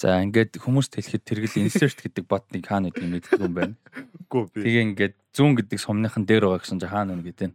[0.00, 3.76] За ингээд хүмүүст хэлэхэд тэргэл insert гэдэг ботныг хаана гэдэг юм мэддэг юм байна.
[4.16, 4.60] Үгүй би.
[4.64, 7.52] Тэгээ ингээд зүүн гэдэг сумныхан дээр байгаа гэсэн чинь хаана нүг гэдэг.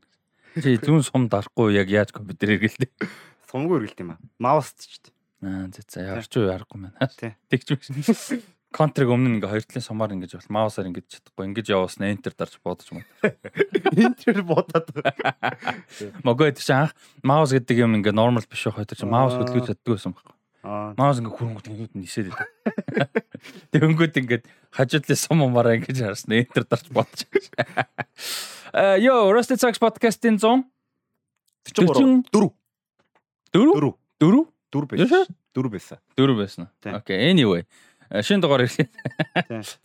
[0.62, 2.86] Чи зүүн сум дарахгүй яг яаж компьютер эргэлдэ.
[3.50, 4.22] Сумгүй өргөлт юм аа.
[4.38, 5.10] Маус ч ч.
[5.42, 6.94] Аа за за ярч уу ярахгүй байна.
[7.50, 8.38] Тэгч биш.
[8.70, 12.62] Контриг өмнө ингээ хоёр талын сумаар ингэж бол маусаар ингэж чадахгүй ингэж явуулсан enter дарж
[12.62, 13.08] бодож мод.
[13.96, 14.92] Интер бодоод.
[16.22, 16.94] Могоо чинь анх
[17.24, 20.36] маус гэдэг юм ингээ нормал биш байх тэр чинь маус хөдөлгөж чаддгүй байсан байхгүй.
[20.66, 20.98] Аа.
[20.98, 23.22] Маус ингээ хөрөнгөд ингээд нисээд байдаг.
[23.70, 24.44] Тэнгүүд ингээд
[24.74, 27.30] хажуудлын сум умаараа ингэж харсан enter дарж бодож.
[28.74, 30.66] Э ёо Rusty Socks podcast-ийн 100
[31.70, 32.50] 43 4
[33.54, 35.26] 4 4 4 4 Яшаа?
[35.30, 35.36] байсан.
[35.54, 35.98] 4 байсан.
[36.18, 36.68] 4 байсан.
[36.98, 37.62] Окей, anyway.
[38.10, 38.90] Э, Шинэ дугаар ирлээ.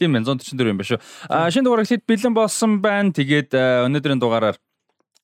[0.00, 1.00] Тийм байна 144 юм ба шүү.
[1.28, 3.12] А шинэ дугаар ихэд бэлэн болсон байна.
[3.12, 4.56] Тэгээд э, өнөөдрийн дугаараар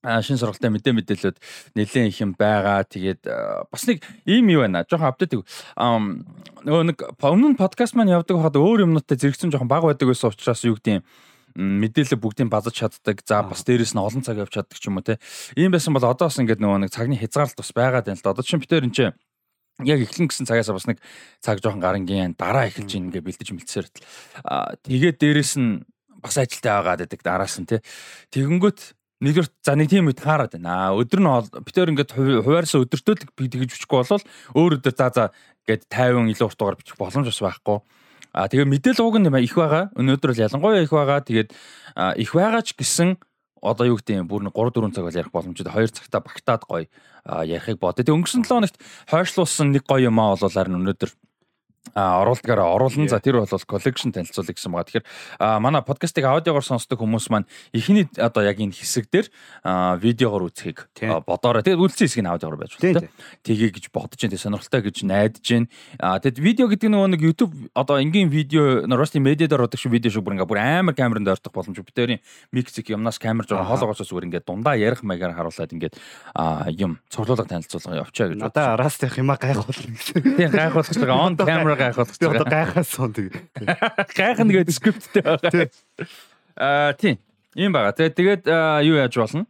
[0.07, 1.37] а, шинэ сургалтын мэдээ мэдээлэлүүд
[1.75, 2.87] нэлээд их юм байгаа.
[2.87, 3.27] Тэгээд
[3.67, 4.87] бас нэг ийм юу байна.
[4.87, 5.35] Жохон апдейт.
[5.75, 10.31] Нөгөө нэг өмнө нь подкаст маань явдаг хахад өөр юмнуудтай зэрэгцэн жохон баг байдаг байсан
[10.31, 11.05] учраас юу гэдэг юм
[11.59, 13.27] м, мэдээлэл бүгдийг базаж чаддаг.
[13.27, 15.19] За бас дээрэс нь олон цаг явж чаддаг ч юм уу те.
[15.59, 18.31] Ийм байсан бол одоо бас ингээд нөгөө нэг цагны хязгаарлалт бас байгаад байна л да.
[18.31, 19.17] Одоо чинь битээр энэ чинь
[19.83, 21.03] яг эхлэн гэсэн цагаас бас нэг
[21.43, 23.87] цаг жоохон гарангийн дараа эхэлж ийн ингээ бэлдэж мэлцээр.
[24.87, 25.85] Тэгээд дээрэс нь
[26.23, 27.81] бас ажилтай байгаад байдаг дараас нь тий.
[28.33, 30.93] Тэгэнгүүт нэгдүгээр за нэг тийм үед таарад байна.
[30.93, 32.13] Өдөр нь бол- битээр ингээд
[32.45, 35.25] хуваарсан өдөртөө л би тэгж бичихгүй болвол өөр өдөр за за
[35.65, 37.81] гээд 50 илүү урт дугаар бичих боломж бас байхгүй.
[38.37, 39.89] А тэгээ мэдээлэл уг нь их байгаа.
[39.97, 41.25] Өнөөдөр бол ялангуяа их байгаа.
[41.25, 41.51] Тэгээд
[42.21, 43.17] их байгаа ч гэсэн
[43.65, 46.63] одоо юу гэдэг юм бүр нэг 3 4 цаг бол ярих боломжтой 2 цагта багтаад
[46.69, 46.87] гоё
[47.25, 48.05] ярихыг бодё.
[48.05, 48.77] Тэгээ өнгөрсөн 7 хоногт
[49.09, 51.11] хойшлуулсан нэг гоё юм аа бол харин өнөөдөр
[51.95, 54.89] а оруулдгаараа оруулан за тэр бол коллекшн танилцуулъя гэсэн байгаа.
[54.89, 55.07] Тэгэхээр
[55.61, 59.27] манай подкастыг аудиогоор сонсдог хүмүүс маань эхний одоо яг энэ хэсэг дээр
[60.03, 60.89] видеогоор үзхийг
[61.27, 61.63] бодоорой.
[61.63, 63.09] Тэгээд үлдсэн хэсгийг аудиогоор байж болно.
[63.45, 66.21] Тгий гэж бодож дээ сонирхолтой гэж найдаж байна.
[66.21, 70.11] Тэгэд видео гэдэг нь нэг YouTube одоо энгийн видео Rusty Media дээр ордог шиг видео
[70.11, 74.27] шиг бүр ингээ бүр амар камеранд ойртох боломж бүтээрийн миксик юмнаас камер жоо хоолоогоос зүгээр
[74.27, 75.93] ингээ дундаа ярих маягаар харуулад ингээ
[76.75, 78.41] юм цуглуулга танилцуулга явчаа гэж.
[78.41, 80.37] Надаа Rusty-х юм а гайхуулна гэсэн.
[80.37, 83.33] Тийм гайхуулж байгаа on camera гайхуулах гэж Би одоо гайхаас сон тэг.
[84.17, 85.69] Гайхна гэдэг скрипттэй байгаа.
[86.57, 87.21] Аа тийм.
[87.55, 87.93] Ийм байгаа.
[87.93, 88.49] Тэгээд
[88.85, 89.47] юу яаж болно?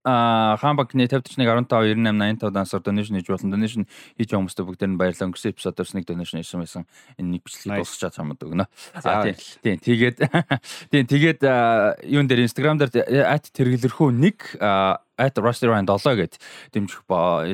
[0.00, 3.52] Аа хаан банкны 5041 15 98 85 дансаар donation хийж болно.
[3.52, 3.84] Donation
[4.16, 5.28] хийж байгаа хүмүүстээ бүгдээр нь баярлалаа.
[5.28, 6.82] Өнгөрсөн эпизодоос нэг donation ирсэн байсан.
[7.20, 7.84] Энэ нэг Nice.
[7.84, 8.64] дуусгачаад чамд өгнө.
[9.04, 9.36] Аа тийм.
[9.60, 9.76] Тийм.
[9.84, 10.16] Тэгээд
[10.92, 11.40] тийм тэгээд
[12.08, 14.56] юун дээр Instagram дээр at тэргэлэрхүү нэг
[15.20, 16.40] at Rusty Ryan 7 гэд
[16.72, 17.04] дэмжих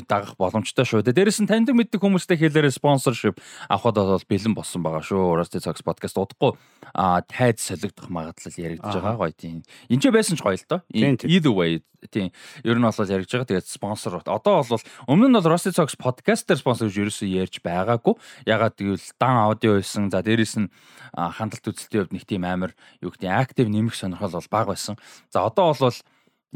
[0.07, 1.03] дагах боломжтой шүү.
[1.03, 5.43] Дээрэс нь таньдаг мэддэг хүмүүстэй хэлээрээ sponsorship авахд бол бэлэн болсон байгаа шүү.
[5.43, 6.55] Rusty Talks podcast удахгүй
[6.95, 9.67] а тайз солигдох магадлал яригдж байгаа гоё тийм.
[9.91, 10.81] Энд ч байсан ч гоё л доо.
[10.95, 11.19] Тийм.
[11.27, 12.31] Either way тийм.
[12.63, 13.51] Ер нь бол яригдж байгаа.
[13.51, 17.59] Тэгээд спонсор одоо бол өмнө нь бол Rusty Talks podcast дээр спонсор гэж ерөөсөө ярьж
[17.67, 18.15] байгаагүй.
[18.47, 20.09] Ягаад гэвэл дан аудио байсан.
[20.15, 20.71] За дээрэс нь
[21.17, 22.73] хандлт үзэлтийн хувьд нэг тийм амар
[23.03, 24.95] юу гэдэг актив нэмэх сонирхол бол бага байсан.
[25.35, 25.97] За одоо бол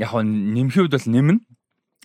[0.01, 1.45] яг нэмэх үед бол нэмнэ.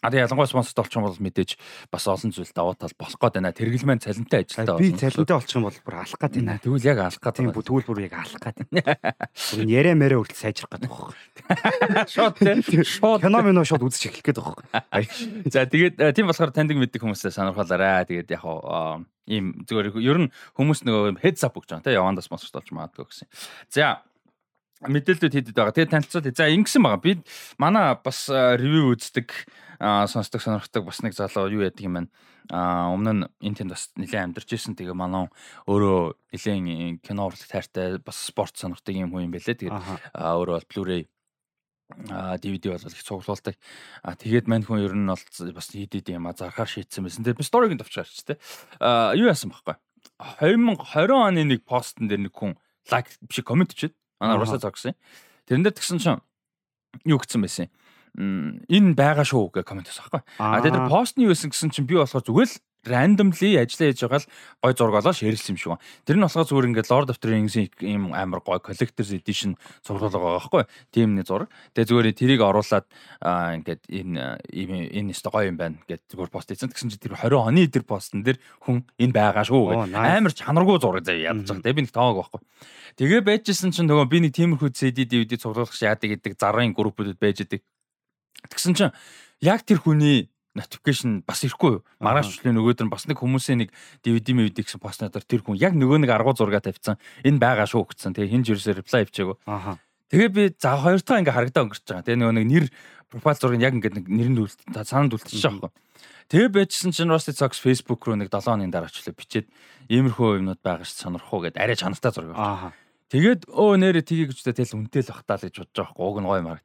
[0.04, 1.58] А тэгээ ялангуяа спонсорт олчих юм бол мэдээж
[1.90, 3.56] бас олон зүйл даваа тал болох гээд байна.
[3.56, 4.78] Тэргэлмэн цалинтай ажилтаа.
[4.78, 6.60] Би цалинтай болчих юм бол бүр алах гад байна.
[6.62, 7.56] Тэгвэл яг алах гээд байна.
[7.56, 8.84] тэгвэл бүр яг алах гад байна.
[9.56, 12.06] Бүр яриа мэрэ үргэлж сайжрах гад байна.
[12.06, 12.62] Шот те.
[12.86, 13.26] Шот.
[13.26, 15.10] Кино минь шууд үзэж эхлэх гээд байна.
[15.54, 18.06] За тэгээд э, тийм болохоор таньдаг мэддэг хүмүүсээ сонирхолоорой.
[18.06, 18.46] Тэгээд яг
[19.26, 23.10] ийм зүгээр ер нь хүмүүс нөгөө heads up өгч байгаа те явандаа спонсорт болж магадгүй
[23.10, 23.28] гэсэн.
[23.74, 24.06] За
[24.84, 25.76] мэдээлэлүүд хийдэд байгаа.
[25.76, 26.36] Тэгээд танилцуулъя.
[26.36, 27.04] За ингэсэн байгаа.
[27.04, 27.12] Би
[27.58, 29.32] манай бас ревю үздэг
[29.80, 32.10] сонсдог сонирхдаг бас нэг залуу юу яадаг юм байна.
[32.52, 34.76] Аа өмнө нь энэ тэнд бас нэлээд амьдарч ирсэн.
[34.76, 35.32] Тэгээ манай
[35.68, 39.56] өөрөө нэлээд кино урлаг тайртай бас спорт сонирхдаг юм хүн юм байлээ.
[39.64, 39.80] Тэгээд
[40.14, 41.08] а өөрөө бол Blu-ray
[42.10, 43.56] а DVD бол их цуглуулдаг.
[44.04, 47.24] А тэгээд мань хүн ер нь бол бас хийдэд юм а зархаар шийдсэн байсан.
[47.24, 48.40] Тэгээд би сториг давчаарч тэ.
[48.80, 49.78] А юу яасан бэхгүй.
[50.40, 52.58] 2020 оны нэг постн дээр нэг хүн
[52.90, 53.94] лайк биш комент хийгээд
[54.26, 54.38] манай.
[54.42, 54.94] Руса зогсон.
[55.46, 56.22] Тэрэн дээр тэгсэн чинь
[57.06, 57.68] юу гэсэн байсан.
[58.18, 60.24] М, Энэ байгаа шүү гэх комент байсан байхгүй.
[60.40, 64.02] А тэгээд тэр постны юу байсан гэсэн чинь би болохоор зүгээр л randomly ажиллаа хийж
[64.06, 64.30] байгаа л
[64.64, 65.84] гой зураг олоо ширэлсэн юм шиг байна.
[66.06, 70.14] Тэр нь болохоор зүгээр ингээд Lord of the Rings-ийн ийм амар гой collector's edition зурлал
[70.14, 70.64] байгаа байхгүй.
[70.94, 71.50] Тийм нэг зураг.
[71.74, 72.86] Тэгээ зүгээр тэрийг оруулаад
[73.22, 76.70] аа, ингээд энэ энэ өстө гоё юм байна гэд зүгээр пост хийсэн.
[76.70, 80.18] Тэгсэн чинь тэр 20 оны тэр постн дээр хүн энэ байгаа шүү nice.
[80.22, 81.64] Амар чанаргүй зураг заяа ядаж байгаа.
[81.66, 82.42] Тэгээ би нэг тааг байхгүй.
[82.96, 87.44] Тэгээ байжсэн чинь нөгөө би нэг тиймэрхүү CD DVD цуглуулах яадаг гэдэг зарын группүүдэд байж
[87.44, 87.62] идэг.
[88.48, 88.96] Тэгсэн чинь
[89.42, 91.84] яг тэр хүний notification бас ирэхгүй юу?
[92.00, 93.70] Маргааш өчлийн нөгөөдөр нь бас нэг хүмүүсийн нэг
[94.02, 96.96] DVD мэд гэсэн постноор тэр хүн яг нөгөө нэг аргуу зураг тавьсан.
[97.28, 98.16] Энэ байгаа шүү гэсэн.
[98.16, 99.38] Тэгээ хинж ерөөсөө reply хийчихээгөө.
[99.46, 99.78] Аха.
[100.10, 102.06] Тэгээ би за хоёр дахь ингээ харагдаа өнгөрч байгаа.
[102.08, 102.66] Тэгээ нөгөө нэг нэр
[103.12, 105.84] профайл зургийг яг ингээд нэг нэрэнд үлд санаанд үлдчихэж байгаа байхгүй.
[106.26, 109.48] Тэгээ байжсэн чинь Rusty Socks Facebook руу нэг 7 хоногийн дараа ч лээ бичээд
[109.94, 112.34] иймэрхүү юмнууд байгаа ш сонирхох уу гэд арай чанартай зураг.
[112.34, 112.74] Аа.
[113.14, 116.18] Тэгээд өө нэрэ тгий гэж тэгэл үнтэй л бахтаа л гэж бодож байгаа хгүй уг
[116.18, 116.60] нь гоё маа.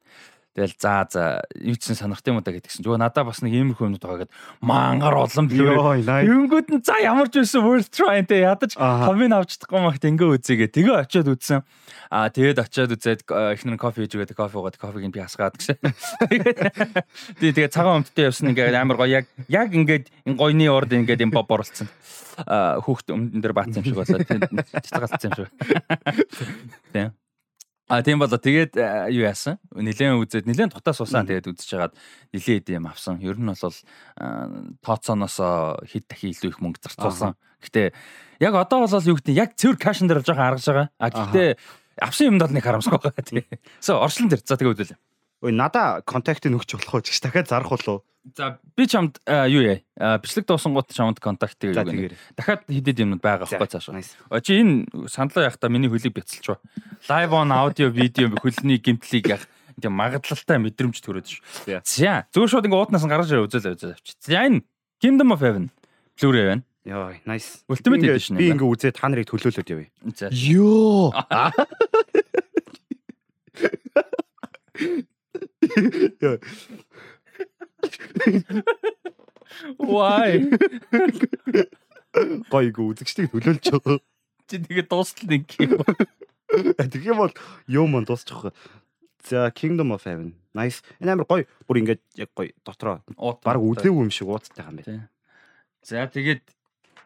[0.51, 1.23] Тэгэл за за
[1.63, 2.83] юу ч санахт юм да гэдгсэн.
[2.83, 6.27] Жоо надаа бас нэг иймэрхүү юмнууд байгаа гэд мангар олон nice.
[6.27, 10.35] Юнгууд нь за ямар ч байсан worth trying те ядаж хомын авч чадахгүй махт ингээ
[10.43, 10.75] үзээгээ.
[10.75, 11.63] Тэгээ очиод үзсэн.
[12.11, 15.55] Аа тэгээд очиод үзээд эхнэр нь кофе хийж өгөөд кофе уугаад кофег нь би хасгаад
[15.55, 15.79] гэсэн.
[17.39, 21.31] Тэгээд тэгээд цагаан өмдтэй явсан ингээ амар гоё яг яг ингээд гойны урд ингээд юм
[21.31, 21.87] оруулсан.
[22.43, 25.49] Аа хүүхд өмдөн дээр баацсан юм шиг болоод цэцгэлцсэн юм шиг.
[26.93, 27.15] Тийм.
[27.91, 29.59] А тийм болоо тэгээд э, юу яасан?
[29.75, 31.95] Нилээн үзээд нилээн тутаас усаа тэгээд үзэж хагаад
[32.31, 33.19] нилээ идэм авсан.
[33.19, 33.59] Ер нь бол
[34.79, 35.37] тооцооноос
[35.91, 37.35] хэд дахин илүү их мөнгө зарцуулсан.
[37.59, 37.91] Гэтэ
[38.39, 40.87] яг одоо бол юу гэдэг яг цэвэр кашн дээр жоохон харгаж байгаа.
[41.03, 41.59] А гэтээ
[41.99, 43.43] авсан юмд бол нэг харамсгүй байгаа тий.
[43.83, 44.99] So орчлон дээр за тэгээд үзүүлээ.
[45.43, 48.07] Ой надаа контактыг өгч болох уу гэж дахиад зарах болов.
[48.37, 49.81] За би чамд юу яа?
[50.21, 52.13] Бичлэг дуусан гут чамд контактыг За өгнө.
[52.13, 52.13] тэгэр.
[52.37, 53.97] Дахиад хидэд юмнууд байгаа байхгүй цаашаа.
[54.29, 56.61] Очи энэ саналаа явахдаа миний хөлийг бяцалч ба.
[57.09, 59.41] Live on audio видео хөлний гимтлийг яг
[59.81, 61.41] тийм магадлалтай мэдрэмж төрөөд ш.
[61.65, 62.29] За.
[62.29, 64.13] Зүгээр шууд ингээ уутнаас гаргаж ирээ үзэл үзэл авчи.
[64.21, 64.61] За энэ
[65.01, 65.73] Kingdom of Heaven
[66.13, 66.63] Blu-ray байна.
[66.85, 67.65] Йоо, nice.
[67.65, 69.89] Ultimate edition Би ингээ үзээд та нарыг төлөөлөд явъя.
[70.13, 70.29] За.
[70.29, 71.09] Йоо.
[79.77, 80.47] Why?
[82.11, 83.99] Ингээ үзэгчдийг төлөөлж байгаа.
[84.47, 85.79] Чи тэгээ дуустал нэг юм.
[86.75, 87.33] Тэгэх юм бол
[87.67, 88.51] юу мөн дуусчих.
[89.23, 90.33] За Kingdom of Heaven.
[90.53, 90.81] Nice.
[90.99, 91.45] Энэ амар гоё.
[91.67, 95.07] Бүр ингээд яг гоё дотроо баг үлээгүй юм шиг ууцтай юм байна.
[95.85, 96.43] За тэгээд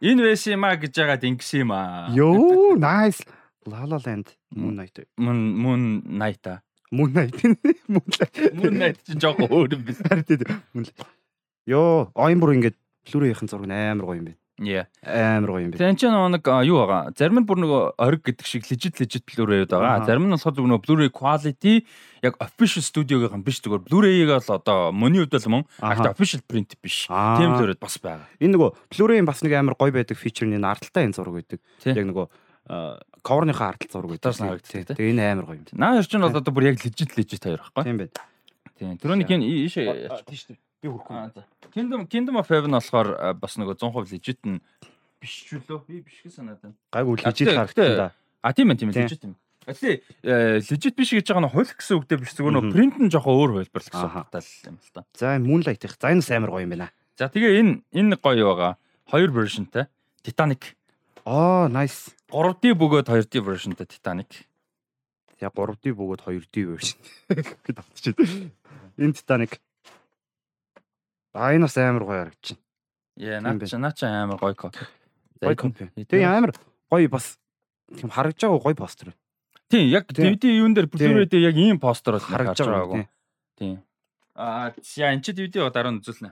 [0.01, 2.09] энэ байсан юм а гэж яагаад ингэсэн юм аа.
[2.15, 3.21] Йоо, nice.
[3.65, 5.05] La La Land, Moon Knight.
[5.17, 6.61] Мөн мөн найта.
[6.97, 7.35] Moon Knight.
[7.91, 8.39] Moon Knight.
[8.55, 9.99] Мөн найт чинь жоохон өөр юм биш.
[10.07, 10.47] Харин тийм.
[10.71, 11.05] Moon Knight.
[11.67, 14.41] Йоо, оин бүр ингээд Blu-ray-ийн зураг амар гоё юм байна.
[14.55, 14.85] Яа.
[15.03, 15.81] Амар гоё юм байна.
[15.81, 17.11] Тэн чинь нэг юу байгаа.
[17.17, 20.05] Зарим нь бүр нэг ориг гэдэг шиг legit legit Blu-ray байгаа.
[20.07, 21.83] Зарим нь болохоор зүгээр нэг Blu-ray quality
[22.23, 26.77] яг official studio-гийн биш зүгээр Blu-ray-ийг л одоо мөний хувьд л мөн ахт official print
[26.79, 27.11] биш.
[27.11, 28.29] Тийм л өрөөд бас байгаа.
[28.39, 31.59] Энэ нөгөө Blu-ray-ийн бас нэг амар гоё байдаг энэ ардталтай энэ зураг байдаг.
[31.83, 32.25] Яг нөгөө
[33.25, 34.29] cover-ныхаа ардтал зураг байдаг.
[34.29, 34.97] Таас нь харагддаг.
[35.01, 35.65] Тэгээ энэ амар гоё юм.
[35.73, 37.83] Наа ер чинь бол одоо бүр яг legit legit хоёр байхгүй.
[37.83, 38.13] Тийм байна.
[38.77, 38.97] Тийм.
[39.01, 40.45] Тэрөнийг энэ ийшээ Тийш.
[40.53, 41.15] Би хүрхгүй.
[41.17, 41.41] Аа за.
[41.73, 43.09] Kingdom Kingdom of Heaven болохоор
[43.41, 44.61] бас нөгөө 100% legit нь
[45.17, 45.81] биш ч үлээ.
[45.89, 46.77] Би биш гэж санаад байна.
[46.93, 48.09] Гайгүй лежит харагдсан да.
[48.45, 49.33] А тийм ээ тийм legit юм.
[49.65, 53.33] Гэтэ legit биш гэж байгаа нь хуль гэсэн үгтэй биш зүгээр нөгөө print нь жоохон
[53.33, 54.29] өөр хөлбөрлөх гэсэн Аха.
[54.29, 55.01] утгатай л юм л та.
[55.17, 55.97] За энэ Moonlight их.
[55.97, 56.93] За энэ амар гоё юм байна.
[57.17, 58.77] За тэгээ энэ энэ гоё байгаа.
[59.09, 59.89] Хоёр versionтэй.
[60.21, 60.77] Titanic.
[61.25, 62.14] Аа, nice.
[62.31, 64.45] 3D бөгөөд 2D versionтэй Titanic.
[65.39, 66.97] За 3D бөгөөд 2D version.
[67.29, 68.51] Гэт автчихад.
[68.97, 69.59] Энэ Titanic.
[71.35, 72.61] А энэ бас амар гоё харагдчихна.
[73.15, 73.67] Яа, Тийм наа байна.
[73.69, 74.79] чи наа чи амар гоё копи.
[75.39, 75.83] За, Гоё энэ- копи.
[76.09, 76.51] Тэгээ амар
[76.91, 77.37] гоё бас
[77.93, 79.13] тийм харагдж байгаа гоё постэр.
[79.69, 80.07] Тийм, яг.
[80.09, 80.87] DVD юун дээр.
[80.87, 82.95] Blu-ray дээр яг ийм постэр бол Харагдж байгаа.
[82.95, 83.07] тий.
[83.57, 83.75] Тийм.
[84.35, 86.31] Аа, яа эн чи DVD ба дараа нь үзүүлнэ.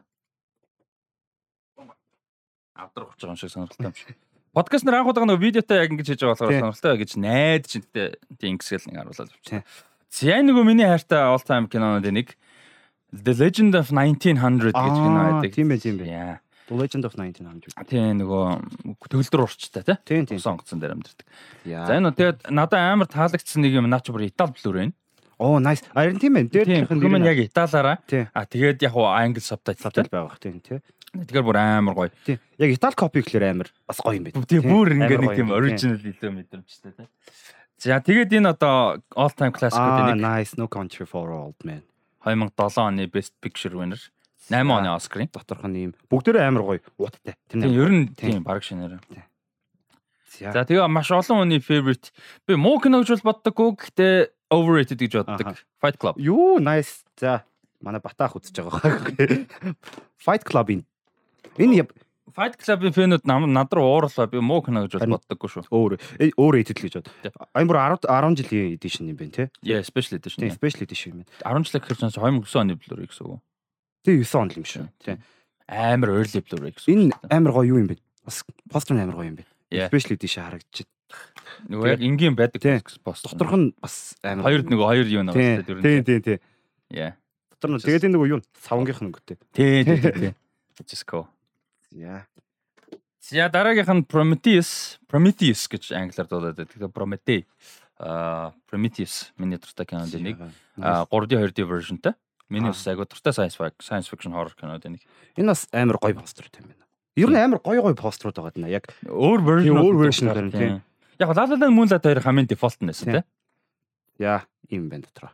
[2.76, 4.18] Авдар хувч байгаа юм шиг сонирхолтой юм шиг.
[4.54, 7.82] Подкаст нар анх удаа нэг видеотой яг ингэж хийж байгаа болохоор сонирхолтой гэж найд чинь
[7.90, 9.66] тийм ингэсгэл нэг харуулаад авчихсан.
[10.14, 12.38] За нөгөө миний хайртай all time кинонууд нэг
[13.10, 15.58] The Legend of 1900 гэж кино байдаг.
[15.58, 15.98] тийм ээ, тийм.
[16.06, 16.38] Яа.
[16.70, 17.74] The Legend of 1900.
[17.90, 18.46] Тийм нөгөө
[19.10, 20.22] төгөлдөр урчтай тий.
[20.38, 21.26] Усан онгоцон дээр амьдэрдэг.
[21.90, 24.96] За энэ тэгээд надад амар таалагдсан нэг юм наач бүр Итали Blu-ray нь.
[25.42, 25.82] Оо, nice.
[25.98, 26.54] Харин тийм ээ.
[26.54, 27.98] Дээр Тийм, тэрхэн хүмүүс нь яг Италиараа.
[28.38, 28.94] А тэгээд яг
[29.42, 29.82] сабтайтл.
[30.14, 30.78] байгаа бах тийм тий.
[31.14, 32.12] Тэгэхээр бүр амар гоё.
[32.26, 32.42] Тийм.
[32.58, 34.46] Яг Итали копи гэхэлэр амар бас гоё юм байна.
[34.50, 37.08] Тийм бүр ингээ нэг тийм оригинал илүү мэдрэмжтэй тий.
[37.78, 40.58] За тэгээд энэ одоо all time classic гэдэг нэг nice.
[40.58, 41.86] No country for old men.
[42.26, 44.02] 2007 оны best picture winner.
[44.50, 45.30] 8 оны Оскарын.
[45.30, 47.38] Доторх нь ийм бүгдээрээ амар гоё ууттай.
[47.46, 48.42] Тэр Тийм ер нь Тийм.
[48.42, 48.98] тийм баг шинээр.
[50.34, 50.66] За.
[50.66, 52.10] Тэгээ маш олон хүний favorite.
[52.50, 54.16] Би муу кино гэж бол боддоггүй гэхдээ
[54.50, 55.62] overrated гэж боддог.
[55.78, 56.18] Fight Club.
[56.18, 57.06] Юу, nice.
[57.22, 57.46] За.
[57.84, 58.98] Манай батаах үзэж байгаа.
[60.26, 60.88] Fight Club-ийн.
[61.58, 61.88] Энэ
[62.34, 64.26] Fight Club-ийн фэнүүд над руу уурлаа.
[64.26, 65.70] Би муу кино гэж боддоггүй шүү.
[65.70, 66.02] өөр
[66.34, 67.10] өөр эдэл гэж бод.
[67.22, 67.34] Тийм.
[67.54, 69.48] Айн бүр 10 10 жилийн edition юм байна тий.
[69.62, 70.42] Yeah, special edition.
[70.42, 71.62] Тийм, special edition юм байна.
[71.62, 73.42] 10 жил гэхэр чинь 2009 оны Blu-ray гэсэн үг.
[74.02, 74.86] Тэгээ 9 он л юм шүү.
[75.06, 75.18] Тийм.
[75.70, 76.90] Амар early Blu-ray гэсэн.
[76.90, 78.02] Энэ амар гоё юу юм бэ?
[78.26, 79.38] Бас постэр нь амар гоё юм.
[79.70, 79.94] Yeah.
[79.94, 80.90] Special edition харагдчих.
[81.70, 82.82] Нөгөө яг энгийн байдаг Тийм.
[83.06, 83.30] пост.
[83.30, 85.86] Доторх нь бас амар хоёр нөгөө хоёр юу нэг Тийм, байна.
[85.86, 86.40] тийм, тийм, тийм.
[86.90, 87.14] Yeah.
[87.54, 89.38] Дотор нь тэгээд энэ нөгөө юу савнгийнх нь өнгөтэй.
[89.54, 90.34] Тийм тийм тийм.
[90.82, 91.28] Just go.
[91.92, 92.26] Яа.
[93.22, 96.74] За дараагийнх нь Prometheus, Prometheus гэж англиар дуудаад байдаг.
[96.76, 97.46] Тэгээ Promethe.
[98.02, 100.42] Аа Prometheus миний дуртай кинонд нэг.
[100.82, 102.14] Аа 3D 2D versionтэй.
[102.50, 105.00] Миний бас айгуу дуртай science fiction science fiction horror кинод нэг.
[105.38, 106.84] Энэ бас амар гоё постерууд юм байна.
[107.16, 108.74] Ер нь амар гоё гоё постерууд байгаа даа.
[108.74, 110.82] Яг өөр version өөр version байна тийм.
[111.16, 113.26] Яг La La Land Moonlight хоёр хамгийн default нэсэн тийм.
[114.20, 115.32] Яа, ийм байна дотроо.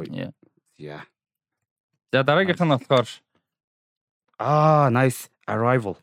[0.00, 0.32] Ой.
[0.78, 1.04] Яа.
[2.08, 3.04] За дараагийнх нь болохоор
[4.38, 5.96] аа, nice arrival.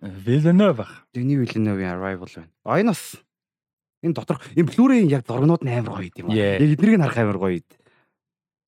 [0.00, 0.86] Villeneuve.
[1.12, 2.50] Denis Villeneuve-ийн arrival байна.
[2.64, 3.16] А энэ бас
[4.02, 6.36] энэ дотор энэ Blu-ray-ийн яг зургнууд амар гоё юм аа.
[6.36, 7.62] Яг эднийг харах амар гоё.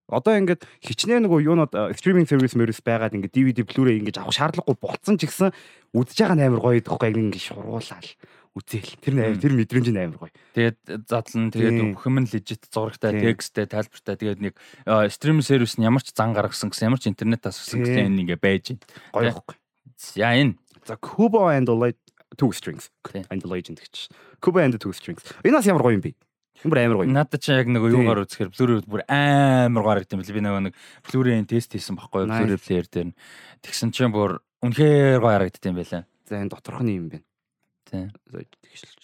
[0.07, 4.79] Одоо ингээд хичнээн нөгөө юунод стриминг сервис мөрөс байгаад ингээд DVD Blu-ray ингэж авах шаардлагагүй
[4.79, 5.51] болцсон ч гэсэн
[5.99, 8.07] үзэж байгаа нь амар гоё гэхгүй ингээд шуруулаад
[8.57, 8.97] үзээл.
[9.05, 10.33] Тэр нь тэр мэдрэмж нь амар гоё.
[10.57, 14.55] Тэгээд задлан тэгээд бүхэн нь лежит зурагтай, тексттэй, тайлбартай тэгээд нэг
[15.13, 18.41] стриминг сервис нь ямар ч зан гаргасан гэсэн ямар ч интернетээс авсан гэсэн энэ ингээ
[18.41, 18.85] байж байна.
[19.13, 19.57] Гоё ихгүй.
[20.01, 20.57] За энэ.
[20.89, 22.01] За Kubo and the Light
[22.37, 22.89] two strings
[23.31, 24.09] and the legend гэж.
[24.41, 25.21] Kubo and the two strings.
[25.45, 26.17] Энэ бас ямар гоё юм бэ?
[26.65, 27.13] Бүр амар гоё.
[27.13, 31.45] Надад чи яг нөгөө юугаар үзэхээр Blu-ray бүр амар гоё харагдсан бэл би нэг Blu-ray-ийн
[31.45, 33.13] тест хийсэн байхгүй Blu-ray player дээр.
[33.61, 36.03] Тэгсэн чинь бүр үнэхээр гоё харагдсан байлаа.
[36.25, 37.25] За энэ доторх нь юм байна.
[37.87, 38.11] Тийм.
[38.31, 39.03] Тэгшэлж.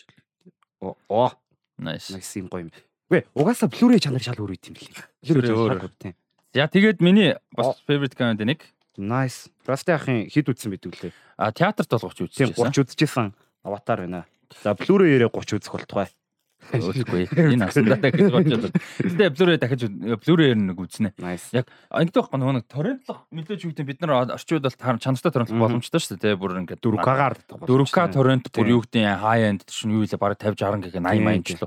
[1.08, 1.30] Оо.
[1.78, 2.10] Nice.
[2.10, 2.70] Nice юм гоё юм.
[3.12, 5.04] Үгүй угаасаа Blu-ray чанар шал өөр үт юм лээ.
[5.28, 6.14] Blu-ray өөр.
[6.52, 8.64] За тэгээд миний бас favorite comment нэг.
[8.96, 9.48] Nice.
[9.64, 11.12] Растай ахын хид үтсэн бид үлээ.
[11.36, 12.56] А театрт бол 30 үзчихсэн.
[12.56, 13.32] 30 үзчихсэн.
[13.64, 14.24] Аватар байна.
[14.64, 16.08] За Blu-ray-ээрээ 30 үзэх болтугай.
[16.70, 17.26] Өөхгүй.
[17.34, 18.80] Энэ асандаа дахиж бодож байна.
[19.02, 21.10] Гэтэ Blu-ray дахиж Blu-ray-ээр нэг үзнэ.
[21.52, 26.00] Яг ингэдэг байхгүй нөгөө нэг торрентлох мэдээж гэдэг бид нар орчууд бол чанартай торрентлох боломжтой
[26.00, 26.38] шүү дээ.
[26.38, 27.34] Бүр ингээд 4K-гаар
[27.66, 31.26] 4K торрент бүр юу гэдэг high end чинь юу вэ бараг 50 60 гэх 80
[31.26, 31.66] 80 ч л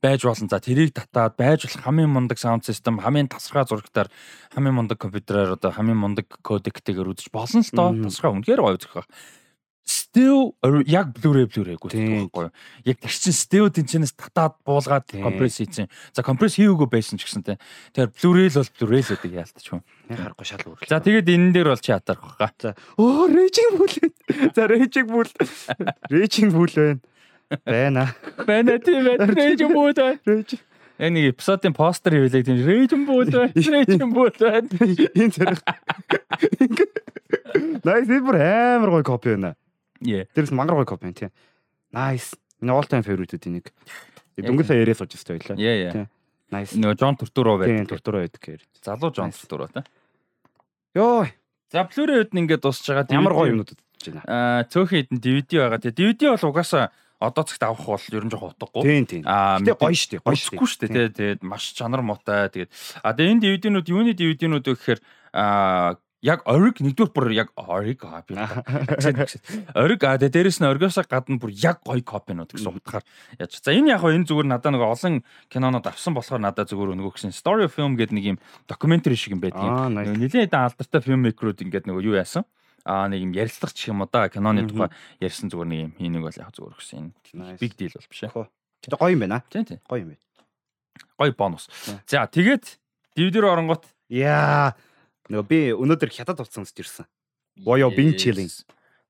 [0.00, 0.48] байж болно.
[0.48, 4.08] За тэрийг татаад байж болох хамгийн мундаг саунд систем, хамгийн тасархай зурагтаар
[4.54, 7.90] хамгийн мундаг компьютераар одоо хамгийн мундаг кодектэйгээр үзэж болно л доо.
[8.06, 9.08] Тасархай үнэхээр гоё үзэх байх
[9.86, 10.52] still
[10.86, 12.52] яг Blu-ray Blu-ray гүйцэтгэх байхгүй юу.
[12.84, 15.86] Яг тэр чин still тэнчнээс татаад буулгаад компресс хийсэн.
[16.10, 17.54] За компресс хийгээгүй байсан ч гэсэн те.
[17.94, 19.80] Тэгэхээр Blu-ray л бол Blu-ray л гэдэг яалтч юм.
[20.10, 20.82] Яг харахгүй шал өөр.
[20.90, 22.50] За тэгээд энэ дээр бол чи ятарх баха.
[22.58, 23.94] За оо raging bull.
[24.52, 25.30] За raging bull.
[26.10, 27.00] Raging bull байна.
[27.62, 28.04] Байна.
[28.42, 29.22] Байна тийм ээ.
[29.22, 29.94] Raging bull.
[29.94, 30.60] Raging
[30.96, 33.52] Яг нэг эпизодын постэр хийлээ тийм Raging Bull байна.
[33.52, 34.68] Raging Bull байна.
[35.12, 35.60] Энэ зэрэг.
[37.84, 39.52] Найс бүр амар гоё копи байна.
[40.00, 41.30] Дээрээс мангар гоё копи тийм.
[41.92, 42.36] Nice.
[42.60, 43.72] Миний all time favorite-үүдийн нэг.
[44.36, 45.56] Дөнгөж сая яриа сууж өстэй байлаа.
[45.56, 46.08] Тийм.
[46.52, 46.76] Nice.
[46.76, 47.76] Нөгөө Джон Туртуроо байдаг.
[47.76, 48.62] Тийм, Туртуроо байдаг гэхээр.
[48.84, 49.84] Залуу Джон Туртуроо та.
[50.94, 51.26] Йоо.
[51.72, 53.10] За Blu-ray-үүд нь ингээд дуусж байгаа.
[53.10, 54.22] Ямар гоё юмнууд удаж байна.
[54.30, 55.80] Аа, цөөхөн хэдэн DVD байгаа.
[55.82, 58.82] Тэгээ DVD бол угаасаа одоо цагт авах бол ер нь жоохон утгагүй.
[58.86, 59.22] Тийм тийм.
[59.26, 60.22] Аа, тэгээ гоё шүү дээ.
[60.22, 60.90] Гоё шүү дээ.
[60.92, 62.46] Тэгээ тэгээд маш чанар муутай.
[62.52, 62.70] Тэгээд
[63.02, 65.00] а тэгээ энэ DVD-нүүд юуны DVD-нүүд вэ гэхээр
[65.34, 68.34] аа яг ориг нэгдүгээр бүр яг ориг копи.
[69.78, 73.06] Ориг а дээрээс нь оригоос гадна бүр яг гоё копинууд гэсэн утгаар
[73.38, 73.62] яаж.
[73.62, 77.30] За энэ яг энэ зүгээр надад нэг олон кинонод авсан болохоор надад зүгээр өнгө гэсэн
[77.30, 79.62] story film гэдэг нэг юм докюментари шиг юм байдаг.
[79.94, 82.42] Нилээд алдартай фильммейкерүүд ингээд нэг юу яасан?
[82.82, 84.90] Аа нэг юм ярилцлага ч юм уу да киноны тухай
[85.22, 87.14] ярьсан зүгээр нэг юм энийг бол яг зүгээр өгсөн.
[87.34, 88.34] Энэ big deal бол биш ээ.
[88.82, 89.42] Тэгээ гоё юм байна.
[89.46, 89.78] Тийм тийм.
[89.86, 90.22] Гоё юм байна.
[91.18, 91.70] Гоё бонус.
[92.06, 92.78] За тэгээд
[93.42, 94.74] руу оронгот яа
[95.30, 97.06] Нөгөө би өнөөдөр хятад утсан үзэж ирсэн.
[97.66, 98.50] Боё Bing Chilling.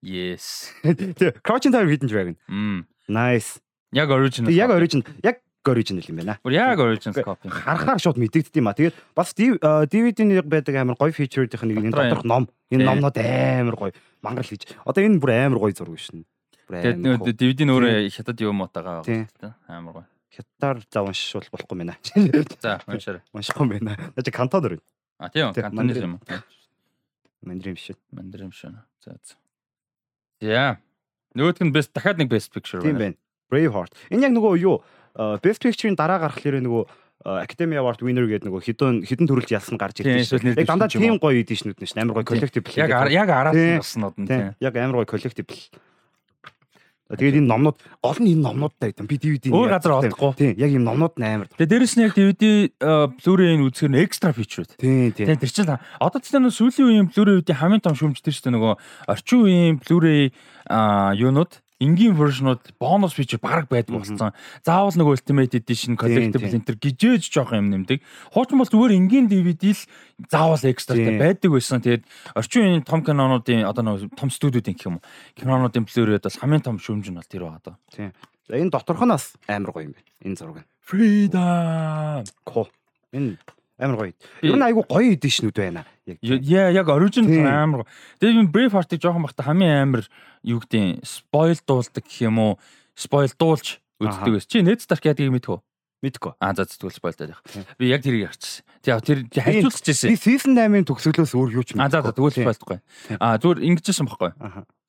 [0.02, 0.73] Yes.
[1.44, 2.37] Crouching Tiger Hidden Dragon.
[2.49, 2.87] Мм.
[3.08, 3.61] Nice.
[3.92, 4.52] Яг original.
[4.52, 5.04] Яг original.
[5.23, 6.38] Яг original юм байна.
[6.44, 7.50] Бүр яг original copy.
[7.50, 8.75] Харахаар шууд мэдэгддэг юм а.
[8.76, 12.49] Тэгээд бас DVD-ний байдаг амар гоё фичерүүдийнх нэг энэ доторх ном.
[12.70, 13.92] Энэ номнууд амар гоё.
[14.23, 14.68] Мангал хийж.
[14.87, 16.25] Одоо энэ бүр амар гоё зураг шин.
[16.70, 17.02] Тэгээд
[17.35, 19.54] DVD нөөрэ хятад юм уутагаа байгаа.
[19.66, 20.06] Амар гоё.
[20.30, 21.94] Хятадаар за уншвал болохгүй мэнэ.
[22.62, 23.23] За уншаарай.
[23.35, 23.94] Уншихгүй мэнэ.
[24.14, 24.78] Наа чи кантонор.
[25.18, 26.20] А тийм кантонез юм.
[27.42, 27.90] Мандрин биш.
[28.12, 28.64] Мандрин биш.
[29.04, 29.37] За за.
[30.40, 30.78] За.
[31.37, 32.88] Нөгөөх нь best дахиад нэг best picture байна.
[32.88, 33.16] Тийм байна.
[33.50, 33.92] Braveheart.
[34.11, 34.76] Энэ яг нөгөө юу
[35.40, 36.85] best picture-ийн дараа гарах лэрээ нөгөө
[37.26, 40.52] Academy Award winner гэдэг нөгөө хідэн хідэн төрөлж ялсан гарч ирсэн.
[40.52, 41.96] Яг дандаа тийм гоё эдишнүүд нь ш.
[41.96, 42.76] Амар гоё collectible.
[42.76, 44.52] Яг яг араас нь болснууд нь тийм.
[44.61, 45.56] Яг амар гоё collectible
[47.06, 49.06] Тэгээд энэ номнууд гол нь энэ номнуудтай гэдэг.
[49.06, 50.32] Би DVD өөр газар олдохгүй.
[50.34, 51.46] Тийм, яг энэ номнууд амар.
[51.54, 52.44] Тэгээд дээрэс нь яг DVD
[53.22, 54.75] Blu-ray-ийн үзэхэр нь экстра фичрүүд.
[54.75, 55.30] Тийм, тийм.
[55.30, 58.75] Тэгээд тэр чинь одоо ч нэг сүүлийн үеийн Blu-ray-үүдийн хамгийн том шүүмжтэй шүү дээ нөгөө
[59.06, 60.34] орчин үеийн Blu-ray
[61.14, 64.33] юунууд энгийн вершнууд бонус фичер баг байдаг болсон.
[64.64, 68.00] Заавал нэг Ultimate Edition, Collectible Enter гижээж жоох юм нэмдэг.
[68.33, 69.83] Хуучин бол зүгээр энгийн DVD л
[70.30, 71.85] заавал экстратай байдаг байсан.
[71.85, 75.06] Тэгээд орчин үеийн том кинонуудын одоо нэг том студиудын гэх юм уу.
[75.37, 77.76] Кинонуудын Blu-ray-д бас хамгийн том шүүмж нь бол тэр байгаа даа.
[77.92, 78.12] Тийм.
[78.49, 80.09] За энэ доторх нь бас амар гоё юм байна.
[80.25, 80.64] Энэ зураг.
[80.80, 82.25] Freedom.
[82.47, 82.71] Ко.
[83.12, 83.37] Энэ
[83.78, 84.14] амар гоё.
[84.42, 85.85] Ер нь айгу гоё эдишнүүд байна.
[86.23, 87.87] Яа яг оригинал амар.
[88.21, 90.04] Тэгээд би Braveheart-ыг жоохон бахта хамгийн амар
[90.42, 92.52] юу гэдэг spoil дуулдаг гэх юм уу?
[92.97, 94.49] Spoil дуулж үздэг байсан.
[94.49, 95.61] Чи Stark яадаг юм мэдхүү?
[96.04, 96.33] Мэдгүй.
[96.38, 97.40] Аа за зүтгэл спойлдаад яг.
[97.80, 98.64] Би яг тэрийг харчихсан.
[98.85, 100.12] Тэгээ тэр хайцуулж ирсэн.
[100.12, 101.83] Би season 8-ын төгсгөлөөс өөр юу ч мэдгүй.
[101.83, 102.78] Аа за тэгвэл спойлдохгүй.
[103.16, 104.30] Аа зүгээр ингэжсэн байхгүй.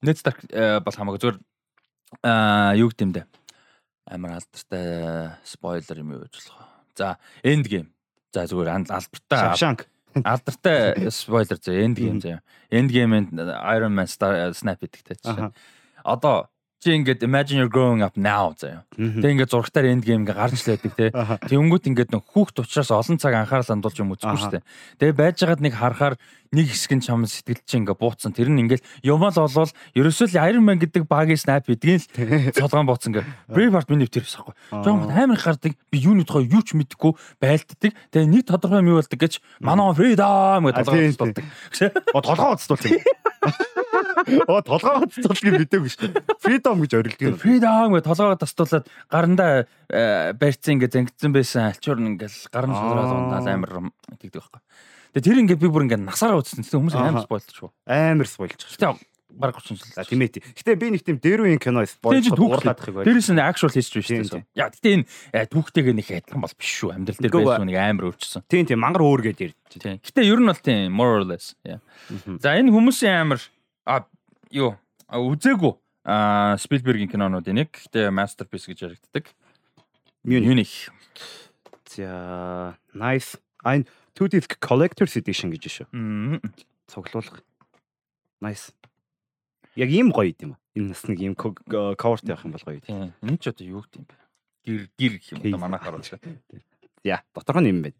[0.03, 0.43] Net Stark
[0.83, 1.37] бол хамаагүй зүгээр
[2.27, 3.23] аа юу гэдэм дэ.
[4.11, 6.59] Амар алдартай спойлер юм юу гэж болох.
[6.99, 7.87] За end game.
[8.33, 9.39] За зүгээр алдартай.
[9.39, 9.85] Шавшанк.
[10.23, 12.41] Алдартай спойлер за end game заяа.
[12.71, 13.43] End game-д
[13.75, 14.07] Iron Man
[14.53, 15.51] snap гэдэг те.
[16.03, 18.85] Одоо чи ингээд imagine you're growing up now заяа.
[18.93, 21.09] Тэг ингээд зургатаар end game ингээ гарч лээдэг те.
[21.49, 24.67] Тэнгүүт ингээд нэг хүүхд учраас олон цаг анхаарал хандуулж юм үзэхгүй шүү дээ.
[25.01, 26.15] Тэгээ байж байгаад нэг харахаар
[26.53, 28.29] нэг хэсэг нь чам сэтгэл чи ингээ бууцсан.
[28.29, 32.85] Тэр нь ингээл юмал болвол ерөөсөө л Iron Man гэдэг багийн snap гэдгийг л цолгоон
[32.85, 33.25] бууцсан ингээ.
[33.49, 34.53] Braveheart миний тэр хэсэхгүй.
[34.85, 35.73] Жон амар их гардаг.
[35.89, 37.91] Би юуны тухай юу ч мэдэхгүй байлддаг.
[38.13, 41.45] Тэгээ нэг тодорхой юм юу болдог гэж манай freedom гэдэг толгой уцтуулдаг.
[42.13, 43.01] О толгой уцтуулсан юм.
[44.47, 46.09] Оо толгоо цоцлыг мэдээгүй шүү.
[46.41, 47.37] Freedom гэж орилдог.
[47.41, 53.41] Freedom гэж толгоо тастуулаад гарандаа э, барьцсан ингээ зангидсан байсан альчуур ингээл гарам шудраад ундаа
[53.45, 54.61] амар тэгдэг байхгүй.
[55.17, 56.65] Тэгээ тэр ингээ би бүр ингээ насаараа үзсэн.
[56.65, 57.69] Тэгээ хүмүүс амар спойлж шүү.
[57.87, 58.59] Амар спойлж.
[58.65, 58.97] Гэтэ
[59.37, 60.05] баг 30 жил.
[60.07, 60.41] Тийм ээ.
[60.57, 63.05] Гэтэ би нэг тийм дэрүүийн кино спойлж уурлаад их байл.
[63.05, 64.45] Дээрээс нь actual history шүү дээ.
[64.57, 65.05] Яа гэтэ энэ
[65.35, 66.89] э, түүхтэйгээ нэг адилхан бол биш шүү.
[66.95, 68.41] Амьдрал дээр байсан нэг амар өөрчсөн.
[68.49, 69.57] Тийм тийм мангар өөр гэж ярьж.
[69.77, 69.99] Тийм.
[70.01, 71.53] Гэтэ ер нь бол тийм more or less.
[72.41, 73.39] За энэ хүмүүсийн амар
[73.87, 74.03] а
[74.51, 74.75] юу
[75.07, 75.73] үзээгүй
[76.07, 79.31] а Спилбергийн кинонуудын нэг гэхдээ masterpiece гэж яригддаг.
[80.23, 80.91] Munich.
[81.87, 83.39] За nice.
[83.63, 85.87] Ein two disc collector's edition гэж шүү.
[86.87, 87.43] Цуглуулга.
[88.43, 88.71] Nice.
[89.75, 90.55] Яг ийм гоё юм.
[90.75, 92.79] Энэ бас нэг ийм coverтэй байх юм бол гоё.
[92.83, 93.11] Тийм.
[93.23, 94.15] Энэ ч одоо юу гэдэм бэ?
[94.63, 96.07] Гэр гэр гэх юм да манайхаар бол.
[97.03, 97.99] Яа, доторх нь юм байна.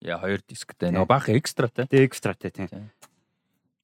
[0.00, 0.92] Яа, хоёр дисктэй.
[0.96, 1.88] Нөгөө баах экстратай.
[1.88, 2.68] Тэг экстратай тийм.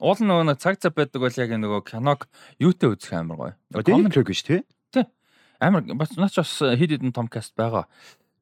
[0.00, 2.24] Уул нөгөө цаг цаг байдаг бол яг нөгөө киног
[2.56, 3.54] юутэй үзэх амар гоё.
[3.84, 4.60] Commentary гэж тий?
[4.88, 5.04] Тий.
[5.60, 7.84] Амар бас наач бас хэд хэдэн том каст байгаа.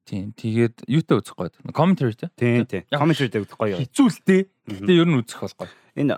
[0.07, 0.31] Тийм.
[0.38, 1.50] Тэгээд юутэй үзэх гоё.
[1.75, 2.31] Commentary тий?
[2.38, 2.83] Тий, тий.
[2.95, 3.75] Commentary дээр үзэх гоё.
[3.75, 4.47] Хизүүлтэй.
[4.71, 5.73] Гэтэ ер нь үзэх бол гоё.
[5.99, 6.15] Энэ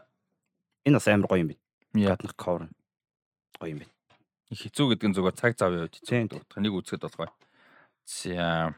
[0.84, 1.64] энэ бас амар гоё юм байна.
[1.96, 2.68] Яднах cover
[3.56, 3.94] гоё юм байна.
[4.52, 6.60] Хизүү гэдэг нь зүгээр цаг зав яваад хэцүү.
[6.60, 7.32] Нэг үзэхэд бол гоё.
[8.04, 8.76] За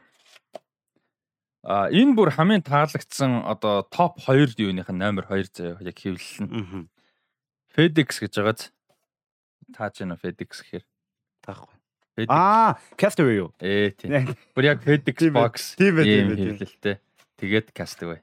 [1.63, 6.43] А энэ бүр хамгийн таалагдсан одоо топ 2 юуных нь номер 2 заяа яг хэвлэл
[6.43, 6.91] нь.
[7.71, 8.75] FedEx гэж байгааз
[9.71, 10.83] тааж байна FedEx гэхээр
[11.39, 11.71] таахгүй.
[12.27, 13.49] Аа, Castaway юу?
[13.63, 14.35] Ээ тийм.
[14.51, 16.99] Бүр яг FedEx box тийм тийм хэвлэлтэй.
[17.39, 18.19] Тэгээд Castaway.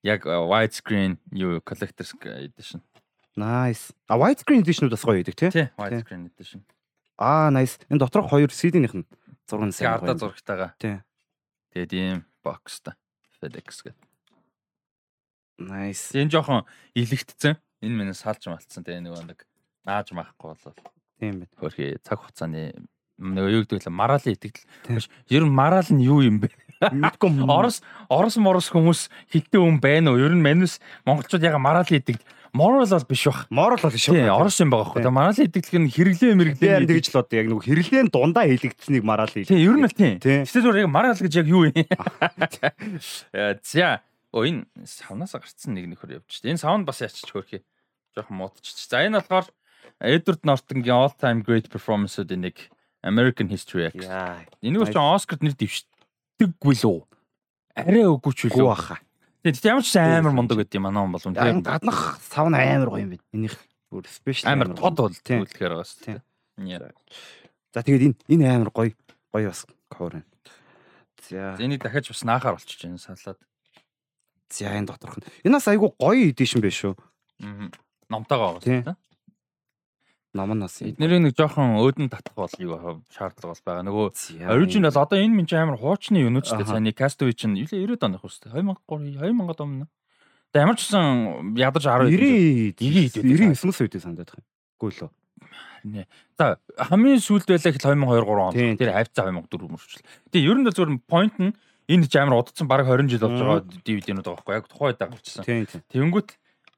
[0.00, 2.80] Яг widescreen юу collector's edition.
[3.36, 3.92] Nice.
[4.08, 5.50] А widescreen edition-ууд бас гоё байдаг тий?
[5.52, 6.64] Тий, widescreen edition.
[7.20, 7.76] Аа, nice.
[7.92, 9.06] Энэ доторх хоёр CD-ийнх нь
[9.44, 9.92] зураг нь сайн.
[9.92, 10.72] Ардаа зурагтайгаа.
[10.80, 11.04] Тий.
[11.76, 12.94] Тэгээд ийм бокстай
[13.40, 14.08] FedEx гэдэг.
[15.58, 16.14] Nice.
[16.14, 17.58] Энэ жоохон илэгдсэн.
[17.82, 19.42] Энэ минь салж малтсан тэгээ нөгөө нэг
[19.86, 20.78] нааж маахгүй болол.
[21.18, 21.54] Тийм байна.
[21.58, 22.74] Хөрхи цаг хугацааны
[23.18, 23.90] нөгөө юу гэдэг вэ?
[23.90, 25.10] Мараалын итгэл.
[25.30, 26.54] Ер нь мараал нь юу юм бэ?
[26.94, 27.42] Мэдгүй.
[27.42, 30.22] Орос Орос морос хүмүүс хитэн хүн байна уу?
[30.22, 33.46] Ер нь манус монголчууд яга мараалын итгэл moral бол биш бах.
[33.50, 34.06] Moral бол биш?
[34.08, 35.12] Тийм, орос юм байгаа байхгүй.
[35.12, 39.48] Мараалын итгэх нь хэрлээ мэрэгдээ тэгж л одоо яг нэг хэрлээн дундаа хийлэгдсэнийг мараалын.
[39.48, 40.16] Тийм, ер нь л тийм.
[40.22, 41.76] Гэтэ зүгээр яг мараал гэж яг юу юм?
[43.64, 44.00] За,
[44.32, 46.52] оо энэ савнасаа гарцсан нэг нөхөр явж штэ.
[46.52, 47.64] Энэ саунд бас ячиж хөөрхий.
[48.16, 48.76] Жохон муудчих.
[48.76, 49.48] За энэ болохоор
[50.00, 52.70] Эдвард Нортонгийн all time great performance-уудын нэг
[53.02, 54.06] American History X.
[54.62, 57.02] Энийг ч Оскарт нэр дэвшдэггүй лөө.
[57.78, 58.66] Арай үгүй ч үлээ.
[58.66, 58.98] Баха.
[59.48, 61.32] Тэгээд ямар ч амар мундаг гэдэг юм аа ном болов.
[61.32, 63.24] Тэгээд гаднах савн амар гоё юм байна.
[63.32, 63.56] Энийх
[63.88, 66.20] бүр спешиал амар тод бол түүлэхээр байгаас тийм.
[67.72, 68.92] За тэгээд энэ энэ амар гоё
[69.32, 70.28] гоё бас cover байна.
[71.32, 73.40] За энийг дахиж бас наахаар болчих чинь салаад.
[74.52, 75.24] За энэ доторх нь.
[75.48, 76.92] Энэ бас айгүй гоё эдишн биш үү?
[77.40, 77.72] Аа.
[78.12, 79.00] Номтойгоо байгаа.
[80.38, 83.84] Ном нь бас эднэрийн нэг жоохон өөдөн татах бол юу шаардлага бол байгаа.
[83.90, 84.06] Нөгөө
[84.46, 87.74] оригинал одоо энэ минь амар хуучны юм уу ч гэсэн саний Castaway чинь юу л
[87.74, 89.86] 90-ад оных үстэй 2003 2000-ад өмнө.
[90.54, 94.46] Тэгээ ямар ч гэсэн ядаж 10 90 99-өөс үедээ сандаад байгаа.
[94.78, 95.10] Үгүй лөө.
[96.38, 98.78] За хамгийн сүүлд байлаа гэхэл 2022 3 он.
[98.78, 100.02] Тэр хавцаа 2004 мөрчл.
[100.30, 101.52] Тэгээ ер нь л зөвхөн point нь
[101.88, 105.02] энэ ч амар удацсан баг 20 жил болж байгаа DVD-нүүд байгаа байхгүй яг тухайн үед
[105.02, 105.44] гарчсан.
[105.88, 106.28] Тэнгүүт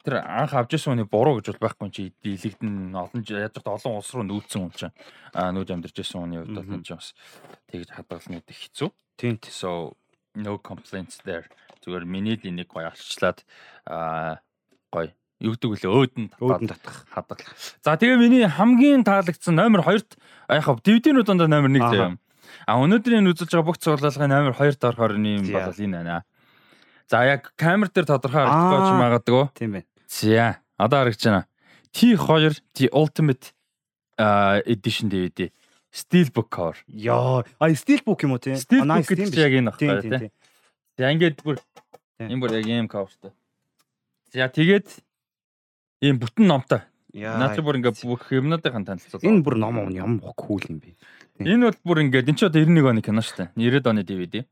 [0.04, 4.10] тэр анх авч ирсэн хүний буруу гэж бол байхгүй чи дийлэгдэн олон ч олон улс
[4.16, 4.96] руу нүүдсэн хүн чинь
[5.36, 7.12] а нүүд амьдарч ирсэн хүний хувьд бол энэ ч бас
[7.68, 8.88] тэгж хадгална гэдэг хэцүү.
[9.20, 9.36] Тийм.
[9.52, 9.96] So
[10.34, 11.44] no complaints there.
[11.84, 13.44] Зүгээр миний л энийг гоё алчлаад
[13.84, 14.40] а
[14.88, 17.52] гоё юу гэдэг үлээ өөдөн өөдөн татах хадгалах.
[17.84, 20.16] За тэгээ миний хамгийн таалагдсан номер 2-т
[20.48, 22.16] яг DVD-нүүд дондоо номер 1 заяа.
[22.68, 26.24] А өнөөдрийн үзүүлж байгаа бүх цуглаалгын номер 2-т орохоор юм бол энэ байна.
[27.08, 29.44] За яг камер дээр тодорхой харагдахгүй ч магадгүй.
[29.56, 29.89] Тийм байна.
[30.11, 31.46] За одоо харагдаж байна.
[31.94, 33.55] T2 The Ultimate
[34.66, 35.51] edition DVD.
[35.90, 36.77] Steelbook cover.
[36.87, 38.55] Яа, а Steelbook юм уу тий?
[38.55, 40.31] Steelbook гэж яг энэ багтаа тий.
[40.99, 41.59] За ингээд бүр
[42.18, 43.33] энэ бүр яг ийм coverтай.
[44.31, 44.87] За тэгээд
[46.07, 46.87] ийм бүтэн номтой.
[47.11, 49.27] Наад чи бүр ингээд бүх юмнуудын танилцуулга.
[49.27, 50.94] Энэ бүр ном юм ямар кул юм бэ?
[51.42, 53.83] Энэ бол бүр ингээд энэ ч одоо 91 оны кино шүү дээ.
[53.83, 54.46] 90 оны DVD.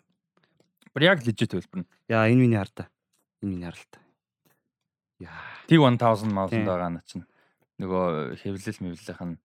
[0.91, 1.89] Бүр яг лежит хэлбэр нь.
[2.11, 2.91] Яа энэ миний хар та.
[3.47, 4.03] Энэ миний хар л та.
[4.03, 4.08] Яа.
[5.69, 7.27] T1000 маусанд байгаа наа чинь.
[7.79, 9.37] Нөгөө хэвлэл мэвлэлийнх нь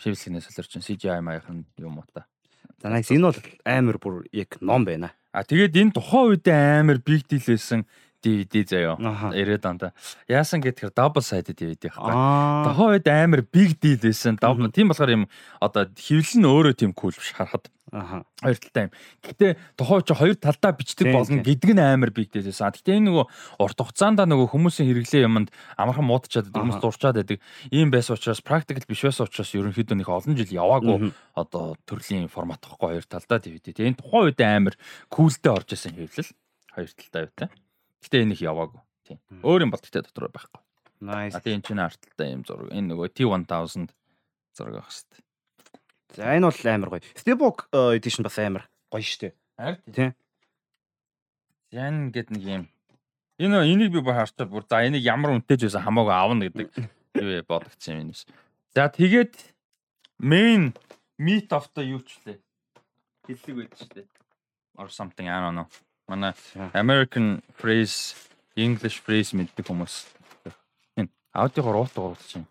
[0.00, 2.26] шивсгнээс солирч CGI маяхан юм уу та.
[2.82, 5.12] За nice энэ бол амар бүр яг ном байна.
[5.32, 7.84] А тэгээд энэ тухайн үед амар big deal байсан
[8.20, 8.96] DVD заяо.
[9.00, 9.82] 90-ад онд.
[10.28, 12.12] Яасан гэхээр double sided DVD байхгүй.
[12.66, 14.36] Тухайн үед амар big deal байсан.
[14.36, 15.24] Тийм болохоор юм
[15.60, 17.68] одоо хэвлэл нь өөрөө тийм cool биш харахад.
[17.90, 18.22] Аха.
[18.38, 18.92] Хоёр талтай юм.
[19.26, 22.62] Гэхдээ тухайн ч хоёр талдаа бичдэг болно гэдэг нь амар бигдээс.
[22.62, 23.26] А гэхдээ энэ нөгөө
[23.58, 27.42] урт хугацаанд нөгөө хүмүүсийн хэрэглээ юмд амархан муудчихад хүмүүс дурчаад байдаг.
[27.74, 32.62] Ийм байсан учраас практикл биш байсан учраас ерөнхийдөө нэг олон жил яваагүй одоо төрлийн формат
[32.62, 33.74] واخгүй хоёр талдаа DVD.
[33.74, 34.74] Тэгээ энэ тухайн үед амар
[35.10, 36.30] күүлдээ орж исэн хэвлэл.
[36.70, 37.48] Хоёр талдаа үүтэй.
[38.06, 38.80] Гэхдээ энэ их яваагүй.
[39.02, 39.18] Тийм.
[39.42, 40.62] Өөр юм бол тэгтээ дотор байхгүй.
[41.00, 41.34] Nice.
[41.34, 42.70] А тийм ч энэ арт талтай юм зураг.
[42.70, 43.90] Энэ нөгөө T1000
[44.54, 45.29] зураг ах хэвээр.
[46.16, 47.02] За энэ бол амар гоё.
[47.14, 49.32] Steelbook э, edition бас амар гоё штэ.
[49.58, 50.12] Харин тийм.
[51.70, 52.64] Ян гэд нэг юм.
[53.38, 56.68] Энэ энийг би харчаад бүр за энийг ямар үнэтэйж байсан хамаагүй авна гэдэг
[57.22, 58.18] юу бодогдсон юм юм.
[58.74, 59.38] За тэгээд
[60.18, 60.74] main
[61.14, 62.42] meat of the юу ч лээ.
[63.30, 64.02] Хэллэг байд штэ.
[64.74, 65.68] Or something I don't know.
[66.10, 66.34] Манай
[66.74, 68.18] American phrase,
[68.58, 70.10] English phrase мэддэг хүмүүс.
[70.98, 72.50] Энэ аудиогоор уут уурлж юм.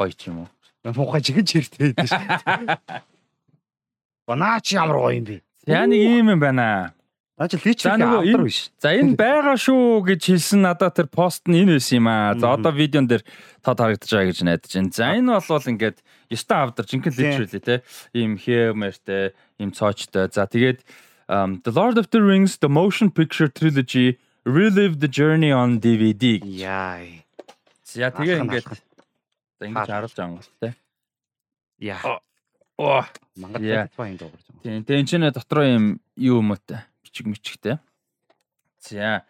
[0.00, 0.48] Гоё ч юм уу.
[0.94, 3.02] Муухай чигэж хэртэй байдаг шүү.
[4.26, 5.36] Банаач ямар гоё юм бэ?
[5.66, 6.94] Яа нэг юм юм байна.
[7.36, 8.70] Наа чи фичер авдар биш.
[8.80, 12.32] За энэ байгаа шүү гэж хэлсэн надад тэр пост нь энэ байсан юм аа.
[12.38, 13.26] За одоо видеон дээр
[13.60, 14.94] тод харагдаж байгаа гэж найдаж байна.
[14.94, 15.98] За энэ бол ингээд
[16.32, 17.74] ёстой авдар жинхэнэ literally те.
[18.16, 20.32] Ийм хэмэртэй, ийм цоочтой.
[20.32, 20.80] За тэгээд
[21.28, 26.40] The Lord of the Rings The Motion Picture Trilogy Relive the Journey on DVD.
[26.40, 27.04] Яа.
[27.84, 28.85] За тэгээ ингээд
[29.60, 30.14] За ингэж харуулж
[30.60, 30.74] те.
[31.78, 32.20] Яа.
[32.76, 33.04] Оо.
[33.36, 34.62] Мангад байна дуугарч байгаа.
[34.62, 34.84] Тийм.
[34.84, 35.84] Тэгээ энэ ч нэ дотроо юм
[36.16, 36.84] юу юм уу те.
[37.00, 37.80] Бичиг мичигтэй.
[38.84, 39.24] За.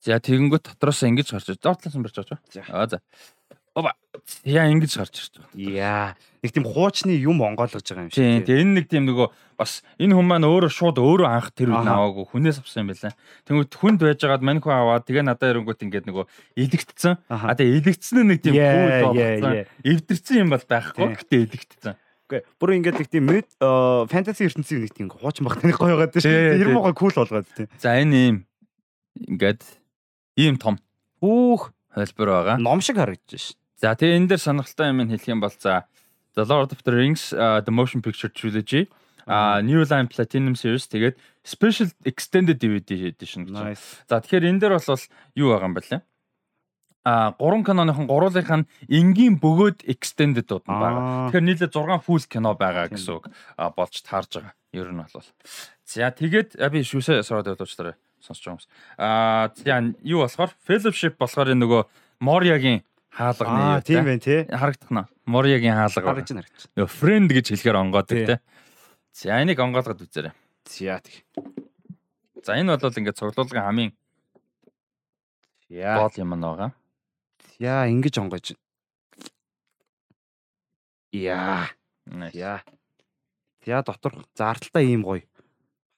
[0.00, 1.60] За тэгэнгүүт дотроос ингэж гарч ирж.
[1.60, 2.64] Дортлон барьж байгаа ч.
[2.72, 3.04] Аа за.
[4.44, 5.54] Яа ингэж гарч ирж байгаа.
[5.54, 6.06] Яа.
[6.42, 8.42] Нэг тийм хуучны юм онгойлгож байгаа юм шиг.
[8.42, 8.66] Тийм.
[8.66, 9.28] Энэ нэг тийм нөгөө
[9.60, 13.14] бас энэ хүн маань өөрөө шууд өөрөө анх тэр үед аваагүй хүнээс авсан юм байна.
[13.46, 16.24] Тэнгүүт хүнд байжгаад мань хүн аваад тэгээ надад ирэнгүүт ингээд нөгөө
[16.58, 17.14] илэгдсэн.
[17.30, 19.54] А тэгээ илэгдсэн нь нэг тийм кул болсон.
[19.86, 21.08] Эвдэрсэн юм бол байхгүй.
[21.14, 21.94] Гэтэ илэгдсэн.
[22.26, 26.18] Үгүй бүр ингээд нэг тийм мэд фэнтези ертөнцийн нэг тийм хуучин баг таны гоё байгаад
[26.18, 26.74] тийм.
[26.74, 27.70] Могоо кул болгоод тийм.
[27.78, 28.36] За энэ юм
[29.30, 29.62] ингээд
[30.38, 30.78] ийм том.
[31.20, 32.56] Хүүх хэлбэр байгаа.
[32.62, 33.59] Ном шиг харагдаж шин.
[33.80, 35.88] За тэгээ энэ дээр сонирхолтой юм хэлэх юм бол за
[36.36, 38.92] The Lord of the Rings uh, The Motion Picture Trilogy
[39.24, 43.56] а New Line Platinum Series тэгээд Special Extended DVD Edition гэж.
[44.04, 46.02] За тэгэхээр энэ дээр бол юу байгаа юм бэ лээ?
[47.04, 51.32] а 3 киноныхон гуруулынх нь энгийн бөгөөд extended-ууд нь байгаа.
[51.32, 54.54] Тэгэхээр нийлээ 6 full кино байгаа гэсэн үг болж таарж байгаа.
[54.76, 55.24] Ер нь бол.
[55.88, 58.68] За тэгээд би шүүсээ сороод явуулчихлаа сонсож байгаа юм.
[59.00, 61.88] Аа за юу болохоор fellowship болохоор нөгөө
[62.20, 64.46] Морьягийн хаалганы тийм байх тий.
[64.46, 65.06] Харагдах нь.
[65.26, 66.00] Морьягийн хаалга.
[66.00, 66.48] Харагдаж байна.
[66.78, 68.38] Нөгөө friend гэж хэлэхээр онгоодаг тий.
[69.12, 70.34] За энийг онгоолгоод үзээрэй.
[70.66, 71.26] За тэг.
[72.46, 73.92] За энэ бол ингээд цуглуулгын хамгийн
[75.70, 76.02] Яа.
[76.02, 76.74] Гол юм байгаа.
[77.62, 78.58] Яа, ингэж онгойж.
[81.14, 81.70] Яа.
[82.34, 82.58] Яа.
[83.62, 85.22] Яа дотор заарталтай ийм гоё.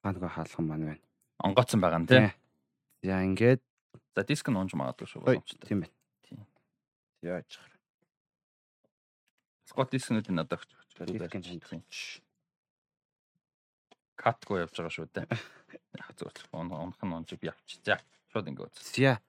[0.04, 1.00] Хаа нэг хаалхан маань байна.
[1.40, 2.28] Онгооцсон байгаа нь тий.
[3.00, 3.64] Яа, ингээд
[4.12, 5.40] за диск нь унж магадгүй шүү.
[5.64, 5.94] Тийм байна.
[7.22, 7.78] Яаж чахаар.
[9.70, 12.20] Скот дискнүүд нь надад өгч өгч.
[14.18, 15.26] Катгүй явж байгаа шүү дээ.
[16.02, 17.80] Яг зөвхөн унах нь унжиг явчих.
[17.86, 18.02] За
[18.34, 18.74] шууд ингээд.
[18.74, 19.22] За.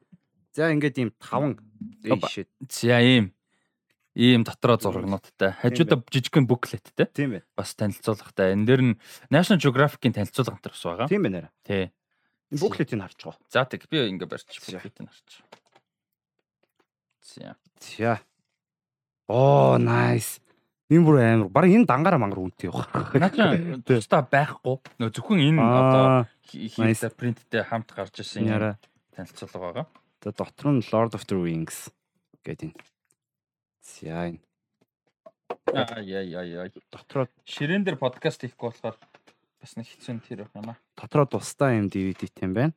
[0.52, 1.62] За ингээд ийм таван
[2.04, 2.50] ийшээ.
[2.68, 3.32] За ийм
[4.18, 5.58] ийм дотроо зурагнуудтай.
[5.58, 7.10] Хажуудаа жижигхэн буклеттэй.
[7.10, 7.46] Тийм байна.
[7.58, 8.54] Бас танилцуулгатай.
[8.54, 9.00] Энэ дээр нь
[9.34, 11.08] National Geographic-ийн танилцуулга энэ бас байгаа.
[11.10, 11.50] Тийм байна.
[11.66, 11.90] Тий.
[12.54, 13.42] Энэ буклетийг харж байгаа.
[13.50, 15.30] За тэг би ингээд барьчих буклетийг харж.
[17.22, 17.58] За.
[17.84, 18.24] За.
[19.28, 20.40] Оо, nice.
[20.94, 21.50] Энэ бүр амар.
[21.50, 22.88] Бараг энэ дангаараа мангар үнэтэй явах.
[23.18, 23.32] Наа
[23.84, 24.78] тусдаа байхгүй.
[25.00, 28.78] Нөө зөвхөн энэ одоо хийсэн принттэй хамт гарч ирсэн юм
[29.16, 29.86] танилцуулга байгаа.
[30.22, 31.90] Тэгээ дотор нь Lord of the Rings
[32.46, 32.78] гэдэг энэ.
[33.82, 34.42] За энэ.
[35.72, 36.70] Аа яа яа яа.
[36.92, 39.00] Дотроо ширээн дээр подкаст хийхгүй болохоор
[39.64, 40.78] бас нэг хэцүү тэр юм аа.
[41.00, 42.74] Дотроо тусдаа юм DVD-тэй юм байна.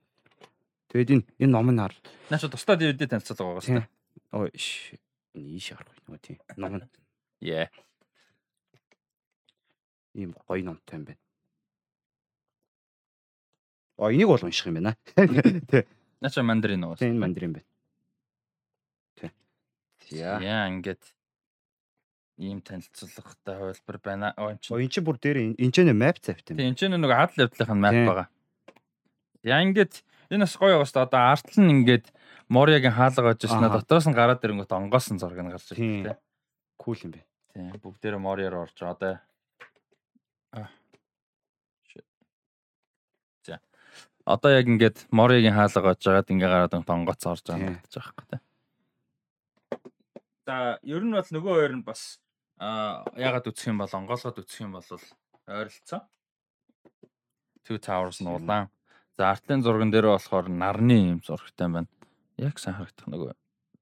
[0.89, 1.95] Тэгээд энэ энэ номыг хар.
[2.31, 3.96] Наа чи тусдаа DVD танилцуулга байгаа шүү дээ.
[4.33, 4.51] Ой
[5.37, 6.81] ийш харах нөгөө тийм ном.
[7.41, 7.69] Яа.
[10.17, 11.21] ийм гоё номтой юм байна.
[13.99, 14.97] А энийг бол унших юм байна.
[15.15, 15.87] Тэ.
[16.21, 16.97] Нача мандарин уу.
[16.97, 17.69] Тэ энэ мандарин байна.
[19.21, 19.33] Тэ.
[20.11, 20.41] Яа.
[20.41, 21.05] Яа ингээд
[22.41, 24.33] ийм танилцуулгатай хөлбөр байна.
[24.41, 25.05] Оо энэ чинь.
[25.05, 26.57] Бүр дээр энэ чинь map завт юм.
[26.57, 28.29] Тэ энэ чинь нэг хадл явдлынх нь map байгаа.
[29.45, 30.01] Яа ингээд
[30.33, 31.09] энэ бас гоё байгаа шүү дээ.
[31.09, 32.07] Одоо артл нь ингээд
[32.49, 36.19] Мориагийн хаалга ажижснаа дотроос нь гараад ирэнгүүт онгоосон зураг нь гарч ирж байна.
[36.79, 37.27] Кул юм бэ.
[37.55, 39.19] Тийм бүгдээрээ Мориар орж одоо
[43.47, 43.61] За.
[44.25, 48.27] Одоо яг ингээд Мориагийн хаалга очиж байгаад ингээ гараад онгооц орж байгаа гэж байгаа байхгүй
[48.31, 48.41] тий.
[50.47, 52.23] За ер нь бол нөгөө хоёр нь бас
[52.63, 54.87] а ягаад үсэх юм бол онгоолгоод үсэх юм бол
[55.51, 56.01] ойролцоо.
[57.67, 58.71] Two Towers нь улаан.
[59.19, 61.91] За артлын зурган дээр болохоор нарны юм зурагтай байна.
[62.41, 63.33] Яг сайн харагдах нөгөө.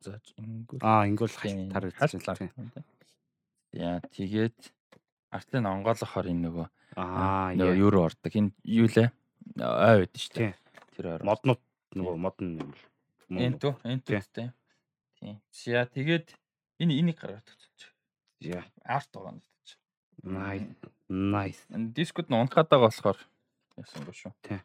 [0.05, 0.83] За ингүүл.
[0.85, 1.35] Аа ингүүл
[1.75, 2.37] харагдчихлаа.
[3.75, 4.59] Яа тэгээд
[5.35, 6.67] артлын онгоолгохоор энэ нөгөө
[7.01, 8.31] аа нөгөө юу руу ордог.
[8.31, 9.11] Энэ юу лээ?
[9.59, 10.53] Ой байд шүү дээ.
[10.95, 11.62] Тэр моднууд
[11.99, 12.71] нөгөө модн юм.
[13.35, 14.49] Энэ түү, энэ түүтэй.
[15.19, 15.40] Тийм.
[15.51, 16.37] За тэгээд
[16.79, 17.90] энэ энийг гаргаад үзчих.
[18.45, 18.62] Яа.
[18.87, 19.43] Арт байгаа нь.
[20.23, 20.71] Nice.
[21.11, 21.62] Nice.
[21.75, 23.19] Энэ дискуд нь унтгаад байгаа болохоор
[23.81, 24.33] ясангүй шүү.
[24.47, 24.62] Тийм.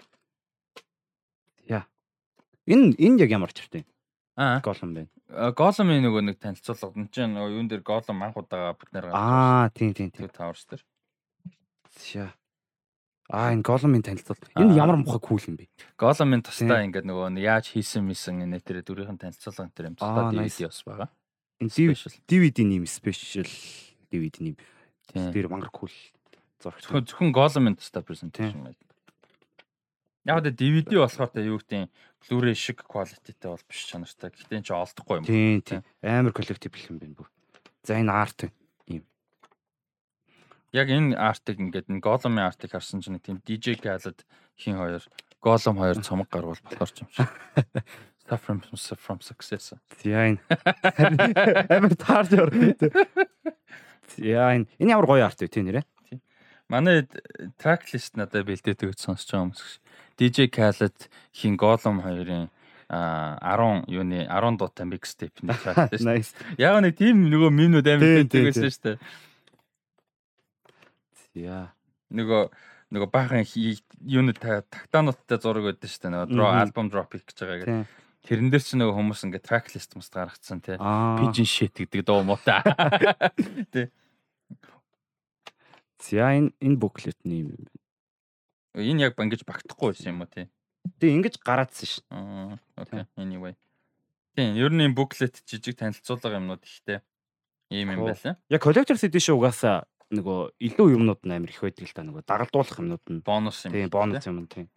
[2.69, 3.83] Энэ энэ яг ямар чиртэй?
[4.37, 4.61] Аа.
[4.61, 5.09] Голом байна.
[5.57, 6.93] Голомын нөгөө нэг танилцуулга.
[6.93, 10.29] Энд чинь нөгөө юун дээр голом анх удаа бид нэр Аа, тийм тийм тийм.
[10.29, 10.85] Towers дээр.
[11.97, 12.29] За.
[13.27, 14.53] Аа, энэ голомын танилцуулга.
[14.53, 15.67] Энэ ямар мухай кул юм бэ?
[15.97, 20.29] Голомын тусдаа ингээд нөгөө яаж хийсэн мэсэн энэ тэр дүрийнхэн танилцуулга энэ тэр юм тусдаа
[20.29, 21.09] DVD бас байгаа.
[21.59, 21.73] Энэ
[22.29, 23.49] DVD нэм special
[24.13, 24.57] DVD нэм.
[25.13, 25.91] Тэр мангар кул
[26.61, 26.85] зурагч.
[26.85, 28.79] Зөвхөн голомын тусдаа презентацийн байл.
[30.27, 31.87] Яг л DVD болохоор та юу гэдэг
[32.19, 34.35] Blu-ray шиг quality-тэй бол биш чанартай.
[34.35, 35.25] Гэхдээ энэ ч олдохгүй юм.
[35.25, 35.81] Тийм тийм.
[36.03, 37.29] Амар collectible юм байна бүр.
[37.87, 38.51] За энэ art
[38.91, 39.07] юм.
[40.75, 44.27] Яг энэ art-ыг ингээд энэ Gollum-ын art-ыг харсан чинь тийм DJ Khaled
[44.59, 45.01] хин хоёр
[45.39, 47.31] Gollum хоёр цомог гарвал болохоор ч юм шиг.
[48.19, 48.59] Stuff from
[48.99, 49.73] from success.
[50.03, 50.43] Тийм.
[51.71, 52.51] Амар таарч ор.
[54.19, 55.87] Яа энэ энэ ямар гоё арт вэ тий нэрэ?
[56.69, 57.07] Манай
[57.57, 59.81] track list надад бэлдээдэг гэж сонсож байгаа юм шиг.
[60.19, 62.49] DJ Khaled хин Gollum хоёрын
[62.89, 64.85] а 10 юуны 10 дуутай
[65.45, 65.93] нэг track
[66.25, 66.57] шүү дээ.
[66.57, 68.97] Яг нэг тийм нөгөө минууд амар байсан шүү дээ.
[71.45, 71.69] Яа.
[72.09, 72.49] Нөгөө
[72.89, 73.45] нөгөө баахан
[74.01, 76.13] юуны тактануудтай зураг байдаг шүү дээ.
[76.17, 77.97] Нөгөө draw album drop гэж байгаа гэдэг.
[78.25, 80.75] Тэрэн дээр ч нөгөө хүмүүс ингээ track list мус гаргацсан тий.
[80.75, 82.59] Pigeon shit гэдэг дуу муутай.
[83.73, 83.87] Тий.
[86.01, 87.78] За энэ энэ буклетны юм байна.
[88.77, 90.45] Энэ яг ингэж багтахгүй байсан юм уу тий?
[91.01, 91.93] Тэг ингэж гараадсан ш.
[92.13, 93.05] Аа окей.
[93.17, 93.57] Anyway.
[94.37, 97.01] Тийм, ер нь юм буклет жижиг танилцуулга юмнууд ихтэй.
[97.73, 98.37] Ийм юм байлаа.
[98.49, 102.77] Яг collector's edition угаасаа нөгөө илүү юмнууд нь амар их байдаг л та нөгөө дагалдуулах
[102.77, 103.73] юмнууд нь бонус юм.
[103.73, 104.67] Тийм, бонус юм тийм.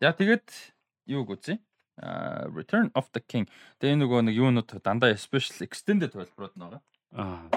[0.00, 0.48] За тэгээд
[1.08, 1.60] юуг үзье?
[2.00, 3.44] А Return of the King.
[3.80, 6.82] Тэгээ нөгөө нэг юунууд дандаа special extended хэлбэрүүд нь байгаа.
[7.12, 7.48] Аа.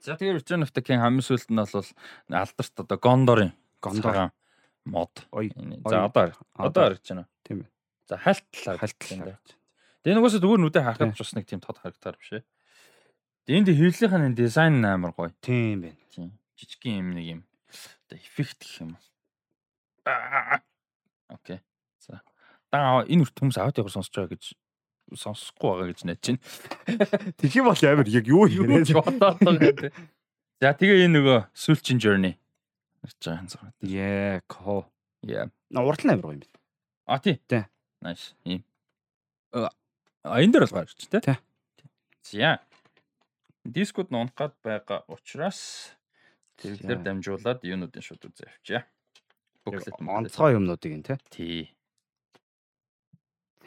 [0.00, 1.88] За тэгээ Return of the King хамгийн сүүлд нь бол
[2.32, 4.32] алдарт одоо Gondor-ын Gondor
[4.88, 5.12] мод.
[5.84, 7.28] За одоо одоо харагдаж байна.
[7.44, 7.70] Тийм ээ.
[8.08, 9.38] За хальт талаар хальт талаар.
[10.02, 12.44] Тэгээ нугасаа зүгээр нүдэ харахад ч бас нэг тийм тод харагдаар биш ээ.
[13.52, 15.32] Энд хэвлэлийнхэн дизайн амар гоё.
[15.44, 16.00] Тийм байна.
[16.08, 16.32] Тийм.
[16.56, 17.40] Жижигхэн юм нэг юм.
[18.08, 18.92] Одоо эффект гэх юм.
[21.28, 21.60] Окей.
[22.00, 22.24] За.
[22.72, 24.56] Даа энэ үрт хүмүүс аудиогоор сонсож байгаа гэж
[25.12, 26.40] сонсохгүй байгаа гэж найж байна.
[27.36, 28.48] Тэгэх юм бол амар яг юу?
[28.48, 29.92] Бодоод байгаа.
[30.58, 32.40] За тэгээ энэ нөгөө сүүлчин journey
[33.02, 33.72] гарч байгаа юм зураг.
[33.80, 34.90] Yeah, ко.
[35.22, 35.50] Yeah.
[35.70, 36.58] На нь амар гоё юм байна.
[37.06, 37.40] А тий.
[37.48, 37.64] Тий.
[38.00, 38.34] Nice.
[38.44, 38.64] Ийм.
[39.52, 41.20] А энэ дээр бол гарч тий.
[41.20, 41.38] Тий.
[42.22, 42.60] За.
[43.64, 45.92] Дискуд нунгаад байгаа учраас
[46.56, 48.80] тэрээр дамжуулаад юунуудын шууд үзээ авчия.
[49.64, 51.18] Буклет онцгой юмнуудыг ин тий.
[51.30, 51.62] Тий.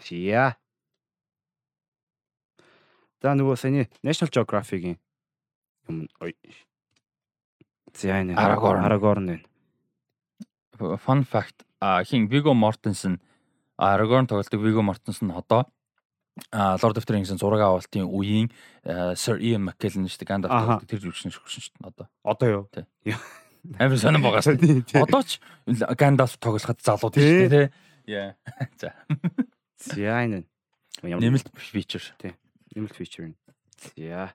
[0.02, 0.58] Шия.
[3.22, 4.98] За нөгөө саяны National Geographic-ийн
[5.86, 6.34] юм ой
[7.94, 10.98] За энэ Aragorn Aragorn байна.
[10.98, 11.66] Fun fact
[12.08, 13.20] хин Viggo Mortensen
[13.78, 15.66] Aragorn тоглодог Viggo Mortensen одоо
[16.52, 18.50] а Lord of the Rings-ийн зураг авалтын үеийн
[19.20, 22.08] Sir Ian McKellen шүү дээ Gandalf тоглодог тэр жүжигчин шүрхэн шүү дээ одоо.
[22.24, 22.66] Одоо юу?
[23.78, 25.04] Амар сонирн байгаа шүү дээ.
[25.04, 25.38] Одоо ч
[26.00, 27.68] Gandalf тоглоход залууд шүү дээ тий.
[28.16, 28.34] Яа.
[28.82, 28.96] За.
[29.78, 30.48] За энэ.
[31.04, 32.34] Нэмэлт фичер тий.
[32.74, 33.36] Нэмэлт фичер.
[33.78, 34.32] За.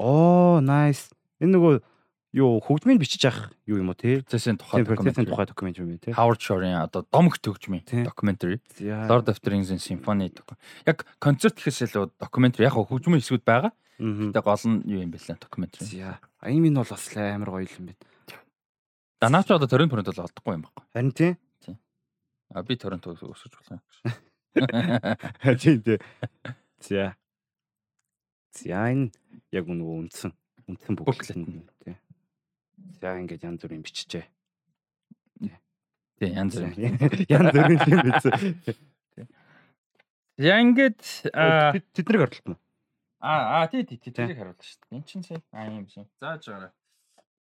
[0.00, 1.12] Оо, nice.
[1.44, 1.74] Энэ нөгөө
[2.40, 4.24] юу хөгжмийг бичиж авах юу юм уу те?
[4.24, 6.16] Процессын тухай документ тухай документ юм те.
[6.16, 8.64] Howard Shore-ийн одоо домог төгжмийн documentary.
[8.80, 10.32] Lord of the Rings-ийн symphony
[10.88, 13.72] яг концерт гэхээс илүү documentary яг хөгжмийн хэсгүүд байгаа.
[14.00, 15.84] Гэтэ гол нь юу юм бэ лээ documentary.
[16.40, 18.00] Аян минь бол бас амар гоё юм байна.
[19.20, 20.80] Данаач одоо Торонто Торонто бол олдохгүй юм байна.
[20.96, 21.36] Харин тийм.
[22.56, 23.84] А би Торонто өсөж юм.
[25.60, 26.00] Тийм тийм.
[26.80, 27.19] За.
[28.50, 29.10] За энэ
[29.54, 30.32] яг нөгөө үндсэн
[30.66, 31.94] үндсэн бүглэл нь тий.
[32.98, 34.26] За ингээд янз бүрийн биччихэ.
[36.18, 36.74] Тий янз бүр.
[37.34, 38.26] Янз бүрийн юм биз.
[40.40, 41.00] За ингээд
[41.94, 42.58] тэднийг орлоо.
[43.22, 44.96] Аа аа тий тий тэднийг харуулсан шүү дээ.
[44.98, 46.10] Энд чинь сая аа юм шиг.
[46.18, 46.72] Зааж байгаарай.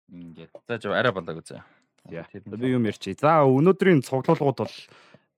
[0.09, 1.63] Ингээд зааж арай болоог үзье.
[2.09, 3.21] Би юм ярьчих.
[3.21, 4.77] За өнөөдрийн цуглуулгууд бол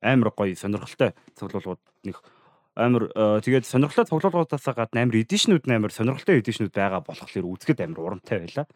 [0.01, 2.16] амар гоё сонирхолтой цуглуулгууд нэг
[2.80, 3.12] амар
[3.44, 8.66] тэгээд сонирхолтой цуглуулгуудаас гадна амар эдишнүүд амар сонирхолтой эдишнүүд байгаа болохоор үзэхэд амар урамтай байлаа.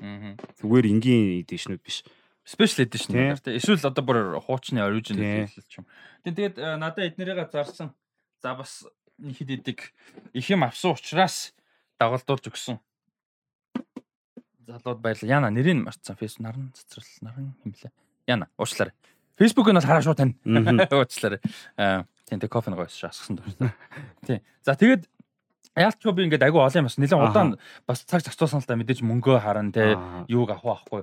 [0.60, 2.04] Зүгээр энгийн эдишнүүд биш.
[2.44, 3.56] Special edition гэдэг тийм.
[3.56, 5.88] Эсвэл одоо бүр хуучны original хэлэлч юм.
[6.28, 7.96] Тэгээд надад эднэрийгээ зарсан.
[8.44, 8.84] За бас
[9.16, 9.96] хэд идэг
[10.36, 11.56] их юм авсан учраас
[11.96, 12.76] дагалдуулж өгсөн.
[14.68, 15.40] Залууд баярлаа.
[15.40, 16.20] Яна нэрийг марцсан.
[16.20, 17.92] Facebook наран цэцэрлэл наран хэмлээ.
[18.28, 18.92] Яна уучлаарай.
[19.38, 20.34] Facebook нь бол хараа шууд тань.
[20.46, 21.40] Уучлаарай.
[21.76, 23.74] Аа тийм тэг кофе гоёс шаасгсан дуртай.
[24.26, 24.40] Тийм.
[24.62, 25.08] За тэгээд
[25.74, 27.48] Яалч би ингээд агүй олон юм бас нэлээд удаан
[27.82, 29.98] бас цаг зохицуулсан л да мэдээж мөнгөө харан те
[30.30, 31.02] юуг авах байхгүй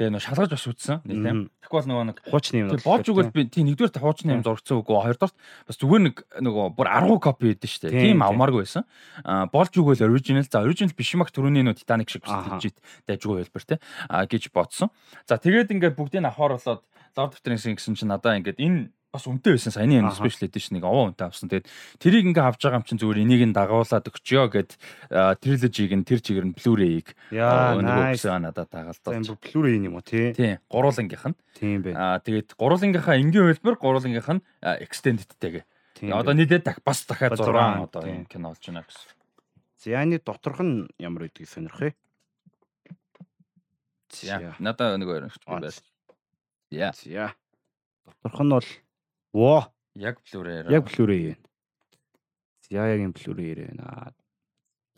[0.00, 1.34] Тэгээ нөө шалгаж бас үзсэн нэлээ.
[1.60, 2.72] Тэгвэл нөгөө нэг хуучны юм.
[2.80, 4.96] Болж өгвөл би тийм нэгдүгээр хуучны юм зургцсан үгүй.
[4.96, 5.36] Хоёрдоорт
[5.68, 8.08] бас зүгээр нэг нөгөө бүр 10 копи шүү дээ.
[8.08, 8.88] Тийм авмааргүй байсан.
[9.28, 10.48] Аа болж өгвөл оригинал.
[10.48, 13.76] За оригинал биш юм ах түрүүний нөө Титаник шиг бичиж дайжгүй хэлбэр те.
[14.08, 14.88] Аа гэж бодсон.
[15.28, 16.80] За тэгээд ингээд бүгдийг авахар болоод
[17.16, 20.46] Lord of the Rings гэсэн чинь надаа ингээд энэ бас үнэтэй байсан саяны энэ special
[20.46, 21.50] edition-ыг овоо үнэтэй авсан.
[21.50, 21.66] Тэгээд
[21.98, 24.70] тэрийг ингээ авч байгаа юм чинь зүгээр энийг нь дагуулад өгчё гэд
[25.42, 29.14] trilogy-г нь тэр чигээр нь Blu-ray-г нөгөө надад дагалдаад.
[29.18, 30.30] Тийм Blu-ray юм уу тий?
[30.30, 30.62] Тийм.
[30.70, 31.36] Гуруулангийнх нь.
[31.58, 31.90] Тийм бэ.
[31.98, 35.66] Аа тэгээд гуруулангийнхаа энгийн хэлбэр гуруулангийнх нь extended-тэйг.
[36.06, 39.10] Одоо нийлээд бас дахиад 6 одоо юм кино болж байна гэсэн.
[39.82, 41.92] Зяны доторх нь ямар гэдгийг сонирхъя.
[44.14, 45.74] За надаа нэг өөр юм байна.
[46.70, 46.94] За.
[46.94, 47.34] За.
[48.06, 48.68] Доторх нь бол
[49.32, 49.70] Во.
[49.94, 50.66] Яг Blu-ray.
[50.70, 51.36] Яг Blu-ray.
[52.68, 54.14] За яг юм Blu-ray байна.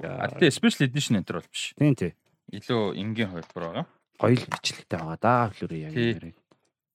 [0.03, 1.73] А тэгээ special edition энэ төр бол биш.
[1.77, 2.13] Тийм тий.
[2.53, 3.87] Илүү энгийн хувилбар байгаа.
[4.19, 6.35] Хоёул бичлэгтэй байгаа да Blu-ray яг юм.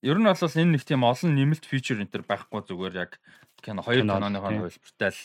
[0.01, 3.21] Ер нь бол энэ нэг тийм олон нэмэлт фичер энэ төр байхгүй зүгээр яг
[3.61, 5.21] кино хоёр киноны хувилбартай л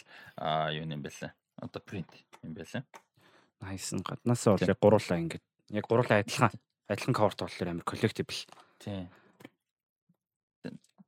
[0.77, 1.33] юу юм бэлээ.
[1.65, 2.13] Одоо принт
[2.45, 2.85] юм бэлээ.
[3.65, 5.45] Найсан гаднаас бол яг гуруулаа ингээд
[5.77, 6.53] яг гуруулаа адилхан
[6.89, 8.37] адилхан каверт болохоор амар коллектибл.
[8.81, 9.09] Тийм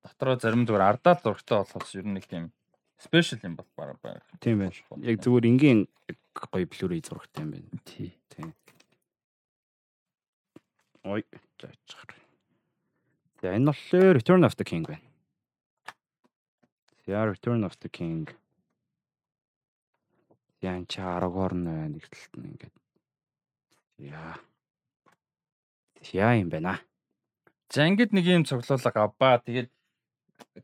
[0.05, 2.53] дотроо зарим зүгээр ардаа л зургтай болохоос ер нь нэг тийм
[3.01, 4.23] спешиал юм бол баг байх.
[4.41, 4.77] Тийм байна.
[5.01, 5.81] Яг зүгээр энгийн
[6.37, 7.81] гоё блүрий зургтай юм байна.
[7.89, 8.13] Тий.
[8.29, 8.53] Тийм.
[11.05, 11.25] Ой,
[11.61, 12.17] заачих.
[13.41, 15.05] За энэ бол Return of the King байна.
[17.07, 18.29] За Return of the King.
[20.63, 22.75] Ян чи 10-оор нь байна нэг талд нь ингээд.
[24.01, 24.41] Яа.
[26.13, 26.81] Яа юм байна.
[27.69, 29.45] За ингээд нэг юм цуглуулга авбаа.
[29.45, 29.69] Тэгээд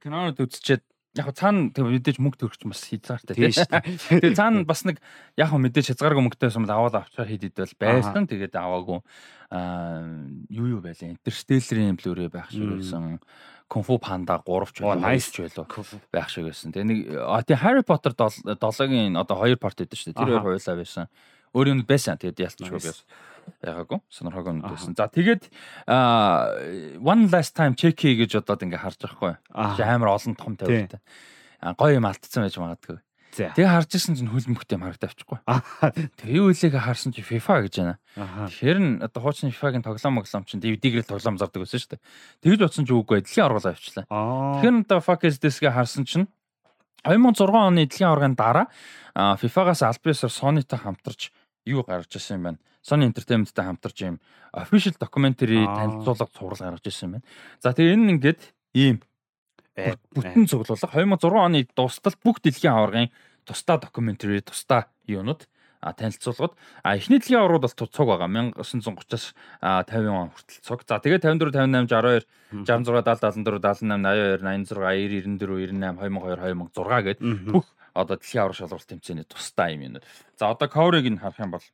[0.00, 0.85] кинонод үзчихэд
[1.18, 4.30] яг цаана тэг мэдээж мөнгө төрч бас хязгаартай тийм шүү дээ.
[4.30, 5.02] Тэгээ цаана бас нэг
[5.35, 8.30] яг мэдээж хязгааргүй мөнгөтэй байсан бол аваад авчаар хийдэд бол байсан.
[8.30, 8.98] Тэгээд аваагүй
[9.50, 10.06] аа
[10.54, 11.11] юу юу байлаа.
[11.11, 13.18] Интерстеллерийн Blu-ray байх шиг байсан.
[13.66, 15.66] Кунфу панда 3 ч nice ч байлоо
[16.14, 16.70] байх шиг байсан.
[16.70, 20.18] Тэгээ нэг а тий Harry Potter 7-гийн одоо 2 part гэдэг шүү дээ.
[20.18, 21.11] Тэр хоёр хуйлаа байсан.
[21.50, 22.22] Өөр юм байсан.
[22.22, 22.94] Тэгээд ялцчихгүй би
[23.64, 24.96] ягаагүй сонирхоогүй нүдсэн.
[24.96, 25.48] За тэгээд
[27.03, 29.37] one last time check гэж бодоод ингээ харж байхгүй.
[29.55, 31.00] Амар олон том тавилтаа.
[31.76, 32.98] Гоё юм алдсан байж магадгүй.
[33.31, 35.38] Тэгээ харж исэн чинь хөл мөхтэй харагдав авчихгүй.
[36.18, 37.96] Тэгээ үлээг харсан чи FIFA гэж байна.
[38.18, 42.03] Тэгэхээр н одоо хуучны FIFA-гийн тоглоом моглоом чинь DVD-гээр л тоглоом зардаг байсан шүү дээ.
[42.42, 44.05] Тэгж бодсон чи үгүй дэлхийн аврал авчлаа.
[44.11, 46.26] Тэгэхээр н одоо fuck is this-гээ харсан чинь
[47.07, 48.66] 2006 оны дэлхийн аваргын дараа
[49.14, 51.31] FIFA-гаас аль биесээр Sony-тай хамтарч
[51.66, 52.60] юу гаргаж ирсэн юм байна.
[52.80, 54.16] Sony Entertainment-тай хамтарч ийм
[54.52, 57.26] official documentary танилцуулга цуврал гаргаж ирсэн юм байна.
[57.60, 58.40] За тэгээ энэ ингээд
[58.74, 58.96] ийм
[60.14, 63.12] бүтэн цуглуулга 2006 оны дуустал бүх дэлхийн аваргын
[63.44, 65.46] тусдаа documentary, тусдаа юунууд
[65.80, 66.52] а танилцуулгад
[66.84, 70.80] а эхний дэлхийн аваргууд бол цуг байгаа 1930-аас 50 он хүртэл цуг.
[70.84, 72.28] За тэгээ 54 58 62
[72.68, 74.76] 66 70 74 82 86
[75.40, 79.95] 92 98 2002 2002 2006 гээд бүх одоо дэлхийн аврах шалгуулт тэмцээний тусдаа юм юм.
[80.38, 81.64] За одоо cover-ыг нь харах юм бол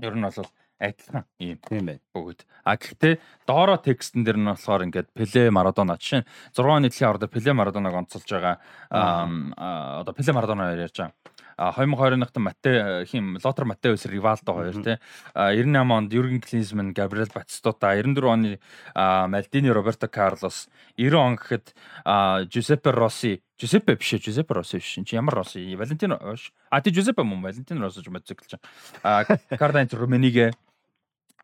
[0.00, 0.46] Ер нь бол
[0.80, 1.58] адилхан юм.
[1.68, 2.00] Тийм байна.
[2.14, 2.46] Бүгд.
[2.64, 6.24] А гэхдээ доороо текстэн дээр нь болохоор ингээд Пеле Марадона жишээ
[6.56, 8.56] 6 оны дэлхийн аварга Пеле Марадонаг онцолж байгаа
[8.88, 11.12] одоо Пеле Марадона ярьж байгаа.
[11.60, 14.96] 2020 онд Матте хим Лотер Маттеус Ривалдо хоёр тий
[15.36, 18.60] 98 онд Юрген Клинсман Габриэл Батистута 94 оны
[18.94, 21.74] Мальдини Роберто Карлос 90 он гэхэд
[22.48, 26.18] Жусеппе Росси Жусеппе биш ээ Жусеппе Росси биш чи ямар Росси Валентино
[26.70, 28.56] а тий Жусеппе мөн Валентино Росси ч мотоциклч
[29.02, 30.52] а Кардайн Румениге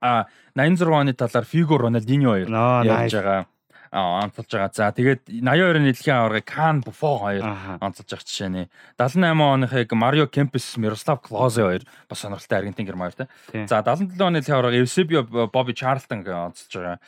[0.00, 3.46] а 86 оны талаар Фиго Роналдиньо хоёр ярьж байгаа
[3.92, 4.70] онцолж байгаа.
[4.74, 7.44] За тэгээд 82-ын нийтлэгийн аваргыг Кан Буфо хоёр
[7.80, 8.62] онцолж байгаа жишээ нэ.
[8.98, 13.66] 78 оныхыг Марио Кемпес, Мирослав Клозе хоёр бас сонирхолтой Аргентин герман хоёр те.
[13.66, 16.98] За 77 оны нийтлэгийн аваргыг Эвсебио Бобби Чарлтон онцолж байгаа.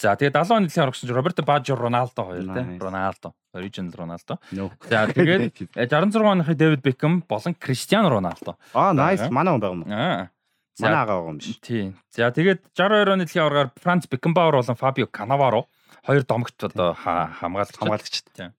[0.00, 2.64] За тэгээд 70 оны аварга гэсэн чинь Роберто Бажо Роналдо хоёр те.
[2.80, 4.40] Роналдо, original Роналдо.
[4.88, 8.56] За тэгээд 66 оныхыг Дэвид Бекхэм болон Криштиано Роналдо.
[8.72, 9.28] Аа, nice.
[9.28, 9.84] Манай хүн байгаа юм.
[9.92, 10.32] Аа.
[10.80, 11.60] Манай агаа байгаа юм биш.
[11.60, 12.00] Тийм.
[12.16, 15.68] За тэгээд 62 оны нийтлэгийн аваргаар Франц Бекенбауэр болон Фабио Канаваро
[16.08, 18.56] хоёр домогт одоо хамгаалагч хамгаалагч тийм.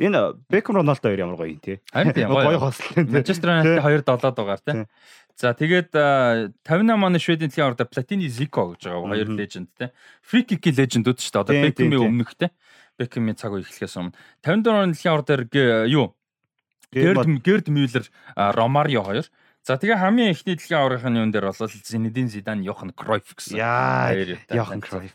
[0.00, 1.84] Энэ Бекхэм Роналдо хоёр ямар гоё юм тий.
[1.92, 3.12] Харин тийм гоё хослол.
[3.12, 4.88] Манчестер Юнайтед 2 7 дугаар тий.
[5.36, 9.88] За тэгээд 58 оны Шведийн дэлхийн аварга Платини Зико гэж байгаа хоёр леженд тий.
[10.22, 11.42] Фри кик лежендүүд шүү дээ.
[11.42, 12.50] Одоо Бекхэмийн өмнөх тий.
[12.98, 14.14] Бекхэмийн цаг үе эхлэхээс өмнө
[14.44, 16.14] 54 оны дэлхийн аварга юу?
[16.92, 18.04] Герд Герд Мюллер
[18.36, 19.26] Ромарио хоёр
[19.62, 23.54] За тэгээ хамгийн эхний дэлхийн аваргын юун дээр бол Зинедин Зидан Йохан Кройф гэсэн.
[23.54, 24.10] Яа,
[24.50, 25.14] Йохан Кройф.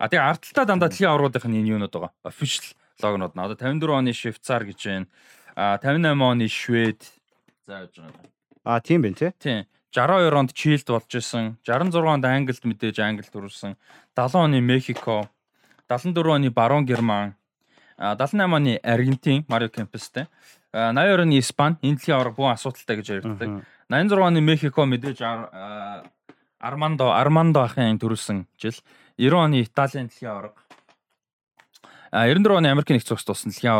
[0.00, 2.16] А тэгээ ардталтаа дандаа дэлхийн аврагуудын энэ юунод байгаа.
[2.24, 2.72] Official
[3.04, 3.44] логонууд нь.
[3.44, 5.06] Одоо 54 оны Швейцар гэж байна.
[5.52, 7.00] А 58 оны Швед
[7.68, 8.37] зааж байгаа.
[8.64, 9.32] А тийм байна тий.
[9.38, 9.66] Тийм.
[9.92, 11.56] 62 онд Чилд болж исэн.
[11.64, 13.76] 66 онд Англид мэдээж Англид төрүүлсэн.
[14.14, 15.28] 70 оны Мехико.
[15.88, 17.34] 74 оны Барон Герман.
[17.96, 20.26] 78 оны Аргентин Марио Кемпестэй.
[20.72, 23.64] 82 оны Испани энэ дэлхийн авраг бүх асуудалтай гэж ярьдаг.
[23.88, 25.18] 86 оны Мехико мэдээж
[26.60, 28.76] Армандо Армандо ахын төрүүлсэн жил.
[29.16, 30.60] 90 оны Италийн дэлхийн аварга.
[32.12, 33.72] А 94 оны Америк нэгдсэн улс туссан дэлхийн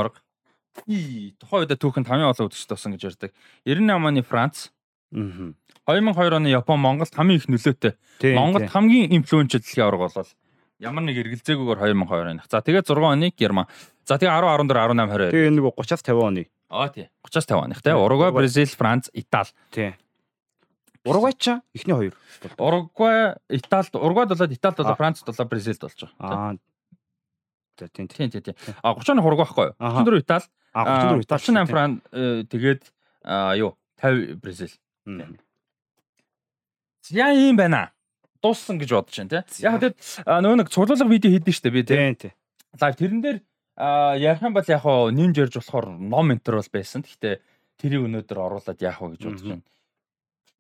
[0.87, 1.35] аварга.
[1.41, 3.31] Тухайн үед түүхэнд 5 олон үзэгч туссан гэж ярьдаг.
[3.65, 4.71] 98 оны Франц.
[5.15, 5.55] Аа.
[5.89, 7.97] 2002 оны Япон Монголд хамгийн их нөлөөтэй.
[8.37, 10.31] Монголд хамгийн инфлюеншл дэлхийн аварга болол
[10.79, 12.47] ямар нэг эргэлзээгүйгээр 2002 оных.
[12.47, 13.67] За тэгээд 6 оны Герман.
[14.07, 15.33] За тэгээд 10 14 18 20.
[15.35, 16.43] Тэгээ нэг 30-аас 50 оны.
[16.71, 17.09] Аа тий.
[17.27, 17.93] 30-аас 50 оных тий.
[17.93, 19.51] Уругвай, Бразил, Франц, Итали.
[19.75, 19.97] Тий.
[21.05, 22.15] Уругвай ч эхний хоёр.
[22.59, 26.15] Уругвай, Италид, Уругвайд болоод Италид болоо Францд болоо Бразилд болж байгаа.
[26.21, 26.57] Аа.
[27.79, 28.55] За тийм тийм тийм.
[28.83, 29.75] А 30 Уругвай байхгүй юу?
[29.81, 30.47] 34 Итали.
[30.79, 31.43] А 34 Итали.
[31.43, 31.99] 38 Франц
[32.47, 32.83] тэгээд
[33.59, 34.71] юу 50 Бразил.
[37.11, 37.91] Яа юм байна.
[38.43, 39.65] Дууссан гэж бодож байна тий.
[39.67, 39.99] Яг тэгээд
[40.29, 42.31] нөгөө нэг цуглуулга видео хийдэн штэ би тий.
[42.79, 43.39] Лайв тэрэн дээр
[44.23, 47.03] ярих юм бол яг хоо нэмж ярьж болохоор ном энтер бол байсан.
[47.03, 47.41] Гэхдээ
[47.81, 49.65] тэрийг өнөөдөр оруулаад яах вэ гэж бодож байна.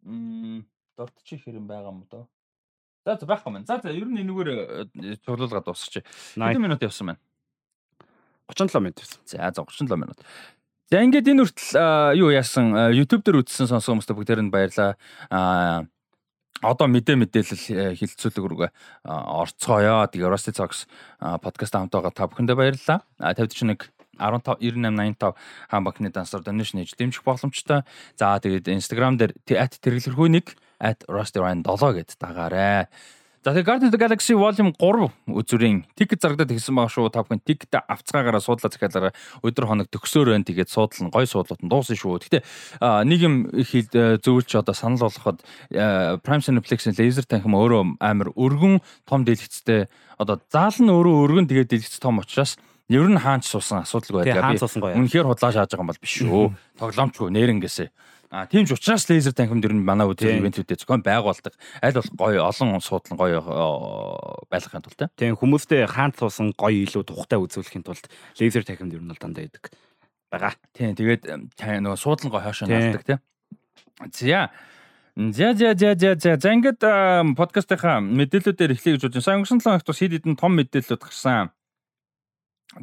[0.02, 0.66] Мм
[0.98, 2.26] дордчих хэрэм байгаа юм доо.
[3.06, 3.66] За за байхгүй маань.
[3.66, 6.02] За за ер нь энэгээр цуглуулга дуусчих.
[6.34, 7.20] Хэдэн минут явсан байна?
[8.49, 9.20] 37 минут явсан.
[9.24, 10.18] За за 37 минут.
[10.88, 14.96] За ингээд энэ хүртэл юу яасан YouTube дээр үзсэн сонссон хүмүүстээ бүгдээр нь баярлаа.
[15.28, 15.84] Аа
[16.64, 18.70] одоо мэдээ мэдээлэл хилцүүлэг рүүгээ
[19.07, 20.09] орцгоё.
[20.11, 20.88] Тэгээ Rusty Talks
[21.20, 23.05] подкаст хамтаага та бүхэндээ баярлалаа.
[23.20, 25.36] 5041 15 9885
[25.70, 27.86] хаан банкны дансаар donation хийж дэмжих боломжтой.
[28.18, 30.59] За тэгээд Instagram дээр @тэргэлэрхүү нэг
[31.07, 32.90] @rostyryan7 гэд дагаарай.
[33.49, 37.09] За тэгээд Guardians of the Galaxy Volume 3 үзүрийн тикет зарагдаад ирсэн байгаа шүү.
[37.09, 40.44] Та бүхэн тикет авцгаагаараа суудлаа захиалаараа өдөр хоног төгсөөр байна.
[40.44, 42.28] Тэгээд суудлан гой суудлууд нь дуусна шүү.
[42.28, 42.44] Гэтэ
[43.09, 45.40] нэг юм хэл зөвлөж одоо санал болгоход
[45.72, 49.88] Prime Cineplex-ийн laser танхим өөрөө амар өргөн том дэлгэцтэй
[50.20, 54.57] одоо заал нь өөрөө өргөн тэгээд дэлгэц том учраас Ер нь хаанч суусан асуудалгүй байлаа.
[54.57, 54.61] Би
[54.96, 56.53] үнэхээр худлаа шааж байгаа юм бол биш шүү.
[56.80, 57.88] Тоглоомчгүй нэрнгээсээ.
[58.31, 61.57] А тийм ч учраас лазер танхимд ер нь манай үдээр ивентүүдэд зохион байгуулдаг.
[61.81, 63.41] Аль болох гоё олон суудлан гоё
[64.53, 68.05] байлгахын тулд тийм хүмүүстэй хаанч суусан гоё илүү тухтай үзүүлэхийн тулд
[68.37, 69.72] лазер танхимд ер нь бол дандаа идэг
[70.29, 70.53] байгаа.
[70.76, 71.24] Тийм тэгээд
[71.57, 73.20] нөгөө суудлан гоё хоошоо наалдаг тийм.
[74.12, 74.53] За
[75.18, 76.79] За за за за за за ингээд
[77.35, 79.24] подкастынхаа мэдээллүүдээр эхлэе гэж бодсон.
[79.24, 81.51] Сайн өнгөрсөн 7 хоногт бас хэд хэдэн том мэдээлэлүүд гарсан.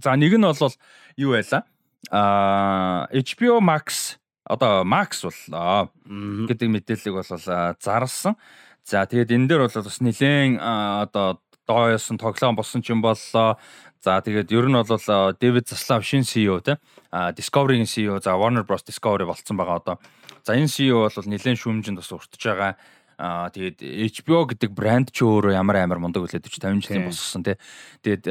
[0.03, 0.75] За нэг нь бол
[1.15, 1.63] юу байла?
[2.11, 8.37] Аа HBO Max одоо Max боллоо гэдэг мэдээллийг бол зарлсан.
[8.85, 13.57] За тэгээд энэ дээр бол бас нэлээд одоо дооёсон тоглоом болсон ч юм боллоо.
[14.05, 16.77] За тэгээд ер нь бол Дэвид Заслав шин CEO те
[17.09, 19.97] Discovery-ийн CEO за Warner Bros Discovery болцсон байгаа одоо.
[20.45, 22.77] За энэ CEO бол нэлээд шүүмжинд бас уртж байгаа.
[23.17, 27.57] Аа тэгээд HBO гэдэг брэнд ч өөрөө ямар амар мундаг үлээд 50 жилийн боссон те.
[28.05, 28.29] Тэгээд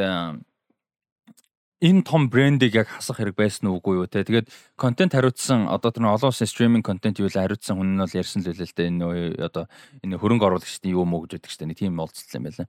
[1.81, 4.23] энэ том брендийг яг хасах хэрэг байсан уугүй юу те.
[4.23, 8.15] Тэгээд контент хариуцсан одоо тэр олон улсын стриминг контент юу л хариуцсан хүн нь бол
[8.15, 8.91] ярьсан л үлээ л дээ.
[8.91, 9.05] Энэ
[9.43, 9.67] одоо
[10.05, 11.71] энэ хөрөнгө оруулагчдын юу муу гэж яддаг штэ.
[11.75, 12.69] Тийм уулзсан юм байлаа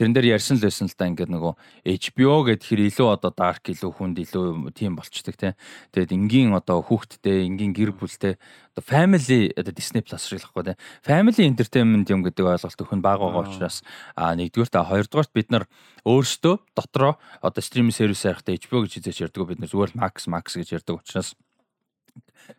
[0.00, 1.52] тэрэн дээр ярьсан л байсан л да ингээд нөгөө
[1.84, 5.60] HBO гэхээр илүү одоо dark илүү хүнд илүү тийм болчдөг те.
[5.92, 8.40] Тэгээд энгийн одоо хүүхдтэй, энгийн гэр бүлтэй
[8.72, 10.80] одоо family одоо Disney Plus шиг л хэвгүй те.
[11.04, 13.84] Family entertainment юм гэдэг ойлголт өхөн бага байгаа учраас
[14.16, 15.68] а нэгдүгээр та хоёрдугаарт бид нар
[16.08, 20.56] өөрсдөө дотроо одоо стриминг сервис харихтаа HBO гэж хизээч ярьдаг бид нар зүгээр Max Max
[20.56, 21.36] гэж ярьдаг учраас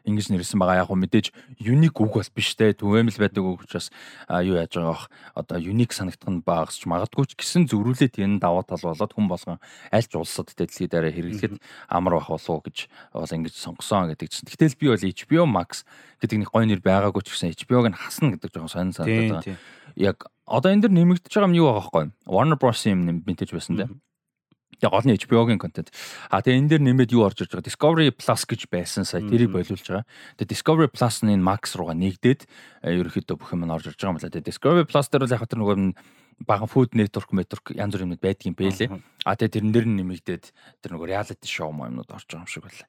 [0.06, 0.84] ингэж нэрсэн байгаа.
[0.84, 1.28] Яг хөө мэдээж
[1.60, 2.72] unique үг бас биш те.
[2.74, 3.92] Түгээмэл байдаг үг учраас
[4.30, 8.64] юу яаж байгаа бах одоо unique санагдах нь багасч магадгүй ч гэсэн зөрүүлээд энэ даваа
[8.64, 9.60] тал болоод хүн болгон
[9.92, 11.56] аль ч улсад те дэлхий дээр хэрэглэхэд
[11.90, 14.48] амар бах болов уу гэж бол ингэж сонгосон гэдэг чинь.
[14.48, 15.84] Гэтэл би бол HBO Max
[16.24, 19.60] гэдэг нэг гоё нэр байгаагүй ч гэсэн HBO-г нь хасна гэдэг жоохон сонир санагдаад байгаа.
[20.00, 23.76] Яг одоо энэ дэр нэмэгдэж байгаа юм юу байгаа байхгүй Warner Bros юм нэмэгдэж байсан
[23.76, 23.86] те
[24.80, 25.92] яг гол нь HBO-гийн контент.
[26.32, 29.52] А тэгээ энэ дээр нэмээд юу орж ирж байгаа Discovery Plus гэж байсан сая тэрийг
[29.52, 30.08] болиулж байгаа.
[30.40, 32.48] Тэгээ Discovery Plus нь энэ Max руугаа нэгдээд
[32.88, 34.32] э, ерөөхдөө бүх юм нь орж ирж байгаа юм байна.
[34.32, 35.78] Тэгээ Discovery Plus дээр бол яг тэр нөгөө
[36.48, 38.90] баган food network network янз бүрийн юмуд байдаг юм бэлээ.
[39.28, 40.46] А тэгээ тэрэн дээр нь нэмэгдээд
[40.82, 42.88] тэр нөгөө reality show юмнууд орж байгаа юм шиг байлаа.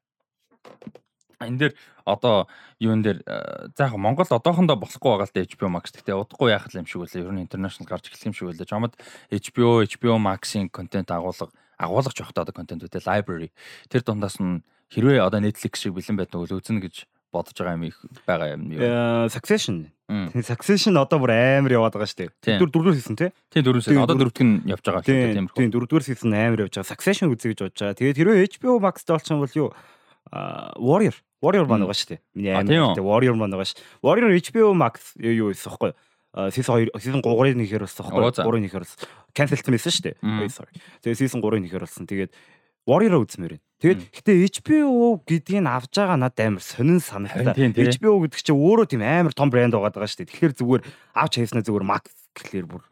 [1.43, 1.75] Энэ дээр
[2.07, 2.47] одоо
[2.79, 3.23] юун дээр
[3.75, 7.03] за яг Монгол одоохондоо болохгүй байгаа л да HBO Max гэхдээ удахгүй яах юм шиг
[7.03, 7.23] байлаа.
[7.23, 8.71] Ер нь international гарч эхлэх юм шиг байлаа.
[8.71, 8.95] Жомод
[9.31, 13.51] HBO HBO Max-ийн контент агуулга агуулгач явахдаа одоо контентүүдээ library
[13.89, 14.61] тэр дундаас нь
[14.93, 17.97] хэрвээ одоо Netflix шиг бэлэн байдаг бол үзнэ гэж бодож байгаа юм их
[18.29, 18.81] байгаа юм юу.
[19.33, 19.89] Succession.
[20.45, 22.61] Succession одоо бүр амар яваад байгаа шүү дээ.
[22.61, 23.31] Дөрөв дөрөвдүгээр season тий?
[23.49, 24.05] Тийм дөрөв season.
[24.05, 25.49] Одоо дөрөвдөг нь явж байгаа шүү дээ.
[25.57, 26.93] Тийм дөрөвдүгээр season амар явж байгаа.
[26.93, 27.97] Succession үзье гэж бодож байгаа.
[27.97, 29.73] Тэгээд хэрвээ HBO Max доолчихсон бол юу
[30.77, 32.21] Warrior Warrior маань байгаа шүү дээ.
[32.37, 33.81] Миний амар Warrior маань байгаа шүү.
[34.05, 35.97] Warrior HBO Max юу юу хэвхэв
[36.53, 39.09] season 2 season 3-ыг нэхэр болсон байхгүй 3-ыг нэхэр болсон.
[39.37, 40.49] Cancel байсан шүү дээ.
[40.49, 40.73] Sorry.
[41.05, 42.09] Тэгээ season 3-ыг нэхэр болсон.
[42.09, 42.33] Тэгээд
[42.89, 43.65] Warrior үзмээр байна.
[43.79, 47.55] Тэгээд гэтээ HBO гэдгийг авж байгаа надад амар сонин санагдаа.
[47.55, 50.31] HBO гэдэг чинь өөрөө тийм амар том брэнд байгаа даа шүү дээ.
[50.35, 50.83] Тэгэхээр зүгээр
[51.15, 52.83] авч хайснаа зүгээр Max гэхлээр бүр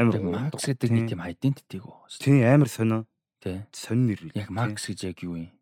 [0.00, 2.00] амар Max гэдэг нэг тийм identity гоо.
[2.16, 3.04] Тийм амар сонио.
[3.44, 3.60] Тий.
[3.76, 4.20] Сонин нэр.
[4.32, 5.52] Яг Max гэж яг юу юм?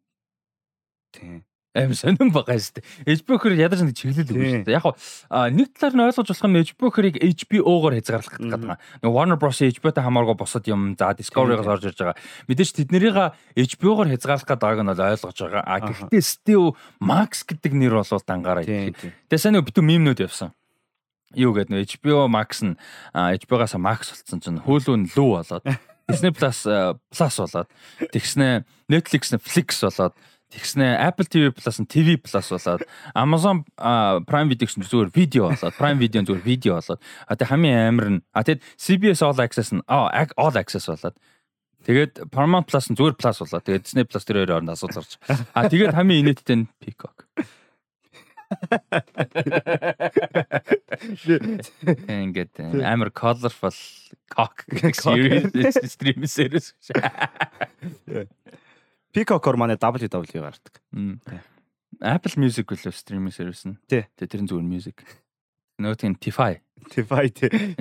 [1.11, 1.43] Тийм
[1.75, 3.19] аим сонирн байгаа шүү дээ.
[3.19, 4.77] HBO хэр ядарч нэг чиглэл үг шүү дээ.
[4.79, 8.79] Яг хаа нэг талаар нь ойлгож болох нь HBO хэрийг HBO-гоор хязгаарлах гэдэг байгаа.
[9.03, 12.19] Нэг Warner Bros HBO-тай хамааргүй босод юм за Discovery-гаас орж ирж байгаа.
[12.47, 13.19] Мэдээж тэднэрийг
[13.59, 15.63] HBO-гоор хязгаарлах гэдэг байгааг нь ойлгож байгаа.
[15.67, 18.63] А гэхдээ Steve Max гэдэг нэр бол дангаараа.
[18.63, 20.55] Тэгээ сайн нэг битүү мемнүүд явсан
[21.35, 22.79] юу гэдэг нэ HBO Max нь
[23.15, 25.67] HBO-гаас Max болсон чинь Hulu нь Lu болоод
[26.09, 26.65] Disney Plus
[27.11, 27.69] Plus болоод
[28.15, 30.15] тэгснэ Netflix нь Flix болоод
[30.55, 32.87] Тэгснэ Apple TV Plus нь TV Plus болоод
[33.19, 33.67] Amazon
[34.31, 38.07] Prime Video гэсэн зүгээр видео болоод Prime Video зүгээр видео болоод а тэг хамгийн амар
[38.15, 41.19] нь а тэгэд CBS All Access нь All Access болоод
[41.83, 45.19] тэгээд Paramount Plus нь зүгээр Plus болоод тэгээд Disney Plus тэр хоёроор нь асуудал гарч.
[45.59, 47.27] А тэгээд хамгийн инээдтэй нь Peacock.
[52.07, 52.55] Ингээд
[52.87, 53.75] амар colorful
[54.31, 54.63] cock
[55.03, 56.75] series streaming series.
[59.15, 60.75] Peacock-оор манай WW гардаг.
[62.03, 63.79] Apple Music үлээ стриминг сервис нь.
[63.87, 64.11] Тэ.
[64.19, 65.07] Тэр нь зүгээр music.
[65.79, 66.59] Нөгөөх нь Tify.
[66.91, 67.79] Tify тий.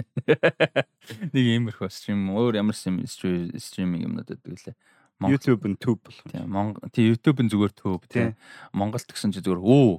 [1.34, 4.78] Нэг иймэрхүү стрим өөр ямар стриминг юмнууд байдаг лээ.
[5.26, 6.26] YouTube нь Tube болов.
[6.30, 6.46] Тий.
[6.46, 8.38] Монгол тий YouTube нь зүгээр Tube тий.
[8.70, 9.98] Монголд гэсэн чи зүгээр өө.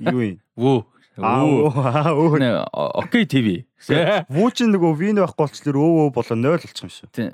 [0.00, 0.40] Юу юм?
[0.56, 2.36] Өө Аа өө.
[2.40, 3.64] Нэ окей ТV.
[4.28, 7.08] Вүү чи нөгөө вин байхгүй болчлоор өө өө болоо 0 болчих юм шүү.
[7.16, 7.30] Тийм.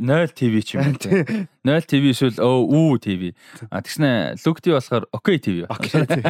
[0.00, 1.44] 0 ТV ч юм уу.
[1.68, 3.22] 0 ТV эсвэл өө үү ТV.
[3.68, 5.68] А тэгснэ лүгти болохоор окей ТV.
[5.68, 6.24] Окей ТV.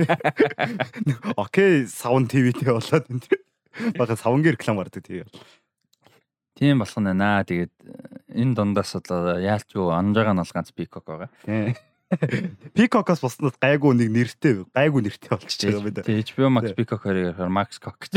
[1.44, 3.38] Окей савн ТV-тэй болоод энэ.
[3.94, 5.28] Бага савнгийн реклам гардаг ТV.
[6.58, 7.46] Тийм болох нь наа.
[7.46, 7.72] Тэгээд
[8.34, 11.30] энэ дундаас одоо яалч юу анжаага нь бол ганц пикок байгаа.
[11.46, 11.78] Тийм.
[12.76, 16.18] Peacock-оос боснод гайгүй нэг нэртэй гайгүй нэртэй болчихж байгаа юм байна.
[16.26, 18.10] HBO Max Peacock хоёроор Max Cock.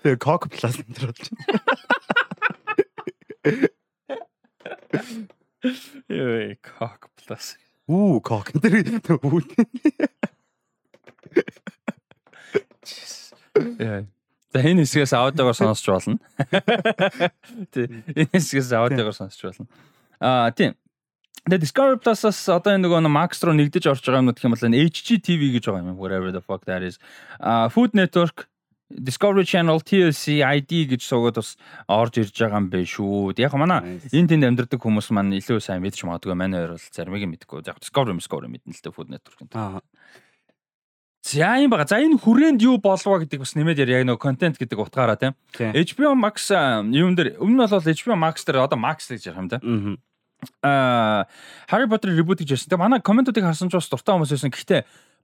[0.00, 1.44] Тэгээ Cock Plus энэ болж байна.
[6.08, 7.60] Яа, Cock Plus.
[7.84, 9.44] Уу, Cock энэ үү.
[13.84, 14.08] Яа.
[14.52, 16.16] За энэ хэсгээс аудиогоор сонсч болно.
[17.68, 19.68] Тэ энэ хэсгээс аудиогоор сонсч болно.
[20.16, 20.72] Аа тийм.
[21.44, 24.66] Тэгээ Discovery Plus-аас одоо энэ нөгөө Max руу нэгдэж орж байгаа юм гэх юм бол
[24.66, 26.00] HGTV гэж байгаа юм.
[26.00, 26.96] Whatever the fuck that is.
[27.38, 28.48] А Food Network
[28.88, 31.58] Discovery Channel TLC ID гэж суугаад бас
[31.90, 33.34] орж ирж байгаа юм байна шүү.
[33.38, 36.38] Яг манай энэ тэнд амьдардаг хүмүүс маань илүү сайн мэдчих магадгүй.
[36.38, 37.66] Манай хоёр бол заримыг нь мэдэхгүй.
[37.66, 39.38] Яг Discovery Discovery мэднэ л дээ Food Network.
[39.58, 39.82] Аа.
[41.26, 41.86] За юм бага.
[41.90, 45.34] За энэ хүрээнд юу болов гэдэг бас нэмээд яг нөгөө контент гэдэг утгаараа тийм.
[45.74, 49.50] HBO Max юм дээр өмнө нь бол HBO Max дээр одоо Max гэж ярих юм
[49.50, 49.98] тийм.
[50.62, 51.26] Аа
[51.70, 52.70] Harry Potter reboot гэж ярьсан.
[52.70, 54.50] Тэгээ манай комментуудыг харсан ч бас дуртай хүмүүс байсан.
[54.52, 54.80] Гэхдээ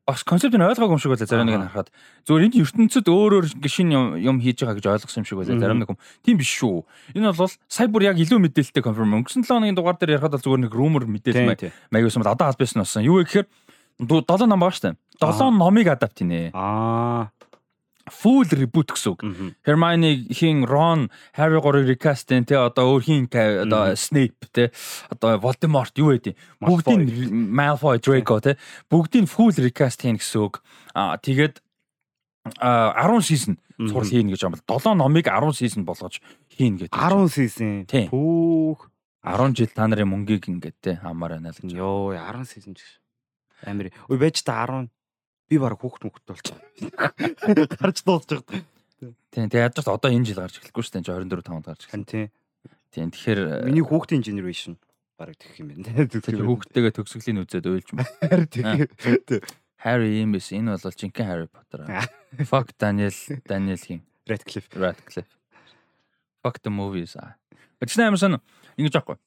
[0.07, 1.95] бас концепт нь ойлгоогүй юм шиг байлаа зарим нэг нь харахад.
[2.27, 5.79] Зөвөр энд ертөнцид өөр өөр гişin юм хийж байгаа гэж ойлгосон юм шиг байлаа зарим
[5.79, 5.99] нэг юм.
[6.27, 6.83] Тийм биш шүү.
[7.15, 9.15] Энэ бол сая бүр яг илүү мэдээлэлтэй конферм.
[9.23, 12.83] Өнгөрсөн 7 хоногийн дугаар дээр ярихад бол зүгээр нэг rumor мэдээлэл маягсан бол одоо албасан
[12.83, 13.07] болсон.
[13.07, 13.47] Юу вэ гэхээр
[14.03, 14.99] 7 ном байгаа штэ.
[15.23, 16.51] 7 номыг адапт хийнэ.
[16.51, 17.31] Аа.
[18.11, 19.21] Full reboot гэсэн үг.
[19.67, 24.73] Hermione хин Ron, Harry горыг recast энэ те одоо өөр хин одоо Snape те
[25.11, 27.07] одоо Voldemort юу гэдэг бүгдийн
[27.53, 28.57] Malfoy, Draco те
[28.91, 30.63] бүгдийн full recast хийн гэсэн үг.
[30.95, 31.63] Аа тэгээд
[32.59, 36.19] 10 season сурал хийн гэж юм бол 7 номыг 10 season болгож
[36.51, 36.91] хийн гэдэг.
[36.91, 37.87] 10 season.
[38.11, 38.91] Пүүх
[39.23, 41.71] 10 жил та нарын мөнгийг ингээд те хамаар байна л гэж.
[41.71, 42.83] Йоо 10 season ч
[43.63, 43.95] амир.
[44.11, 44.91] Ой байж та 10
[45.53, 46.57] би баг хүүхд мөхт болчих.
[47.77, 48.41] Гарч дуусчих.
[49.29, 52.09] Тийм тэгээ яаж ч одоо энэ жил гарч эхлэхгүй шүү дээ 24 5-нд гарч эхэлсэн.
[52.09, 52.29] Тийм.
[52.89, 54.81] Тийм тэгэхээр миний хүүхдийн generation
[55.21, 56.09] баг тэгэх юм байна.
[56.09, 58.49] Тэгэхээр хүүхдтэйгээ төгсгөлийн үзээд уйлж юм байна.
[59.83, 61.85] Harry юм биш энэ бол жинхэнэ Harry Potter.
[62.49, 63.13] Fuck Daniel
[63.45, 64.07] Daniel хин.
[64.25, 64.71] Radcliffe.
[64.79, 65.35] Radcliffe.
[66.41, 67.19] Fuck the movies.
[67.83, 68.39] Гэвч нэмсэн
[68.79, 69.19] ингэж аахгүй.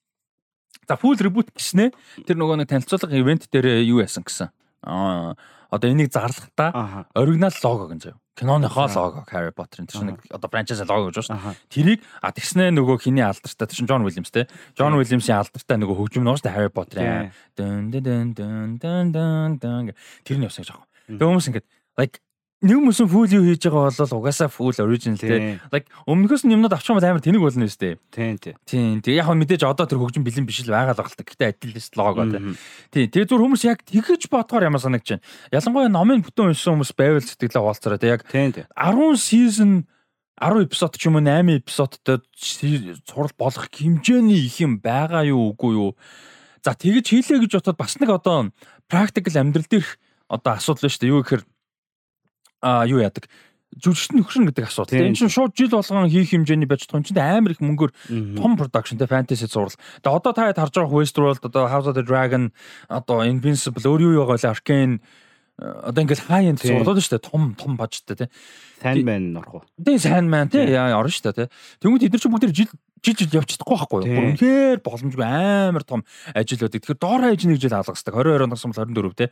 [0.87, 1.91] За full reboot гэснэ
[2.23, 4.53] тэр нөгөө нэг танилцуулга ивент дээр юу яасан гэсэн.
[4.85, 8.19] Одоо энийг зарлахтаа оригинал лого гэн заяа.
[8.35, 11.65] Киноныхоо лого Harry Potter-ын тэр нэг одоо франчайз лого гэж байна шүү дээ.
[11.73, 14.47] Тэрийг а тэгснэ нөгөө хиний алдартай тэр чинь John Williams те.
[14.77, 17.31] John Williams-ийн алдартай нөгөө хөгжим шүү дээ Harry Potter-ын.
[17.57, 19.95] Дэн дэн дэн дэн дэн дэн
[20.27, 20.87] тэр нь явсан гэж аахгүй.
[21.15, 21.65] Тэгээ хүмүүс ингэдэг
[21.97, 22.19] like
[22.65, 25.61] нэг мөсөн фул юу хийж байгаа бол угаасаа фул оригинал те.
[25.69, 27.95] Like өмнөхөөс нь юмнууд авчих юм бол амар тэнэг болно шүү дээ.
[28.09, 28.55] Тийм тийм.
[28.65, 28.95] Тийм.
[29.05, 31.21] Тэгээ яг мэдээж одоо тэр хөгжим бэлэн биш л байгаа л багтал.
[31.21, 32.41] Гэтэ адилээс лого те.
[32.89, 33.07] Тийм.
[33.13, 35.25] Тэгээ зүр хүмүүс яг тэгэж бодохоор ямар санагч байна.
[35.53, 38.09] Ялангуяа номын бүтэн уншсан хүмүүс байвал сэтгэлээ хуваалцараа те.
[38.17, 38.65] Яг 10
[39.21, 39.85] season
[40.41, 42.19] 10 эпизод ч юм уу 8 эпизодтой
[43.07, 45.91] сурал болох хэмжээний их юм байгаа юу үгүй юу.
[46.59, 48.51] За тэгэж хийлээ гэж бодоход бас нэг одоо
[48.91, 49.95] практикал амьдрал дээрх
[50.27, 51.13] одоо асуудал шүү дээ.
[51.13, 51.43] Юу гэхээр
[52.89, 53.29] юу яадаг
[53.75, 55.03] жүжигчд нөхрөн гэдэг асуудал.
[55.03, 57.91] Энэ чинь шууд жил болгон хийх хэмжээний байж байгаа юм чинь амар их мөнгөөр
[58.39, 59.75] том production те fantasy зурвал.
[59.99, 62.55] Тэгээ одоо та хэд харж байгаа Westworld одоо House of the Dragon
[62.87, 65.03] одоо Invincible өөр юу байгаа вэ Arcane
[65.55, 68.25] одоо ингээл хай энд зурлаад шүү дээ том том бажтай те.
[68.83, 69.63] Sandman орох уу?
[69.79, 71.53] Тэгээ Sandman те яа орно шүү дээ те.
[71.79, 74.35] Тэнгүүд эдгээр чинь бүгд жил жил жил явж чадахгүй байхгүй юу?
[74.35, 76.03] Үнэхээр боломжгүй амар том
[76.35, 76.83] ажил байдаг.
[76.83, 78.11] Тэгэхээр доор хаяж нэг жил алгасдаг.
[78.11, 79.25] 22 оноос бол 24 те.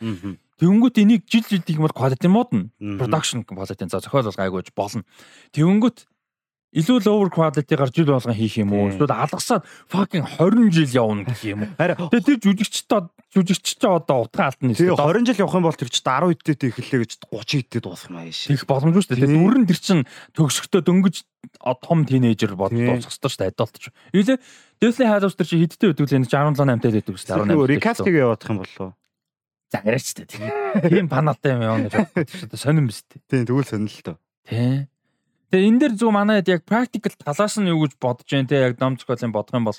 [0.64, 2.72] Тэнгүүт энийг жил жил бол quality модно.
[2.80, 5.04] Production quality за зохиол бол гайгүйж болно.
[5.52, 6.08] Тэнгүүт
[6.74, 8.90] илүү lower quality-гаар жил болгон хийх юм уу?
[8.90, 12.10] Эсвэл алгасаад fucking 20 жил явна гэх юм уу?
[12.10, 13.02] Тэгээ тэр жүжигчтэй
[13.34, 14.74] жүжигчтэй одоо утга алдна.
[14.74, 18.10] Тэгээ 20 жил явах юм бол тэр чинь 10 эдтэй эхэллээ гэж 30 эдтэй дуусах
[18.10, 18.40] юм ааш.
[18.50, 19.22] Тэгэх боломжгүй шүү дээ.
[19.22, 20.04] Тэгээ дөрөн тэр чинь
[20.34, 21.16] төгсөхдөө дөнгөж
[21.62, 23.54] том тинейжер бод дуусах ёстой шүү дээ.
[23.54, 23.94] Adult ч.
[24.14, 24.38] Илээ
[24.82, 27.54] Deathly Hallows тэр чинь хэдтэй байдаг л энэ 17 8 дээд байдаг шүү дээ.
[27.54, 27.74] 18.
[27.74, 28.94] Recast-ийг явуулах юм болов уу?
[29.74, 30.50] За яриач та тийм.
[30.86, 32.60] Тийм паналтай юм явна гэж бодсон.
[32.62, 33.26] Сонирн биз дээ.
[33.26, 34.18] Тийм тэгвэл сонирн л тоо.
[34.46, 34.93] Тийм.
[35.54, 38.82] Тэгээ энэ дээр зөв манайд яг practical талаас нь юу гэж бодож जैन те яг
[38.82, 39.78] ном зохиолын бодох юм бол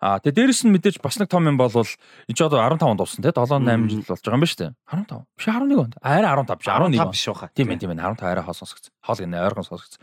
[0.00, 2.96] а тэгээ дээрэс нь мэдээж бас нэг том юм бол энэ ч одоо 15 онд
[2.96, 6.32] дууссан те 7 8 жил болж байгаа юм ба дээ 15 биш 11 онд арай
[6.32, 9.36] 15 биш 11 биш баха тийм ээ тийм ээ 15 арай хоол сонсгоцсон хоол гэнэ
[9.36, 10.00] ойрхон сонсгоцсон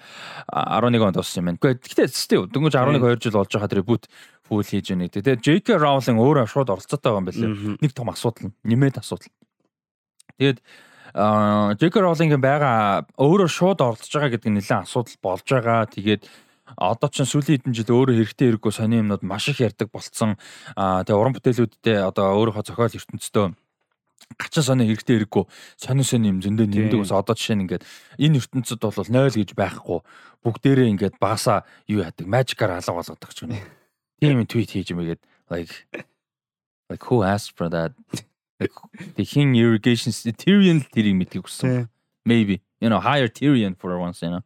[0.53, 1.57] 11 онд дууссан юм байна.
[1.57, 4.03] Гэхдээ гэхдээ дөнгөж 11 2 жил болж байгаа reboot
[4.45, 7.82] фул хийж яах нэг те JK Rowling өөрөө шууд оролцоотой байгаа юм байна лээ.
[7.82, 9.34] Нэг том асуудал нэмээд асуудал.
[10.38, 10.62] Тэгээд
[11.14, 11.95] J.K.
[12.01, 15.89] Rowling-ийн байгаа өөрөө шууд оролцож байгаа гэдэг нь нэлээд асуудал болж байгаа.
[15.89, 16.24] Тэгээд
[16.78, 20.38] одоо ч сүүлийн хэдэн жил өөрөө хэрэгтэй хэрэггүй сони юмнууд маш их ярддаг болцсон.
[20.78, 23.57] Тэгээ уран бүтээлүүдтэй одоо өөрийнхөө зохиол ертөнцийн
[24.38, 25.43] гачин сони хэрэгтэй хэрэггүй
[25.80, 27.84] сони сони юм зөндөө нэмдэг ус одоо жишээ нь ингээд
[28.22, 29.99] энэ ертөнцид бол 0 гэж байхгүй
[30.45, 33.57] бүгдээрээ ингээд багасаа юу яадаг магикаар алга болгодог ч юм.
[34.22, 35.74] Тийм твит хийж юмгээд like
[36.91, 37.95] like who asked for that
[39.16, 41.88] The king irrigation Tyrion тэрийг мэдгийг хүссэн.
[42.26, 44.43] Maybe you know hire Tyrion for once you know.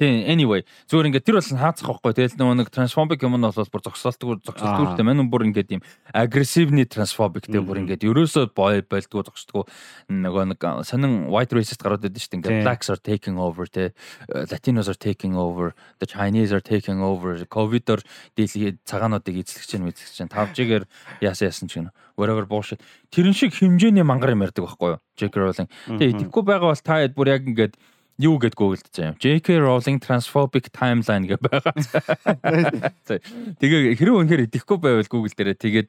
[0.00, 3.52] Тийм anyway зүгээр ингээд тэр бол хаацах байхгүй тэгэл нөгөө нэг трансфобик юм нь бол
[3.52, 5.84] бүр зогсоолтгүй зогсолтгүйтэй мань бүр ингээд юм
[6.16, 9.68] агрессивны трансфобик тэг бүр ингээд ерөөсөө бой болдгоо зогсдгоо
[10.08, 12.38] нөгөө нэг сонин white racist гарууд байдаг шүү дээ.
[12.40, 13.92] Ингээд blacks are taking over те
[14.28, 17.36] latinos are taking over the chinese are taking over.
[17.44, 18.00] Ковидор
[18.36, 20.84] дийлхий цагаануудыг эзлэх чинь эзлэх чинь тавжигээр
[21.20, 22.80] яасан яасан чинь whatever bullshit.
[23.12, 25.00] Тэрэн шиг хэмжээний мангар юм ярьдаг байхгүй юу?
[25.16, 25.34] J.K.
[25.36, 25.68] Rowling.
[26.00, 27.76] Тэгээ идэхгүй байгаа бол та бүр яг ингээд
[28.20, 29.18] юу гэд гуглдж байгаа юм.
[29.18, 31.72] JK Rowling transphobic timeline гэх байгаа.
[33.60, 35.88] Тэгээ хэрэг үнэхээр идэхгүй байвал Google дээрээ тэгээд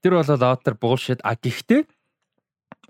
[0.00, 1.20] тэр бол outer bullshit.
[1.20, 1.84] А гэхдээ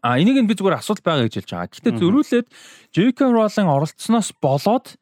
[0.07, 1.70] а энийг би зүгээр асуулт байгаа гэж хэлж байгаа.
[1.74, 2.47] Гэхдээ зөрүүлээд
[2.95, 4.95] JK Rowling оролцсноос болоод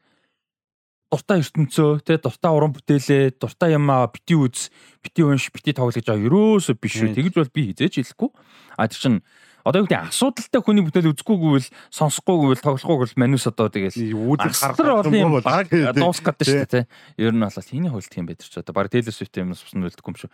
[1.12, 4.72] дуртай ертөнцөө тэ дуртай уран бүтээлээ дуртай юм бити үз
[5.05, 6.27] бити унш бити тоглож байгаа.
[6.27, 8.31] Ерөөсөө биш үү тэгж бол би хизээч хэлэхгүй.
[8.74, 9.14] А тэр чин
[9.67, 13.99] одоо юу гэдэг асуудалтай хүний бүтээл үзэхгүйгүй бол сонсохгүйгүй бол тоглохгүйгүй бол манус одоо тэгэл
[14.14, 14.55] үүдэл
[15.11, 15.67] юм баг
[15.99, 16.85] дуусах гэдэг шүү дээ.
[17.19, 20.14] Ер нь бол хийний хуйлдах юм байдаг ч одоо баг Taylor Swift юм сусна үлдэхгүй
[20.14, 20.31] юм шүү.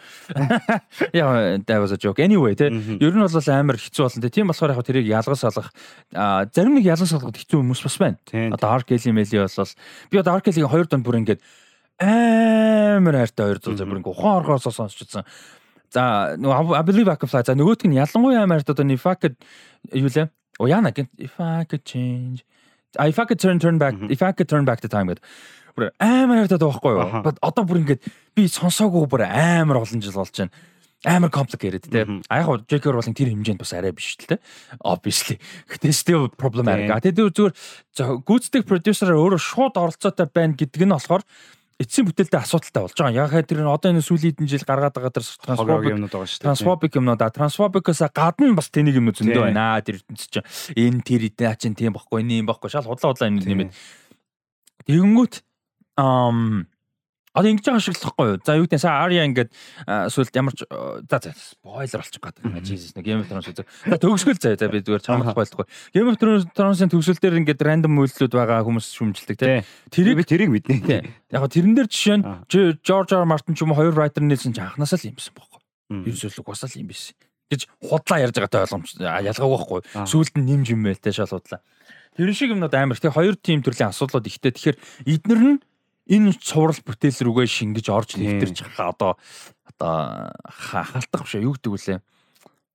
[1.17, 2.69] Яа that was a joke anyway тий.
[3.01, 4.33] Ер нь бол амар хэцүү болно тий.
[4.37, 5.73] Тийм болохоор яг тэрийг ялгаж салгах
[6.53, 8.21] зарим нэг ялгаж салгахад хэцүү хүмүүс бас байна.
[8.53, 9.73] Одоо Dark Kelly Melly бол
[10.13, 11.41] би одоо Dark Kelly-ийн 2 донд бүр ингээд
[12.05, 15.25] амар хайртай 200 бүр ингээд ухаан оргоос сонсчихсан.
[15.93, 17.45] За нөгөө I believe I can fly.
[17.45, 19.37] За нөгөөтг нь ялангуяа амар одоо if I could
[19.93, 20.29] юу лээ?
[20.59, 22.45] О яна гэн if I could change
[22.97, 25.25] if I could turn turn back if I could turn back the time гэдэг.
[25.77, 27.33] Бүр амар хайртай байхгүй юу?
[27.45, 28.03] Одоо бүр ингээд
[28.37, 30.53] би сонсоогүй бүр амар олон жил болж байна
[31.05, 32.07] амар complicated те.
[32.29, 32.91] А яг J.K.
[32.91, 34.39] Rowling тэр хэмжээнд бас арай биш л те.
[34.79, 35.41] Obviously.
[35.67, 36.87] Гэтэ still problematic.
[36.95, 41.27] Тэгээ зүгээр гүйцэтгэх продюсераар өөрөө шууд оролцоотой байна гэдэг нь болохоор
[41.83, 43.29] эцсийн бүтээлтэй асуудалтай болж байгаа.
[43.29, 46.47] Яг тэр одоо энэ сүүлийн хэдэн жил гаргаад байгаа тэр трансфобик юмнууд байгаа шүү дээ.
[46.47, 49.83] Трансфобик юмнууд а трансфобикоос гадна бас тэнийг юм зөндөө байна.
[49.83, 50.47] Тэр ертөнц чинь
[50.79, 52.71] энэ тэр идэ чин тийм бохгүй, энэ юм бохгүй.
[52.71, 53.75] Шал худлаа худлаа юм нэмээд.
[54.87, 55.35] Тэгэнгүүт
[55.99, 56.72] ам
[57.33, 58.39] Одоо ингэж байгаа шиг л тахгүй юу?
[58.45, 59.51] За юу гэдэг сая Ария ингээд
[60.13, 62.61] сүлд ямар ч за за спойлер болчих гээд байна.
[62.61, 63.65] Jesus нэг Game of Thrones үзэг.
[63.89, 65.67] За төгсгөл заяа за би зүгээр чамд спойлдохгүй.
[65.97, 69.65] Game of Thrones-ын төгсгөл дээр ингээд рандом үйлдэлүүд байгаа хүмүүс шүмжилдэг тий.
[69.89, 71.09] Тэрийг би тэрийг мэднэ.
[71.33, 72.25] Яг тэрэн дээр жишээ нь
[72.85, 73.25] George R.
[73.25, 75.61] Martin ч юм уу хоёр writer нэлсэн ч анханасаа л юм байсан байхгүй.
[76.13, 77.17] Ерөөсөө л угсаал юм биш
[77.53, 79.81] гэж худлаа ярьж байгаатай ойлгомж ялгаагүй байхгүй.
[80.09, 81.61] Сүүлд нь нэмж юм байл те шал худлаа.
[82.17, 82.97] Тэр шиг юмнууд амар.
[82.97, 84.53] Тэгээ хоёр тим төрлийн асуудлууд ихтэй.
[84.57, 85.59] Тэгэхээр эднэр нь
[86.09, 89.15] энэ цуврал бүтээл рүүгээ шингэж орж нэвтэрч одоо
[89.69, 89.95] одоо
[90.49, 91.99] хаалтах биш юу гэдэг вүлээ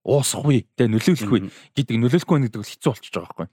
[0.07, 1.39] уусахгүй тэ нөлөөлөхгүй
[1.75, 3.47] гэдэг нөлөөлөхгүй гэдэг бол хэцүү болчихж байгаа байхгүй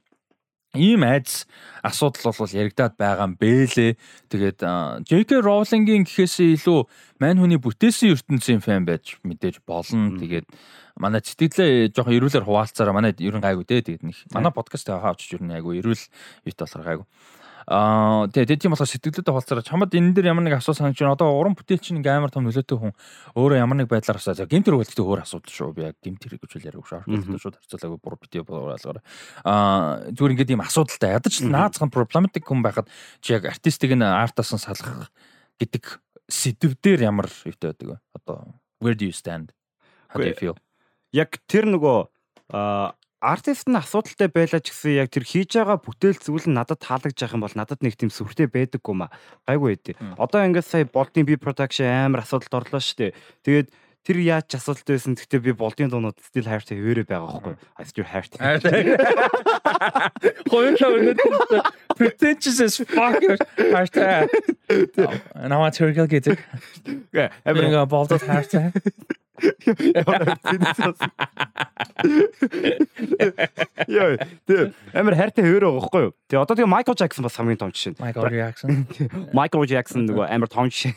[0.75, 1.47] ийм айдас
[1.83, 3.95] асуудал бол яригадаад байгаа юм бэлээ.
[4.29, 4.59] Тэгээд
[5.07, 5.31] J.K.
[5.39, 6.79] Rowling-ийн гэхээсээ илүү
[7.23, 10.19] мань хүний бүтээсэн ертөнцийн фэн байж мэдээж болно.
[10.19, 10.51] Тэгээд
[10.99, 13.87] манай сэтгэлээ жоохон эрүүлэр хуваалцаараа манай ерөн гайгүй дээ.
[13.87, 16.05] Тэгээд нэг манай подкаст аваач ер нь айгүй эрүүл
[16.43, 17.07] вит болохоор гайгүй.
[17.65, 21.17] Аа тэгээ тийм болохоор сэтгэлдээ холцоо чамд энэ дээр ямар нэг асуу санаж байна.
[21.17, 22.93] Одоо уран бүтээлч нэг амар том нөлөөтэй хүн
[23.33, 24.45] өөрөө ямар нэг байдлаар асаа.
[24.45, 25.73] Гимтэр үлдэх өөр асуудал шүү.
[25.73, 27.01] Би яг гимтэр гэж үл яриаг шүү.
[27.09, 29.01] Архитектор шууд харьцуулаагүй бур битээ боолгоор.
[29.49, 31.17] Аа зүгээр ингээд ийм асуудалтай.
[31.17, 32.91] Ядаж наацхан проблематик хүн байхад
[33.25, 35.09] чи яг артистыг нь артаас нь салгах
[35.57, 37.97] гэдэг сэдв дээр ямар өвтэй байдаг вэ?
[38.13, 39.57] Одоо where do you stand?
[40.13, 40.57] How do you feel?
[41.13, 41.99] Яг тэр нөгөө
[43.25, 47.17] артист нь асуудалтай байлаа ч гэсэн яг тэр хийж байгаа бүтээл зүйл нь надад таалагдж
[47.17, 49.11] байгаа юм бол надад нэг тийм сүртэй байдаггүй маа.
[49.49, 49.97] Гайгүй ээ.
[50.21, 53.17] Одоо ингээд сая болдын би production амар асуудалд орлоо шүү дээ.
[53.49, 53.69] Тэгээд
[54.05, 55.17] тэр яаж ч асуудалтай байсан.
[55.17, 57.57] Гэхдээ би болдын дуунууд still хайртай хөвөрөө байгаа байхгүй.
[57.81, 58.37] I still хайртай.
[60.53, 61.61] Хоёулаа өнөдөө
[61.97, 63.25] pretentious as fuck
[63.57, 64.29] хайртай.
[65.49, 66.37] Намаа тэргэл гэдэг.
[67.49, 68.77] Амар болдод хайртай.
[73.89, 74.17] Яа,
[74.47, 76.13] тэг амар хайртай хөвөр байгаа байхгүй юу?
[76.29, 77.95] Тэг одоо тэг Майкл Джексон бас хамгийн том жишээ.
[78.01, 78.87] Майкл Джексон.
[79.33, 80.95] Майкл Джексон нөгөө амар том жишээ.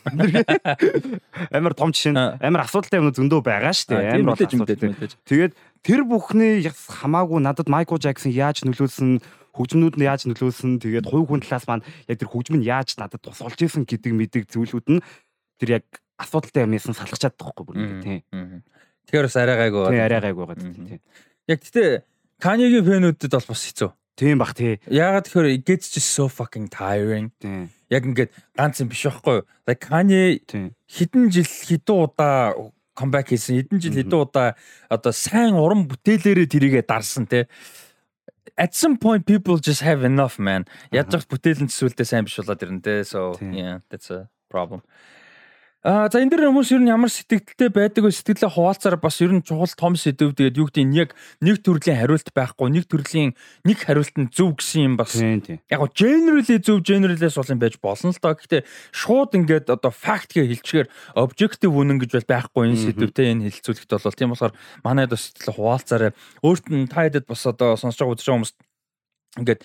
[1.51, 2.13] Амар том жишээ.
[2.41, 4.21] Амар асуудалтай юм зөндөө байгаа шүү дээ.
[4.21, 4.95] Амар асуудалтай.
[5.27, 9.19] Тэгээд тэр бүхний хамаагүй надад Майкл Джексон яаж нөлөөлсөн
[9.57, 13.25] хөгжмнүүд нь яаж нөлөөлсөн тэгээд хувь хүн талаас маань яг тэр хөгжим нь яаж надад
[13.25, 15.01] тусалж исэн гэдэг мэдэг зүйлүүд нь
[15.57, 15.85] тэр яг
[16.17, 18.63] асуудалтай юм ясан салгах чадахгүй бүр ингэ тийм.
[19.07, 19.81] Тэгэхээр бас арай гайгүй.
[19.93, 21.01] Тийм арай гайгүй байгаа тийм.
[21.47, 21.89] Яг гэтээ
[22.37, 23.89] Канигийн фэнүүдэд бол бас хэцүү.
[24.17, 24.81] Тийм бах тий.
[24.89, 27.29] Ягаад тэгэхээр it gets just so fucking tiring.
[27.37, 27.69] Тийм.
[27.93, 29.45] Яг ингээд ганц юм биш байхгүй юу?
[29.69, 30.41] Like Kanye
[30.89, 32.57] хэдэн жил хэдэн удаа
[32.97, 34.57] comeback хийсэн, хэдэн жил хэдэн удаа
[34.89, 37.45] одоо сайн уран бүтээлээрээ тэрийгэ дарсан тий
[38.57, 40.65] at some point people just have enough man.
[40.91, 42.95] Яаж ч бүтээлэн төсвөлдөө сайн биш болоод ирнэ те.
[43.05, 44.81] So yeah, that's a problem.
[45.87, 48.11] Аа за энэ дэр хүмүүс ер нь ямар сэтгэлдтэй байдаг вэ?
[48.11, 52.03] Сэтгэлээ хуваалцаар бас ер нь чухал том сэдв тэгээд юу гэдэг нь яг нэг төрлийн
[52.03, 55.15] хариулт байхгүй, нэг төрлийн нэг хариулт нь зөв гэсэн юм бас.
[55.15, 58.35] Яг го generally зөв generally-с бол юм байж болно л доо.
[58.35, 63.47] Гэхдээ шууд ингээд одоо fact гэ хэлчихээр objective үнэн гэж бол байхгүй энэ сэдвтэй энэ
[63.47, 66.11] хэлцүүлэгт бол тийм болохоор манайд бас сэтгэлээ хуваалцаараа
[66.43, 68.53] өөрт нь та хэдэд бас одоо сонсож байгаа үзэж байгаа хүмүүс
[69.39, 69.61] ингээд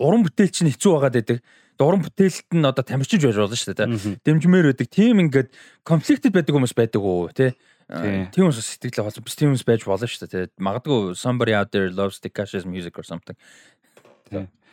[0.00, 1.38] уран бүтээл чинь хэцүү байгаад байдаг
[1.86, 4.22] уран бүтээлт нь одоо тамирчиж байж болно шүү дээ.
[4.26, 4.88] Дэмжмээр байдаг.
[4.90, 5.54] Тим ингээд
[5.86, 7.54] конфликтэд байдаг хүмүүс байдаг уу тий.
[7.88, 9.22] Тийм ус сэтгэлээ болсон.
[9.22, 10.50] Бас тийм ус байж болно шүү дээ.
[10.58, 13.38] Магадгүй somebody out there loves Tekashi's music or something.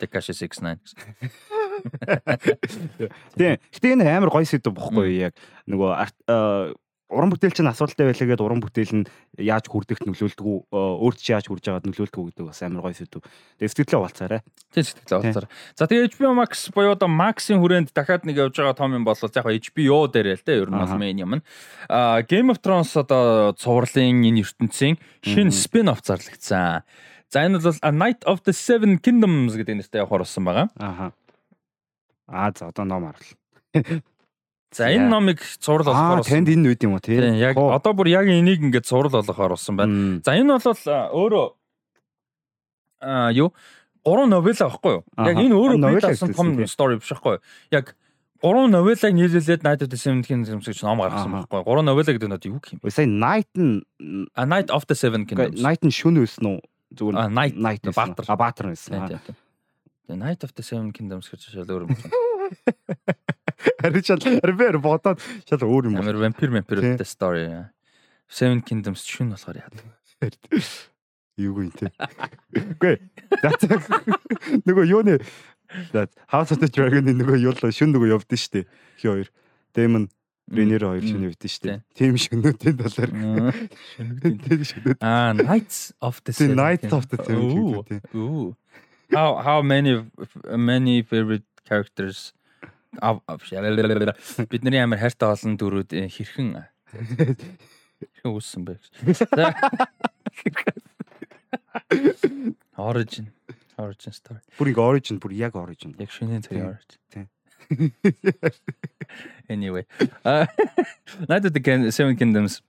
[0.00, 0.78] Tekashi 69.
[3.36, 3.56] Тийм.
[3.72, 5.34] Гэтэ энэ амар гоё сэдв бохгүй яг
[5.64, 5.92] нөгөө
[7.06, 11.30] уран бүтээлч нь асуудалтай байлаа гэдэг уран бүтээл нь яаж хүрдэгт нөлөөлдөг үү өөрт чи
[11.30, 13.22] яаж хурж байгаад нөлөөлдөг үү гэдэг бас амар гоё сэдв.
[13.62, 14.40] Тэгээ сэтгэлээ болцаарай.
[14.74, 15.50] Тийм сэтгэлээ болцаарай.
[15.78, 19.14] За тэгээ HBO Max буюу одоо Max-ийн хүрээнд дахиад нэг явж байгаа том юм бол
[19.14, 21.38] яг HBO дээр л те ер нь бол main юм.
[21.86, 26.82] А Game of Thrones одоо цувралын энэ ертөнцийн шинэ спин-офф зарлагдсан.
[27.30, 30.66] За энэ бол A Night of the Seven Kingdoms гэдэг нэртэй явахаар болсон байгаа.
[30.74, 31.14] Аха.
[32.26, 33.30] Аа за одоо ном аргал.
[34.76, 37.16] За энэ номыг цуврал олохоор танд энэ үед юм уу тий.
[37.16, 40.20] Яг одоо бүр яг энийг ингээд цуврал олохоор болсон байна.
[40.20, 40.76] За энэ бол
[41.16, 41.46] өөрөө
[43.00, 43.56] аа юу
[44.04, 45.02] гурван новелла байхгүй юу?
[45.16, 47.42] Яг энэ өөрөө биелсэн том стори биш байхгүй юу?
[47.72, 47.96] Яг
[48.44, 51.64] гурван новеллаг нийлүүлээд Night of the Seven Kingdoms гэж ном гаргасан байхгүй юу?
[51.64, 52.92] Гурван новелла гэдэг нь юу юм бэ?
[52.92, 53.80] Сая Night нь
[54.36, 55.56] A Night of the Seven Kingdoms.
[55.56, 56.60] Night нь шүн байсан уу?
[56.92, 58.28] Зүгээр Night Night Баатар.
[58.28, 59.20] А Баатар байсан.
[60.04, 62.12] The Night of the Seven Kingdoms гэж шал өөр юм байна.
[63.80, 66.10] Харин шал ревер бодоод шал өөр юм байна.
[66.12, 67.66] Амар вампир вампиртэй story.
[68.28, 69.70] Seven Kingdoms шүн болохоор яа.
[71.36, 71.92] Юу юм те.
[72.52, 73.00] Үгүй.
[74.66, 75.20] Нөгөө юуны
[76.30, 78.64] House of the Dragon-ы нөгөө юулаа шүн нөгөө явдсан шүү дээ.
[79.00, 79.28] Хи хоёр.
[79.74, 80.08] Дэмон
[80.46, 81.78] Ренер хоёр шөнө өвдөн шүү дээ.
[81.98, 83.10] Тим шөнөдийн талаар.
[83.96, 84.98] Шөнөдийн шөнөд.
[85.02, 86.54] Аа, Knights of the Seven.
[86.54, 88.54] Knights of the Seven.
[89.10, 90.06] How how many
[90.54, 92.30] many favorite characters
[94.50, 96.48] бидний амар хайртай олон дөрүүд хэрхэн
[96.92, 98.86] хэрхэн үүссэн бэ гэж.
[102.76, 103.32] Origin
[103.78, 104.40] origin story.
[104.58, 105.94] Бүр яг origin бүр яг origin.
[106.00, 107.00] Яг шинэ цагийн origin.
[107.12, 107.26] Тийм.
[109.48, 109.84] Anyway.
[110.24, 110.46] Uh,
[111.28, 112.62] Night of the Seven Kingdoms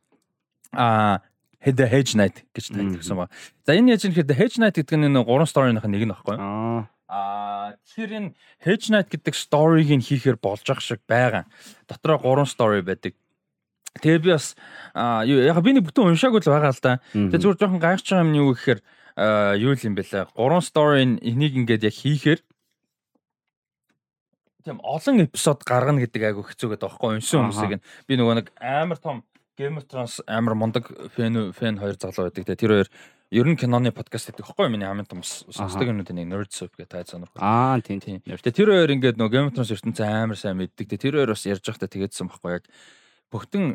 [0.73, 1.19] а
[1.63, 3.30] The Hedge Knight гэж тайлбарсан ба.
[3.65, 6.38] За энэ яаж нэхэд Hedge Knight гэдэг нь гурван сторийн нэг нь баггүй.
[6.38, 6.88] Аа.
[7.08, 8.30] Аа тэгэхээр энэ
[8.60, 11.47] Hedge Knight гэдэг сториг нь хийхээр болж ах шиг байгаа.
[11.88, 13.16] Дотроо гурван стори байдаг.
[14.03, 14.60] Тэгээ би бас
[14.93, 16.99] яг би нэг бүтэн уншаагүй л байгаа л да.
[17.16, 18.80] Тэгээ зүгээр жоохон гайхаж байгаа юм нь юу гэхээр
[19.64, 20.28] юу юм бэ лээ.
[20.36, 22.39] Гурван сторийн энийг ингээд яг хийхээр
[24.68, 28.99] тийм олон эпизод гаргана гэдэг айгу хэцүү гэдэг байхгүй уншсан хүмүүсийг би нөгөө нэг амар
[28.99, 29.24] том
[29.58, 32.45] Game of Thrones амар мундаг фэн фэн хоёр залуу байдаг.
[32.45, 32.89] Тэгээ тэр хоёр
[33.32, 36.88] ер нь киноны подкаст гэдэг байхгүй миний хамгийн том сонсдог юмнуудын нэг Nerd Soup гэдэг
[36.88, 37.43] тайз сонирхол.
[37.43, 38.23] Аа тийм тийм.
[38.23, 40.88] Тэгээ тэр хоёр ингээд нөгөө Game of Thrones ертөнцийн амар сайн мэддэг.
[40.88, 42.63] Тэгээ тэр хоёр бас ярьж байхдаа тэгээдсэн байхгүй яг
[43.28, 43.65] бүгдэн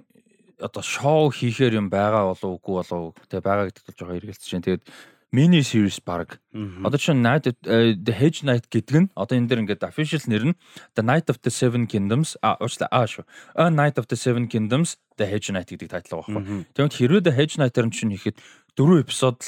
[0.56, 4.66] одоо шоу хийхээр юм байгаа болов үгүй болов тэгээ байгаа гэдэгт бол жоохон эргэлцэж байна.
[4.72, 4.84] Тэгээд
[5.32, 6.40] mini series баг.
[6.84, 10.56] Одоо чинь Night the Hedge Knight гэдэг нь одоо энэ дэр ингээд official нэр нь
[10.92, 13.24] The Night of the Seven Kingdoms а уучлаа аа шүү.
[13.56, 16.68] A Night of the Seven Kingdoms the Hedge Knight гэдэг тайтлаг байхгүй.
[16.76, 18.36] Тэгвэл хэрвээ the Hedge Knight-аар чинь ихэд
[18.76, 19.40] дөрвөн эпизод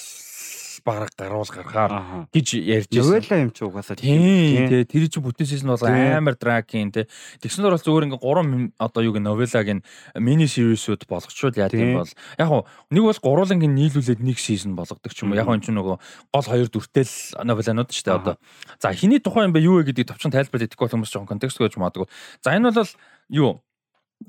[0.85, 3.11] баг гаруул гарахаар гэж ярьж байсан.
[3.11, 4.85] Новелла юм чи угаасаа тийм тий.
[4.85, 7.09] Тэр чи бүтэн сизон бол амар дракин тий.
[7.41, 9.85] Тэгснээр бол зүгээр ингээ 3 одоо юу гэ новеллаг нь
[10.21, 12.13] мини сериусуд болгочвол яа гэм бол.
[12.39, 12.63] Яг хуу
[12.93, 15.41] нэг бол гурван ингээ нийлүүлээд нэг сизон болгодог ч юм уу.
[15.41, 18.37] Яг энэ ч нөгөө гол хоёр дүртэл новелланууд шүү дээ одоо.
[18.77, 19.65] За хиний тухай юм бэ?
[19.65, 22.07] Юу вэ гэдгийг товчхон тайлбарлаж идэхгүй хүмүүс жоохон контекст гэж магадгүй
[22.45, 22.93] за энэ бол
[23.29, 23.64] юу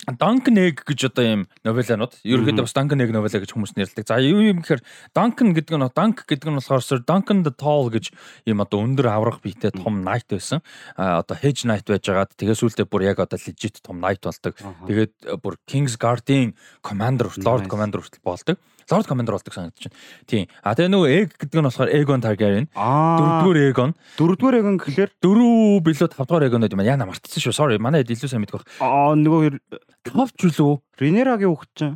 [0.05, 4.05] Duncan Egg гэж одоо ийм новелланууд ерөнхийдөө бас Duncan Egg новелла гэж хүмүүс нэрлэдэг.
[4.05, 4.83] За юу юм гэхээр
[5.15, 8.13] Duncan гэдэг нь Dunk гэдэг нь болохоор Sir Duncan the Tall гэж
[8.45, 10.61] ийм одоо өндөр аврах биетэй том knight байсан.
[10.93, 14.53] А одоо Hedge Knight байжгаад тэгээ сүүлдээ бүр яг одоо legit том knight болдог.
[14.59, 16.53] Тэгээд э, бүр King's Guard-ийн
[16.85, 18.57] commander, Lord Commander хүртэл болдог.
[18.91, 19.97] Lord Commander болдог санагдаж байна.
[20.29, 20.45] Тийм.
[20.61, 22.67] А тэгээ нөгөө Egg гэдэг нь болохоор Aegon Targaryen.
[22.69, 23.91] Дөрөвдүгээр Aegon.
[24.19, 26.85] Дөрөвдүгээр Aegon гэхэлэр дөрөв билүү тавдугаар Aegon гэдэг юм.
[26.85, 27.55] Яна мартсан шүү.
[27.55, 27.81] Sorry.
[27.81, 28.69] Манай илүү сайн мэдэх байх.
[28.85, 29.57] Аа нөгөө
[30.05, 30.73] Товч үлөө.
[31.01, 31.95] Ренерагийн хүүхэд чинь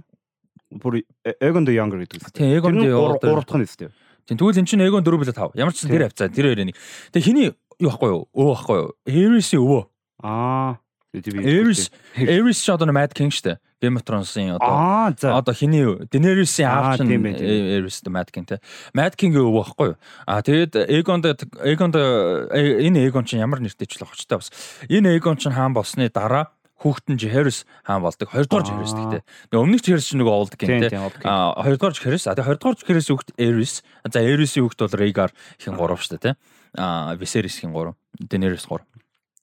[0.81, 2.41] бүр Aegon the Younger гэдэг үстэй.
[2.41, 3.21] Тийм Aegon the Younger.
[3.21, 3.89] Гурав дахь нь үстэй.
[4.25, 5.53] Тийм тэгвэл эн чинь Aegon дөрөв билүү тав.
[5.53, 6.77] Ямар ч чинь тэр хавцаа тэр хоёрын нэг.
[7.13, 8.23] Тэгээ хиний юу байхгүй юу?
[8.33, 8.89] Өө байхгүй юу?
[9.05, 9.81] Aerys-ийн өвөө.
[10.25, 10.81] Аа.
[11.13, 13.57] Aerys Aerys ч одоо Mad King штэ.
[13.81, 15.09] Game of Thrones-ийн одоо
[15.41, 18.61] одоо хиний Daenerys-ийн аав чинь Aerys the Mad King те.
[18.93, 19.97] Mad King-ийн өвөө байхгүй юу?
[20.29, 21.25] А тэгээд Aegon
[21.65, 24.53] Aegon энэ Aegon чинь ямар нэртэй ч л очтой бас.
[24.85, 28.29] Энэ Aegon чинь хаан болсны дараа хүүхэд нь Harris хаан болдог.
[28.29, 29.25] Хоёрдугаар Harris гэхдээ.
[29.49, 30.93] Тэгээ өмнөх Harris чинь нөгөө олдог юм те.
[31.25, 32.29] А хоёрдугаар Harris.
[32.29, 33.81] А тэгээ хоёрдугаар Harris хүүхэд Aerys.
[34.05, 36.31] За Aerys-ийн хүүхэд бол Rhaegar хин 3 шүү дээ те.
[36.77, 37.97] А Viserys хин 3.
[38.29, 38.85] Daenerys 3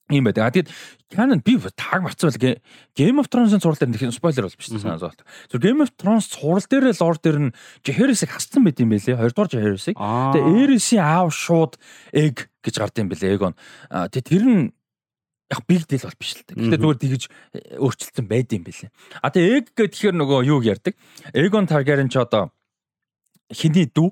[0.09, 0.47] юм байдаг.
[0.47, 0.69] А тэгэд
[1.11, 2.61] canon би тааг марцсан байл
[2.95, 5.23] Game of Thrones-ын цуврал дээр нэг спойлер бол биш санаа зовлт.
[5.51, 9.19] Зөв Game of Thrones цуврал дээр л ор дээр нь Jaehaerys-ыг хасцсан байт юм байлээ.
[9.19, 9.95] Хоёрдугаар Jaehaerys-ыг.
[9.99, 11.75] Тэгээ Aerys-ийн аав шууд
[12.15, 13.55] egg гэж гард юм байлээ Aegon.
[13.91, 14.63] А тэгээ тэр нь
[15.51, 16.55] яг big deal бол биш л дээ.
[16.55, 17.23] Гэхдээ зүгээр тэгж
[17.79, 18.91] өөрчлөлтсөн байд юм байлээ.
[19.23, 20.93] А тэгээ egg гэхээр нөгөө юуг ярьдаг.
[21.31, 22.51] Aegon Targaryen ч одоо
[23.53, 24.11] хиний дүү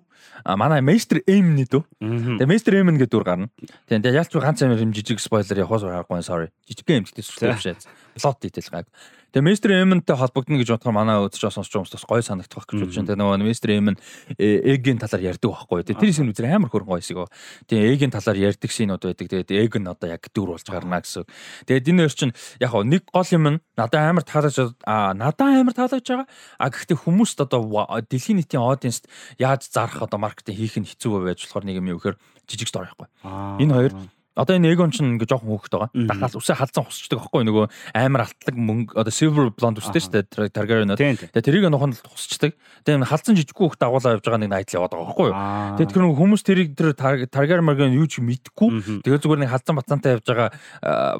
[0.58, 0.82] манай
[1.28, 1.82] Aim нэ дүү.
[2.00, 3.48] Тэгээ Master Aim гэдэг дүр гарна.
[3.88, 6.52] Тэгээ ялч ганц амир юм жижиг спойлер явахаас байгаагүй sorry.
[6.68, 7.88] Жижиг юм гэдэг сүртэй биш.
[8.16, 8.88] Plot detail гайг.
[9.36, 9.70] Тэгээ Mr.
[9.76, 12.96] Emin-тэй холбогдно гэж бодохоор манай үзэж сонсож байгаа хүмүүс бас гоё санагдах байх гэж бодож
[12.96, 13.10] байна.
[13.12, 13.70] Тэгээ нөгөө Mr.
[13.76, 13.96] Emin
[14.40, 15.84] Egg-ийн талаар ярьдаг байхгүй.
[15.84, 17.20] Тэгээ тэр хэсэг үзэр амар хөргөн гоё хэсэг.
[17.68, 19.28] Тэгээ Egg-ийн талаар ярьдаг шинүүд байдаг.
[19.28, 21.28] Тэгээд Egg нь одоо яг дүр болж гарна гэсэн.
[21.68, 25.52] Тэгээд энэ хоёр чинь яг хоо нэг гол юм нь надад амар таалагдж аа надад
[25.52, 26.28] амар таалагдж байгаа.
[26.56, 27.60] А гэхдээ хүмүүст одоо
[28.08, 32.00] дэлхийн нийтийн аудиенст яаж зарах одоо маркетинг хийх нь хэцүү байж болохоор нэг юм юу
[32.00, 32.16] гэхээр
[32.48, 33.12] жижиг стори байхгүй.
[33.60, 33.94] Энэ хоёр
[34.36, 35.90] Одоо энэ Egon ч ингээ жоохон хөөхт байгаа.
[35.96, 37.66] Дахаас үсээ халдсан хусчдаг байхгүй нөгөө
[37.96, 40.92] амар алтлаг мөнгө одоо silver blonde үстэй шүү дээ Targaryen.
[40.92, 42.52] Тэгээ тэрийг нуханд хусчдаг.
[42.84, 45.40] Тэгээ халдсан жижиггүй хөөхт агуулаа явж байгаа нэг найдал яваад байгаа байхгүй юу.
[45.80, 46.88] Тэгээ тэр нөгөө хүмүүс тэрийг тэр
[47.32, 49.08] Targaryen маргийн юу ч мэдгүй.
[49.08, 50.50] Тэгээ зүгээр нэг халдсан бацаантай явж байгаа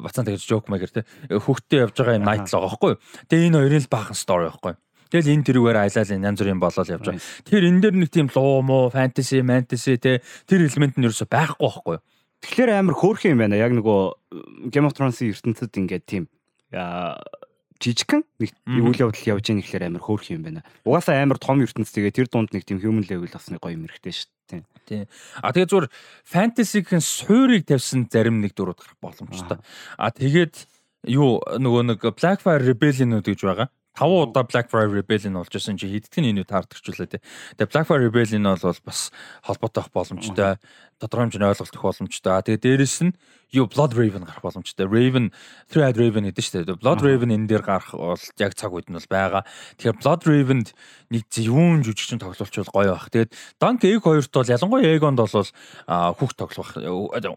[0.04, 3.00] бацаантай гэж joke maker те хөөхтэй явж байгаа юм найдал байгаа байхгүй юу.
[3.32, 4.80] Тэгээ энэ хоёрын л баахан story байхгүй юу.
[5.06, 7.22] Тэгэл энэ тэрүүгээр айлал янз бүрийн болол явж байгаа.
[7.46, 10.18] Тэр энэ дээр нэг тийм луу мó, фэнтези, мэнтези те
[10.50, 12.02] тэр элемент нь ерөөсөй байхгүй байхгүй юу.
[12.44, 13.56] Тэгэхээр амар хөөрхөн юм байна.
[13.56, 16.24] Яг нөгөө Game of Thrones-ийн ертөнцид ингээд тийм
[17.80, 20.60] жижигхэн нэг үйл явдал явж байгаа нэхлээр амар хөөрхөн юм байна.
[20.84, 23.84] Угаасаа амар том ертөнц тэгээ тэр дунд нэг тийм human level бас нэг гоё юм
[23.88, 24.64] хэрэгтэй шүү дээ.
[24.86, 25.04] Тийм.
[25.42, 25.88] А тэгээ зүгээр
[26.24, 29.58] фэнтезигийн суурийг тавьсан зарим нэг дөрүүд гарах боломжтой.
[29.98, 30.54] А тэгээд
[31.10, 33.68] юу нөгөө нэг Blackfire Rebellion гэж байгаа.
[33.96, 37.20] 5 удаа Blackfire Rebellion болж байсан чи хэдтгэн энэ таардагчлаа тий.
[37.56, 39.10] Тэгээ Blackfire Rebellion бол бас
[39.42, 40.60] холбоотой байх боломжтой
[41.00, 42.40] тодорхой хэмжээний ойлголт өгөх боломжтой.
[42.40, 43.12] Тэгээ дээрэс нь
[43.52, 44.88] юу Blood Raven гарах боломжтой.
[44.88, 45.28] Raven
[45.68, 48.96] Three-Eyed Raven гэдэг чинь тэгээ Blood Raven энэ дээр гарах бол яг цаг үед нь
[48.96, 49.44] бол байгаа.
[49.76, 50.68] Тэгэхээр Blood Raven-д
[51.12, 53.12] нэг юун жүжигчин тоглолчвол гоё байх.
[53.12, 53.30] Тэгээд
[53.60, 55.50] Dunk Egg хоёрт бол ялангуяа Egon-д бол
[56.16, 56.70] хүүхд тоглох.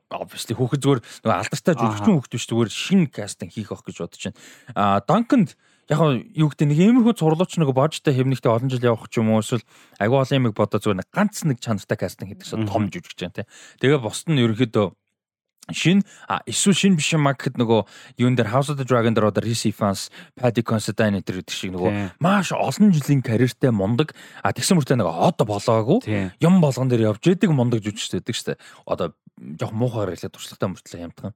[0.08, 4.24] Obviously хүүхэд зүгээр нөгөө алдартай жүжигчин хүүхд биш зүгээр шинэ кастинг хийх байх гэж бодож
[4.24, 4.40] байна.
[4.72, 5.60] А Dunk-нд
[5.90, 6.00] яг
[6.38, 9.66] юу гэдэг нэг иймэрхүү цурлууч нэг божтой хэвнэгтэй олон жил явах ч юм уу эсвэл
[9.98, 13.34] агүй олон юм бодоо зүгээр нэг ганц нэг чанартай кастинг хийдэг чинь том жүжигч जैन
[13.34, 13.50] тий.
[13.82, 14.94] Тэгээ босд нь ерөнхийдөө
[15.74, 17.82] шин а эсвэл шин биш юм гэхэд нөгөө
[18.22, 21.74] юун дээр House of the Dragon дээр одоо Reese Evans, Paddy Considine гэдэг гэдэг шиг
[21.74, 26.00] нөгөө маш олон жилийн карьертэй мундаг а тэгсэн мөртөө нэг од болоогүй
[26.42, 28.58] юм болгон дээр явж идэг мундаг жүжигчтэй байдаг штэ.
[28.86, 29.14] Одоо
[29.60, 31.34] жоох муухайгаар хэлээд туршлагатай мөртлөө ямтхан.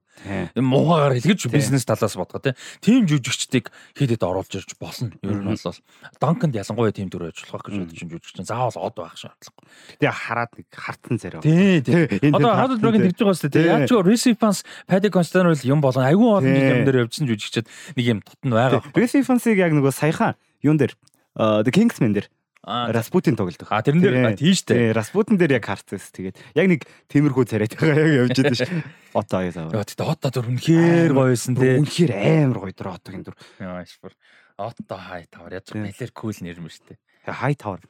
[0.52, 2.52] Энэ муухайгаар хэлгэж бизнес талаас бодгоо те.
[2.84, 5.10] Тим жүжигчдийг хийдэд оруулж ирж болно.
[5.24, 5.78] Ер нь бол
[6.20, 9.64] Данканд ялангуяа тим байж болох гэж бодож жүжигч заавал од байх шаардлагагүй.
[10.04, 11.40] Тэгээ хараад нэг хартсан царай.
[11.40, 12.04] Тий, тий.
[12.28, 13.72] Одоо of Dragon тэгж байгаа шүү дээ.
[13.72, 18.20] Яг ч Recipes Paddy Constantine юм болон айгүй олон юм дээр явжсан жүжигчд нэг юм
[18.20, 18.84] тотн байгаа.
[18.92, 20.92] Recipes-ийг яг нөгөө саяхан юун дээр
[21.34, 22.28] The Kingsman дээр
[22.64, 23.68] Распутин тоглодог.
[23.68, 24.96] А тэрэн дээр дээ.
[24.96, 28.64] Распутин дээр яг харцаас тэгээд яг нэг темирхүү царайтайгаа яг явж байдаг ш.
[29.20, 29.68] Ото аяа сав.
[29.68, 31.76] Яа тэгээд ото дөр үнэхээр гоё байсан те.
[31.76, 33.36] Үнэхээр амар гоё дөр отогийн дөр.
[33.60, 34.16] Яа шпор.
[34.56, 36.98] Ото хай тавар яаж нэлэр кул нэр юм шүү дээ.
[37.28, 37.84] Хай тавар.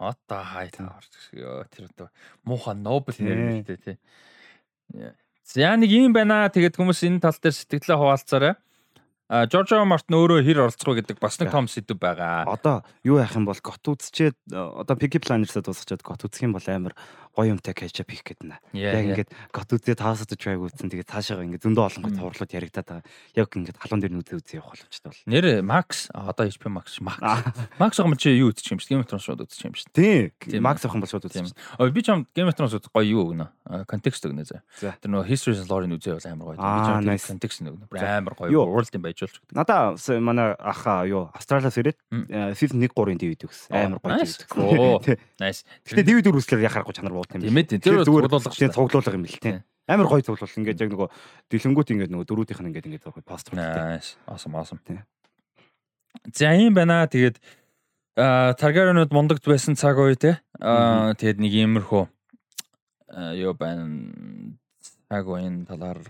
[0.00, 1.04] Ото хай тавар.
[1.68, 2.08] Тэр одоо
[2.48, 3.94] мууха нобл нэр юм шүү дээ те.
[5.44, 6.48] За нэг юм байна.
[6.48, 8.56] Тэгээд хүмүүс энэ тал дээр сэтгэлээ хуваалцаарай.
[9.28, 12.48] Жорж Мартин өөрөө хэр оролцох вэ гэдэг бас нэг том сэдв байгаа.
[12.48, 16.64] Одоо юу яах юм бол гот үзчихэд одоо Piggy Planners-д дуусчаад гот үзэх юм бол
[16.64, 16.96] амар
[17.38, 18.58] гоё юмтай кетчап хийх гээд байна.
[18.74, 20.90] Яг ингээд гот of the Dragon үзсэн.
[20.90, 23.06] Тэгээд цаашаа ингээд зөндөө олон гот хурлууд яригадаад байгаа.
[23.38, 25.22] Яг ингээд халуун дээр нь үзээ үзээ явах боломжтой бол.
[25.30, 27.22] Нэр Max одоо HP Max Max.
[27.78, 29.86] Max ах юм чи юу үзчих юм шиг Game of Thrones шууд үзчих юм шиг.
[29.94, 30.34] Тийм.
[30.58, 31.54] Max ах юм бол шууд үзчих.
[31.78, 33.46] Ой би ч юм Game of Thrones гоё юу өгнө.
[33.86, 34.58] Контекст өгнө зэ.
[34.82, 36.58] Тэр нөгөө History and Lore-ыг үзээ бол амар гоё.
[36.58, 37.86] Би ч контекст өгнө.
[37.94, 38.66] Амар гоё.
[38.66, 39.38] World юм байж болж.
[39.54, 41.98] Надаа манай аха юу Австралиас ирээд
[42.58, 43.70] season 1 3-ын DVD үзсэн.
[43.76, 44.18] Амар гоё.
[45.38, 45.62] Nice.
[45.86, 47.52] Гэтэ DVD үзлээр яхахгүй чанар бууд юм.
[47.52, 47.78] Тийм ээ.
[47.78, 49.62] Тэр зүгээр цуглуулга цуглуулга юм бэл тийм.
[49.88, 50.56] Амар гоё цуглуул.
[50.58, 51.08] Ингээд яг нөгөө
[51.52, 53.56] дэлгэнгүүт ингээд нөгөө дөрүүдийнх нь ингээд ингээд постэр.
[53.56, 54.16] Nice.
[54.28, 54.80] Awesome awesome.
[54.84, 55.04] Тийм.
[56.32, 57.08] За юм байна.
[57.08, 57.40] Тэгээд
[58.18, 60.40] Таргариенууд мундагд байсан цаг үе те.
[60.58, 62.04] Аа тэгээд нэг иймэрхүү
[63.38, 63.88] юу байна
[65.08, 66.02] цаг үеийн талаар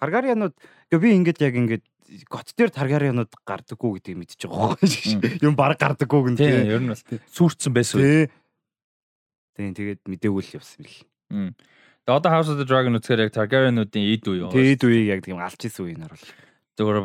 [0.00, 0.54] Таргариенууд
[0.96, 1.84] би ингээд яг ингээд
[2.30, 6.90] гот дээр Таргариенууд гардаггүй гэдгийг мэдчихэж байгаа байхгүй юм баг гардаггүй гэн тийм ер нь
[6.94, 8.30] бол сүрцэн байсан
[9.56, 11.00] тийм тэгээд мдээгүй л явсан бил.
[12.06, 15.20] Тэгээд одоо House of the Dragon үзэхээр яг Targaryенуудын эд үе тийм эд үеийг яг
[15.26, 16.28] тийм алж исэн үеийнээр бол.
[16.76, 16.96] Зөвөр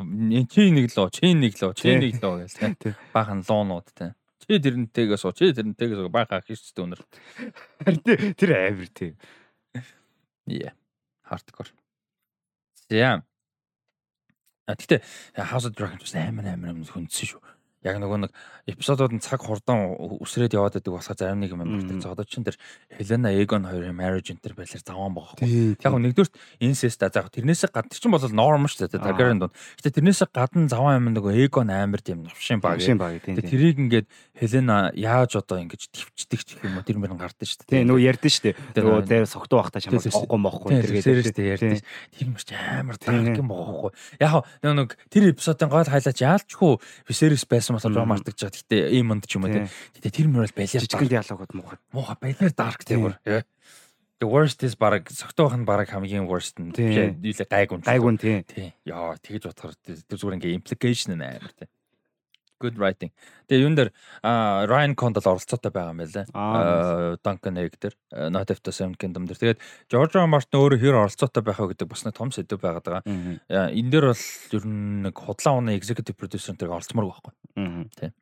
[0.52, 4.60] чи нэг лөө чи нэг лөө чи нэг лөө гэж тийм баахан луунууд тийм чи
[4.62, 7.02] тэрнтэйгээ суу чи тэрнтэйгээ суу баахан хийчтэй өнөр.
[8.38, 9.16] Тэр амир тийм
[10.46, 10.74] Yeah.
[11.30, 11.72] Hardcore.
[12.90, 13.24] За.
[14.68, 15.02] А тэгтээ
[15.38, 17.42] House of Dragon бас амар амар хүндсэн шүү.
[17.82, 18.32] Яг нөгөө нэг
[18.70, 22.14] эпизодууд нь цаг хурдан үсрээд яваад байдаг болохоор зарим нэг юм мартаж байгаа.
[22.14, 22.58] Одоо чин тэр
[22.94, 25.82] Helena Egon хоёрын marriage enter байлаар заван байгаа байхгүй.
[25.82, 29.56] Яг нэгдүгürt incest за тэрнээсээ гадна чин бол norm шүү дээ Targaryen дунд.
[29.82, 32.78] Гэтэ тэрнээсээ гадна заван юм нөгөө Egon амар тийм новшин баг.
[32.78, 33.02] Тийм.
[33.42, 34.08] Тэрийг ингээд
[34.38, 37.82] Helena яаж одоо ингэж твчдэг ч юм уу тэр мөрөн гардаг шүү дээ.
[37.82, 38.56] Тийм нөгөө ярьдэн шүү дээ.
[38.78, 40.70] Нөгөө тэр согтуу байхдаа чамд бохгүй мохгүй
[41.02, 41.82] тэр гэдэг ярьдэн.
[42.14, 43.92] Тэр мөрч амар тарах юм байгаа байхгүй.
[44.22, 46.74] Яг нэг тэр эпизодын гол хайлаач яалчгүй
[47.06, 48.58] Viserys байсан байсан болохоор жоо мартаж байгаа.
[48.60, 49.66] Гэтэ ийм монд ч юм уу тий.
[49.98, 51.80] Гэтэ тэр мөр бол балиар жижигэн диалогууд муухай.
[51.92, 53.12] Муухай балиар dark тийм.
[54.22, 56.70] The worst is баг согтоох нь баг хамгийн worst нь.
[56.72, 57.82] Нийлээ гайгүй.
[57.82, 58.38] Гайгүй тий.
[58.46, 58.70] Тий.
[58.86, 61.66] Яа тэгэж бодохоор тэр зүгээр ингээ implication нь амар тий
[62.62, 63.10] good writing.
[63.50, 63.90] Тэгээ юун дээр
[64.70, 67.18] Ryan Condal оролцоотой байгаа юм байлаа.
[67.26, 67.96] Duncan Egg дээр
[68.30, 69.58] Not the Seven Kingdom дээр.
[69.58, 70.30] Тэгээд George R.
[70.30, 73.04] Martin өөрөө хэр оролцоотой байхаа гэдэг бас нэг том сэдв байгаад байгаа.
[73.50, 77.34] Энэ дээр бол ер нь нэг худлаа уны executive producer тэр оролцмоор байхгүй.
[77.56, 78.14] Тийм.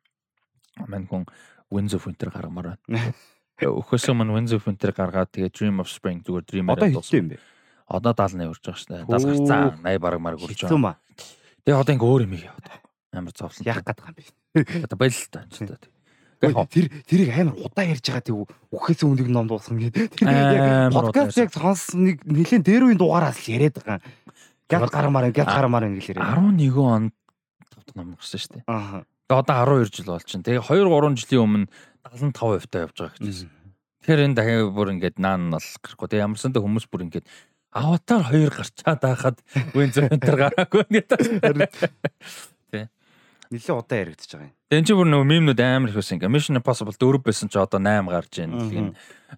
[0.86, 1.24] Мэн хүн
[1.70, 3.14] Winds of Winter гаргамаар байна.
[3.60, 7.28] Өхөөсөө мань Winds of Winter гаргаад тэгээ Dream of Spring зүгээр Dream одоо хэлсэн юм
[7.34, 7.38] бэ?
[7.90, 8.96] Одоо 70 урж байгаа шнэ.
[9.04, 10.96] 70 гарцаа 80 бараг марг урж байгаа.
[11.66, 12.88] Тэгээ одоо ингээ өөр юм яваад байгаа.
[13.12, 13.66] Амар зовлон.
[13.66, 14.84] Яах гээд байгаа юм бэ?
[14.86, 15.44] Одоо баял л та.
[16.40, 20.24] Тэр тэрийг амар удаа ярьж байгаа тийм үхээс өмнөг ном дуусгах гэдэг.
[20.96, 24.00] Подкаст яг сонсон нэг нэлийн дээр үеийн дугаараас л яриад байгаа.
[24.64, 26.32] Гяд гармаар гяд гармаар ингэ л яриад.
[26.32, 27.12] 11 онд
[27.68, 28.64] тавд ном гарсан шүү дээ.
[28.72, 29.04] Аа.
[29.30, 30.42] Одоо 12 жил бол чинь.
[30.42, 31.66] Тэгээ 2 3 жилийн өмнө
[32.02, 33.50] 75% таа явж байгаа гэжсэн.
[34.02, 36.08] Тэгэхээр энэ дахиад бүр ингээд наан бол гарахгүй.
[36.10, 37.26] Тэгээ ямарсан дэ хүмүүс бүр ингээд
[37.70, 39.38] Аватар 2 гарчаад байхад
[39.78, 41.20] үн зөвөнтөр гараагүй гэдэг.
[43.50, 44.54] нэлээд удаа яригдчихэж байгаа юм.
[44.70, 46.18] Тэн чи бүр нөгөө мемнүүд амар их байсан.
[46.18, 48.54] Ингээ Mission Impossible 4 байсан чи одоо 8 гарч ийн.
[48.54, 48.88] Тэгин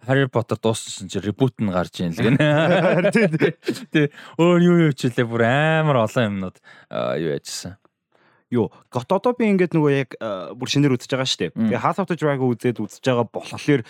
[0.05, 2.13] Harry Potter дууссан чи reboot нь гарч ийн.
[2.13, 2.37] Тэгин.
[3.93, 6.57] Тэ өөр юу юу чилээ бүр амар олон юмнууд
[7.21, 7.81] юу яжсан.
[8.53, 10.11] Юу, гот одоо би ингээд нөгөө яг
[10.61, 11.51] бүр шинээр үзэж байгаа шүү дээ.
[11.57, 13.81] Тэгээ House of the Dragon үзээд үзэж байгаа болохоор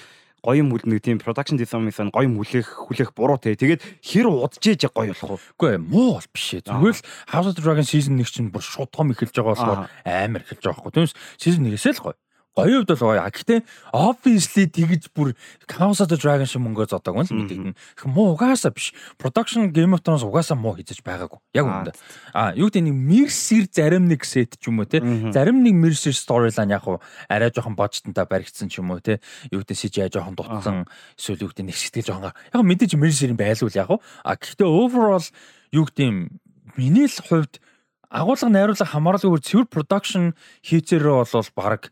[0.42, 3.54] гоё юм хүлнэг тийм production design-ын гоё хүлээх хүлээх буруу те.
[3.54, 5.54] Тэгээд хэр удаж ээж гоё болох вэ?
[5.54, 6.66] Үгүй ээ, муу бол биш ээ.
[6.66, 9.80] Зүгээр л House of the Dragon season 1 чинь бүр шууд том эхэлж байгаа болохоор
[10.02, 10.94] амар эхэлж байгаа байхгүй.
[10.98, 12.18] Түүнээс season 1-ээс л гоё
[12.52, 13.24] гоё хувьд бол гоё.
[13.32, 13.60] Гэхдээ
[13.96, 15.32] obviously тэгж бүр
[15.72, 17.74] House of the Dragon шиг мөнгөө зодоог нь л мэдэгдэн.
[18.12, 18.92] Муу угаасаа биш.
[19.16, 21.40] Production Game of Thrones угаасаа муу хийж байгаагүй.
[21.56, 21.96] Яг үнэндээ.
[22.36, 25.00] А юу гэдэг нэг Mercer зарим нэг set ч юм уу те.
[25.32, 29.24] Зарим нэг Mercer storyline яг уу арай жоохон божтонтой баригдсан ч юм уу те.
[29.48, 30.84] Юу гэдэг CGI жоохон дутсан
[31.16, 34.04] эсвэл юу гэдэг нэг сэтгэл жоохон яг мэдээж Mercer-ийн байлгүй яг уу.
[34.20, 35.24] А гэхдээ overall
[35.72, 36.28] юу гэдэг
[36.76, 37.64] миний л хувьд
[38.12, 40.36] агуулга найруулга хамаарлаггүй цэвэр production
[40.68, 41.88] хийцээрээ бол баг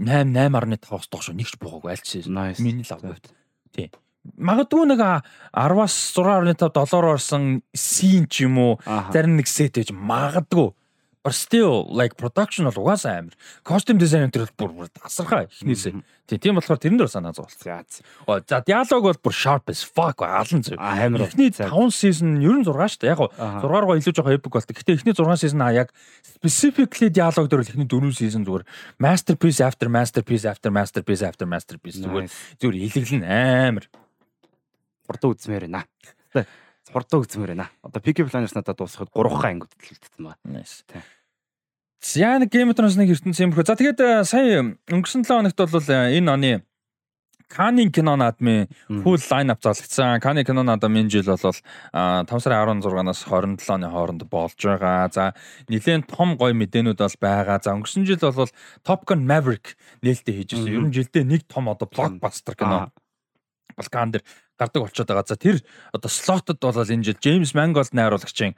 [0.00, 2.24] 8 8.5-аас доош нэгч буугаагүй аль ч
[2.64, 3.28] миний л авд.
[3.76, 3.92] Тий.
[4.40, 5.00] Магадгүй нэг
[5.52, 8.72] 10-аас 6.5 доллараар орсон син ч юм уу
[9.12, 10.72] зарим нэг сет гэж магадгүй
[11.22, 13.36] But still like production бол угаасаа амар.
[13.60, 16.00] Costume design энэ бол бүр тасархаа эхнээсээ.
[16.40, 17.60] Тийм болохоор тэрэн дээр санаа зовлоо.
[17.60, 17.84] За.
[18.48, 20.80] За диалог бол бүр sharp as fuck алан зөв.
[20.80, 21.28] Амар.
[21.28, 23.12] Эхний 5 season ер нь 6 шүү дээ.
[23.12, 24.72] Яг гоо 6 руу илүү жоохон epic болтой.
[24.72, 25.92] Гэтэ эхний 6 season а яг
[26.24, 28.64] specifically диалог дээр бол эхний 4 season зүгээр
[28.96, 32.32] masterpiece after masterpiece after masterpiece after masterpiece зүгээр
[32.64, 33.84] зүгээр илэглэн амар.
[35.04, 35.84] Хурдан үзмээр байна
[36.92, 37.70] хурдан үзмээр байна.
[37.82, 40.38] Одоо Peaky Blinders надад дуусахад 3 хаа ангид төлөвлөсөн байна.
[40.44, 40.84] Nice.
[42.00, 43.66] За нэг Game of Thrones-ыг ертөнцийн юмрхөө.
[43.68, 46.52] За тэгээд э, сая өнгөрсөн 7 хоногт бол э, энэ оны
[47.50, 48.68] Канин кино наадмын
[49.02, 50.20] full line up залгцсан.
[50.22, 55.10] Канин кино наадмын жил бол 5 сарын 16-наас 27 оны хооронд болж байгаа.
[55.10, 55.34] За
[55.66, 57.58] нэлээд том гоё мэдээнүүд бол байгаа.
[57.58, 58.54] За өнгөрсөн жил бол
[58.86, 60.70] Top Gun Maverick нээлттэй хийж ирсэн.
[60.70, 62.94] Ер нь жилдээ нэг том одоо blockbuster кино
[63.74, 64.24] Балкан дээр
[64.60, 65.24] гардаг болчиход байгаа.
[65.24, 65.64] За тэр
[65.96, 68.54] одоо слотод бол энэ жил Джеймс Манголд найруулагчийн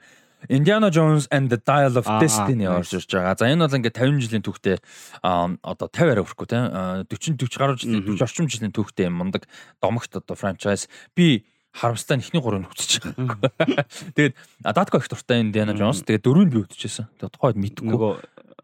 [0.49, 3.39] Indiana Jones and the Dial of Destiny орж ирж байгаа.
[3.39, 4.77] За энэ бол ингээд 50 жилийн түүхтэй
[5.23, 6.67] одоо 50 арай өрөхгүй тийм
[7.07, 9.47] 40 40 гаруй жилийн 40 орчим жилийн түүхтэй юм мундаг
[9.79, 10.91] домогт одоо франчайз.
[11.15, 13.85] Би харамстай ихний гурыг байгаа.
[14.15, 17.09] Тэгээд Датко их дуртай Indiana Jones тэгээд дөрөв нь би үтчихсэн.
[17.17, 17.89] Тэгээд тухайд мэдгүй.
[17.89, 18.11] Нөгөө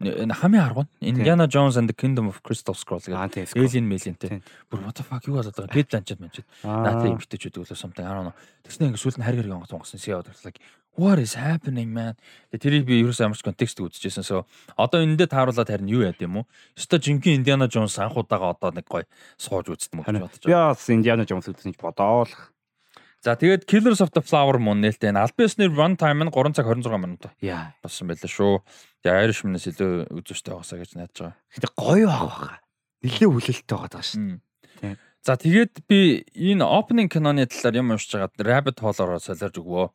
[0.00, 4.40] хамгийн аргуу Indiana Jones and the Kingdom of Crystal Scroll гэдэг Alien Melionтэй.
[4.70, 5.76] Бүр what the fuck юу болоод байгаа.
[5.76, 6.46] Гэд ланчаад мэнчээд.
[6.64, 8.36] Наатай имптэйчүүд өглөө something I don't know.
[8.64, 10.62] Тэснэ ингэ сүүлд нь харь хэрэг онгоц онгосон see like
[10.96, 12.16] what is happening man.
[12.48, 14.24] Тэрийг би ерөөсөө ямарч контекст үзчихсэн.
[14.24, 14.48] So
[14.80, 16.44] одоо энэ дээр тааруулаад харин юу яд юм уу?
[16.80, 19.04] Өстой жинхэнэ Indiana Jones анх удаага одоо нэг гоё
[19.36, 20.48] сууж үзтэн мөн гэж бодож байна.
[20.48, 22.32] Би бас Indiana Jones үзсэн ч бодоол.
[23.20, 26.64] За тэгээд Killers of the Flower Moon нээлттэй аль биесний run time нь 3 цаг
[26.64, 27.28] 26 минут.
[27.44, 27.76] Яа.
[27.84, 28.64] Болсон байлаа шүү.
[29.04, 31.36] Тэгээ Irishman-аас илүү үзүүштэй байгаасаа гэж найдаж байгаа.
[31.52, 32.54] Гэтэ гоё байгаа.
[33.04, 34.40] Нилээ хүлээлттэй байгаа шүү.
[34.80, 34.96] Тийм.
[35.20, 39.86] За тэгээд би энэ opening киноны талаар юм уншиж байгаа Rabbit Hole-ороо солиорж өгвөө.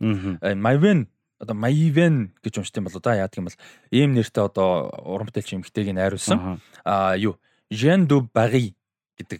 [0.45, 1.09] Win
[1.41, 3.57] одоо Maven гэж уншдаг юм бол да яадаг юм бол
[3.89, 6.61] ийм нэртэй одоо уран бүтээлч эмэгтэйг найруулсан.
[6.85, 7.41] Аа юу
[7.73, 8.77] Jean du Barry
[9.15, 9.39] гэдэг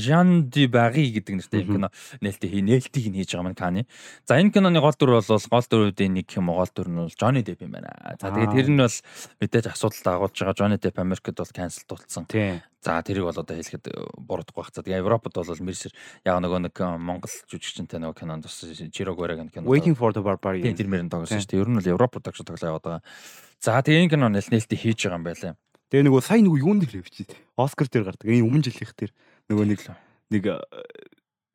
[0.00, 1.88] Jean du Barry гэдэг нэртэй кино
[2.24, 3.82] нээлттэй хий нээлтийг нь хийж байгаа маань Каны.
[4.24, 7.44] За энэ киноны гол дүр бол гол дүрүүдийн нэг юм гол дүр нь бол Johnny
[7.44, 7.92] Depp юм байна.
[8.16, 8.96] За тэгээд тэр нь бол
[9.44, 12.24] мэдээж асуудал дагуулж байгаа Johnny Depp Америкт бол cancel тулцсан.
[12.84, 13.88] За тэрийг бол одоо хэлэхэд
[14.20, 14.72] буруудахгүй байх.
[14.72, 15.92] За тэгээ Европод бол Мерсер
[16.24, 18.60] яг нөгөө нэг Монгол жүжигчтэй нөгөө кинонд бас
[18.92, 19.64] Жирог Бараг кино.
[19.64, 20.76] Waiting for the Barbarian.
[20.76, 21.64] Тэр мөрөнд тоглосон шүү дээ.
[21.64, 23.02] Ер нь бол Европ production тоглоо яваад байгаа.
[23.64, 25.56] За тэгээ энэ кино нээлттэй хийж байгаа юм байлаа.
[25.94, 27.30] Тэгээ нөгөө сая нөгөө юунд дээр явчих.
[27.54, 28.26] Оскар дээр гардаг.
[28.26, 29.12] Энэ өмнө жилийнх дээр
[29.46, 29.80] нөгөө нэг
[30.34, 30.44] нэг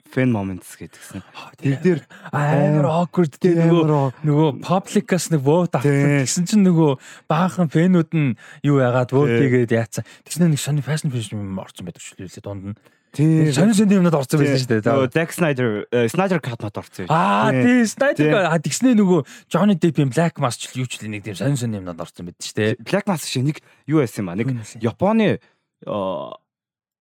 [0.07, 1.19] fan moments гэдгсэн.
[1.59, 1.99] Тэр дээр
[2.31, 6.23] амар awkward тэр нөгөө нөгөө public-аас нэг vote авсан.
[6.23, 6.95] Тэгсэн чинь нөгөө
[7.27, 10.07] баахан фэнүүд нь юу яагаад vote хийгээд яатсан.
[10.23, 12.79] Тэгснэ нэг сони fashion fashion орсон байдаг шүү дээ дунд нь.
[13.11, 13.49] Тийм.
[13.53, 15.09] Сонин сонин юмнууд орсон байсан шүү дээ.
[15.09, 15.69] Zack Snyder,
[16.13, 17.09] Snyder Cut мод орсон.
[17.09, 21.33] Аа, тийм Snyder а тэгснэ нөгөө Johnny Depp-ийн Black Mass ч юу ч нэг тийм
[21.33, 22.77] сонин сонин юмнууд орсон байд шүү дээ.
[22.85, 23.57] Black Mass шиг нэг
[23.89, 24.37] юу байсан юм а.
[24.37, 25.41] Нэг Японы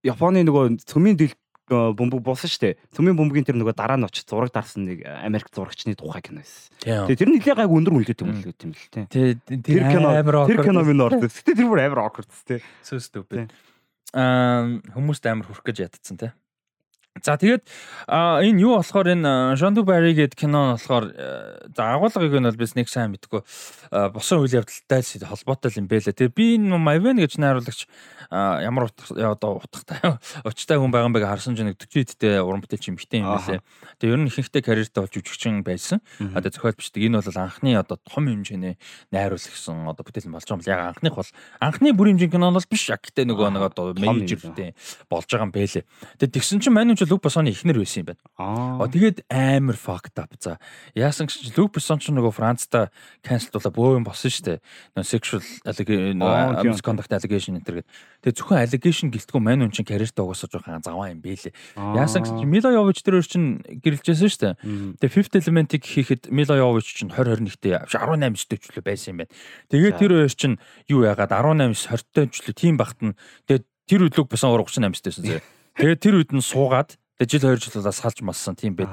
[0.01, 1.37] Японы нөгөө цөмийн дэл
[1.69, 2.75] бөмбөг буусан шүү дээ.
[2.97, 6.73] Цөмийн бөмбөгийн тэр нөгөө дараа нь очиж зураг дарсан нэг Америк зурагчны тухай кино байсан.
[6.81, 9.37] Тэгээ тэр нэлээ гайг өндөр үлдээт юм л юм л тий.
[9.45, 11.29] Тэр кино тэр кино минь орсон.
[11.29, 12.65] Гэтэ тэр бүр амар awkward тий.
[12.81, 13.53] So stupid.
[14.17, 14.65] Аа
[14.95, 16.33] хүмүүст амар хүрх гэж ядцсан тий.
[17.23, 17.65] За тэгээд
[18.09, 21.05] энэ юу болохоор энэ Жанду Барри гэдэг кино болохоор
[21.75, 23.43] за агуулгыг нь бол бид нэг сайн мэдгүй
[24.13, 26.15] босон үйл явдалтай холбоотой юм бэлээ.
[26.15, 27.89] Тэгээ би энэ Мавен гэж найруулагч
[28.31, 33.01] ямар одоо утгатай очтой хүн байгаа юм бэ харсан чинь 40 эдтэй уран бүтээлч юм
[33.01, 33.61] хитэн юм байлээ.
[33.97, 36.05] Тэгээ ер нь ихэнхдээ карьертай болж жүжигчин байсан.
[36.21, 37.03] Одоо зохиол бичдэг.
[37.09, 38.77] Энэ бол анхны одоо том хэмжээний
[39.13, 40.69] найруулагсан одоо бүтээл болж байгаа юм.
[40.69, 41.31] Яг анхных бол
[41.61, 42.85] анхны бүр хэмжээний кино бол биш.
[42.93, 44.77] Яг гэдэг нөгөө нэг одоо мейжертэй
[45.09, 45.85] болж байгаа юм байлээ.
[46.21, 48.21] Тэгээ тэгсэн чинь мань ч Люк Босоны ихнэр байсан юм байна.
[48.37, 48.85] Аа.
[48.85, 50.37] Тэгээд амар fucked up.
[50.37, 50.61] За
[50.93, 52.93] яасан гэж Люк Босон ч нөгөө Францта
[53.25, 54.59] cancel дуулаа бөө юм болсон шүү дээ.
[54.93, 56.21] Нөгөө sexual allegation
[56.69, 60.83] misconduct allegation энэ төр гэдэг Тэгээ зөвхөн allegation гэлтгүй мань үн чин карьертаа угаасаа жоохон
[60.83, 61.55] заваа юм бэлээ.
[61.79, 64.55] Яасан гэж Мила Йович тэр чин гэрэлжсэн шүү дээ.
[64.99, 69.33] Тэгээ Fifth Element-ийг хийхэд Мила Йович чин 2021-д 18 дэвчлээ байсан юм байна.
[69.71, 70.59] Тэгээ тэр хоёр чин
[70.91, 73.15] юу яагаад 18 20 дэвчлээ тийм багт нь
[73.47, 75.47] тэгээ тэр үдлэг басан 38 дэвсэн зэрэг.
[75.79, 78.91] Тэгээ тэр үед нь суугаад тэгээ жил 2 жил болоо салж массан тийм байд.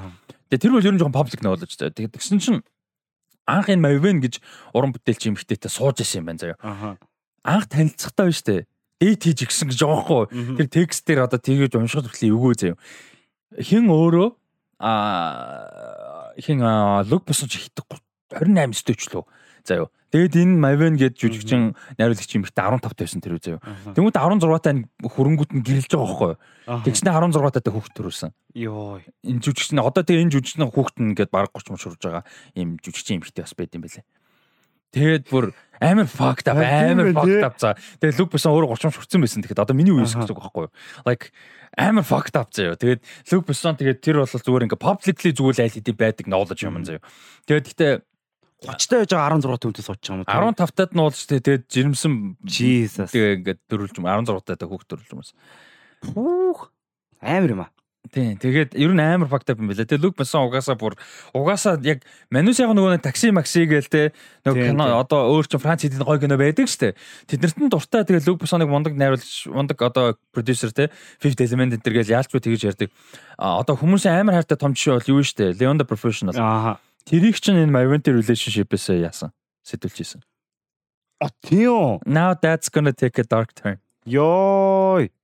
[0.48, 1.94] Тэгээ тэр үл ер нь жоохон паблик нөлөөж байгаа.
[1.94, 2.56] Тэгээ тэгсэн чин
[3.46, 4.38] анх энэ Mavен гэж
[4.70, 6.98] уран бүтээлч юм хтэйтэй сууж исэн юм байна заяа.
[7.42, 8.66] Анх танилцахтаа биш үү?
[9.00, 10.24] дээд хийж гисэн гэж байгаа хгүй.
[10.56, 12.76] Тэр текст дээр одоо тэгэж уншихад хүртэл эвгүй заяа.
[13.60, 14.28] Хин өөрөө
[14.80, 16.64] а хин
[17.10, 17.84] луг босон ч хитэг
[18.32, 19.24] 28 сtöчлөө.
[19.66, 19.90] Заяа.
[20.14, 23.60] Тэгэд энэ Maven гээд жүжигчин найруулагч юм ихтэй 15 тавьсан тэр үү заяа.
[23.92, 26.32] Тэнгүүд 16-таа хөрөнгөт нь гэрэлж байгаа хгүй.
[26.86, 28.30] Тэгснэ 16-таа хүүхд төрүүлсэн.
[28.54, 29.02] Йоо.
[29.26, 32.24] Энэ жүжигчин одоо тэгээ энэ жүжигчин хүүхд нь гээд баг 30 мөр шурж байгаа
[32.54, 34.06] юм жүжигчин юм ихтэй бас байд юм бэлээ.
[34.94, 35.52] Тэгээд бүр
[35.82, 37.74] амар fucked up амар fucked up за.
[38.00, 39.42] Тэгээд Люк Бессон өөрөө 30 хүрсэн байсан.
[39.44, 40.72] Тэгэхэд одоо миний үеэс гэж байхгүй юу?
[41.04, 41.36] Like
[41.76, 42.80] амар fucked up заяа.
[42.80, 46.80] Тэгээд Люк Бессон тэгээд тэр бол зүгээр ингээ publicly зүгээр айл хэдий байдаг knowledge юм
[46.80, 47.04] заяа.
[47.44, 47.92] Тэгээд гэтээ
[48.64, 50.56] 30 таа байж байгаа 16 хүнтэй сууж байгаа юм.
[50.56, 53.12] 15 таад нь уулж тэгээд жирэмсэн Jesus.
[53.12, 55.36] Тэгээ ингээд дөрүүлж юм 16 таа хүүхд дөрүүлж юмс.
[56.00, 56.72] Пүүх
[57.20, 57.70] амар юм аа.
[58.12, 58.38] Тийм.
[58.38, 59.86] Тэгээд ер нь амар факт юм билээ.
[59.86, 60.94] Тэгээд Люк Бессон угаасаа бүр
[61.34, 64.02] угаасаа яг Манус яг нөгөө такси макси гээл те
[64.46, 66.94] нөгөө кино одоо өөр чинь Франц хэдийн гой кино байдаг штэ.
[67.26, 71.82] Тэднэрт нь дуртай тэгээд Люк Бессоныг мундаг найруулагч мундаг одоо продюсер те Fifth Element энэ
[71.82, 72.88] төр гээл яалч би тэгэж ярьдаг.
[73.38, 75.58] А одоо хүмүүсийн амар хайртай том жишээ бол юу штэ.
[75.58, 76.34] Leon the Professional.
[76.38, 76.78] Аа.
[77.06, 79.30] Тэрийг чинь энэ Romantic Relationship-ээс яасан.
[79.62, 80.22] Сэтүүлж ийсэн.
[81.22, 82.02] А тийм.
[82.02, 83.78] Now that's gonna take a dark turn.
[84.04, 85.14] Йой.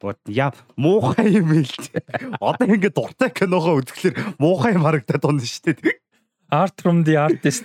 [0.00, 2.36] Вот яа муухай юм л дээ.
[2.40, 6.00] Одоо ингэ дуртай киногоо үзэхлээр муухай юм харагдаад байна шүү дээ.
[6.48, 7.64] Art from the artist.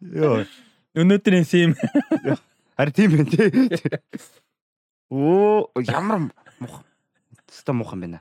[0.00, 0.44] Йоо.
[0.96, 1.76] Өнөөдрийн theme.
[2.76, 3.48] Харин тийм байх тий.
[5.12, 6.84] Оо ямар муухай.
[7.48, 8.20] Тэстэ муухай байна.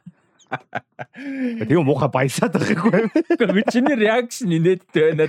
[0.51, 3.47] Тэгээ муухай баясаад байгаа байхгүй.
[3.55, 5.27] Би чиний реакшн инээдтэй байна.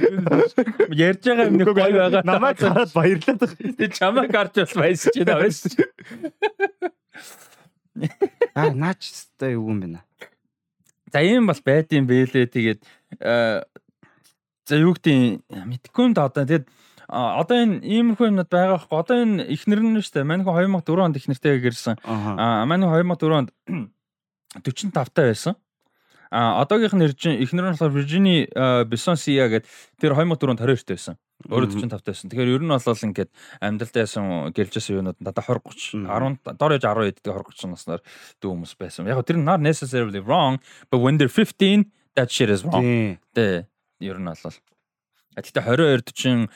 [0.90, 2.22] Ярьж байгаа юм нэг гоё байгаа.
[2.26, 3.74] Намайг хараад баярлаад байгаа.
[3.78, 5.50] Тэг чамайг гарч бас баясч байна.
[8.54, 10.00] Аа наач өстой юу юм бэ?
[11.12, 12.48] За ийм бас байд юм бэлээ.
[12.48, 12.80] Тэгээд
[13.20, 16.66] за юу гэдэг мэдгүй юм да одоо тэгээд
[17.12, 18.96] одоо энэ иймэрхүү юмнууд байгаа байхгүй.
[18.96, 20.30] Одоо энэ ихнэр нь шүү дээ.
[20.30, 21.96] Манайхан 2004 онд ихнэртэйгээ гэрсэн.
[22.08, 23.50] Аа манайхан 2004 онд
[24.60, 25.56] 45 таа байсан.
[26.32, 28.48] А одоогийнх нь ихнэр нь болохоор Virginie
[28.88, 29.68] Besson-Sia гэдэг
[30.00, 31.16] тэр 2004 онд 22 байсан.
[31.44, 32.30] Өөрөө 45 тайсан.
[32.30, 33.30] Тэгэхээр ер нь бол ингээд
[33.60, 34.24] амьдралд яасан
[34.54, 38.00] гэлжсэн юунууд надад 20 30 10 дор яж 10 эддэг 20 30 наснаар
[38.40, 39.10] дүү хүмүүс байсан.
[39.10, 43.18] Яг тэр not necessarily wrong but when they're 15 that shit is wrong.
[43.34, 43.66] Тэ
[44.00, 44.56] ер нь бол
[45.32, 46.48] Гэтэ 22 40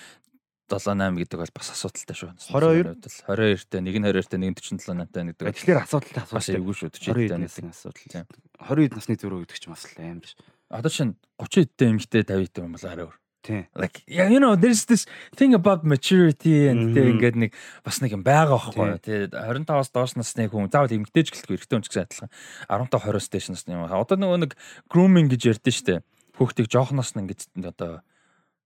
[0.67, 2.31] 78 гэдэг бол бас асуудалтай шүү.
[2.51, 5.55] 22 22-тэй, нэг нь 22-тэй, нэг нь 47 8-тай гэдэг.
[5.55, 6.39] Тэгэхээр асуудалтай асуудал.
[6.43, 6.91] Бас эвгүй шүү.
[6.91, 8.27] 40-тэй нэг асуудал.
[8.67, 10.43] 20 насны зөрөө гэдэг чинь бас л амар шүү.
[10.67, 13.17] Одоо чинь 30 эдтэй эмэгтэй 50 эдтэй юм бол арай өөр.
[13.47, 13.67] Тийм.
[13.77, 15.07] Like yeah, you know there's this
[15.37, 17.55] thing about maturity and тэ ингээд нэг
[17.87, 18.99] бас нэг юм байгаа байхгүй.
[18.99, 22.31] Тэ 25-аас доош насны хүн заавал эмэгтэйч гэлтгүй эрэгтэй хүн ч гэсэн адилхан.
[22.67, 23.87] 15 20-оос дээш насны юм.
[23.87, 24.53] Одоо нөгөө нэг
[24.91, 26.03] grooming гэж ярьдэн штэ.
[26.35, 28.03] Хүүхдийг жоохноос нь ингээд одоо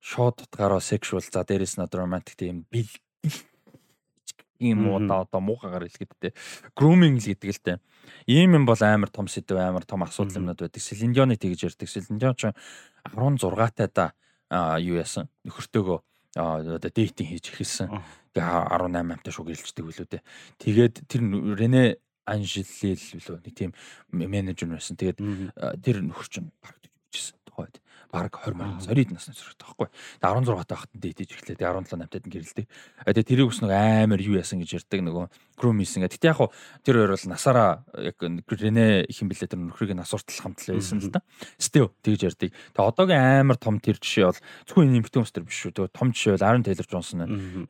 [0.01, 2.89] шууд утгаараа sexual за дээрэс нь romantic тийм бил
[4.61, 6.29] ийм удаа одоо муухагаар хэлгээд тэ
[6.77, 7.81] grooming л гэдэг л тэ.
[8.29, 10.83] Ийм юм бол амар том сэдв амар том асуудал юмнууд байдаг.
[10.85, 11.89] Селиндионы тэгж ярьдаг.
[11.89, 12.53] Селиндион ч
[13.17, 15.99] 16 таа да юу яасан нөхөртөөгөө
[16.37, 17.89] одоо дейтинг хийж эхэлсэн.
[18.37, 20.23] Тэгээ 18 амтай шуг гэлждэг билүү дээ.
[20.61, 21.21] Тэгээд тэр
[21.57, 21.97] Рене
[22.29, 23.73] Анжелил билүү нэг тийм
[24.13, 25.01] менежер байсан.
[25.01, 25.19] Тэгээд
[25.81, 27.81] тэр нөхөр чинь багтж бичсэн тухайд
[28.11, 29.89] баг 20 морин сорид насны зэрэгтэй байхгүй.
[30.19, 31.57] Тэгээ 16 таахад дээдэж эхлэв.
[31.57, 32.67] Тэгээ 17 8-тад нь гэрэлдэг.
[33.07, 35.27] Тэгээ тэрийг ус нэг амар юу яасан гэж ярьдаг нөгөө
[35.57, 36.03] groom хийсэн.
[36.05, 36.51] Гэтэ яг хуу
[36.83, 40.99] тэр хоёр бол насаараа яг Рене их юм блэ тэр нөхрийг нас уртал хамтлаа байсан
[40.99, 41.23] л да.
[41.57, 42.51] Стив тэгж ярьдаг.
[42.51, 45.73] Тэгээ одоогийн амар том тэр жишээ бол зөвхөн нэмэгдэн ус тэр биш шүү.
[45.77, 47.19] Тэгээ том жишээ бол Aaron Taylor Johnson.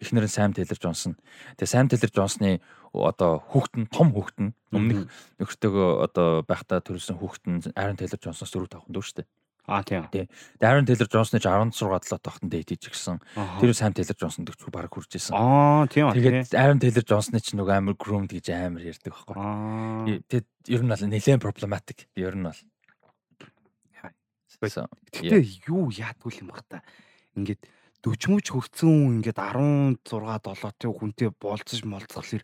[0.00, 1.14] Эхнэр нь Sam Taylor Johnson.
[1.60, 5.06] Тэгээ Sam Taylor Johnson-ы одоо хүүхдэн том хүүхдэн өмнөх
[5.38, 9.22] нөхөртөөгөө одоо байхдаа төрүүлсэн хүүхдэн Aaron Taylor Johnson-с дөрөв тавхан дүү штэ.
[9.70, 10.10] Аа тийм.
[10.10, 10.26] Тий.
[10.58, 13.22] Darren Taylor Johnson ч 16 7 тохтон дээд хийж гисэн.
[13.62, 15.38] Тэр Sam Taylor Johnson чүү баг хурж исэн.
[15.38, 16.10] Аа тийм.
[16.10, 19.38] Тэгээд Aaron Taylor Johnson ч нөгөө амар groomed гэж амар ярьдаг байхгүй.
[19.38, 20.10] Аа.
[20.26, 22.10] Тэгээд ер нь бол нэлээд problematic.
[22.18, 22.58] Ер нь бол.
[24.58, 25.38] Гэтэ
[25.70, 26.82] юу яадгүй юм бах та.
[27.38, 27.62] Ингээд
[28.02, 32.42] 40 мөч хөгцсөн хүн ингээд 16 7-ийн хүнтэй болцож молцголэр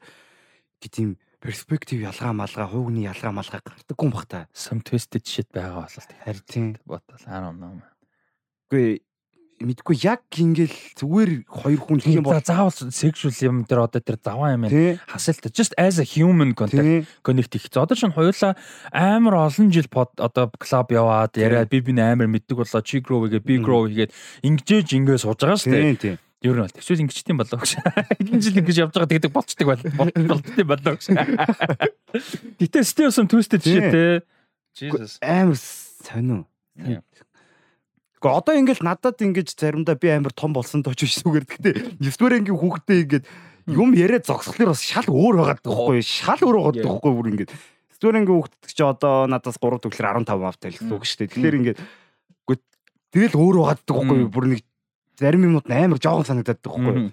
[0.79, 4.47] гэт юм перспектив ялгаа малгаа, хуугны ялгаа малгаа гардаггүй юм бах та.
[4.55, 7.83] Some twisted shit байгаа болол харин тийм бодвол don't know.
[8.67, 9.01] Үгүй
[9.57, 14.21] мэдгүй яг ингээл зүгээр хоёр хүн гэх юм бол заавал sexual юм дээр одоо тэр
[14.21, 14.69] заваа юм
[15.09, 17.65] хасалт just as a human contact connect их.
[17.73, 18.53] Одоо чинь хоёулаа
[18.93, 23.25] амар олон жил под одоо клуб яваад яриад би би амар мэддэг болоо чи grow
[23.25, 24.13] хийгээд би grow хийгээд
[24.45, 26.26] ингэжээж ингэ сууж байгаа шүү дээ.
[26.45, 27.73] Ер нь бол тэгвэл ингэчтiin болоо гэж.
[28.21, 29.85] Хэдэн жил ингэж явж байгаа тэгдэг болцдог байл.
[30.29, 31.05] Болттой болоо гэж.
[32.61, 34.21] Гэтэ still some twisted shit те.
[34.77, 35.17] Jesus.
[35.25, 36.45] Амар сонин.
[36.77, 41.49] Гэхдээ одоо ингэж надад ингэж заримдаа би амар том болсон дооч биш зүгээр.
[41.49, 41.71] Гэтэ
[42.05, 43.25] 9 дугаар ангийн хүүхдээ ингэж
[43.73, 47.31] юм яриа зогсхолоор бас шал өөр байгаад байгаа байхгүй шал өөр байгаад байгаа байхгүй бүр
[47.33, 51.05] ингэж 9 дугаар ангийн хүүхдээ чи одоо надаас 3 төгөлөр 15 автай л гэсэн үг
[51.09, 51.33] шүү дээ.
[51.33, 51.77] Тэгэхээр ингэж
[53.17, 54.61] тэгэл өөр байгаад байгаа байхгүй бүр нэг
[55.17, 57.13] зарим юмнууд амар жоохон санагдаад байхгүй.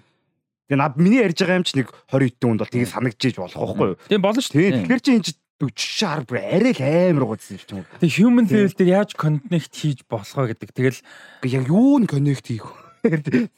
[0.68, 3.60] Тэгээ над миний ярьж байгаа юм чи нэг 20 хэдэн хүнд бол тийг санагдчихэж болох
[3.60, 3.98] байхгүй юу.
[4.08, 4.72] Тийм болно шүү дээ.
[4.84, 5.28] Тэгэхээр чи энэ
[5.60, 7.84] 40 шар бүр арай л амар гоцсон юм чинь.
[8.00, 10.70] Тэгээ human level дээр яаж connect хийж болох вэ гэдэг.
[10.72, 11.00] Тэгэл
[11.46, 12.68] яг юу н connect хийх
[13.04, 13.48] вэ?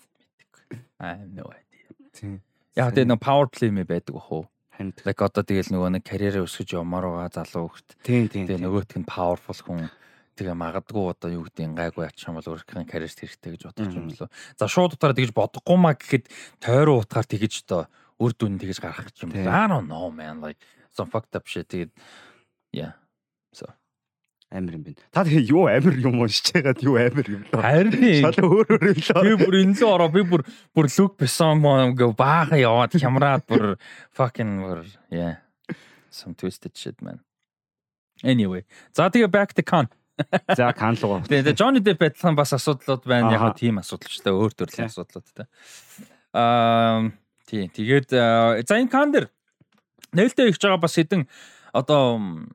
[0.98, 1.88] I have no idea.
[2.12, 2.40] Тийм.
[2.76, 4.44] Яг тэгээ нэг power play мэ байдаг бах уу?
[4.76, 7.96] Like одоо тэгэл нөгөө нэг карьераа өсгөж явмаар байгаа залуу хөхт.
[8.04, 8.44] Тийм тийм.
[8.44, 9.88] Тэгээ нөгөөтг нь powerful хүн
[10.36, 14.06] тэгээ магадгүй одоо юу гэдэг гайгүй ачих юм бол өөрийнхөө карьерт хэрэгтэй гэж бодож юм
[14.12, 14.28] лөө.
[14.60, 16.28] За шууд утгаараа тэгж бодохгүй маа гэхэд
[16.60, 17.88] тойроо утгаар тэгж одоо
[18.20, 19.32] үр дүн тэгж гаргах юм.
[19.32, 20.60] I don't know man like
[20.92, 21.90] some fucked up shit тэгээд
[22.76, 23.00] yeah.
[23.56, 23.66] So
[24.52, 25.00] амир юм байна.
[25.10, 27.60] Та тэгээ юу амир юм уншиж байгаад юу амир юм лөө.
[27.60, 27.92] Харин
[28.22, 29.24] шал өөр өөр юм лөө.
[29.24, 30.42] Би бүр энэ лөө ороо би бүр
[30.76, 31.64] бүр лүк бесон
[31.96, 33.76] гэ баахан яваад хямраад бүр
[34.14, 35.42] fucking бүр yeah.
[36.10, 37.20] Some twisted shit man.
[38.24, 38.64] Anyway.
[38.96, 39.90] За тэгээ back to con.
[40.56, 41.20] За Кан руу.
[41.28, 43.32] Тэгээ Johnny Depp адилхан бас асуудлууд байна.
[43.36, 45.44] Яг тийм асуудал ч та өөр төрлийн асуудлууд та.
[46.32, 47.12] Аа
[47.44, 47.68] тий.
[47.68, 49.28] Тэгээд за энэ Кан дэр
[50.16, 51.28] нээлттэй ихж байгаа бас хэдэн
[51.76, 52.48] одоо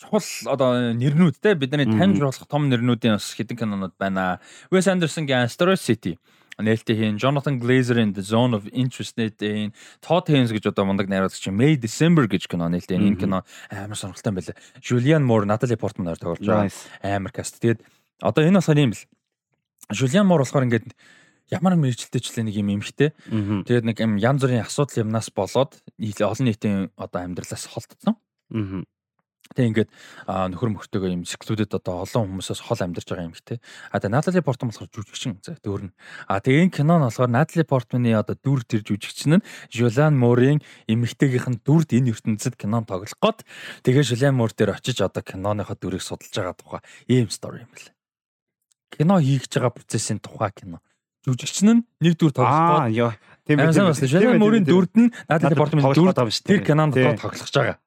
[0.00, 4.40] чухал одоо нэрнүүд те бидний таньж болох том нэрнүүдийн бас хэдэн кинонууд байна.
[4.72, 6.16] Wes Anderson-гийн Asteroid City
[6.60, 11.08] нээлттэй хийн Jonathan Glazer in the Zone of Interest хийн Todd Haynes гэж одоо мундаг
[11.08, 14.56] найруулагч May December гэж кино нээлттэй энэ кино амар сонирхолтой байлаа.
[14.80, 16.68] Julianne Moore, Natalie Portman хоёр тоглож байгаа.
[17.02, 17.58] Амар каст.
[17.60, 17.80] Тэгээд
[18.20, 19.06] одоо энэ болохоор юм бэл.
[19.90, 20.88] Julianne Moore болохоор ингээд
[21.50, 23.10] ямар мэрэгчлэлтэйчлээ нэг юм эмхтэй.
[23.66, 25.82] Тэгээд нэг юм янз бүрийн асуудал юмнаас болоод
[26.22, 28.14] олон нийтийн одоо амьдралаас холдсон.
[29.50, 29.90] Тэг ингээд
[30.30, 33.58] нөхөр мөхтэйгээ юм секлүүдэд одоо олон хүмүүсээс хол амьдарч байгаа юм хтэй.
[33.90, 35.90] А тэгээ Натали Портман болохоор жүжигчин за дөөрн.
[36.30, 40.62] А тэгээ энэ кино нь болохоор Натали Портманы одоо дүр тэр жүжигчин нь Жулан Морийн
[40.86, 43.42] эмэгтэйгийнх нь дүрд энэ ертөнцид кинон тоглох гээд
[43.82, 47.90] тэгээ Жулан Мор дээр очиж одоо киноныхоо дүрийг судалж байгаа тухай ийм стори юм бэл.
[48.94, 50.78] Кино хийж байгаа процессын тухай кино.
[51.26, 53.18] Жүжигчин нь нэг дүр тоглох гээд
[53.50, 53.98] тийм үү.
[53.98, 57.82] Жулан Морийн дүрд нь Натали Портманы дүр тэр кинонд тоглох гэж байгаа.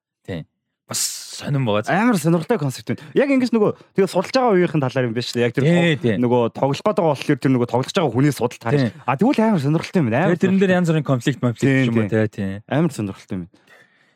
[0.84, 0.94] Тийм.
[0.94, 1.00] бас
[1.40, 1.88] сонирн байгаа.
[1.88, 3.02] Амар сонирхолтой концепт байна.
[3.16, 5.44] Яг ингэж нөгөө тэгээ судалж байгаа үеийнхэн талаар юм биш үү?
[5.48, 8.92] Яг тэр нөгөө тоглох гэдэг болохоор тэр нөгөө тоглож байгаа хүнээс судалж таарч.
[9.08, 10.28] А тэгвэл амар сонирхолтой юм байна.
[10.28, 12.62] Амар тэрэн дээр янз бүрийн конфликт конфликт юм уу тий.
[12.68, 13.48] Амар сонирхолтой юм.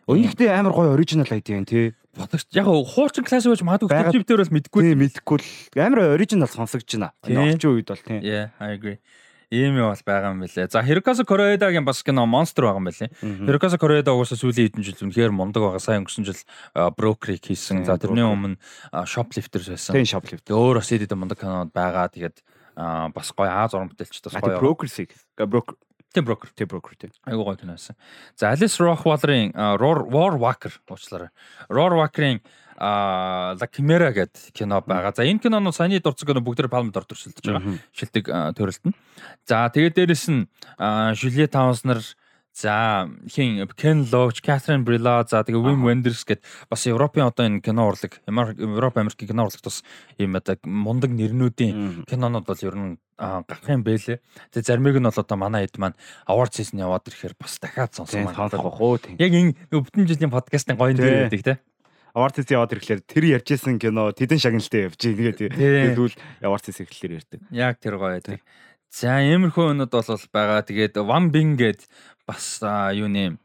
[0.07, 1.95] Өнөختөө амар гоё оригинал ID байна тий.
[2.17, 4.81] Бодогч яг хуучин класс байж магадгүй концептээр бол мэдгүй.
[4.83, 7.11] Тий мэдгүй л амар оригинал сонсогч байна.
[7.23, 8.19] Орчин үед бол тий.
[8.23, 8.99] Yeah, I agree.
[9.47, 10.67] Ийм юм бол байгаа юм билэ.
[10.67, 13.07] За Hirokazu Koreedaгийн бас кино Monster байгаа юм билэ.
[13.47, 15.79] Hirokazu Koreeda угаасаа сүүлийн хэдэн жил үнэхээр мундаг байгаа.
[15.79, 16.41] Сайн өнгөрсөн жил
[16.75, 17.87] Broker-ийг хийсэн.
[17.87, 18.59] За тэрний өмнө
[19.07, 19.95] Shoplifter байсан.
[19.95, 20.51] Тийм Shoplifter.
[20.51, 22.11] Өөр бас эдэд мундаг кинод байгаа.
[22.11, 22.43] Тэгээд
[22.75, 24.59] бас гоё Аз уран бүтээлч бас гоё.
[24.59, 25.15] Broker-ийг
[25.47, 25.79] Broker
[26.13, 26.49] Тийм брокер.
[26.55, 27.11] Тийм брокер тийм.
[27.27, 27.95] Айгуу гоё киносэн.
[28.35, 31.29] За Alice Rockwaller-ийн Roar Walker уучлаарай.
[31.69, 32.41] Roar Walker-ийн
[32.77, 35.11] а La Chimera гэдэг кино байгаа.
[35.15, 37.81] За энэ кинонууд саяны дурцсан кино бүгдээр Palme d'Or төрсөлдөж байгаа.
[37.91, 38.95] Шилдэг төрөлт нь.
[39.49, 40.45] За тэгээд дээрэс нь
[41.17, 42.01] Juliet Townsner
[42.57, 47.61] За хин Ken Loach, Catherine Brilla, за тэгээ Wim Wenders гэд бас Европын одоо энэ
[47.61, 49.85] кино урлаг, Европ Америкийн кино урлагт бас
[50.17, 54.17] ийм одоо мундаг нэрнүүдийн кинонууд бол ер нь гарах юм бэлээ.
[54.49, 58.25] Тэгээ заримыг нь бол одоо манай хэд маань award season яваад ирэхээр бас дахиад сонсон
[58.25, 58.33] маань
[59.05, 59.21] тийм.
[59.21, 61.53] Яг энэ бүтэн жилийн подкастын гоё нэр байдаг те.
[62.17, 64.97] Season яваад ирэхээр тэр ярьжсэн кино тэдэн шагналтай явж.
[64.97, 66.17] Тэгээд тэгвэл
[66.65, 67.39] season эхлэлээр ярьдаг.
[67.53, 68.41] Яг тэр гоё байдаг.
[68.89, 70.65] За иймэрхүү өнөд бол байгаа.
[70.65, 71.85] Тэгээд One Bing гэд
[72.25, 72.57] бас
[72.97, 73.37] юуны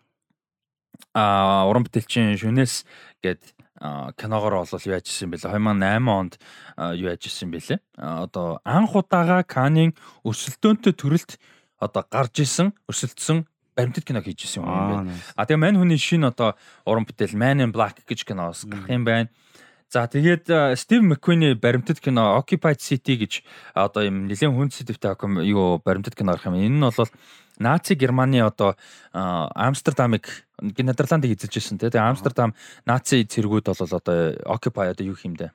[1.12, 2.88] а уран бүтээлчин шүнээс
[3.20, 3.52] гээд
[4.16, 6.34] киногоор бол юу яжсэн бэлээ 2008 онд
[6.96, 9.92] юу яжсэн бэлээ одоо анх удаага Канийн
[10.24, 11.36] өрсөлдөөнтэй төрөлт
[11.82, 13.44] одоо гарч исэн өрсөлдсөн
[13.76, 15.12] баримтат кино хийж исэн юм байна.
[15.36, 19.04] А тэгээ мань хүний шинэ одоо уран бүтээл Man in Black гэж киноос гарах юм
[19.04, 19.28] байна.
[19.92, 23.44] За тэгээд Стив Маккуины баримтат кино Occupied City гэж
[23.74, 25.16] одоо юм нэлээд хүн сэдвтэй
[25.48, 26.56] юу баримтат кино гарах юм.
[26.56, 27.12] Энэ нь бол
[27.58, 28.76] Наци Германы одоо
[29.12, 32.54] Амстердамыг Нидерландыг эзэлж ирсэн тийм Амстердам
[32.86, 35.52] наци цэргүүд бол одоо occupy одоо юу юм бэ?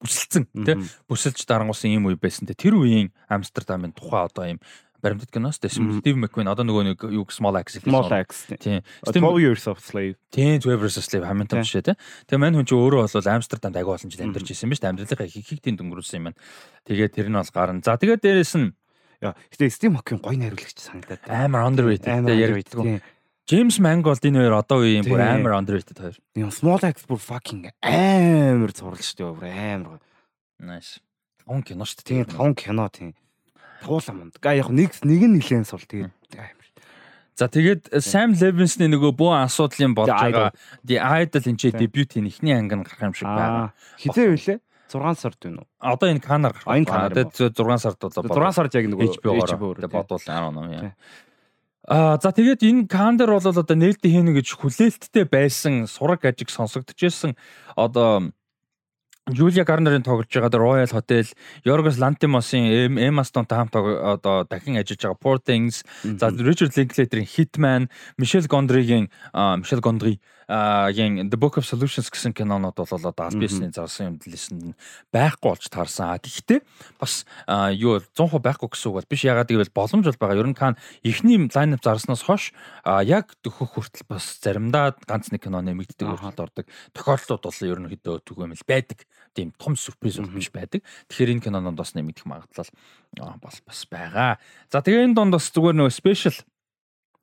[0.00, 4.60] бүсэлцэн тийм бүсэлж дарангуулсан ийм үе байсан тийм тэр үеийн Амстердамын тухай одоо ийм
[5.02, 9.42] баримтат киноос тийм Стив Маквин одоо нөгөө нэг юу Small Axe Small Axe тийм 12
[9.42, 11.96] years of slave тийм 12 years of slave хамтан биш тийм
[12.26, 15.52] тэгээ мань хүн чи өөрөө бол Амстердамд агүй олон жил амьдарч ирсэн биз амьдралынхаа их
[15.52, 16.40] их тийм дөнгөрүүлсэн юм байна
[16.88, 18.72] тэгээ тэр нь бол гарна за тэгээ дээрэс нь
[19.20, 21.24] гэтээ Steam Hockey гоё найруулагч санагдаад.
[21.28, 23.00] Амар underrated яригддаг.
[23.46, 26.16] Джеймс Манголд энэ хоёр одоо үеийн бүр амар underrated хоёр.
[26.36, 30.00] Юм Small Axe бүр fucking амар зурлж штэ бүр амар.
[30.60, 31.00] Nice.
[31.40, 32.02] Таван кино штэ.
[32.04, 33.14] Тийм таван кино тийм.
[33.86, 34.34] Туулаа мунд.
[34.42, 36.66] Га яг нэг нэг нь нилээн сул тэгээд амар.
[37.36, 40.50] За тэгээд Sam Levinson-ы нөгөө бүх асуудлын болж байгаа
[40.82, 43.76] The Idol энэ дебют-ийн эхний анги нь гарах юм шиг байна.
[44.00, 44.58] Хизээ үлээ?
[44.88, 45.68] 6 сард байна уу?
[45.78, 48.24] Одоо энэ канаар энэ канаар тэгээд 6 сард болоо.
[48.24, 50.96] 6 сард яг нөгөө HBO-оор бодвол 10 ном.
[51.86, 56.50] Аа за тэгээд энэ кан дээр бол одоо нээлттэй хийнэ гэж хүлээлттэй байсан сураг ажиг
[56.50, 56.98] сонсогдож
[57.76, 58.32] одоо
[59.28, 61.26] Юлия Гарнерын тоглож байгаа The Royal Hotel,
[61.66, 67.88] Yorgos Lanthimos-ын Emma Stone-тай хамт одоо дахин ажиллаж байгаа Poor Things, за Richard Linklater-ийн Hitman,
[68.18, 73.74] Michel Gondry-гийн Michel Gondry гийн The Book of Solutions гэсэн кинонууд бол одоо аль биесний
[73.74, 74.78] зарсан юм лисэн
[75.10, 76.14] байхгүй болж таарсан.
[76.22, 76.62] Гэхдээ
[77.02, 77.26] бас
[77.74, 79.26] юу 100% байхгүй гэсэн үг бол биш.
[79.26, 80.38] Ягаад гэвэл боломж бол байгаа.
[80.38, 82.54] Ер нь кан эхний лайнап зарснаас хойш
[82.86, 86.66] яг дөхөх хүртэл бас заримдаа ганц нэг кино нэмэгддэг өөрчлөлт ордог.
[86.94, 89.02] Тохиолдлууд бол ер нь хөдөө түгээмэл байдаг.
[89.34, 90.86] Тийм том сюрприз бол биш байдаг.
[91.10, 92.70] Тэгэхээр энэ кинонод бас нэмэгдэх магадлал
[93.18, 94.38] бол бас байгаа.
[94.70, 96.38] За тэгээ энэ донд бас зүгээр нөө спешиал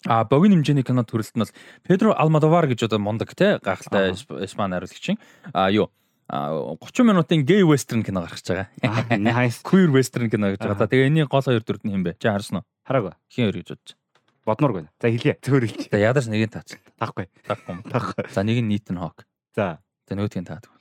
[0.06, 1.54] А богино хэмжээний кино төрөлт нь бол
[1.88, 4.12] Педро Алмадовар гэж одоо мундаг те гахалтай
[4.44, 5.16] Испани хариулагч.
[5.54, 5.92] А юу
[6.28, 8.68] 30 минутын гей вестерн кино гарч байгаа.
[9.16, 9.62] Nice.
[9.68, 10.88] Queer western кино гэж байгаа.
[10.88, 12.18] Тэгээ энэний гол хоёр дүрд нь хэм бэ?
[12.20, 12.68] Чи харсан уу?
[12.88, 13.14] Хараагүй.
[13.30, 13.96] Хин хоёр гэж бодож.
[14.44, 14.90] Бодмоор байна.
[15.00, 15.38] За хэлье.
[15.40, 15.88] Зөвөр хэлье.
[15.92, 16.80] За ядарч нэгийг таач.
[17.00, 17.28] Таахгүй.
[17.48, 17.76] Таахгүй.
[17.88, 18.24] Таахгүй.
[18.32, 19.28] За нэг нь Нийтэн Хок.
[19.56, 19.80] За.
[20.08, 20.72] За нөгөөдгийг таадаг.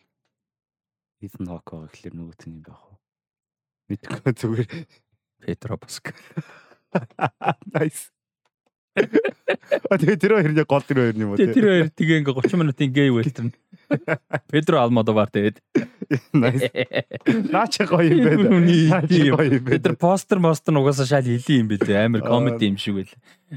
[1.23, 2.99] Нийтэн Хок байгаа гэхэлэр нөгөөт нь юм байх уу?
[3.91, 4.71] Мэдгүй зүгээр.
[5.43, 6.11] Петро Баск.
[7.75, 8.11] Nice.
[8.93, 11.41] А тэгээ тэр хоёр яг гол тэр хоёр юм уу.
[11.41, 13.49] Тэр хоёр тэгээ ингээ 30 минутын гей вэлтэн.
[14.53, 15.61] Педро Алмодовар тэгээд.
[17.53, 19.81] Наач гоё юм байна.
[19.81, 22.05] Тэр постэр мостер угаасаа шал хилий юм бэлээ.
[22.05, 23.13] Амар комеди юм шиг байл.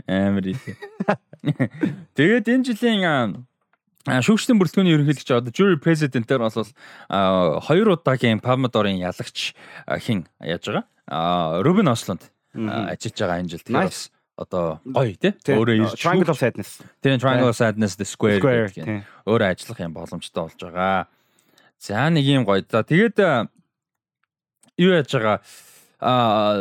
[0.08, 0.76] Амар хилий.
[2.16, 3.04] Тэгээд энэ жилийн
[4.06, 6.70] шүүгчдийн бүрэлдэхүүний ерөнхийлөгч одоо jury president-ээр бол
[7.66, 9.58] хоёр удаагийн Palmador-ын ялагч
[9.98, 10.86] хин яаж байгаа?
[11.66, 13.66] Рубин Ослонд ажиллаж байгаа энэ жил.
[13.74, 15.32] Бас одоо гоё тий.
[15.48, 16.84] Өөрөө Triangle of Sadness.
[17.02, 21.08] Тийм Triangle of Sadness the Square гэх өөрөө ажиллах юм боломжтой болж байгаа.
[21.80, 22.64] За нэг юм гоё.
[22.68, 23.18] За тэгээд
[24.78, 25.40] юу яаж байгаа
[26.00, 26.60] а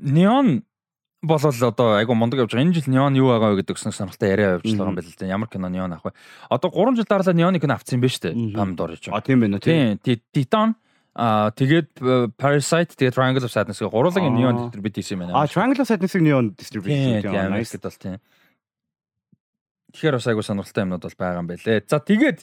[0.00, 0.64] неон
[1.22, 2.66] болол одоо айгу мундаг явж байгаа.
[2.66, 5.18] Энэ жил неон юу байгаа вэ гэдэг гэсэн сонирхолтой яриа явж байгаа юм байна л
[5.18, 5.26] да.
[5.26, 6.18] Ямар кино неон авах вэ?
[6.50, 8.34] Одоо 3 жил дараалал неоны кино авсан юм байна шүү дээ.
[8.56, 9.14] Памдор гэж.
[9.14, 10.00] А тийм байна тийм.
[10.34, 10.74] Titan
[11.18, 15.42] Аа тэгээд э, Parasite тэгээд Triangle of Sadness-ийг гурван neon distribute хийсэн юм байна.
[15.42, 17.34] А Triangle of Sadness-ийг neon distribute хийсэн юм.
[17.50, 18.18] Nice гэдэг бол тийм.
[19.90, 21.82] Тэгэхээр бас айгу сонирхолтой юмнууд бол байгаа юм байлээ.
[21.90, 22.38] За тэгээд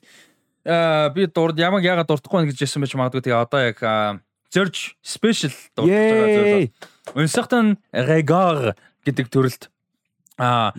[0.67, 3.79] аа би дурд ямаг ягаад дуртахгүй гэж хэлсэн байж магадгүй тэгээ одоо яг
[4.51, 6.71] Search Special дурдж байгаа зүйл.
[7.15, 8.75] Унсахтан Regard
[9.07, 9.71] гэдэг төрөлд
[10.35, 10.75] аа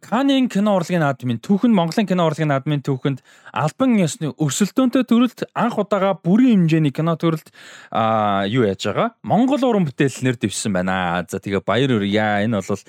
[0.00, 3.22] Канийн кино урлагийн наадмын түүхэнд Монголын кино урлагийн наадмын түүхэнд
[3.54, 7.50] албан ёсны өрсөлдөөнтэй төрөлд анх удаага бүрийн хэмжээний кино төрөлд
[7.90, 9.14] а юу яаж байгаа?
[9.22, 11.24] Монгол уран бүтээл нэр дэвшсэн байна.
[11.30, 12.44] За тэгээ баяр үрье.
[12.46, 12.82] Энэ бол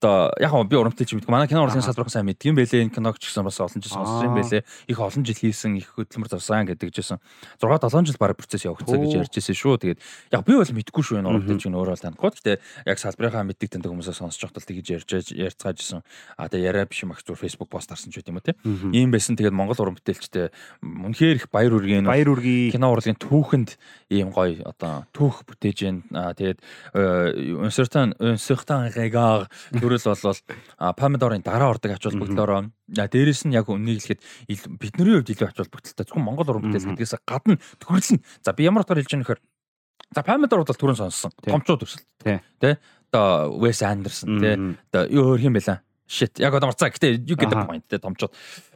[0.00, 1.32] одоо яг хөө би уран бүтээлч мэдгүй.
[1.34, 2.86] Манай кино урлагийн салбарх сайн мэддэг юм байлээ.
[2.86, 4.62] Энэ киног ч гэсэн бас олон жил сонссон юм байлээ.
[4.90, 7.18] Их олон жил хийсэн, их хөдөлмөр зарсан гэдэг жисэн.
[7.62, 9.74] 6 7 жил бараг процесс явагдсан гэж ярьж ирсэн шүү.
[9.82, 10.00] Тэгээд
[10.32, 12.30] яг би бол мэдгүй шүү энэ уран бүтээлч нь өөрөө л танихгүй.
[12.34, 12.52] Гэтэ
[12.86, 16.02] яг салбарынхаа мэддэг таньдаг хүмүүсээ сонсож байхдаа тэгж ярьж ярьцгаажсэн.
[16.36, 18.52] А тэгээ яриа биш ах зүгээр Facebook пост харсан ч гэдэм үү те.
[18.64, 19.36] Ийм байсан.
[19.36, 20.50] Тэгээд Монгол уран бүтээлчтэй
[20.82, 23.70] үнэхээр их баяр үргийн баяр үргийн кино урлагийн түүхэнд
[24.10, 26.34] ийм гоё одоо түүх бүтээж байна.
[26.36, 26.58] Тэгээд
[27.60, 30.40] унсертан унсертан регаар төрөл болвол
[30.96, 34.20] Помидорын дараа ордог ач холбогдлороо дээрэс нь яг үнийг хэлэхэд
[34.80, 36.04] бидний хувьд илүү ач холбогдолтой.
[36.04, 39.40] Зөвхөн Монгол уран бүтээл гэдгээс гадна төрөл нь за би ямар утгаар хэлж байгаа нөхөр
[40.14, 41.32] За Помидор бол түрүүн сонссон.
[41.42, 42.04] Томчууд төсөл.
[42.22, 42.76] Тэ.
[43.10, 44.54] Одоо Wes Anderson тэ.
[44.90, 46.38] Одоо юу өөр юм бэлээ shit.
[46.38, 46.90] Яг одоо марцаа.
[46.90, 47.84] Гэтээ you get the point.
[47.88, 48.32] Те томчууд.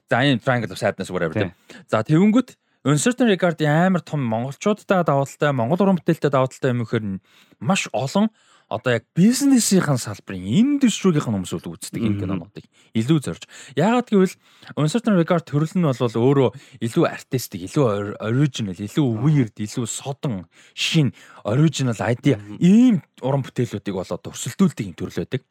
[0.09, 1.55] За энэ triangle of sadness whatever те.
[1.89, 2.57] За тэгэнгүүт
[2.89, 7.21] Uncertain Regard амар том монголчуудтай даваа талтай монгол уран бүтээлтэй даваа талтай юм ихээр
[7.61, 8.31] маш олон
[8.69, 12.65] одоо яг бизнесийн салбарын индустрийн хүмүүс бол үздэг энэ кинонуудыг.
[12.93, 13.49] Илүү зорж.
[13.75, 14.37] Яагаад гэвэл
[14.77, 16.49] Uncertain Regard төрөл нь бол өөрөө
[16.85, 20.45] илүү артистик, илүү original, илүү weird, илүү содон,
[20.77, 21.17] шин,
[21.49, 25.43] original idea ийм уран бүтээлүүдийг бол одоо өрсөлдүүлдэг юм төрөл байдаг.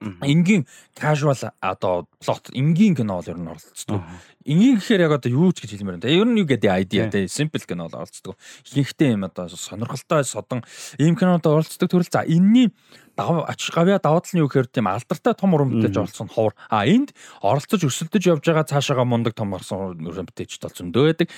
[0.00, 4.02] Энгийн casual одоо plot энгийн кино бол ер нь оролцдог.
[4.46, 6.14] Энгийн гэхээр яг одоо юу ч гэж хэлмээр байна.
[6.14, 8.38] Ер нь юу гэдэг idea те simple кино бол оролцдог.
[8.66, 10.62] Ихэнхдээ юм одоо сонирхолтой содон
[10.98, 12.06] ийм кинод оролцдог төрөл.
[12.06, 12.70] За энэний
[13.18, 16.54] ач гавья даваа тал нь юу гэхээр тийм алдартай том уран бүтээж олсон ховор.
[16.70, 17.10] А энд
[17.42, 21.28] оролцож өсөлдөж явж байгаа цаашаага мундаг том орсон уран бүтээчд бол зөндөө байдаг.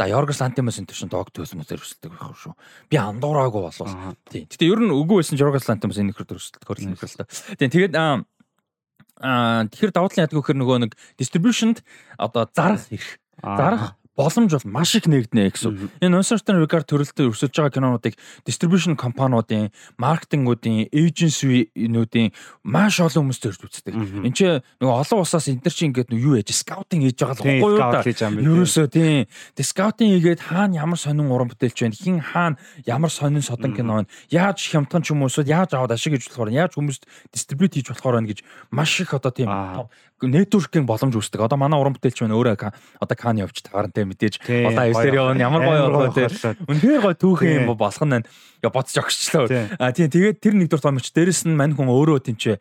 [0.00, 2.56] За Йоргос Лантимос энэ төршин дог төсмөсөр өсөлдөг байх шүү.
[2.88, 3.92] Би андуураагүй болов.
[4.32, 4.48] Тийм.
[4.48, 7.28] Гэтэ ер нь үгүй байсан Йоргос Лантимос энэ хөрлөн нөхөр л та.
[7.60, 7.68] Тийм.
[7.68, 7.92] Тэгээд
[9.20, 11.84] тэгэхээр даваа талын ядг гэхээр нөгөө нэг distributionд
[12.16, 13.20] одоо зарах ирэх.
[13.44, 16.02] Зарах боломж бол маш их нэгднэ гэсэн.
[16.02, 18.14] Энэ uncertain regard төрөлтөд өрсөлдөж байгаа кинонуудыг
[18.44, 22.34] distribution компаниудын, маркетингуудын, эйженсинүүдийн
[22.64, 23.94] маш олон хүмүүс төрж үздэг.
[23.94, 27.44] Энд чинь нөгөө олон усаас энэ төр чинь ингээд юу яж скаутинг хийж байгаа л
[27.46, 28.02] байхгүй юу да.
[28.04, 29.30] Ерөөсөө тийм.
[29.54, 34.02] Тэг скаутинг хийгээд хаана ямар сонин уран бүтээлч байна, хин хаана ямар сонин содон кино
[34.02, 37.78] байна, яаж хямдхан ч юм уу эсвэл яаж аваад ашиг гэж болохоор яаж хүмүүст дистрибьют
[37.78, 39.48] хийж болохоор байна гэж маш их одоо тийм
[40.20, 41.40] нэтворкинг боломж үүсдэг.
[41.40, 45.62] Одоо манай уран бүтээлч байна өөрөө одоо кан явж таарантай мэдээж одоо айвсэр явна ямар
[45.64, 46.28] гоё болоо те.
[46.68, 48.24] Үнэхээр гоё түүхэн юм болох нь
[48.62, 49.48] яа бодож огчлоо.
[49.78, 52.56] А тийм тэгээд тэр нэг дурт гомч дээрэс нь мань хүн өөрөө тэнцээ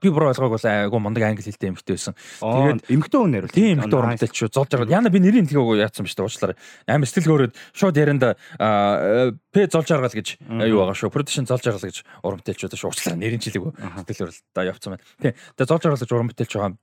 [0.00, 2.14] би буруу ойлгоог бол айгу мундаг англи хэлтэй эмхтэй байсан.
[2.40, 3.46] Тэгээд эмхтэй хүн нэр.
[3.48, 4.52] Тийм эмхтэй бүтээлч шүү.
[4.52, 5.00] Золж байгаа.
[5.00, 6.56] Яна би нэрийн хэлхийг яатсан биш үү уучлаарай.
[6.86, 11.12] Амар сэтгэл хөөрөд шууд ярианда П золж аргал гэж юу байгаа шүү.
[11.12, 12.90] Production золж аргал гэж уран бүтээлч удаа шүү.
[12.92, 15.04] Уучлаарай нэрийн хэлхийг сэтгэл хөөрөл да явцсан байна.
[15.18, 15.34] Тийм.
[15.56, 16.76] Тэгээд золж аргал гэж уран бүтээлч байгаа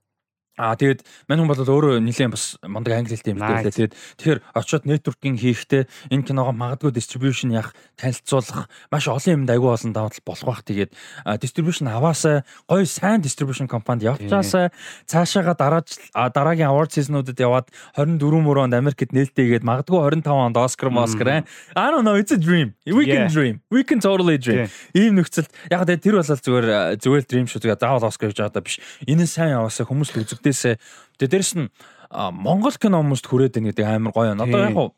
[0.55, 3.75] Аа тэгээд мань хүн бол өөрөө нэлээд бас мондөг англи хэлтэй юм дээ.
[3.75, 5.83] Тэгээд тэгэхээр очиод networking хийхдээ
[6.15, 10.63] энэ киногоо магадгүй distribution яах, танилцуулах маш олон юмд агүй олон даваа тал болох бах.
[10.63, 10.95] Тэгээд
[11.43, 14.71] distribution аваасаа гоё сайн distribution компанид явчаасаа
[15.11, 17.67] цаашаага дарааж дараагийн award season-уудад яваад
[17.99, 21.43] 24 мөрөнд Америкт нээлттэйгээд магадгүй 25 онд Oscar Oscar.
[21.75, 22.75] I don't know it's a dream.
[22.87, 23.59] We can dream.
[23.67, 24.71] We can totally dream.
[24.95, 27.59] Ийм нөхцөлд яг тэр бол зүгээр зүгээр dream шүү.
[27.59, 28.79] Тэгээд заавал Oscar гэж байгаа биш.
[29.03, 30.75] Энэ сайн яваасаа хүмүүс л үзэг үүдээсээ
[31.17, 31.67] тэгээ дээрэс нь
[32.13, 34.37] Монгол кино хүмүүст хүрээд байна гэдэг амар гоё.
[34.37, 34.93] Одоо яг уу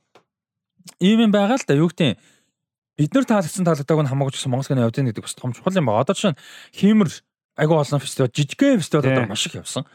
[0.99, 2.19] ийм юм байгаа л да юу гэдэг
[2.99, 5.79] бид нар таалагдсан таалагдааг нь хамаагүй ч Монгол кино явж байгаа гэдэг бас том чухал
[5.79, 6.03] юм байна.
[6.03, 6.37] Одоо чинь
[6.75, 7.09] хиймэр
[7.55, 9.87] айгүй олон фестивал жижигхэн фестивалууд маш их явсан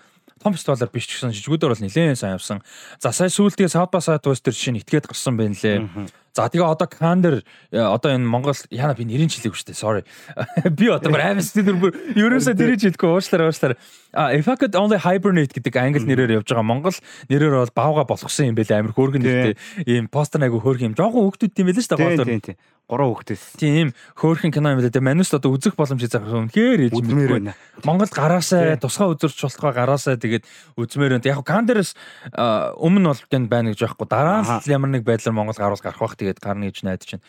[0.42, 2.66] том фестивалаар биш ч гэсэн жижигүүдээр бол нэлээд сайн явсан.
[2.98, 5.86] За сая сүүлдээ South by Southwest төр жишээ нь итгээд гарсан байна лээ.
[6.32, 9.76] За тэгээ одоо Кандер э, одоо энэ Монгол яна би нэрийн чилээгүй шүү дээ.
[9.76, 10.02] Sorry.
[10.80, 13.76] Би одоо амар стилэр бүр ерөөсөө тэрийг хэлэхгүй уушлаар уушлаар.
[14.16, 16.96] А if I could only hibernate гэдэг англи нэрээр явж байгаа Монгол
[17.28, 19.54] нэрээр бол бавга болгосон юм байл амар хөөргөн нэртэй
[19.84, 20.96] ийм постэр айгу хөөргөн юм.
[20.96, 22.40] Жохон хөвгтүүд юм байл шүү дээ.
[22.40, 22.56] Тийм тийм
[22.92, 23.42] гурван хүүхдээс.
[23.56, 25.00] Тийм хөөрхөн кино юм даа.
[25.00, 27.54] Манус одоо үзэх боломж заах үнэхээр ээж мэдгүй.
[27.88, 30.44] Монголд гараасаа тусгай үзэрч болохгүй гараасаа тэгээд
[30.76, 31.30] үзмээр байна.
[31.32, 31.96] Яг Кандерс
[32.36, 34.06] өмнө бол гэн байна гэж байхгүй.
[34.12, 37.25] Дараа нь ямар нэг байдлаар Монгол гаруул гарах бах тэгээд гарна гэж найдаж байна.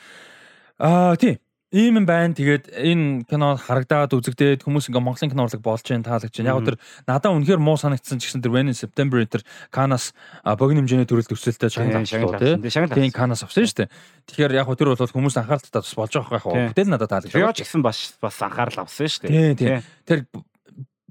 [0.79, 1.41] Аа тийм.
[1.71, 2.33] ийм юм байна.
[2.33, 6.49] Тэгээд энэ кино харагдаад үзэгдээд хүмүүс ингээ Монголын кино урлаг болж जैन таалагч जैन.
[6.49, 10.81] Яг тэр надад үнэхээр муу санагдсан ч гэсэн тэр When in September тэр Канас богино
[10.81, 13.93] хэмжээний төрөлд өсөлтөд шагнал авчихсан тийм Канас авсан шүү дээ.
[14.33, 17.37] Тэгэхээр яг тэр бол хүмүүс анхааралтай бас болж байгаа яг бүтээл надад таалагч.
[17.37, 19.33] Рио ч гэсэн бас бас анхаарал авсан шүү дээ.
[19.37, 19.85] Тийм тийм.
[20.09, 20.19] Тэр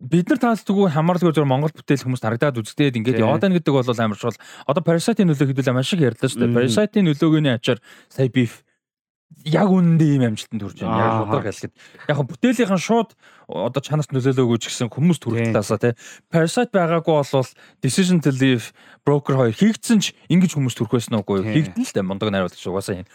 [0.03, 3.87] бид нар таалдгүй хамаарлаггүй зөв Монгол бүтээл хүмүүс харагдаад үздэг ингээд яваад байна гэдэг бол
[3.87, 4.43] амар чухал.
[4.67, 6.57] Одоо Parasite-ийн нөлөө хэдүүл маш их ярьлаа шүү дээ.
[6.59, 7.79] Parasite-ийн нөлөөгөөний ачаар
[8.11, 8.67] сая beef
[9.47, 10.99] яг үнэндээ ийм амжилтанд хүрч байна.
[10.99, 11.75] Яг удар хэлэхэд
[12.11, 13.11] яг хөө бүтээлийнхэн шууд
[13.53, 15.93] одоо чанарт нөлөөлөөгүй ч гэсэн хүмүүс төрөлтлаасаа тий.
[16.33, 17.49] Parasite байгаагүй бол
[17.85, 18.73] Decision to Leave
[19.05, 23.05] Broker 2 хийгдсэн ч ингэж хүмүүс төрөх байсан уугүй хийгдэн л дээ мундаг найруулагч угаасаа
[23.05, 23.09] юм.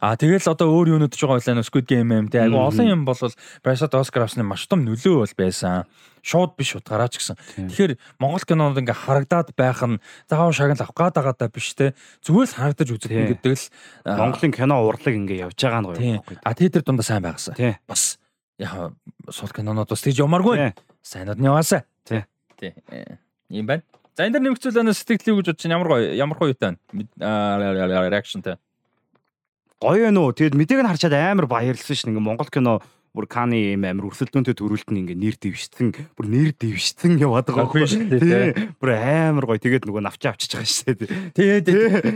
[0.00, 2.40] А тэгэл одоо өөр юунууд ч байгаа байлаа Squid Game юм тий.
[2.40, 3.18] Айгу олон юм бол
[3.64, 5.88] Parasite Oscar авсны маш том нөлөө бол байсан
[6.20, 7.36] шууд биш утгаараа ч гэсэн.
[7.56, 11.96] Тэгэхээр Монгол кинонд ингээ харагдаад байх нь заавал шагнал авах гад байгаадаа биш те.
[12.24, 13.64] Зүгээр л харагдаж үзэх гэдэг л
[14.04, 16.20] Монголын кино урлаг ингээ явж байгаа нь гоё.
[16.44, 17.56] А тэр дундаа сайн байгаасаа.
[17.88, 18.19] Бас
[18.60, 18.94] яг
[19.32, 20.72] сул кинонууд бас тийж ямаргүй.
[21.02, 21.84] Сайнад нь яваасаа.
[22.04, 22.24] Тий.
[22.60, 22.74] Тий.
[23.48, 23.82] Ийм байна.
[24.16, 28.10] За энэ дэр нэмэгцүүл өнө сэтгэлээ гэж бодож ямар гоё ямар гоё юутай байна.
[28.12, 28.60] Реакшнтай.
[29.80, 30.36] Гоё нөө.
[30.36, 34.54] Тэгэд мэдээг нь харчаад амар баярлсан шин ингээ Монгол кино бүр Каны юм амир өрсөлдөөнтэй
[34.54, 38.76] төрүүлт нь ингээ нэр дэвшсэн бүр нэр дэвшсэн яваад байгаа байхгүй шүү дээ.
[38.78, 41.08] Бүр амар гоё тэгээд нөгөө навчаа авчиж байгаа шүү дээ.
[41.34, 41.66] Тэгээд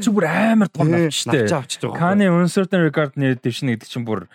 [0.05, 1.43] чи бүр амар том навч шүү дээ.
[1.51, 1.99] Навчаа авчиж байгаа.
[1.99, 4.31] Каны uncertain regard нэр дэвшнэ гэдэг чинь бүр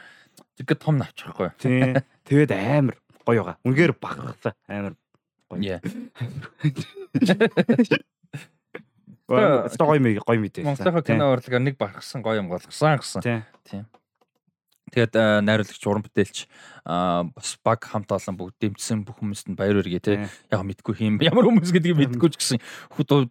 [0.59, 1.49] тэгээд том навч байхгүй.
[1.57, 1.95] Тий.
[2.27, 3.57] Тэгээд амар гоё байгаа.
[3.63, 4.93] Үнэхээр багцсан амар
[5.49, 5.79] гоё.
[9.29, 10.65] Гоё гоё гоё мэдээ.
[10.65, 13.45] Монголын кино урлагаар нэг багсан гоё юм болгосон гэсэн.
[13.63, 13.85] Тийм.
[14.89, 15.13] Тэгээд
[15.45, 16.45] найруулагч уран бүтээлч
[16.85, 20.29] бас баг хамт олон бүгд дэмжсэн бүх хүмүүст нь баяр хүргэе те.
[20.49, 22.59] Яг мэдгүй хэм ямар хүмүүс гэдгийг мэдгүй ч гэсэн.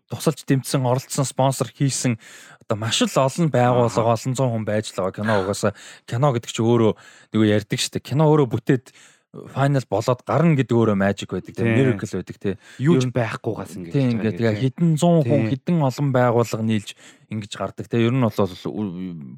[0.09, 2.17] Тусалж дэмжсэн, оролцсон, спонсор хийсэн.
[2.63, 5.75] Одоо маш л олон байгууллага олон зуун хүн байж л байгаа кино угаасаа.
[6.07, 6.93] Кино гэдэг чинь өөрөө
[7.35, 8.09] нөгөө ярьдаг шүү дээ.
[8.15, 8.95] Кино өөрөө бүтээд
[9.29, 12.57] final болоод гарна гэдэг өөрөө magic байдаг тийм miracle байдаг тийм.
[12.81, 16.97] Юу ч байхгүйгаас ингэж тийм ингээд тэгээ хэдэн 100 хүн хэдэн олон байгууллага нийлж
[17.29, 18.09] ингэж гардаг тийм.
[18.09, 18.33] Ер нь бол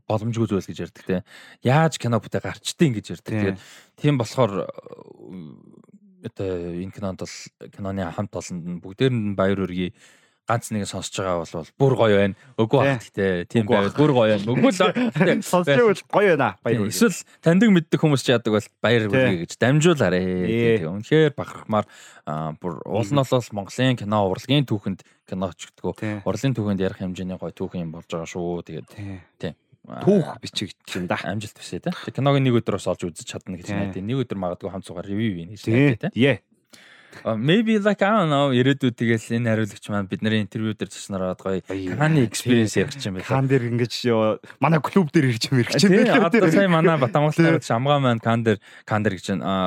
[0.07, 1.23] боломжгүй зүйлс гэж ярьдаг тийм.
[1.67, 3.57] Яаж кино бүтээ гарчдээ ингэж ярьдаг тийм.
[3.99, 4.15] Тийм.
[4.15, 4.71] Болохоор
[6.23, 7.37] одоо энэ кинонд бол
[7.75, 9.91] киноны хамт олонд нь бүгдээр нь баяр хүргэе
[10.51, 12.35] ганц нэг сонсож байгаа бол бүр гоё байна.
[12.59, 14.51] Үгүй бах гэхдээ тийм байвал бүр гоё байна.
[14.51, 16.59] Үгүй л сонсож гоё байна.
[16.67, 16.91] Баяр.
[16.91, 20.21] Эсвэл таньдаг мэддэг хүмүүс ч яадаг бол баяр хүргэе гэж дамжуулаарэ.
[20.91, 21.87] Үнэхээр бахархмаар
[22.59, 26.27] бүр уул нь бол Монголын кино урлагийн түүхэнд киноч гэдэггүй.
[26.27, 28.67] Урлын түүхэнд ярих хэмжээний гоё түүхэн юм болж байгаа шүү.
[28.67, 28.89] Тэгээд
[29.39, 29.55] тийм
[29.87, 31.19] түүх бичигдэж юм да.
[31.25, 31.95] Амжилт бишээ те.
[32.11, 34.03] Киног нэг өдөр бас олж үзэж чадна гэж найдаа.
[34.03, 36.43] Нэг өдөр магадгүй хамт цугаар ревю хийн гэж найдаа те.
[37.25, 41.61] Maybe like I don't know ирээдүйд тэгэл энэ хариулагч маань бидний интервью дээр цаснараад гоё
[41.67, 43.29] Каны experience ярих юм байна.
[43.29, 43.95] Кан дээр ингэж
[44.63, 46.27] манай клуб дээр ирж юм ирэх юм байна.
[46.31, 48.59] Одоо сая манай Батамгалтай шамгаа маань Кан дээр
[48.89, 49.27] Кан дээр гэж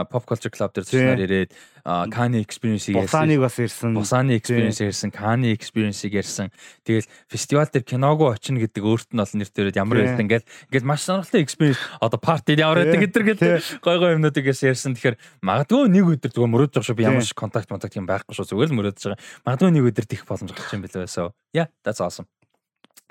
[0.10, 1.52] pop culture club дээр цаснаар ирээд
[1.84, 3.27] Каны experience-ийг ярьсан.
[3.27, 3.91] Бусаны бас ирсэн.
[3.91, 6.47] Бусаны experience ярьсан, Каны experience-ийг ярьсан.
[6.88, 10.88] Тэгэл фестивал дээр киногоо очино гэдэг өөрт нь бол нэр төрөд ямар байлаа ингээл ингээл
[10.88, 14.95] маш сонирхолтой experience одоо party ямар байдаг гэдэг гэл гой гой юмнуудыг ярьсан.
[14.95, 18.31] Тэгэхээр магадгүй нэг өдөр зүгээр мөрөөдж байгаа шүү би ямар ч контакт контакт юм байхгүй
[18.31, 19.19] шүү зүгээр л мөрөөдж байгаа.
[19.43, 21.35] Магадгүй нэг өдөр тийх боломж гарч юм билээ байсан.
[21.51, 22.31] Yeah, that's awesome.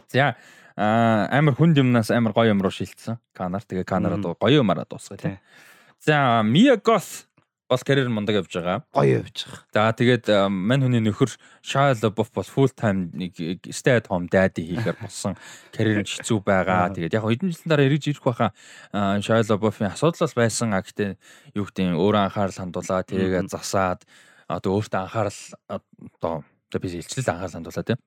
[0.08, 0.32] За
[0.80, 3.20] амар хүнд юмнаас амар гоё юм руу шилжсэн.
[3.36, 5.36] Канар тэгээ канараа гоё юмараа дуусгая тийм.
[6.00, 7.28] За Mia Goth
[7.72, 8.84] бас карьер мундаг явж байгаа.
[8.92, 9.64] Гоё явж байгаа.
[9.72, 11.32] За тэгээд мань хүний нөхөр
[11.64, 13.34] Shia LaBeouf бол full time нэг
[13.72, 15.34] stay at home daddy хийхээр болсон
[15.72, 16.92] карьер нь хэцүү байгаа.
[16.92, 18.50] Тэгээд яг хэдэн жилийн дараа эргэж ирэх байхаа
[19.24, 20.76] Shia LaBeouf-ийн асуудал байсан.
[20.76, 21.16] А гэхдээ
[21.56, 24.04] юу гэдэг өөрөө анхаарал хандуулаад тэрийгэ засаад
[24.46, 26.44] одоо өөртөө анхаарал одоо
[26.76, 28.00] би илчлэл анхаарал хандуулаад тийм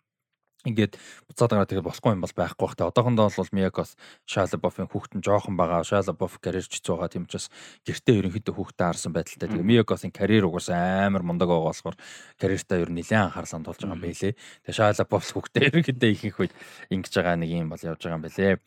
[0.66, 0.98] ингээд
[1.30, 2.90] буцаад гараад тэгээд болохгүй юм бол байхгүй бах та.
[2.90, 5.86] Одоохондоо бол Миякос Шалабофын хүүхэд нь жоохон байгаа.
[5.86, 7.54] Шалабоф карьерч байгаа тийм учраас
[7.86, 9.50] гэртээ ерөнхийдөө хүүхдээ харсан байдалтай.
[9.50, 11.98] Тэгээд Миякосын карьер угаасаа амар мундаг байгаа болохоор
[12.42, 14.34] карьертаа ер нь нэлээд анхаарал хандуулж байгаа юм байлээ.
[14.66, 16.54] Тэгээд Шалабоф хүүхдээ ерөнхийдөө ихэнх үед
[16.90, 18.58] ингэж байгаа нэг юм бол явж байгаа юм байлээ.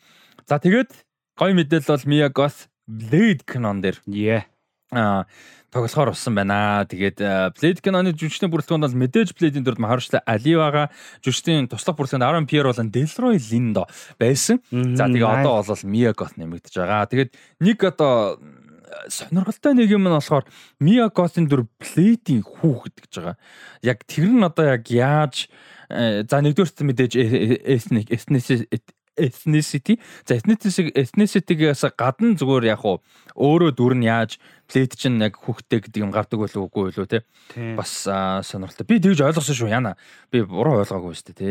[0.47, 0.91] За тэгээд
[1.35, 2.57] гой мэдээлэл бол Миякос
[2.89, 4.01] Blade кинон дээр.
[4.07, 4.58] Аа
[4.91, 6.87] тоглохоор болсон байна.
[6.89, 7.19] Тэгээд
[7.59, 9.85] Blade киноны жүжигчдийн бүрэлдэхүүнд бол мэдээж Blade-ийн дөрөв
[10.25, 10.89] Ali байгаа.
[11.21, 13.85] Жүжигчдийн туслах бүрэлдэхүүнд Aaron Pierre болон Delroy Lindo
[14.17, 14.65] байсан.
[14.73, 17.05] За тэгээд одоо бол Mia Goth нэмэгдэж байгаа.
[17.13, 18.41] Тэгээд нэг одоо
[19.09, 20.45] сонирхолтой нэг юм нь болохоор
[20.81, 23.37] Mia Goth-ын дүр Blade-ийн хүүхэд гэж байгаа.
[23.85, 25.53] Яг тэр нь одоо яг яаж
[25.89, 27.13] за нэгдүгээр мэдээж
[27.65, 28.09] ethnic
[29.19, 33.03] ethnicity за ethnicity ethnicity-гээс гадна зүгээр яг уу
[33.35, 34.39] өөрөө дүр нь яаж
[34.71, 37.25] плейт чинь яг хүүхдтэй гэдэг юм гардаг болов үгүй болов те
[37.75, 39.99] бас сонирхолтой би тэгж ойлгосон шүү яна
[40.31, 41.51] би буруу ойлгоогүй шүү дээ те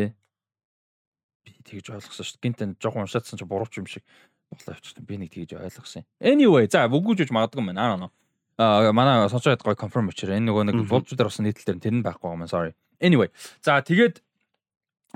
[1.46, 4.04] би тэгж ойлгосон шүү гинтэн жоохон уншаадсан чи бурууч юм шиг
[4.52, 5.06] болоо явчихсан.
[5.06, 6.06] Би нэг тэгж ойлгосон.
[6.22, 8.10] Anyway, за үгүйж магадгүй юм байна.
[8.58, 12.32] Аа манай сонсоод гой confirm өчрөө энэ нөгөө нэг булчудаар болсон нийтлэл тэр нь байхгүй
[12.32, 12.74] юм sorry.
[13.02, 13.30] Anyway.
[13.62, 14.24] За тэгээд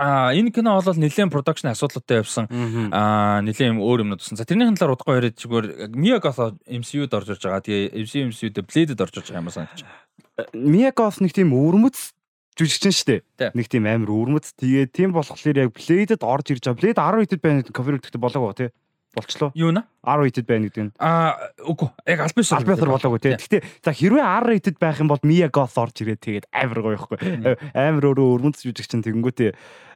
[0.01, 2.49] А энэ кино бол нэлээд production асуудалтай явсан.
[2.89, 4.33] Аа нэлээд юм өөр юмнууд тусан.
[4.33, 7.61] За тэрнийхэн талаар удахгүй яриад зүгээр Miyagos MCU-д орж ирж байгаа.
[7.61, 9.85] Тэгээ MCU-д Blade-д орж ирж байгаа юм санагдаж.
[10.57, 12.17] Miyagos нэг тийм өвөрмөц
[12.57, 13.53] жүжигчин шүү дээ.
[13.53, 14.57] Нэг тийм амар өвөрмөц.
[14.57, 16.81] Тэгээ тийм болохоор яг Blade-д орж ирж байгаа.
[16.81, 18.73] Blade 10 хэд байна confirm гэдэг болоог тий
[19.15, 19.51] болчлоо.
[19.55, 19.83] Юу нэ?
[20.01, 20.91] R rated байна гэдэг нь.
[20.97, 21.91] Аа үгүй.
[22.07, 23.35] Яг альбис альбис болоогүй тий.
[23.37, 26.97] Гэхдээ за хэрвээ R rated байх юм бол Mia Goth орж ирээд тэгээд амар гоё
[26.97, 27.17] ихгүй.
[27.75, 29.51] Амар өөрөө өрмөнц жүжиг чинь тэгэнгүүтээ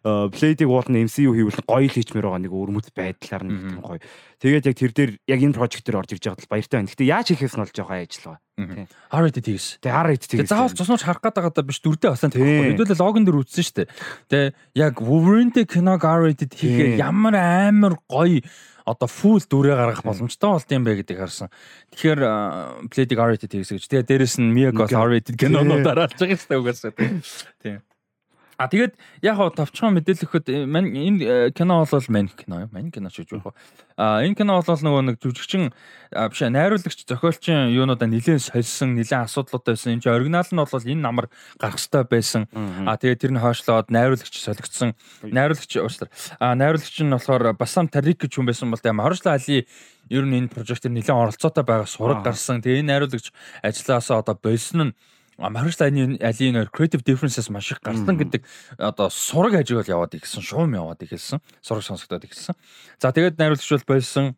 [0.06, 3.98] Blade-ийг уулна MCU хийвэл гоё л хийчмээр байгаа нэг өрмөц байдлаар нэг тийм гоё.
[4.38, 6.90] Тэгээд яг тэр дээр яг энэ project дээр орж ирж байгаа бол баяртай байна.
[6.94, 8.86] Гэхдээ яаж хийхээс нь болж байгаа ажил байна.
[8.86, 9.82] R rated хийс.
[9.82, 10.46] Тэгээ R rated хийс.
[10.54, 12.78] Заавал цуснууч харах гээд байгаа даа биш дөрдөө басан тэгэхгүй.
[12.78, 13.90] Хэдүүлээ логон дээр үзсэн шүү дээ.
[14.30, 18.46] Тэгээ яг Wolverine-тэй киног R rated хийхээр ямар амар гоё
[18.86, 21.49] одоо full дүрээ гаргах боломжтой болд юм бэ гэдгийг харсан.
[21.94, 22.22] Тэгэхээр
[22.94, 23.90] Blade-ийг R-rated хийгсэж.
[23.90, 26.94] Тэгээ дээрэс нь Miyagi R-rated кинонуудаар алж байгаа шүү дээ угаасаа.
[27.66, 27.82] Тийм.
[28.57, 32.64] А тэгээд яг хоо товчхон мэдээлэл өгөхөд э, мань энэ э, кино бол мань кино
[32.64, 32.69] юу?
[32.72, 33.52] Мань кино шүү дээ.
[33.99, 35.76] А энэ кино бол нөгөө нэг жүжигчин
[36.32, 39.99] биш найруулагч зохиолчин юунуудаа нэлээд сольсон, нэлээд асуудлууд байсан.
[39.99, 41.27] Энд чинь оригинал нь бол энэ намар
[41.60, 42.48] гарах хэрэгтэй байсан.
[42.88, 44.95] А тэгээд тэр нь хойшлоод найруулагч солигдсон.
[45.19, 46.11] Найруулагч уучлаар.
[46.40, 49.68] А найруулагч нь болохоор Басам Тарик гэж хүн байсан бол тэгээд Хоршло Али
[50.07, 52.64] ер нь энэ прожектор нэлээд оролцоотой байгаа сураг гарсан.
[52.64, 54.95] Тэгээд энэ найруулагч ажилласаа одоо болсон нь
[55.38, 58.44] Марш лайны алийн creative differences маш их гарсан гэдэг
[58.78, 62.56] одоо сураг хажиг бол яваад ирсэн, шуум яваад ирсэн, сураг сонсогдоод ирсэн.
[62.99, 64.36] За тэгээд найруулагч бол болсон.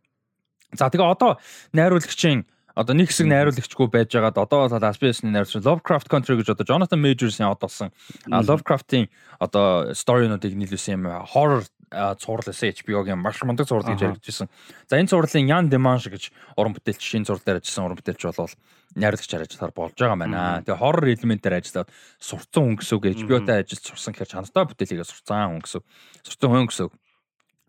[0.74, 1.38] За тэгээ одоо
[1.74, 6.65] найруулагчийн одоо нэг хэсэг найруулагчгүй байж байгаад одоо бол Aspiration найруулагч Lovecraft Country гэж одоо
[6.65, 7.90] Jonathan Majors-ийн одолсон
[8.30, 9.10] Lovecraft-ийн
[9.41, 14.52] одоо story-нуудыг нийлүүлсэн юм horror цуврал эсэ HBO-гийн маш мундаг цуврал гэж яригдчихсэн.
[14.92, 18.56] За энэ цувралын Ян Деманш гэж уран бүтээлч шинэ зурлал дээр ажилласан уран бүтээлч болвол
[19.00, 20.64] найруулагч ажиллахаар болж байгаа байна.
[20.68, 21.90] Тэгээ хоррор элементээр ажиллаад
[22.20, 25.82] сурцсан гэсэн үг HBO-тай ажиллаж сурсан гэхээр чанартай бүтээлийгээ сурцсан гэсэн.
[26.28, 26.52] Сурцсан
[26.92, 26.94] үг.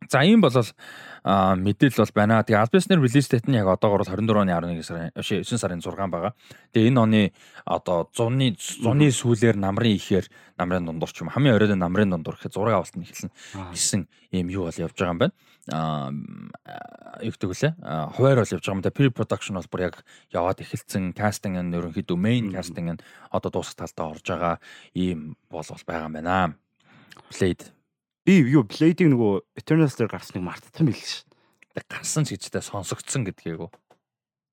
[0.09, 0.57] За ийм бол
[1.29, 2.41] мэдээлэл бол байна.
[2.41, 6.33] Тэгээ Albion-ээр release date нь яг одоогоор 24 оны 11 сарын 9 сарын 6 байгаа.
[6.73, 7.23] Тэгээ энэ оны
[7.69, 10.27] одоо 100-ны 100-ны сүүлээр намрын ихээр
[10.57, 13.33] намрын дундуур ч юм хамгийн оройд намрын дундуур гэхэд зураг авалт нь эхэлнэ
[13.77, 15.35] гэсэн ийм юу бол явж байгаа юм байна.
[15.69, 16.09] Аа
[17.21, 17.73] юу гэдэг вүлээ?
[18.17, 18.95] Хуваар бол явж байгаа юм да.
[18.95, 19.97] Pre production бол бүр яг
[20.33, 21.13] яваад эхэлсэн.
[21.13, 24.57] Casting нь ерөнхийдөө main casting нь одоо дуусах талдаа орж байгаа
[24.97, 26.57] ийм бол бол байгаа юм байна.
[27.29, 27.78] Played
[28.29, 31.25] Би юу Blade-ийг нөгөө Eternals дээр гарсныг мартсан байл ш.
[31.89, 33.71] Гарсан ч гэжтэй сонсогдсон гэдгийг үү.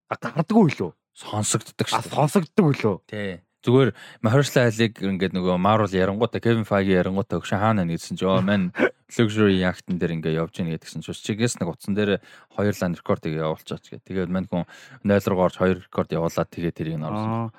[0.08, 0.96] А гардаггүй лөө.
[1.12, 2.00] Сонсогддог ш.
[2.08, 3.04] Сонсогддог лөө.
[3.12, 3.44] Тий.
[3.68, 3.92] Зүгээр
[4.24, 8.72] Mahershala Ali-г ингээд нөгөө Marvel ярангуудаа Kevin Feige ярангуудаа өгшин хаана нэгсэн чи оо мань
[9.12, 12.24] luxury yacht-н дээр ингээд явж гин гэдгсэн чи чигээс нэг утсан дээр
[12.56, 14.08] хоёр лан рекордыг явуулчаач гэ.
[14.08, 14.64] Тэгээд мань хүн
[15.04, 17.52] 0 руу орж хоёр рекорд явуулаад тэгээд тэрийг нь оруулсан.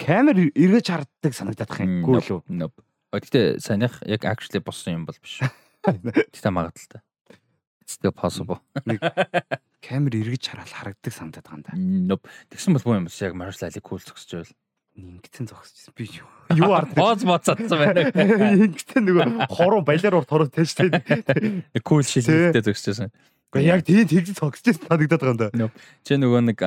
[0.00, 2.06] Камер эргэж харддаг санагдах юм.
[2.08, 2.72] Гүү лөө.
[3.12, 5.44] Гэхдээ санийх яг actually болсон юм бол биш.
[5.84, 7.04] Тэгтээ магадaltaй.
[7.84, 8.64] It's still possible.
[9.84, 12.16] Камер эргэж хараад харагддаг санагдаад байгаа юм да.
[12.16, 12.24] Nope.
[12.48, 14.54] Тэгсэн бол боо юм биш яг Marshall Ali cool зогсож байвал
[14.96, 16.08] ингэсэн зогсож би
[16.56, 18.08] юу ард бооз боцсон байна.
[18.64, 21.72] Ингэсэн нөгөө хоруу балиар урт хоруу тааш тээ.
[21.84, 23.12] Cool шилжүүлэлтэд зогсож байсан.
[23.52, 25.68] Гэхдээ яг тийм тэгж цогсож санагдаад байгаа юм да.
[26.08, 26.58] Чи нөгөө нэг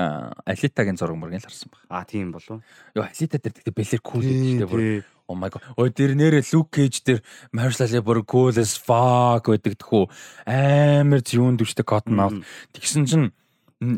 [0.46, 1.82] Алитагийн зураг мөргэн л харсан баг.
[1.90, 2.62] Аа тийм болов.
[2.94, 5.66] Йоо Алита дээр тэгтээ бэлэр кул гэдэг бүр Oh my god.
[5.82, 10.06] Ой тэр нэрээ Luke Cage дээр Marshall бүр cool as fuck байдаг тхүү.
[10.46, 12.38] Амар зүүн дүрчтэй cotton mouth.
[12.70, 13.34] Тэгсэн чинь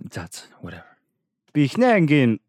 [0.07, 0.87] за за whatever.
[1.51, 2.39] Би ихнээ ангийн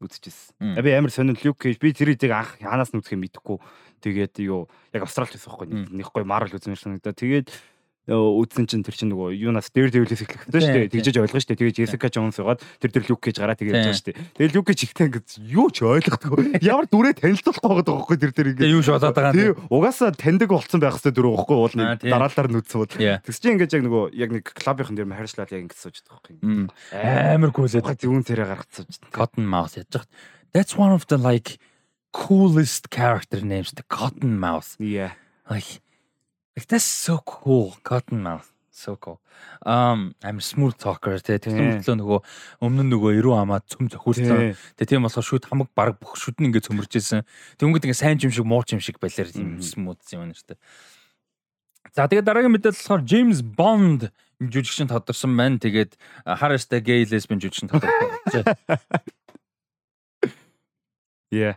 [0.00, 0.80] үзчихсэн.
[0.80, 3.60] Би амар сонин Luke Cage би тэрийг анх ханаас нь үзэх юм мэдэхгүй.
[4.00, 5.92] Тэгээд юу яг Австралид байсан байхгүй.
[5.92, 7.12] Нэг гоё Marvel үзмэр санагдаа.
[7.12, 7.52] Тэгээд
[8.10, 10.90] үзсэн чинь тэр чинь нөгөө юунаас дээр дэвлээс эхлэхтэй шүү дээ.
[10.90, 11.60] Тэгжэж ойлгоо шүү дээ.
[11.62, 14.18] Тэгээ Jessica Jones угаад тэр тэр Luke гэж гараа тэгээ явж шүү дээ.
[14.42, 16.58] Тэгээ Luke гэж ихтэй ингэ юу ч ойлгохгүй.
[16.66, 18.66] Ямар дүрээ танилцуулах байгаа байхгүй тэр тэр ингэ.
[18.74, 19.34] Юу ч болоод байгаа.
[19.38, 22.90] Тэгээ угаасаа таньдаг болцсон байх хэвээр дүрээ байхгүй уул нэг дараалалаар нүдсэн бол.
[23.22, 26.74] Тэгс чи ингэж яг нөгөө яг нэг клубийнхан дээр харьцлаад яг ингэ сууж байгаа байхгүй.
[27.38, 28.02] Амар гүйлээд.
[28.02, 28.90] Зүүн царай гаргацсан.
[29.14, 30.10] Cotton Mouth яаж байгаа.
[30.50, 31.62] That's one of the like
[32.12, 34.76] coolest character names the Cotton Mouth.
[34.82, 35.14] Yeah.
[35.48, 35.80] Like
[36.56, 37.76] Like that's so cool.
[37.84, 38.48] Cottonmouth.
[38.70, 39.20] So cool.
[39.64, 42.18] Um I'm smooth talker те тэгсэн мэтлөө нөгөө
[42.64, 44.56] өмнө нь нөгөө эрүү хамаа цөм зохиулсан.
[44.80, 47.22] Тэгээ тийм болохоор шүд хамаг баг бүх шүд нь ингээд цөмөрж исэн.
[47.60, 50.56] Тэнгүүд ингээд сайн юм шиг муу юм шиг балиар юм смут юм дээ.
[51.92, 54.08] За тэгээд дараагийн мэдээлэл болохоор James Bond
[54.40, 55.60] жүжигчин тодорсон байна.
[55.60, 58.44] Тэгээд Harris-тай gay lesbian жүжигчин тодорсон.
[61.32, 61.56] Yeah.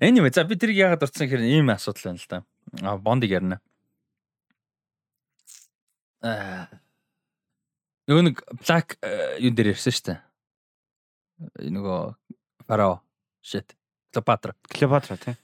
[0.00, 2.38] Anyway, за би тэрийг яагаад дурдсан гэхээр ийм асуудал байна л да.
[2.82, 3.60] А Бондыг ярина.
[8.06, 8.98] нөгөө нэг Black
[9.42, 10.18] юу дээр ярьсан шүү дээ.
[11.70, 12.00] Нөгөө
[12.66, 13.02] Фарао
[13.44, 13.76] shit.
[14.12, 14.56] Клеопатра.
[14.68, 15.36] Клеопатра тий.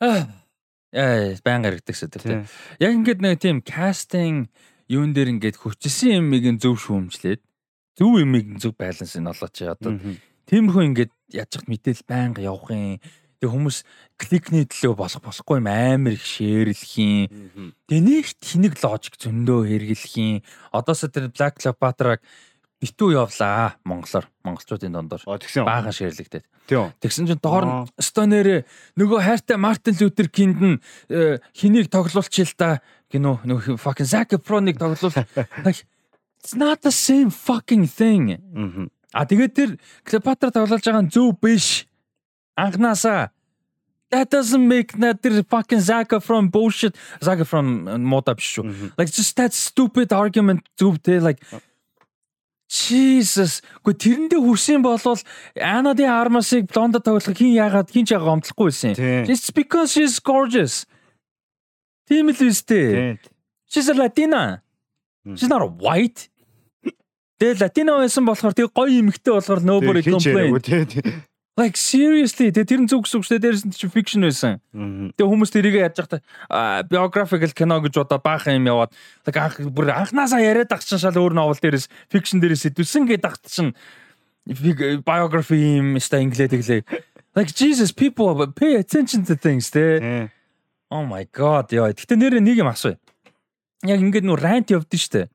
[0.00, 0.26] Аа.
[0.92, 2.44] Яа, баян гаргадаг шүү дээ.
[2.82, 4.50] Яг ингээд нэг тийм кастинг
[4.92, 7.40] юун дээр ингээд хүчсэн юмыг зөв шүүмжлээд
[7.96, 9.96] зөв юмыг зөв баланс нь олооч одоо
[10.48, 12.98] тиймэрхүү ингээд яаж ч мэдээл байнга явах юм
[13.42, 13.78] Тэг хүмүүс
[14.22, 17.74] кликний төлөө болох болохгүй юм амар их шеэрлэх юм.
[17.90, 20.46] Тэг нэг тэнэг ложик зөндөө хэрэглэх юм.
[20.70, 22.22] Одоосоо тэр Black Cleopatra-г
[22.78, 26.46] битүү явлаа монголоор монголчуудын дондор баахан шеэрлэгдээд.
[27.02, 28.62] Тэгсэн чинь доор нь стонер
[28.94, 30.78] нөгөө хайртай Мартин Лютер Кинд нь
[31.10, 32.70] э, хэнийг тоглуулчихъя л да
[33.10, 35.14] гинөө нөгөө fucking Zac Efron-ыг тоглуул.
[36.42, 38.38] It's not the same fucking thing.
[39.12, 39.70] А тэгээд тэр
[40.08, 41.86] Cleopatra тоглуулж байгаа нь зөв биш
[42.56, 43.30] анханасаа
[44.12, 48.92] that doesn't make that тэр fucking Zaga from bullshit Zaga from мода биш шүү.
[48.96, 51.40] Like just that stupid argument зүв те like
[52.72, 53.60] Jesus.
[53.84, 55.20] Гэхдээ тэрэндээ хүрсэн болвол
[55.60, 59.28] Анадын армасыг блондо тоглох хин яагаад хин ч яагаад гомдлохгүй байсан юм.
[59.28, 60.88] It's because she's gorgeous.
[62.08, 63.20] Тийм л үстэй.
[63.68, 64.64] She's a Latina.
[65.36, 66.31] She's not a white.
[67.42, 70.54] Тэгээ Latino байсан болохоор тэг гоё эмэгтэй болохоор nobody complain.
[71.58, 73.44] Like seriously тэгээ тэр нь зүг гэсэн үг шүү дээ.
[73.50, 74.62] Дээрс нь чи fiction байсан.
[74.70, 76.22] Тэгээ хүмүүс тэрийг яаж яхад
[76.86, 78.94] biographical кино гэж одоо баахан юм яваад
[79.26, 83.34] like анх бүр анханасаа яриад ах чинь шал өөр новел дээрээс fiction дээрээс сэдвсэн гэдэг
[83.50, 83.74] чинь
[85.02, 86.86] biography юм ста инглээ тэглээ.
[87.34, 90.30] Like Jesus people pay attention to things тэ.
[90.94, 91.90] Oh my god яа.
[91.90, 93.02] Гэтэ нэр нэг юм асууя.
[93.82, 95.26] Яг ингээд нүү rant явдсан шүү дээ.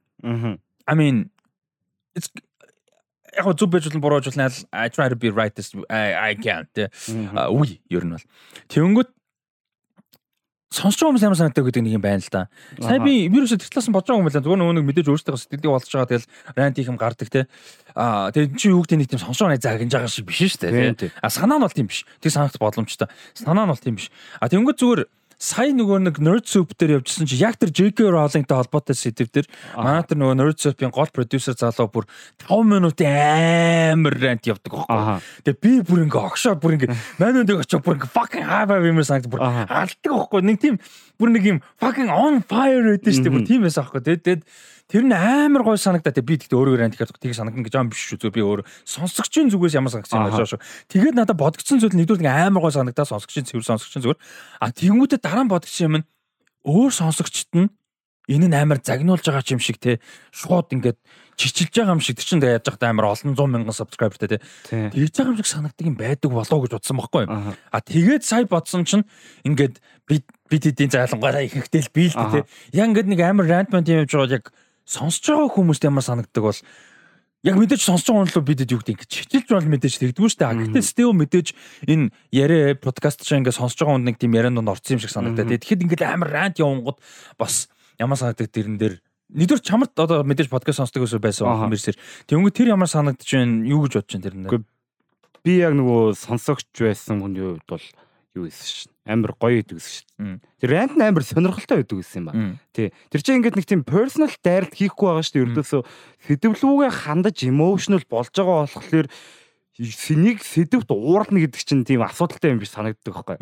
[0.88, 1.36] I mean
[3.38, 6.36] яг зөв байж болно буруу байж болно I try to be right this I, I
[6.36, 8.26] can't үгүй ер нь бол
[8.72, 9.10] тэгэнгүүт
[10.68, 12.42] сонсож байгаа хүмүүс ямар санагдав гэдэг нэг юм байна л да.
[12.76, 14.44] Сая би талаас нь бодож байгаа юм байна.
[14.44, 16.28] Зүгээр нөгөө мэдээж өөрсдөө сэтгэлдээ болж байгаа тэгэл
[16.60, 17.48] рант их юм гардаг те.
[17.96, 21.16] Аа тэгээд чи юу гэдэг нэг тийм сонсож байгаа загинж байгаа шиг биш шүү дээ.
[21.24, 22.04] А санаа нь бол тийм биш.
[22.20, 23.08] Тэг санагт боломжтой.
[23.32, 24.12] Санаа нь бол тийм биш.
[24.44, 25.02] А тэгэнгүүт зүгээр
[25.38, 29.46] сая нөгөө нэг Nerd Soup дээр явжсэн чи яг тэр JK Rowling-тай холбоотой сэдв дээр
[29.78, 32.08] манай тэр нөгөө Nerd Soup-ийн гол продюсер залуу бүр
[32.42, 33.14] 5 минутын
[33.94, 35.22] амар рант явдаг байхгүй.
[35.46, 39.04] Тэгээ би бүр ингээ огшоо бүр ингээ манайд очоо бүр ингээ fucking high vibe юм
[39.06, 40.42] санагд бүр алдаг байхгүй.
[40.42, 40.82] Нэг тийм
[41.22, 43.36] бүр нэг юм fucking on fire гэдэг шүү дээ.
[43.38, 44.02] Бүр тийм байсан байхгүй.
[44.10, 44.42] Тэгээд
[44.88, 46.16] Тэр нь амар гой санагдаа.
[46.16, 48.24] Би тэгтээ өөрөө ран тэгэхээр тийг санагдана гэж юм биш шүү.
[48.24, 50.64] Зүгээр би өөр сонсогчийн зүгээс ямар санагдаж байна шүү.
[50.88, 54.22] Тэгээд надад бодгдсон зүйл нэгдүгээр нэг амар гой санагдаа сонсогчийн цэвэр сонсогчийн зүгээр.
[54.64, 56.08] А тэгмүүтэ дараа нь бодгдсон юм нь
[56.64, 57.68] өөр сонсогчт нь
[58.28, 60.00] энэ нь амар загнуулж байгаа юм шиг те
[60.36, 61.00] шууд ингээд
[61.40, 64.38] чичилж байгаа юм шиг чинь яаж яхад амар олон 100 мянган сабскрайбертэй те
[64.68, 68.44] тэгж байгаа юм шиг санагдаг юм байдаг болоо гэж бодсон байхгүй юу а тэгээд сая
[68.44, 69.08] бодсон чинь
[69.48, 69.80] ингээд
[70.12, 72.40] бид бид эдийн зайлангаараа ихэнхдээ л биэлдэ те
[72.76, 74.52] яг ингээд нэг амар рандмент юм явж байгаа яг
[74.88, 76.60] сонсож байгаа хүмүүст ямар санагддаг бол
[77.44, 80.40] яг мэдээж сонсож байгаа хүн л бидэд юу гэдэг ингэ чичилж бол мэдээж тэгдэггүй шүү
[80.40, 80.58] дээ.
[80.72, 81.48] Гэхдээ Стео мэдээж
[81.92, 85.52] энэ яриа подкаст чинь ингэ сонсож байгаа хүнд нэг тийм ярианд орсон юм шиг санагдаад.
[85.60, 86.98] Тэгэхэд ингэ амар рант явангууд
[87.36, 87.68] бас
[88.00, 88.96] ямар санагддаг тэрэн дээр
[89.28, 92.00] Нэгдүгээр чамд одоо мэдээж подкаст сонсдог гэсэн байсан хүмүүсээр.
[92.32, 93.68] Тэнгүү тэр ямар санагдаж байна?
[93.68, 94.64] Юу гэж бодож байна тэр нэр?
[95.44, 97.84] Би яг нөгөө сонсогч байсан хүний хувьд бол
[98.38, 100.42] юу гэсэн шин амар гоё идэг гэсэн шин.
[100.62, 102.34] Тэр рант амар сонирхолтой байдаг гэсэн юм ба.
[102.76, 102.92] Тий.
[103.10, 105.46] Тэр чинь ингээд нэг тийм personal дайралт хийхгүй байгаа шүү дээ.
[105.48, 105.82] Ердөөсөө
[106.28, 109.08] сэдвлүүгээ хандаж emotional болж байгаа болохоор
[109.78, 113.38] сэнийг сэдвт уурна гэдэг чинь тийм асуудалтай юм биш санагддаг байхгүй.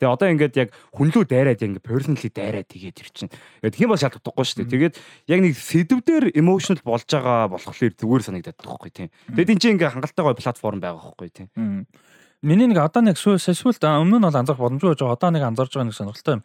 [0.00, 3.32] Тэгээ одоо ингээд яг хүнлүү дайраад яг ингээд personally дайраад тэгээд тэр чинь.
[3.60, 4.72] Тийм бол шалтгаахгүй шүү дээ.
[4.72, 4.94] Тэгээд
[5.28, 9.08] яг нэг сэдвээр emotional болж байгаа болохоор зүгээр санагдаад байгаа байхгүй тийм.
[9.28, 11.48] Тэгээд энэ чинь ингээд хангалттай гоё платформ байгаа байхгүй тийм.
[12.44, 15.16] Миний нэг одоо нэг сүүл өмнө нь бол анзаарах боломжгүй байж байгаа.
[15.16, 16.42] Одоо нэг анзаарж байгаа нэг сонирхолтой юм.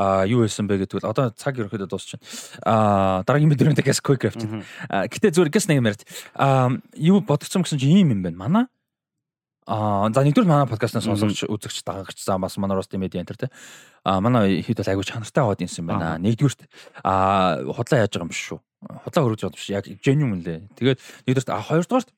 [0.00, 2.24] Аа юу байсан бэ гэдэг бол одоо цаг ерөөхдөө дуусчихна.
[2.64, 4.48] Аа дараагийн мэдрэмж гээс quick craft.
[4.88, 6.08] Гэтэ зүгээр гэс нэг юм ярьж.
[6.40, 8.40] Аа юу бодгцсон гэсэн чинь ийм юм байна.
[8.40, 8.64] Манай
[9.68, 13.52] Аа за нэгдүгээр манай подкастнаас сонсогч үзэгч дагагч за бас манай Rusty Media Enter те.
[14.02, 16.18] Аа манай хэд бол айгуу чанартай аваад юмсан байна.
[16.18, 16.66] Нэгдүгürt
[17.04, 18.58] аа худлаа яаж байгаа юм биш шүү.
[19.06, 19.70] Худлаа хөргөж байгаа биш.
[19.70, 20.66] Яг genuine лээ.
[20.74, 20.98] Тэгээд
[21.30, 22.10] нэгдүгürt а хоёрдугаарт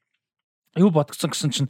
[0.81, 1.69] юу бодгцсон гэсэн чинь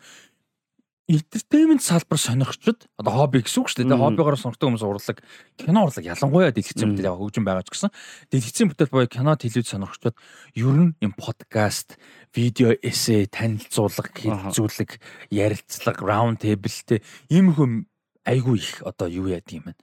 [1.09, 4.01] entertainment салбар сонирхчд одоо хобби гэсэн үг шүү дээ.
[4.01, 5.19] Хоббигоор сонирхдаг хүмүүс урлаг,
[5.61, 7.93] кино урлаг ялангуяа дэлгэцэн бүтээл яг хөгжим байгаа ч гэсэн.
[8.33, 10.17] Дэлгэцэн бүтээл боёо кино телевиз сонирхчд
[10.57, 12.01] ер нь юм подкаст,
[12.33, 14.97] видео эссе, танилцуулга, хэлцүүлэг,
[15.29, 17.85] ярилцлага, раунд тэйблтэй ийм хүм
[18.25, 19.77] айгүй их одоо юу яадаг юм бэ?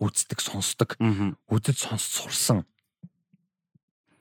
[0.00, 0.96] Үздэг, сонсдог,
[1.52, 2.64] үзэж сонс сурсан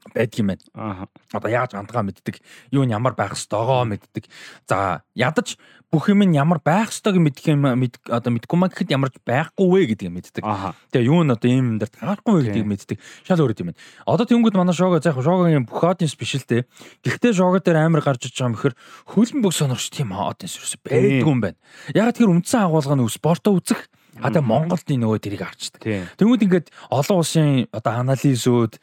[0.10, 0.64] байдаг юм байна.
[0.74, 1.06] Аа.
[1.34, 2.42] Одоо яаж андгаа мэддэг,
[2.74, 4.26] юу нь ямар байх ёстойгоо мэддэг.
[4.66, 5.58] За ядаж
[5.92, 7.68] бүх юм нь ямар байх ёстойг мэдэх юм
[8.10, 10.44] одоо мэдгүй маа гэхэд ямар байхгүй вэ гэдгийг мэддэг.
[10.90, 12.98] Тэгээ юу нь одоо ийм юм дээр таарахгүй вэ гэдгийг мэддэг.
[13.28, 13.82] Шал өөр юм байна.
[14.08, 16.64] Одоо тэнгууд манай шоуга за яг шоугагийн бүх audience биш л дээ.
[17.04, 18.74] Гэхдээ шоуга дээр амар гарч иж байгаа юм хэр
[19.12, 21.60] хөлн бүх сонорч тийм audience ерөөсөй байдгүй юм байна.
[21.92, 25.88] Яг тэр үндсэн агуулга нь спортоо үзэх А тэгээ Монголд нөгөө тэрийг авчдаг.
[26.20, 28.76] Тэнгүүд ингээд олон улсын одоо анализууд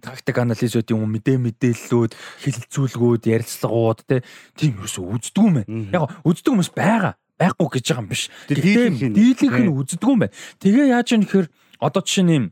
[0.00, 2.12] тактик анализууд юм мэдээ мэдээллүүд
[2.46, 4.00] хилцүүлгүүд ярилцлагууд
[4.56, 5.68] тийм юусоо үздэг юм байна.
[5.92, 8.22] Яг үздэг хүмүүс байгаа байхгүй гэж байгаа юм биш.
[8.48, 10.34] Гэхдээ дийлэнх нь үздэг юм байна.
[10.62, 11.46] Тэгээ яаж юм гэхээр
[11.82, 12.46] одоо жишээ нь юм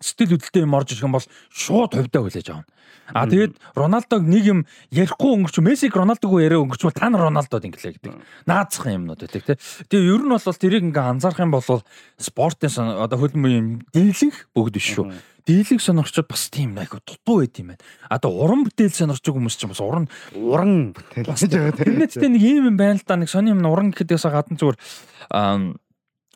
[0.00, 2.68] сэтгэл хөдлөлтөй юм орж ирэх юм бол шууд хувьдаа хүлээж авна.
[3.12, 4.60] А тэгээд Роналдог нэг юм
[4.94, 8.14] ярихгүй өнгөрч Мессиг Роналдоггүй яриа өнгөрч та нар Роналдод ингэлээ гэдэг.
[8.46, 9.56] Наацхан юмнууд байдаг тий.
[9.90, 11.82] Тэгээ ер нь бол тэрийг ингээ анзаарах юм бол
[12.16, 12.70] спортын
[13.02, 15.10] одоо хөлбөмбөгийн юм дийлэнх бүгд биш шүү
[15.50, 17.82] дийлэг сонорчод бас тийм айгу дутуу байт юм байна.
[18.08, 20.06] А то уран бүтээл сонорч хүмүүс ч бас уран
[20.36, 21.84] уран бүтээл гэж байгаа тийм.
[21.98, 24.78] Тэрнээдтэй нэг юм юм байна л да нэг сони юм уран гэхээс гадна зүгээр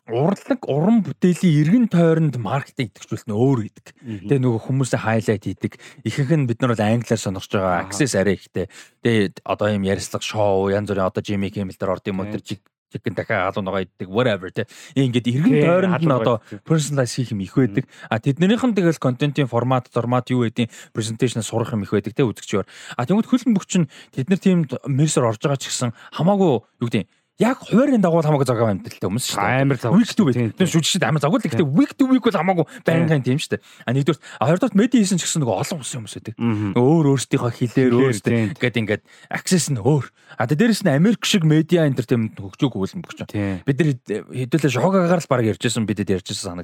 [0.05, 3.85] урлаг уран бүтээлийн эргэн тойронд маркетинг идэвхжүүлэх нь өөр гэдэг.
[4.29, 5.73] Тэгээ нөгөө хүмүүсээ хайлайт хийдэг.
[6.05, 8.69] Ихэнх нь бид нар бол англиар сонирч байгаа access арай ихтэй.
[9.01, 12.45] Тэгээ одоо юм ярилцлага шоу янз бүрийн одоо Jimmy Kimmel дээр орд юм уу тэр
[12.45, 14.69] chicken дахиад алуу ногоо иддэг whatever тий.
[14.93, 17.89] Ингээд эргэн тойронд нь одоо personalize хийх юм их байдаг.
[18.05, 22.21] А тэднэрийнх нь тэгэл контентын формат, формат юу гэдгийг presentation сурах юм их байдаг тий
[22.21, 22.69] үзэгчээр.
[22.93, 26.87] А тэгвэл хөлн бөхч нь тэд нар тийм мессер орж байгаа ч гэсэн хамаагүй юу
[26.87, 29.61] гэдэг яг хуваарийн дагуу хамаагүй зогоо амтэлтэй хүмүүс шүү дээ.
[29.67, 29.99] Амар зогоо.
[29.99, 30.55] Week to week.
[30.55, 33.61] Тэр шүжигчд амар зогоо л гэхдээ week to week бол хамаагүй байнгын тийм шүү дээ.
[33.83, 36.35] А нэгдүгээр а хоёрдугаар медиа хийсэн ч гэсэн нөгөө олон улсын хүмүүс байдаг.
[36.79, 40.05] Өөр өөрсдийнхөө хэлээр өөрсдөө ингээд ингээд access нь өөр.
[40.39, 43.19] А дээрээс нь Америк шиг медиа entertainment хөгжөөг хөлн бөгч.
[43.67, 43.89] Бид нар
[44.31, 46.63] хэдүүлээ шогагаар л баг ярьжсэн бидэд ярьжсэн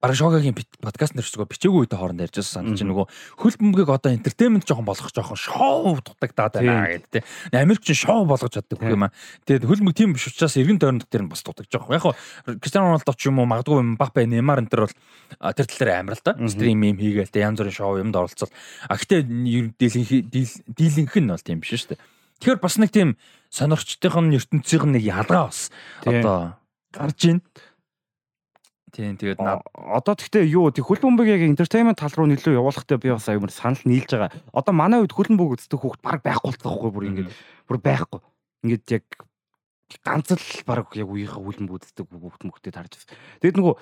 [0.00, 0.52] бараг шогагийн
[0.84, 3.06] подкаст нэрчгөө бичээгүй үедээ хооронд ярьж байсан санаж нөгөө
[3.40, 7.24] хөл бөмбөгийг одоо энтертеймент жоохон болгох жоохон шоу дутагдаад байна гэдэг тийм.
[7.56, 9.16] Америк ч шоу болгож чаддаг гэх юм аа.
[9.48, 11.96] Тэгээд хөл бөмбөг тийм биш учраас эргэн тойронд тэр нь бас дутагдж байгаа.
[11.96, 12.14] Яг хоо
[12.60, 14.96] Кристиано Роналдо ч юм уу магадгүй Мбаппе, Неймар энэ төр бол
[15.56, 16.36] тэр тал дээр амар л да.
[16.44, 18.52] Стрим юм хийгээл тэ янз бүрийн шоу юмд оролцол.
[18.84, 19.24] А гэтээ
[19.80, 22.04] дийлэнх нь бол тийм биш шүү дээ.
[22.44, 23.16] Тэгэхээр бас нэг тийм
[23.48, 25.72] сонирхчдын ертөнцийн нэг ялгаа бас
[26.04, 26.60] одоо
[26.92, 27.40] гарч ийн.
[28.96, 29.44] Тийм тэгээд
[29.76, 33.84] одоо тэгтээ юу тэг хөлбөмбөг яг entertainment тал руу нөлөө явуулахтай би бас аюумар санал
[33.84, 34.32] нийлж байгаа.
[34.56, 37.28] Одоо манай үед хөлбөмбөг үздэг хүүхд баг байхгүй болчихгүй бүр ингээд
[37.68, 38.20] бүр байхгүй.
[38.64, 39.04] Ингээд яг
[40.00, 43.20] ганц л баг яг үеийнхээ хөлбөмбөг үздэг хүүхд мөхтэй тарж байна.
[43.44, 43.74] Тэгэд нөгөө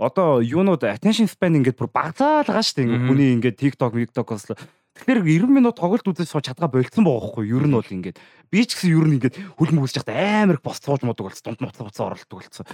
[0.00, 2.86] одоо юунууд attention span ингээд бүр багцаал байгаа шүү дээ.
[2.88, 4.56] Ингээд хүний ингээд TikTok, TikTok-оос
[4.92, 7.64] Тэгэхээр 90 минут тоглолт үзэж сууж чадгаа болцсон байгаа хгүй юу?
[7.64, 8.20] Ер нь бол ингээд
[8.52, 11.56] би ч гэсэн ер нь ингээд хөлбөмбөг үзэж байхдаа амар их бос сууж модог болсон.
[11.56, 12.68] Дунд нуцаа буцаа оролдог болсон.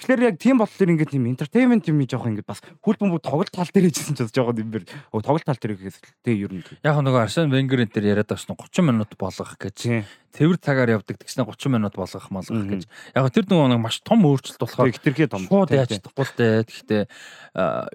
[0.00, 3.68] Тэгэхээр яг тийм болохоор ингээд тийм entertainment юм жоох ингээд бас хүл бөмбөг тоглолт тал
[3.68, 4.88] дээр хийжсэн ч жоох юм бэр.
[5.12, 6.64] Тоглолт тал дээр гэхээс тэг ер нь.
[6.80, 10.08] Яг нөгөө Арсен Венгер энэ төр яриад байсан 30 минут болгох гэж.
[10.30, 12.88] Цэвэр цагаар явдаг тэгснэ 30 минут болгох молгох гэж.
[13.12, 15.44] Яг тэр нөгөө нэг маш том өөрчлөлт болохоор хитрхээ том.
[15.44, 16.64] шууд яаж чадахгүй л дээ.
[16.64, 17.02] Гэхдээ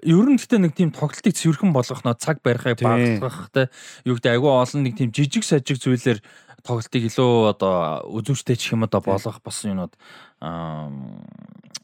[0.06, 3.72] ер нь гэхдээ нэг тийм тоглолтыг цэвэрхэн болгох нөө цаг барихыг багасгах те.
[4.04, 6.20] Юу гэдэг айгүй олон нэг тийм жижиг сажиг зүйлэр
[6.66, 9.94] тоглолтыг илүү одоо үзүүштэй ч юм одоо болгох бас юмуд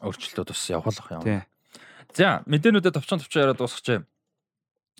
[0.03, 1.43] өөрчлөлтүүд бас явуулах юм.
[2.13, 4.05] За мэдээнүүдэд товчон товчон яриад дуусгач.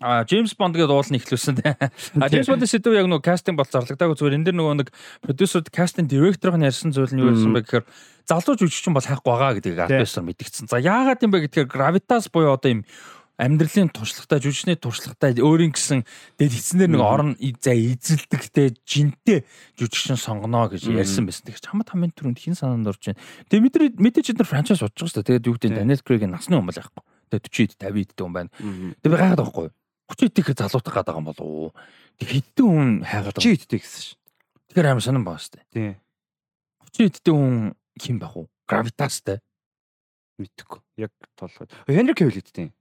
[0.02, 1.78] А Джеймс Бонд гэдэг уул нь ихлүүлсэн те.
[2.18, 4.88] А Джеймс Бондын сэдв яг нөгөө кастинг бол зарлагдаагүй зүгээр энэ дэр нөгөө нэг
[5.22, 7.86] продюсерд кастинг директорыг нь ярьсан зүйл нь юу байсан бэ гэхээр
[8.26, 10.66] залуу жүжигчин бол хайхгүй байгаа гэдгийг альбасаар мэдгдсэн.
[10.66, 12.82] За яагаад юм бэ гэдгээр гравитас буюу одоо юм
[13.34, 16.06] амьдралын туршлагатай жүжигчний туршлагатай өөрийн гэсэн
[16.38, 19.42] дээд эцнэр нэг орон за эзэлдэгтэй жинтэй
[19.74, 21.50] жүжигчин сонгоно гэж ярьсан байсан.
[21.50, 23.18] Тэгэхээр хамт хамгийн түрүүнд хин санаанд орж байна.
[23.50, 25.28] Тэгээ мэдээ мэдээж эдгээр франчайз бодож байгаа шүү дээ.
[25.34, 27.02] Тэгээд юу гэдэг Даниэл Крейг насны хүн бол яахгүй.
[27.34, 28.50] Тэгээ 40 50 иддэг хүн байна.
[29.02, 29.68] Тэгээ би гайхаад байхгүй.
[30.14, 31.70] 30 идэх залуутай гадаг юм болов уу?
[32.22, 34.08] Тэг хэдэн хүн хайгаад 30 иддэг гэсэн ш.
[34.70, 35.66] Тэгэхээр амар сонирн баа шүү дээ.
[35.74, 35.90] Тий.
[37.02, 38.46] 30 иддэг хүн хин байх уу?
[38.70, 39.42] Гравитастай.
[40.38, 40.82] Мэдхгүй.
[41.02, 41.66] Яг толгой.
[41.88, 42.74] Хенри Кевил иддэг төгч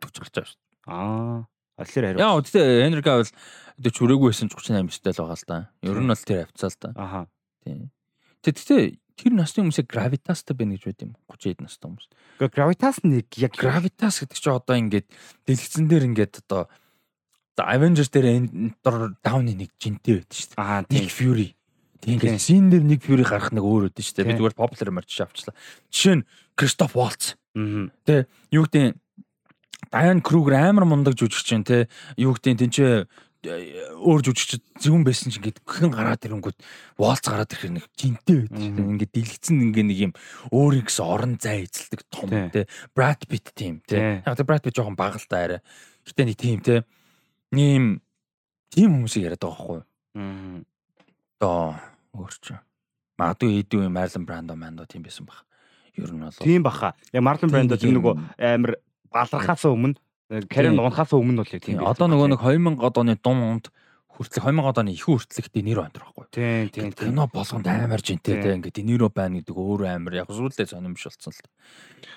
[0.00, 0.60] гарч байгаа шүү.
[0.86, 1.46] Аа.
[1.76, 2.20] Аллер хариу.
[2.20, 3.32] Яа, тэгтээ Henry Cavill
[3.76, 5.58] өдөө чүрээгүй байсан 38 өстэй л байгаа л да.
[5.84, 6.90] Ер нь бол тэр авцаа л да.
[6.96, 7.20] Аха.
[7.66, 7.90] Тийм.
[8.40, 8.82] Тэгтээ
[9.16, 11.12] тэр насны хүмүүсээ Gravitas-тай байна гэж байд юм.
[11.28, 12.06] 30-д настай хүмүүс.
[12.40, 15.06] Гэхдээ Gravitas нэг яг Gravitas гэдэг чинь одоо ингээд
[15.44, 16.68] дэлгэцэн дээр ингээд одоо
[17.60, 18.76] Avengers дээр энэ
[19.24, 20.60] Down-ы нэг жинтэй байдаг шүү дээ.
[20.60, 21.56] Аа, Nick Fury.
[22.00, 24.28] Тийм scene дээр Nick Fury гарах нэг өөр өдөн шүү дээ.
[24.28, 25.56] Би зүгээр popular марч авчлаа.
[25.88, 26.26] Жишээ нь
[26.56, 27.40] Christoph Waltz.
[27.56, 27.88] Аа.
[28.04, 29.00] Тэ юу гэдэг
[29.90, 31.86] Дайан Кругер амар мундаг жүжигчин те
[32.16, 32.92] юу гэдэг тэнцээ
[33.46, 36.58] өөр жүжигчд зөвөн байсан ч ингээд гхэн гараад ирэнгүүт
[36.98, 38.82] волц гараад ирэх нэг жинтэй байдаг.
[38.82, 40.12] Ингээд дэлгэцэн ингээ нэг юм
[40.50, 44.22] өөрийн гэсэн орон зай эзэлдэг том те Brad Pitt тийм те.
[44.26, 45.60] Яг тэр Brad Pitt жоохон бага л та арай.
[46.06, 46.82] Гэтэ нэг тийм те.
[47.54, 48.02] Ийм
[48.72, 49.80] тийм хүмүүсийг яриад байгаа байхгүй?
[50.16, 50.60] Аа.
[51.38, 51.60] Одоо
[52.16, 52.44] өөрч.
[53.20, 55.44] Магадгүй идэв юм Marlon Brando Mando тийм байсан баг.
[55.96, 56.96] Ер нь бол Тийм баха.
[57.12, 58.80] Яг Marlon Brando тийм нөгөө амар
[59.16, 59.96] балархаас өмнө
[60.50, 61.78] Карен унахаас өмнө бол тийм.
[61.86, 63.70] Одоо нөгөө нэг 2000 оны дун онд
[64.10, 66.26] хүртэл 2000 оны их хүртэлх Дениро байна байхгүй.
[66.34, 66.90] Тийм тийм.
[66.90, 71.30] Кино болгонд амар жинтэй те ингээд Дениро байна гэдэг өөрөө амар яг сүүлдээ сонирмш болсон
[71.30, 71.46] л.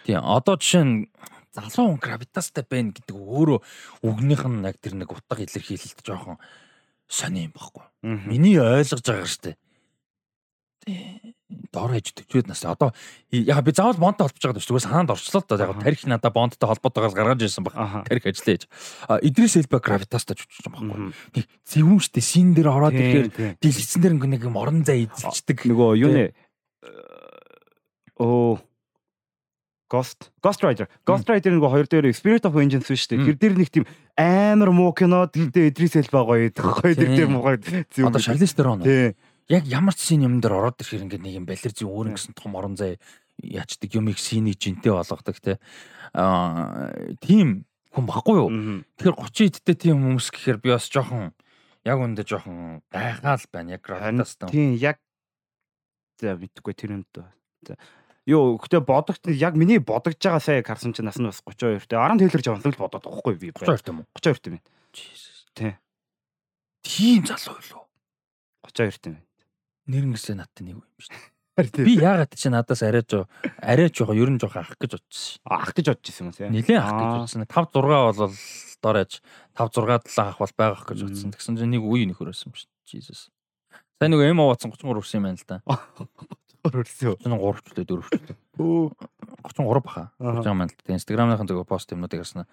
[0.09, 0.25] Тийм.
[0.25, 1.05] Одоо жишээ нь
[1.53, 3.59] залуу хүн гравитастай байна гэдэг өөрөө
[4.01, 6.41] үгнийх нь яг тэр нэг утга илэрхийлэлт жоохон
[7.05, 7.85] сони юм баггүй.
[8.25, 9.53] Миний ойлгож байгаа штэ.
[11.49, 12.61] Дор хэж 40-д нас.
[12.61, 12.93] Одоо
[13.33, 14.61] яг би заавал бонтой холбож байгаа.
[14.61, 15.65] Тэгвэл санаанд орчлоо л да.
[15.65, 18.05] Яг тарих надаа бонттой холбоотойгоор гаргаж ирсэн баг.
[18.05, 18.63] Тарих ажиллаа гэж.
[19.25, 21.13] Идрис Элба гравитастай ч үчиж байгаа байхгүй.
[21.41, 25.65] Нэг зэвүүн штэ син дээр ороод ирэхээр дэлгэцэн дээр нэг юм орон зай эзэлчдэг.
[25.65, 26.25] Нөгөө юу нэ
[28.21, 28.61] оо
[29.89, 30.85] Ghost Ghost Rider.
[31.01, 33.25] Ghost Rider нэг хоёр дээр Spirit of Vengeance шүү дээ.
[33.33, 36.65] Тэр дээр нэг тийм амар муу кино тэгтээ Идрис Элба гоё байдаг.
[36.77, 37.57] Гоё тэр дээр муу гоё.
[38.05, 38.85] Одоо Charlize Theron.
[38.85, 39.17] Тий
[39.49, 42.37] яг ямар ч син юм дээр ороод ирэхээр ингээд нэг юм балер зүй өөр ингэсэн
[42.37, 43.01] том орон зай
[43.41, 45.57] яачдаг юм их синий жинтэй болгодог те
[46.13, 48.49] аа тийм хүн баггүй юу
[49.01, 51.33] тэгэхээр 30 эдтэй тийм хүмүүс гэхээр би бас жоохон
[51.81, 55.01] яг үндэ жоохон гайхаал байна яг гравитастан тийм яг
[56.21, 57.25] за мэдгүй тэр юм доо
[58.29, 61.97] Йоо, гэтээ бодогт яг миний бодогж байгаа сая харсан чинь нас нь бас 32 тэ.
[61.97, 63.49] Аран Тейлор Джонсон л бодоод байхгүй би.
[63.49, 64.07] 32 юм уу?
[64.13, 64.61] 32 юм.
[64.93, 65.49] Jesus.
[65.57, 65.81] Тэ.
[66.85, 67.89] Тийм залуу юу?
[68.69, 69.28] 32 юм
[69.89, 71.83] нэрнгэсээ надтай нэг юм шүү дээ.
[71.83, 73.27] Би яагаад чи надаас арай жоо
[73.59, 75.41] арай жоо ер нь жоо ах гэж бодсон.
[75.43, 76.53] Ах гэж бодож исэн юм тийм.
[76.55, 77.43] Нилээн ах гэж бодсон.
[77.43, 78.33] 5 6 бол
[78.79, 79.11] доорож
[79.57, 81.31] 5 6 7 ах бол байгаах гэж бодсон.
[81.35, 82.69] Тэгсэн чинь нэг үе нөхөр юм шүү.
[82.87, 83.27] Jesus.
[83.99, 85.59] Сайн нэг эмо ватсан 33 өрсөн юм байна л да.
[86.63, 87.27] 33 өрсөн.
[87.27, 88.37] 33 ч лээ 4 ч лээ.
[88.55, 88.95] Өө
[89.43, 90.03] 33 баха.
[90.23, 90.95] 30 юм байна л да.
[90.95, 92.47] Instagram-ын зөв пост юмнуудыг харснаа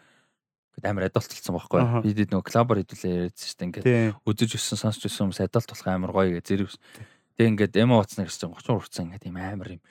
[0.76, 1.80] Гэт амар адалт болсон байхгүй.
[2.04, 3.64] Бид нөгөө клабар хэдүүлээ яриадсан шүү дээ.
[3.64, 6.68] Ингээд үзэж өссөн сонсч өссөн хүмүүс адалт болох амар гоё гэж зэрэг
[7.36, 9.82] Тэг ингээд эмо утасна гэсэн чинь 30 урцсан ингээд юм амар юм.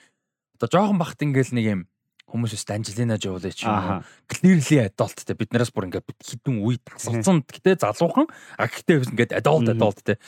[0.58, 1.82] Одоо жоохон бахт ингээд нэг юм
[2.26, 7.46] хүмүүсээс Анжелина Жоли ч юм уу clearly adult те биднээс бүр ингээд хідэн үе тасалсан
[7.46, 8.26] гэтээ залуухан
[8.58, 10.18] а гэтээ ингээд adult adult те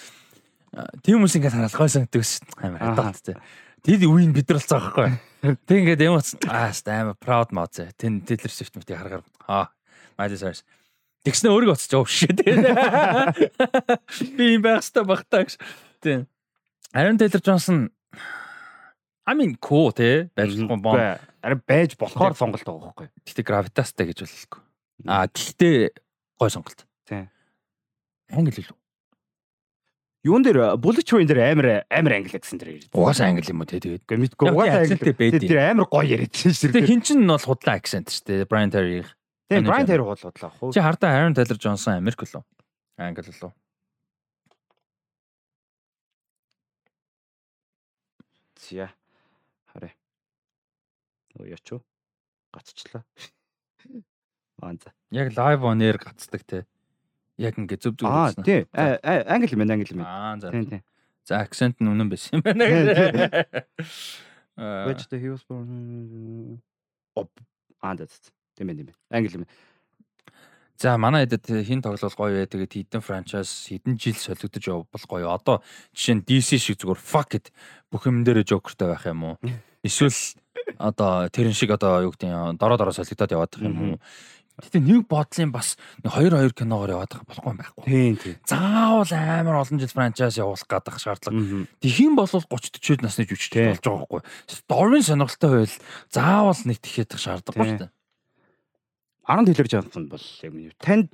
[1.02, 3.34] тийм хүмүүс ингээд хараад гой санагддаг ш амар adult те
[3.82, 5.10] Тэд үеийг бид нар болцоо байхгүй.
[5.70, 7.94] Тэг ингээд эмоц аа амар proud мод зэ.
[7.94, 9.70] Тэн Taylor Swift мэтийг харгаар аа
[10.18, 10.66] Miley Cyrus
[11.22, 12.34] Тэгснэ өөрийгөө оцож өө шээ.
[14.38, 15.58] Би юм байх хэвээр багтаа гэж.
[16.02, 16.26] Тийм.
[16.94, 17.90] Aaron Taylor Johnson
[19.28, 21.18] I mean cool те байж болохгүй.
[21.44, 23.08] Арай байж болохоор сонголт байгаа байхгүй.
[23.28, 24.60] Гэтэ гравитастай гэж бололгүй.
[25.04, 25.92] А гэхдээ
[26.40, 26.86] гой сонголт.
[27.04, 27.28] Тийм.
[28.32, 28.76] Англи илүү.
[30.24, 32.88] Юун дээр Bullet Train дээр амар амар англи гэсэн дээр.
[32.96, 34.08] Угаасаа англи юм уу те тэгээд.
[34.08, 35.12] Гэхдээ мэдгүй угаасаа англи.
[35.44, 36.88] Тэр амар гоё яриад чинь шүү дээ.
[36.88, 38.48] Хин чин нь бол худлаа акцент шүү дээ.
[38.48, 39.04] Brian Terry.
[39.52, 40.72] Тийм Brian Terry худлаа.
[40.72, 42.42] Чи хардаа Aaron Taylor Johnson Америк лөө.
[42.96, 43.52] Англи лөө.
[48.68, 48.90] Зя.
[49.72, 49.92] Хараа.
[51.40, 51.80] Өө яч уу?
[52.52, 53.04] Гацчлаа.
[54.60, 54.92] Аанза.
[55.14, 56.66] Яг live on air гацдаг те.
[57.40, 58.66] Яг ингээ зөв зөв Аа тий.
[58.74, 60.04] Англи юм англи юм.
[60.04, 60.52] Аа за.
[60.52, 60.82] Тий тий.
[61.24, 63.46] За акцент нь үнэн байсан юм байна.
[64.90, 66.60] Which the he was born.
[67.80, 68.04] Аа за.
[68.58, 68.96] Тийм ээ тийм ээ.
[69.08, 69.46] Англи юм.
[70.78, 72.46] За манай хэдэд хин тоглол гоё вэ?
[72.46, 75.34] Тэгээд хідэн франчайз хэдэн жил солигдож явбал гоё.
[75.34, 75.58] Одоо
[75.90, 77.50] жишээ нь DC шиг зүгээр fuck it
[77.90, 79.34] бүх юм дээр жокертэй байх юм уу?
[79.82, 80.14] Эсвэл
[80.78, 83.98] одоо тэрэн шиг одоо юу гэдэг нь дороо дороо солигдоод яваад байх юм уу?
[84.58, 85.74] Гэтэ нэг бодлын бас
[86.06, 87.82] 2 2 киногоор яваад байгаа болохгүй байхгүй.
[87.82, 88.36] Тийм тийм.
[88.46, 91.66] Заавал амар олон жил франчайз явуулах гадах шаардлага.
[91.82, 92.46] Тэгхийн бол 30
[92.78, 94.22] 40 насны жүжигч болж байгаа байхгүй.
[94.46, 95.76] Сторийн сонирхолтой байл
[96.10, 97.90] заавал нэг тэхээд шаардлагагүй шүү дээ.
[99.28, 101.12] 10 тэлэр Джонсон бол яг миний танд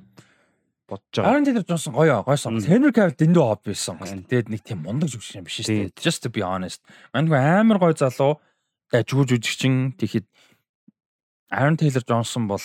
[0.87, 1.43] бодож байгаа.
[1.43, 2.59] 10 тэлэр Джонсон гоё гоё сон.
[2.63, 3.99] Henry Cavill дэндүү хоб байсан.
[3.99, 5.99] Тэгээд нэг тийм мундаг жүжигч юм биш шүү дээ.
[5.99, 6.79] Just to be honest.
[7.11, 8.39] Мандгүй амар гоё залуу.
[8.95, 10.25] Дажгүй жүжигчин тэгэхэд
[11.51, 12.63] Aaron Taylor Johnson бол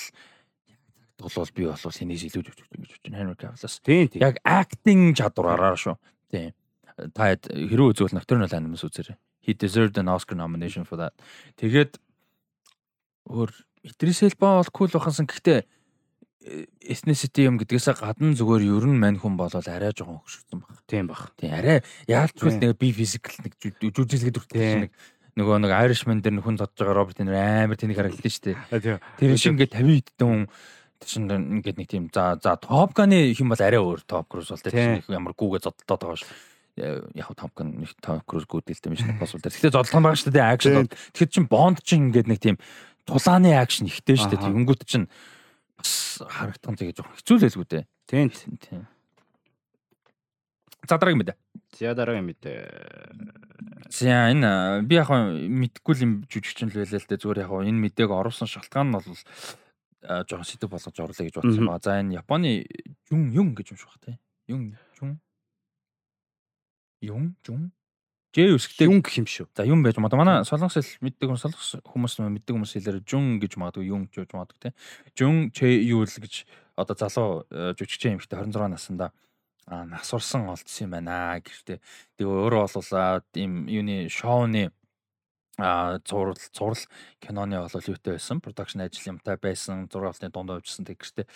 [1.19, 3.19] тоглол би бол хинээс илүү жүжигч гэж бодож байна.
[3.19, 3.83] Henry Cavill-аас.
[4.23, 5.99] Яг acting чадвараараа шүү.
[6.31, 6.55] Тийм.
[7.17, 9.19] Та хэрүү үзвэл Nocturnal Animals үзээрэй.
[9.41, 11.17] He deserved an Oscar nomination for that.
[11.57, 11.97] Тэгээд
[13.27, 13.51] өөр
[13.85, 15.27] Идрис Элба бол кул бахансан.
[15.27, 15.65] Гэхдээ
[16.41, 20.81] ethnicity юм гэдгээсээ гадна зүгээр ер нь мань хүн болол арай жоохон хөшгсөн баг.
[20.89, 21.37] Тийм баг.
[21.37, 24.93] Тийм арай яалтчгүй нэг би физикл нэг жүжиглэхэд үртэй нэг
[25.37, 29.01] нөгөө нэг Irishman дээр хүн тодж байгаа Роберт нэр амар тэнийг харагдсан шүү дээ.
[29.21, 30.43] Тэр шиг ингээд 50 хэдэн хүн
[31.05, 31.29] чинь
[31.61, 35.05] ингээд нэг тийм за за Top Gun-ы хэм бол арай өөр Top Cruise бол тийм
[35.13, 36.33] ямар гүүгээ зодтолтоод байгаа шүү
[36.81, 39.45] яг Top Gun нэг Tom Cruise гүйдэлтэй юм шиг бас бол.
[39.45, 40.89] Гэхдээ зодлон байгаа шүү дээ акшн.
[40.89, 42.57] Тэгэхээр чин Bond чин ингээд нэг тийм
[43.11, 44.47] тулааны акшн ихтэй шүү дээ.
[44.47, 45.11] Тэгэнгүүт чин
[45.75, 47.85] бас харагдсан тэгээ жоохон хэцүү л байлгүй дээ.
[48.07, 48.29] Тийм.
[48.31, 48.87] Тийм.
[50.89, 51.37] За дараагийн мэдээ.
[51.77, 52.59] За дараагийн мэдээ.
[53.91, 58.11] За энэ би яг мэдгүй юм жүжигчин л байлаа л дээ зүгээр яг энэ мэдээг
[58.11, 59.07] оруулсан шалтгаан нь бол
[60.01, 61.83] жоохон сэдв болгож оруулаа гэж бодсон ба.
[61.83, 62.65] За энэ Японы
[63.13, 64.17] юм юм гэж юм шиг бах тий.
[64.49, 65.21] Юм юм
[67.01, 67.73] юм юм
[68.31, 69.51] Ж үсгтэй юм гэх юм шүү.
[69.59, 70.23] За юм байж магадгүй.
[70.23, 74.71] Манай солонгос хэл мэддэг солонгос хүмүүс мэддэг хүмүүс хэлээр жүн гэж магадгүй юм гэж магадгүй
[74.71, 74.75] те.
[75.19, 76.47] Жүн ч юу л гэж
[76.79, 79.11] одоо залуу э, жүжигчэн эмэгтэй 26 наснда
[79.67, 81.83] аа насурсан олдсон юм байна гэжтэй.
[82.23, 84.71] Тэгээ өөрөө бол ийм юуны шоуны
[85.59, 86.79] а зурал зурал
[87.19, 91.27] киноны бол юутай байсан продакшн ажил юмтай байсан зургалтын дунд явжсан тэгэрчтэй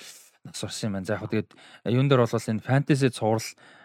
[0.45, 1.07] нас орсон юм байна.
[1.07, 1.51] За яг тэгээд
[1.91, 3.43] юун дээр бол энэ фэнтези цуврал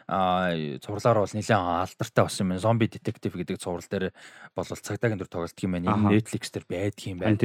[0.09, 2.57] цувралаар бол нэлээд алдартай болсон юм.
[2.57, 4.09] Зомби детектив гэдэг цуврал дээр
[4.57, 5.93] бол цагдаагийн дүр тоглолт юм байна.
[5.93, 7.37] Энэ Netflix дээр байдаг юм байна.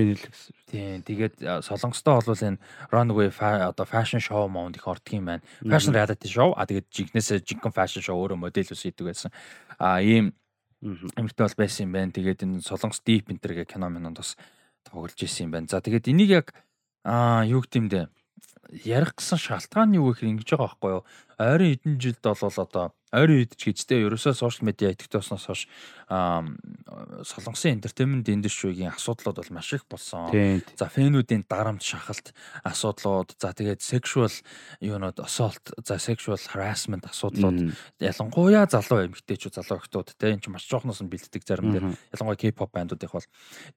[0.73, 1.05] Тийм.
[1.05, 2.59] Тэгээд солонгостой бол энэ
[2.89, 5.45] Runway одоо fashion show монд их ордог юм байна.
[5.61, 6.57] Fashion reality show.
[6.57, 9.28] А тэгээд жигнэсээ жинхэнэ fashion show өөрөө модель ус хийдэг байсан.
[9.77, 10.32] А ийм
[10.81, 12.16] эмэгтэй бол байсан юм байна.
[12.16, 14.41] Тэгээд энэ солонгос deep enter гэх кино минь бас
[14.89, 15.69] тоглож исэн юм байна.
[15.69, 16.57] За тэгээд энийг яг
[17.05, 18.09] аа юу гэдэм дээ
[18.82, 21.03] ярих гэсэн шалтгаан нь юу гэхээр ингэж байгаа байхгүй юу?
[21.39, 22.86] Ойрын хэдэн жилд бол одоо.
[23.15, 24.06] Ойрын үед ч гэжтэй.
[24.06, 25.62] Ерөөсөө сошиал медиа идэвхтэй болсноос хойш
[26.09, 30.28] солонгосын entertainment industry-гийн асуудлууд бол маш их болсон.
[30.76, 34.31] За фэнүүдийн дарамт шахалт асуудлууд, за тэгээд sexual
[34.81, 40.68] юунууд assault, за sexual harassment асуудлууд ялангуяа залуу эмэгтэйчүүд, залуу охтууд те энэ ч маш
[40.68, 41.97] жоохноос нь бэлддэг заримдаа.
[42.12, 43.28] Ялангуяа K-pop бандууд их бол.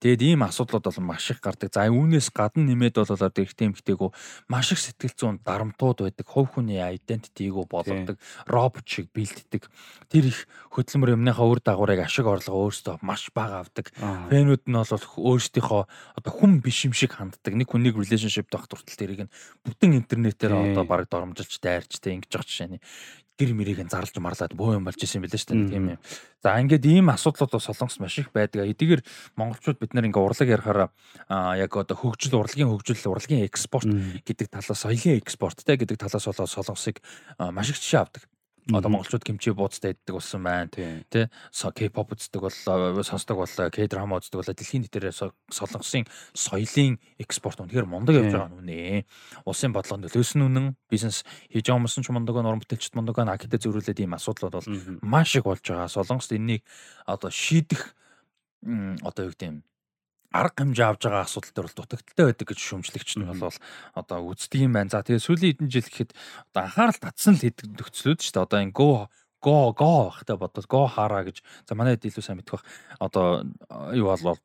[0.04, 1.72] Тэгээд ийм асуудлууд бол маш их гардаг.
[1.72, 4.10] За үүнээс гадна нэмээд бол эрэгтэй эмэгтэйгөө
[4.52, 6.28] маш их сэтгэл зүйн дарамтууд байдаг.
[6.28, 9.70] Хувь хүний identity-г болгодог, робот шиг бэлддэг.
[10.12, 13.94] Тэр их хөдөлмөр юмныхаа үр дагаврыг ашиг орлого өөрсдөө маш бага авдаг.
[13.94, 15.06] Фэнүүд нь бол
[15.38, 15.84] өөрсдийнхөө
[16.18, 17.54] одоо хүн биш юм шиг ханддаг.
[17.54, 22.34] Нэг хүнийг relationship дах туртал тэрийг нь бүтэн интернетээр одоо баг доромжилж дайрч тэ ингэж
[22.34, 22.82] байгаа жишээ нь
[23.38, 26.02] гэр мэрийг нь зарлж марлаад бөө юм болж исэн юм билээ шүү дээ тийм юм.
[26.42, 28.66] За ингээд ийм асуудлууд бас солонгос маш их байдаг.
[28.66, 29.06] Эдгээр
[29.38, 30.90] монголчууд бид нар ингээ урлаг ярихаараа
[31.54, 33.94] яг одоо хөгжил урлагийн хөгжил урлагийн экспорт
[34.26, 36.98] гэдэг талаас соёлын экспорт те гэдэг талаас болоод солонгосыг
[37.38, 38.26] маш их жишээ авдаг
[38.74, 40.68] одоо монголчууд кимчи буудтай иддэг болсон байна.
[40.70, 47.88] Тэ K-pop үздэг бол сонсдог бол K-drama үздэг бол дэлхийн нийтээр солонгосын соёлын экспорт үнэхээр
[47.88, 49.08] мундаг явж байгаа нүнэ.
[49.48, 54.04] Улсын бодлого нөлөөсөн үнэн бизнес хийж байгаа хүмүүс ч мундаг нурм бүтээлчд мундаг акидэ зөрүүлээд
[54.04, 54.70] ийм асуудлууд бол
[55.02, 55.88] маш их болж байгаа.
[55.88, 56.68] Солонгост энэнийг
[57.08, 57.96] одоо шийдэх
[59.04, 59.64] одоо юу гэдэг юм
[60.32, 63.58] арга хэмжээ авж байгаа асуудал дээр бол дутагдaltaй байдаг гэж шүүмжлэгч нь бол
[63.96, 64.92] одоо үздэг юм байна.
[64.92, 66.12] За тэгээ сүүлийн хэдэн жил гэхэд
[66.52, 68.46] одоо анхаарал татсан л хэдэг нөхцлүүд шүү дээ.
[68.46, 69.08] Одоо энэ go
[69.40, 72.66] go go бахтай бодвол go хараа гэж за манайд илүү сайн мэдэх бах.
[73.00, 73.48] Одоо
[73.96, 74.40] юу болвол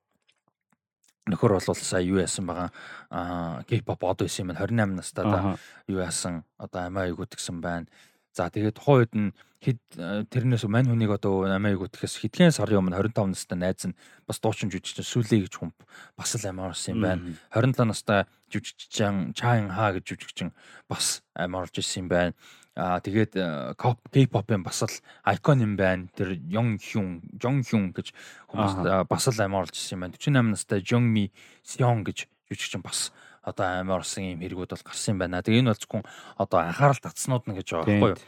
[1.26, 2.70] нөхөр бол сая юу яасан байгаа
[3.10, 7.86] аа K-pop од байсан юм 28 настай да юу яасан одоо амиа юу гэдгсэн байна.
[8.32, 9.30] За тэгээд тухайн үед нь
[9.62, 13.84] хэд э, тэрнээс мань хүнийг одоо амиа юу гэхээс хэдхэн сарын өмнө 25 настай найз
[13.86, 13.94] нь
[14.26, 15.70] бас дуучин жүжигчин сүлээ гэж хүн
[16.18, 17.22] бас л амиа орсон юм байна.
[17.54, 20.50] 27 настай жүжигчин Чаин Ха гэж жүжигчин
[20.90, 22.32] бас амиа орж ирсэн юм байна.
[22.74, 23.36] Аа тэгээд
[23.76, 26.08] K-pop-ын бас л айкон юм байна.
[26.16, 28.16] Тэр Young Hyun, Jong Hyun гэж
[28.48, 30.16] хүмүүс бас л амиа орж ирсэн юм байна.
[30.18, 31.28] 48 настай Jong Mi
[31.62, 33.12] Seon гэж жүжигчин бас
[33.42, 35.42] одоо амар орсон юм хэрэгүүд бол гарсан юм байна.
[35.42, 36.04] Тэгээ энэ бол зөвхөн
[36.38, 38.22] одоо анхаарал татснууд нь гэж байгаа байхгүй юу?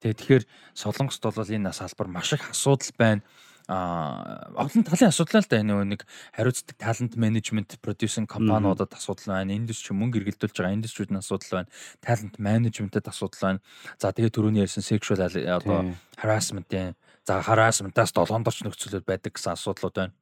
[0.00, 0.44] Тэгээ тэгэхээр
[0.78, 3.22] Солонгост бол энэ салбар маш их асуудал байна.
[3.70, 5.62] А олон талын асуудал л да.
[5.62, 6.02] Нэг
[6.34, 9.54] хариуцдаг талент менежмент продюсинг компаниудад асуудал байна.
[9.54, 11.70] Индустри мөнгө эргэлдүүлж байгаа индустрид асуудал байна.
[12.02, 13.60] Талент менежментэд асуудал байна.
[13.98, 20.14] За тэгээ түрүүний ярьсан sexual одоо harassment-ийн за harassment-аас долоондорч нөхцөлөд байдаг гэсэн асуудлууд байна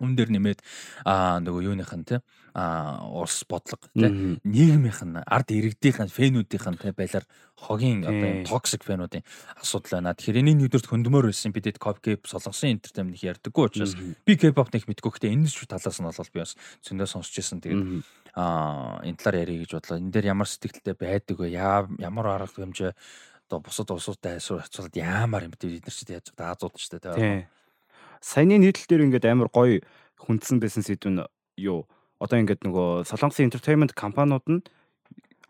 [0.00, 0.60] хүн дээр нэмээд
[1.04, 2.22] аа нөгөө юуных нь те
[2.54, 8.30] а улс бодлого тий нийгмийнх нь ард иргэдийнх нь фэнүүдийнх нь тий байлаар хогийн одоо
[8.48, 9.22] токсик фэнүүдийн
[9.60, 10.16] асуудал байна.
[10.16, 14.88] Тэгэхээр энэ нүдэрт хөндмөр байсан бидэд копкеп солонгосын энтертеймент их ярьдаггүй учраас би кепоп нэг
[14.88, 16.56] мэдгүй гэхдээ энэ ч талаас нь бол би бас
[16.86, 17.60] зөндөө сонсч байсан.
[17.60, 18.02] Тэгээд
[18.34, 19.98] а энэ талаар ярих гэж бодлоо.
[20.00, 21.54] Энэ дээр ямар сэтгэлтэй байдаг вэ?
[21.54, 22.92] Ямар арга хэмжээ
[23.50, 25.82] одоо бусад улсуудтай харьцуулаад яамаар юм бэ?
[25.82, 27.46] Бид нар ч яаж даазууд ч тий
[28.20, 29.80] саяны нийтлэл дээр ингээд амар гоё
[30.20, 31.24] хүндсэн байсан сэдв нь
[31.56, 31.88] юу
[32.20, 34.60] одоо ингээд нөгөө солонгосын entertainment компаниуд нь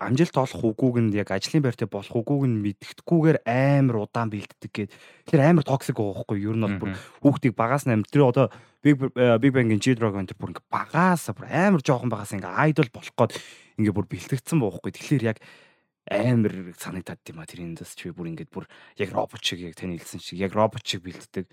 [0.01, 4.91] амжилт олох үгүйг нь яг ажлын байртай болох үгүйг нь мэддэхгүйгээр амар удаан бэлддэг гээд
[5.29, 6.91] тэр амар токсик байгаа хгүй юу ер нь бол бүр
[7.21, 8.49] хүүхдийг багаас нь тэр одоо
[8.81, 13.13] Big Big Bang-ийн G-Dragon тэр бүр ингээ багаас бүр амар жоохон багаас ингээ айдол болох
[13.13, 13.37] гээд
[13.77, 15.37] ингээ бүр бэлтгэгдсэн боохгүй тэгэхээр яг
[16.09, 18.65] амар санагдаад тийм а тэр индастри бүр ингээд бүр
[18.97, 21.45] яг робот шиг яг тань хэлсэн шиг яг робот шиг бэлддэг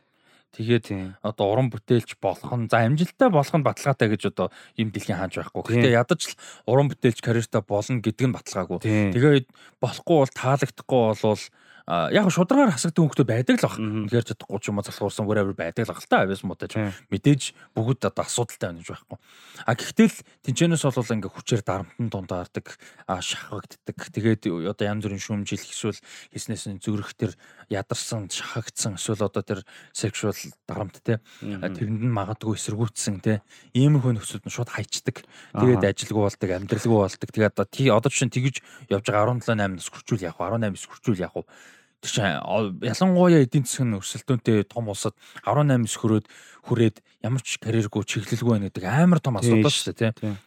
[0.57, 4.49] Тэгээд одоо уран бүтээлч болох нь за амжилттай болох нь баталгаатай гэж одоо
[4.81, 5.85] юм дэлхийн хааж байхгүй.
[5.85, 8.79] Гэхдээ ядаж л уран бүтээлч карьертай болно гэдэг нь баталгаагүй.
[9.13, 9.47] Тэгээд
[9.81, 11.45] болохгүй бол таалагдахгүй болвол
[11.89, 13.81] яг шударгаар хасагдсан хүмүүс байдаг л баг.
[13.81, 16.77] Үнэхээр чадахгүй ч юм уу залхуурсан whatever байдаг л та авьяас муудаж
[17.09, 19.19] мэдээж бүгд одоо асуудалтай байна гэж байхгүй.
[19.65, 22.67] А гэхдээ л тэнцэнээс бол ингээ хүчээр дарамтан дундаардаг,
[23.09, 23.97] шахагддаг.
[24.13, 26.01] Тэгээд одоо янз бүрийн шүүмжил эсвэл
[26.37, 27.33] хийснээс зүрх төр
[27.69, 29.61] ядарсан, шахагдсан эсвэл одоо тэр
[29.93, 30.33] sexual
[30.67, 31.21] дарамт те.
[31.41, 33.41] Тэрэнд нь магадгүй эсэргүүцсэн те.
[33.77, 35.25] Иймэрхүү нөхцөлд нь шууд хайчдаг.
[35.53, 37.29] Тэгээд ажилгүй болдог, амьдралгүй болдог.
[37.29, 40.89] Тэгээд одоо тий одоо чинь тэгж явж байгаа 17 8 нас хүрчүүл яг 18 9
[40.89, 41.77] хүрчүүл яг Тэр чинь
[42.07, 46.27] ялангуяа эдийн засгийн өрсөлдөөнтэй том улсад 18 хөрөөд
[46.71, 50.39] хүрээд ямар ч карьергүй чиглэлгүй байна гэдэг амар том асуудал шүү дээ тийм.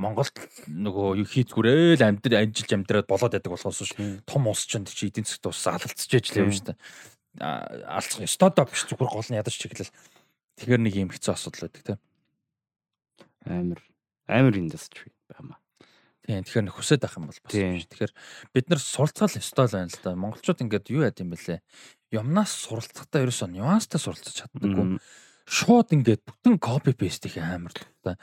[0.00, 0.32] Монголд
[0.64, 4.24] нөгөө юу хийцгүрэл амьдрал амжилж амьдраад болоод байдаг болохоос шүү.
[4.24, 6.78] Том улс ч чи эдийн засгт ус алдцж яж л юм шүү дээ.
[7.84, 9.92] Алцах стодоо биш зүгээр гол нь ядаж чиглэл.
[10.56, 12.00] Тэгэхээр нэг юм хэцүү асуудал байдаг тийм.
[13.44, 13.80] Амар
[14.24, 15.60] амар индастри байма.
[16.24, 17.84] Тийм тэгэхээр хүсэж байх юм бол бас шиг.
[17.84, 18.12] Тэгэхээр
[18.56, 20.16] бид нар суралцгал ёстой л байна л да.
[20.16, 21.60] Монголчууд ингээд юу яд юм бэлээ.
[22.16, 24.96] Юмнаас суралцахдаа ерөөсөө нюанстай суралцаж чаддаггүй.
[25.44, 28.16] Шууд ингээд бүтэн копи пейст их амар л да.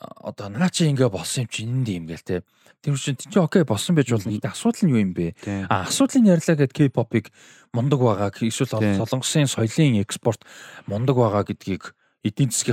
[0.00, 2.40] Одоо наа чи ингээ болсон юм чи энд юм гээл те.
[2.80, 4.32] Тэр чинь чи окей болсон байж болно.
[4.32, 5.36] Гэтэ асуудал нь юу юм бэ?
[5.68, 7.28] А асуудлыг ярьлаа гэд K-pop-ыг
[7.76, 8.32] мундаг байгаа.
[8.32, 10.40] Эсвэл солонгосын соёлын экспорт
[10.88, 11.92] мундаг байгаа гэдгийг
[12.24, 12.64] эдийн маш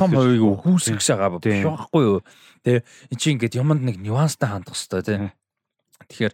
[0.00, 2.20] том хувийг өгүүлсэх байгаа биш байхгүй юу.
[2.64, 2.80] Тэ
[3.12, 5.36] эн чинь ингээд юмд нэг нюанстай хандах хэрэгтэй тий.
[6.08, 6.32] Тэгэхээр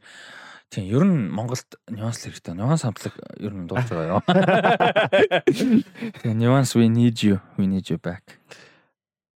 [0.71, 2.55] тийм ер нь Монголд нюанс хэрэгтэй.
[2.55, 4.23] Нюанс хамтлаг ер нь дуулж байгаа юу.
[6.23, 7.43] Тэгээ нюанс we need you.
[7.59, 8.39] We need you back.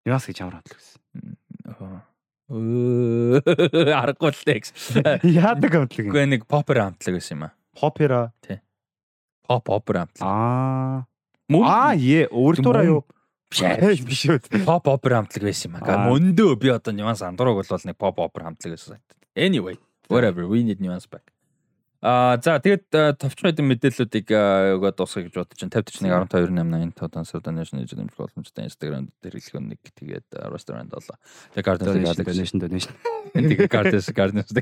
[0.06, 0.86] Нюанс гэж ямар хамтлаг вэ?
[4.06, 4.70] Аргагүй л текс.
[5.26, 6.14] Яадаг хамтлаг юм.
[6.14, 7.58] Үгүй нэг попер хамтлаг байсан юм аа.
[7.74, 8.38] Попера.
[8.46, 8.62] Тий.
[9.50, 10.30] Pop opera хамтлаг.
[10.30, 11.10] Аа.
[11.50, 13.02] Аа, е, өөртөө юу?
[13.52, 14.40] Биш биш үү.
[14.66, 16.10] Pop opera хамтлаг байсан юм аа.
[16.10, 19.00] Мөндөө би одоо нюанс андуураг бол нэг pop opera хамтлаг байсан.
[19.36, 19.78] Anyway,
[20.08, 21.35] whatever, we need nuance back.
[22.06, 26.94] Аа за тэгээд товчхон хэдэн мэдээллүүдийг өгөө дуусгах гэж бодож чинь 50 41 12 8
[26.94, 31.18] 8 тодан Donation гэж нэмэх боломжтой Instagram дээр хэлэх нэг тэгээд restaurant болоо.
[31.58, 32.94] Тэгээд Gardens Donation Donation.
[33.34, 34.54] Тэгээд Gardens Gardens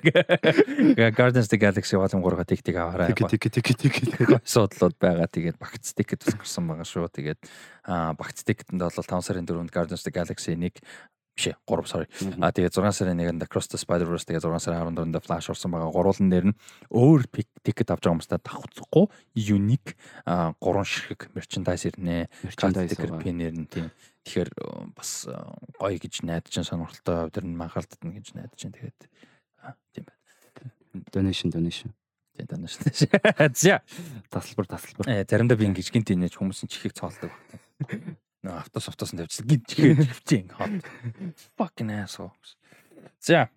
[1.19, 3.11] Gardens the Galaxy болон 3 тиктик аваарай.
[3.11, 5.27] Тик тик тик тик суудлууд байгаа.
[5.27, 7.11] Тэгээд багц тикет тусгарсан байгаа шүү.
[7.11, 7.43] Тэгээд
[8.15, 10.79] багц тикетэнд бол 5 сарын 4-нд Gardens Galaxy нэг
[11.33, 12.07] биш ээ 3 sorry.
[12.37, 15.89] А тэгээ 6 сарын 1-нд Across the Spider-Verse тэгээ 6 сарын 14-нд Flash орсон байгаа.
[15.89, 16.57] Гурван дээр нь
[16.93, 17.25] өөр
[17.65, 19.97] ticket авч байгаа хүмүүстээ давхцахгүй unique
[20.29, 22.29] 3 ширхэг merchandise ирнэ.
[22.45, 23.89] Merchandise pin ирнэ тийм.
[24.23, 24.49] Тэгэхээр
[24.93, 25.25] бас
[25.81, 28.77] гоё гэж найдаж сонирхолтой тэр нь манхаалтад гэж найдаж байна.
[28.77, 28.99] Тэгээд
[29.97, 30.21] тийм байна.
[31.09, 31.89] Donation donation.
[32.37, 32.85] Тийм donation.
[33.57, 33.81] За
[34.29, 35.09] тасалбар тасалбар.
[35.09, 37.33] Э заримдаа би ингэж гинт инеж хүмүүсийн чихийг цоолдог.
[38.43, 40.83] Нөө автос автоос нь тавьчихсан чихээ тавьчих хот.
[41.55, 42.35] Fucking asshole.
[43.23, 43.47] За.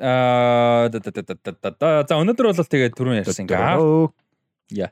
[0.00, 3.60] Аа за өнөөдөр бол тэгээд түрүүн ярьсан ингээ.
[4.72, 4.90] Яа.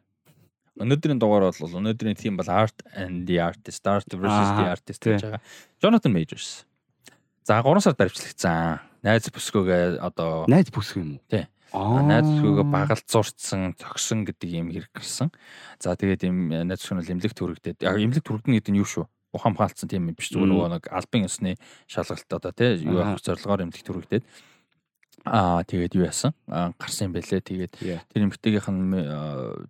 [0.81, 5.24] Өнөөдрийн дугаар бол өнөөдрийн theme бол art and the artist, art versus the artist гэж
[5.24, 5.41] байгаа.
[5.81, 6.65] Jonathan Majors.
[7.49, 8.85] За 3 сар дарвчлагдсан.
[9.01, 11.24] Найз бүсгүйгээ одоо найз бүсгүй юм уу?
[11.32, 11.49] Тий.
[11.71, 15.31] Найз бүсгүйгээ багалд зурцсан, цогсон гэдэг юм хэрэг гарсан.
[15.79, 17.79] За тэгээд юм найз бүсгүй нь эмнэлэг төрөгдөд.
[17.87, 19.07] Яг эмнэлэг төрөгдөн гэдэг нь юу шүү?
[19.31, 21.55] Ухаан хаалцсан тийм юм биш зүгээр нөгөө нэг албан ёсны
[21.87, 24.23] шалгалт одоо тий юу авах зорилгоор эмнэлэг төрөгдөд.
[25.25, 26.33] Аа тэгээд юу яасан?
[26.49, 27.45] гарсан юм бэлээ.
[27.45, 29.05] Тэгээд тэр эмгтээгийнх нь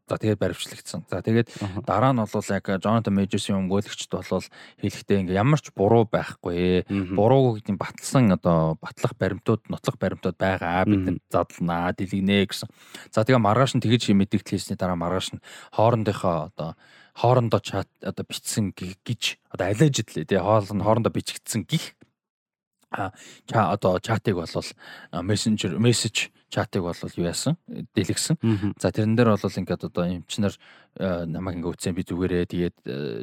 [0.06, 1.10] за тэгээд баримтлагдсан.
[1.10, 1.50] За тэгээд
[1.82, 4.46] дараа нь бол яг Jonathan Majors-ийн өмгөөлөгчд бол
[4.78, 6.86] хэлэхдээ ингээ ямар ч буруу байхгүй.
[7.18, 10.86] Буруу гэдэг нь батлсан одоо батлах баримтууд, нотлох баримтууд байгаа.
[10.86, 12.70] Бид задлнаа, дэлгэнэ гэсэн.
[13.10, 15.42] За тэгээд маргааш нь тэгэж мэдээлэл хийсний дараа маргааш нь
[15.74, 16.78] хоорондынхоо одоо
[17.18, 21.98] хоорондоо чат одоо бичсэн гэж одоо allegedly тий хоорондоо бичигдсэн гих
[22.90, 23.12] а
[23.72, 24.68] одоо чатыг болвол
[25.22, 27.56] мессенжер мессеж чатыг болвол юу яасан
[27.94, 28.36] дэлгсэн.
[28.78, 30.54] За тэрэн дээр бол ингээд одоо эмчнэр
[30.98, 32.76] намайг ингээд үтсэн би зүгээрээ тэгээд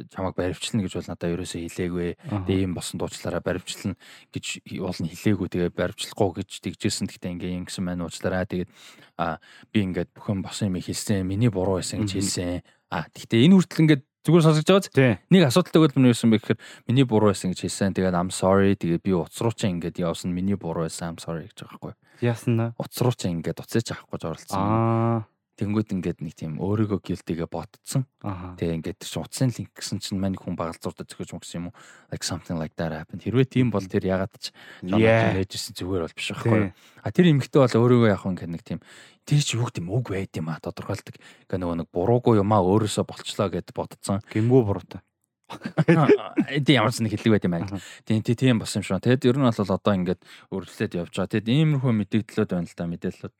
[0.08, 2.08] чамайг баривчлна гэж бол надад ерөөсөө хэлээгүй.
[2.48, 4.00] Тэгээ юм босон дуучлаараа баривчлна
[4.32, 5.48] гэж болно хэлээгүй.
[5.52, 7.04] Тэгээ баривчлахгүй гэж тэгжсэн.
[7.12, 8.48] Гэхдээ ингээд ингэсэн маань уучлаарай.
[8.48, 11.28] Тэгээд би ингээд бүхэн босон юм хэлсэн.
[11.28, 12.64] Миний буруу байсан гэж хэлсэн.
[12.88, 14.90] А гэхдээ энэ хүртэл ингээд Зүгээр сонсож байгааз.
[15.30, 16.58] Нэг асуудалтай өгөл мөн юусэн бэ гэхээр
[16.90, 17.94] миний буруу байсан гэж хэлсэн.
[17.94, 18.74] Тэгээд I'm sorry.
[18.74, 19.12] Тэгээд би
[19.54, 20.34] чинь ингээд явсан.
[20.34, 21.14] Миний буруу байсан.
[21.14, 21.94] I'm sorry гэж байгаа байхгүй.
[22.26, 22.70] Яасан наа?
[23.14, 24.58] Чинь ингээд уцаач авахгүй зорлцсон.
[24.58, 25.18] Аа.
[25.58, 28.06] Тэнгүүд ингээд нэг тийм өөрийгөө гилтэйгээ ботцсон.
[28.22, 31.78] Тэгээ ингээд чи утсын линк гэсэн чинь мань хүн багалзуурдад зөхөж мөгсөн юм уу?
[32.14, 33.26] Like something like that happened.
[33.26, 34.54] Хэрвээ тийм бол тэр ягаад ч
[34.86, 36.70] ээжсэн зүгээр бол биш байхгүй?
[37.02, 38.78] А тэр эмэгтэй бол өөрийгөө яг ингээд нэг тийм
[39.26, 41.18] тэр чи юу гэдэм үг байд юм а тодорхойлдог.
[41.18, 44.22] Ингээ нөгөө нэг буруугүй юмаа өөрөөсөө болчлоо гэд бодцсон.
[44.30, 45.02] Гэмгүй буруутай.
[46.54, 47.80] Эдийн ямар ч нэг хэлэг байт юм байна.
[48.04, 49.00] Тийм тийм бас юм шиг.
[49.00, 50.20] Тэгэд ер нь бол одоо ингээд
[50.52, 51.32] өргөлөөд явж байгаа.
[51.32, 53.34] Тэгэд иймэрхүү мэдээлэлүүд байна л да мэдээлэлүүд.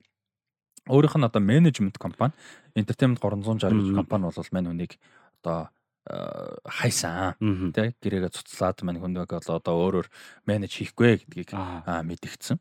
[0.89, 2.32] Өөрийнх нь одоо менежмент компани,
[2.74, 4.93] entertainment 360 гэж компани бол мань хүнийг
[5.44, 5.69] одоо
[6.65, 7.36] хайсан
[7.77, 10.09] тий гэрээгээ цуцлаад мань хүнийг одоо өөрөөр
[10.48, 12.56] менеж хийхгүй гэдгийг мэдгдсэн.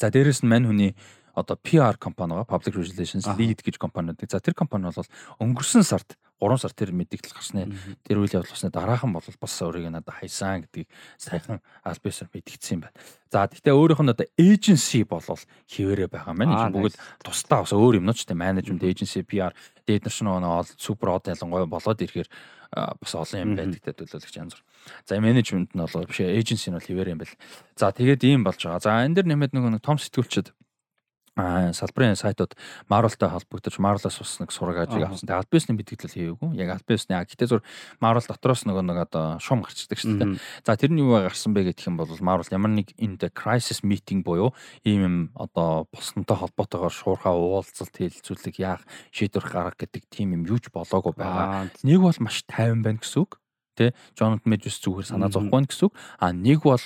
[0.00, 0.92] За дээрэс нь мань хүний
[1.38, 4.18] одоо PR компани байгаа Public Relations Lead гэж компаниуд.
[4.26, 7.62] За тэр компани бол өнгөрсөн сард 3 сар тэр мэдээлэл гарсны
[8.06, 10.86] тэр үйл явдал болсны дараахан бол бас өөрийг надад хайсан гэдгийг
[11.18, 12.94] сайхан альбисаар мэдгдсэн юм байна.
[13.26, 16.94] За гэхдээ өөрийнх нь одоо эйженси болол хിവэрэ байгаа маань бүгд
[17.26, 19.50] тусдаа бас өөр юмнуудтай менежмент эйженси PR
[19.82, 22.30] дээд нар шинэ оноо супер од ялангуяа болоод ирэхээр
[22.70, 24.62] бас олон юм байдаг гэдэг төлөөлөгч янз бүр.
[25.10, 27.34] За менежмент нь бол биш эйженси нь бол хിവэрэ юм байна.
[27.74, 28.78] За тэгээд ийм болж байгаа.
[28.78, 30.54] За энэ дэр нэмээд нөгөө нэг том сэтгүүлчд
[31.38, 32.58] салбарын сайтууд
[32.90, 35.26] Marvel-тай холбогдож Marvel-аас бас нэг сураг ажиг авсан.
[35.30, 36.50] Тэгээ Albion-ы битгдэл хийгээгүй.
[36.58, 37.62] Яг Albion-ы аа гэтээ зур
[38.02, 40.38] Marvel дотроос нөгөө нэг одоо шум гарчдаг шүү дээ.
[40.66, 44.26] За тэр нь юу гарсан бэ гэх юм бол Marvel ямар нэг энэ crisis meeting
[44.26, 44.50] буюу
[44.82, 48.82] ийм юм одоо боснонтой холбоотойгоор шуурхаа уулзалт хэлэлцүүлэг яах
[49.14, 51.70] шийдвэр гаргах гэдэг тийм юм юуч болоогүй байгаа.
[51.86, 53.38] Нэг бол маш тайван байна гэсэн үг.
[53.78, 55.94] Тэ Jonathan Majors зүгээр санаа зовхгүй гэсэн үг.
[56.18, 56.78] А нэг бол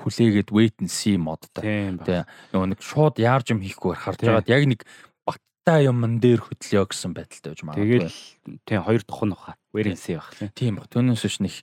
[0.00, 1.62] хүлээгээд wait and see модтой.
[2.00, 4.80] Тэгээ нөгөө нэг шууд яарж юм хийхгүй харж байгаад яг нэг
[5.28, 8.00] баттай юмн дээр хөдлөё гэсэн байдалтай байж магадгүй.
[8.02, 9.54] Тэгэл тий хоёр нь баха.
[9.72, 10.88] Wait and see бах тийм баг.
[10.90, 11.54] Түүнээс биш нэг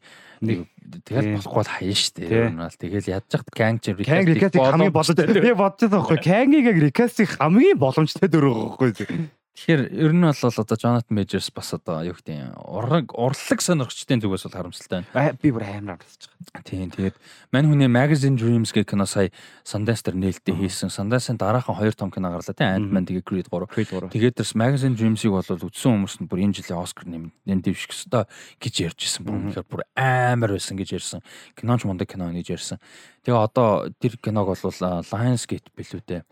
[1.04, 2.24] тэгэл болохгүй бол хаяа штэ.
[2.56, 5.28] Бол тэгэл хат Kang чи recast хамгийн боломжтой.
[5.28, 6.20] Би бодож байгаа байхгүй.
[6.24, 9.30] Kang-ийг recast хамгийн боломжтой дөрөв байхгүй.
[9.60, 14.48] Тэгэхээр ер нь бол одоо Jonathan Majors бас одоо юу гэдэг ураг урлаг сонирхчдын зүгээс
[14.48, 15.36] бол харамсалтай байна.
[15.36, 16.64] Би бүр амар харсаж байгаа.
[16.64, 17.20] Тийм тэгээд
[17.52, 19.36] мань хүний Magazine Dreams гэх кино сая
[19.68, 20.88] Sundance дээр нээлттэй хийсэн.
[20.88, 24.16] Sundance-ын дараахан хоёр том кино гарлаа тийм Ant-Man тэгээд Creed 3.
[24.16, 28.32] Тэгээд тэрс Magazine Dreams-ийг бол үзсэн хүмүүс нь бүр энэ жилийн Oscar нэмэлт дэвших ёстой
[28.64, 29.28] гэж ярьжсэн.
[29.28, 31.20] Бүр үнэхээр бүр амар байсан гэж ярьсан.
[31.60, 32.80] Киноч мундаг кино гэж ярьсан.
[33.28, 34.64] Тэгээ одоо тэр киног бол
[35.04, 36.24] Lionsgate билүү дээ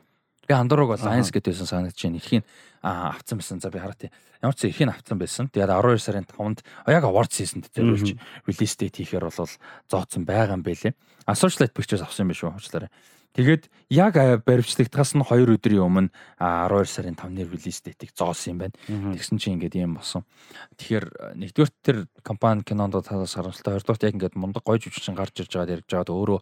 [0.47, 2.17] Би андуур бол Lions гэдээсэн санагдаж байна.
[2.23, 2.43] Эрхийн
[2.81, 3.59] авцсан байсан.
[3.59, 4.11] За би хараа тий.
[4.41, 5.51] Ямар ч эрхийн авцсан байсан.
[5.51, 8.15] Тэгээд 12 сарын 5-нд яг award season дээр болж
[8.47, 9.51] release date хийхээр бол
[9.91, 10.95] зооцсон байгаа юм байлээ.
[11.27, 12.55] Associate Pictures авсан юм биш үү?
[12.55, 12.91] Уучлаарай.
[13.37, 14.17] Тэгээд яг
[14.49, 16.09] баримтлагдахаас нь 2 өдрийн өмнө
[16.41, 18.75] 12 сарын 5-ны релиз дэйтийг зоосон юм байна.
[18.87, 20.25] Тэгсэн чинь ингээд юм болсон.
[20.73, 25.53] Тэгэхээр нэгдүгээр тэр компани кинонд талаас харамсалтай, хоёрдугаар яг ингээд мундаг гоё жүжигчин гарч ирж
[25.53, 26.39] байгаад ярьж байгаад өөрөө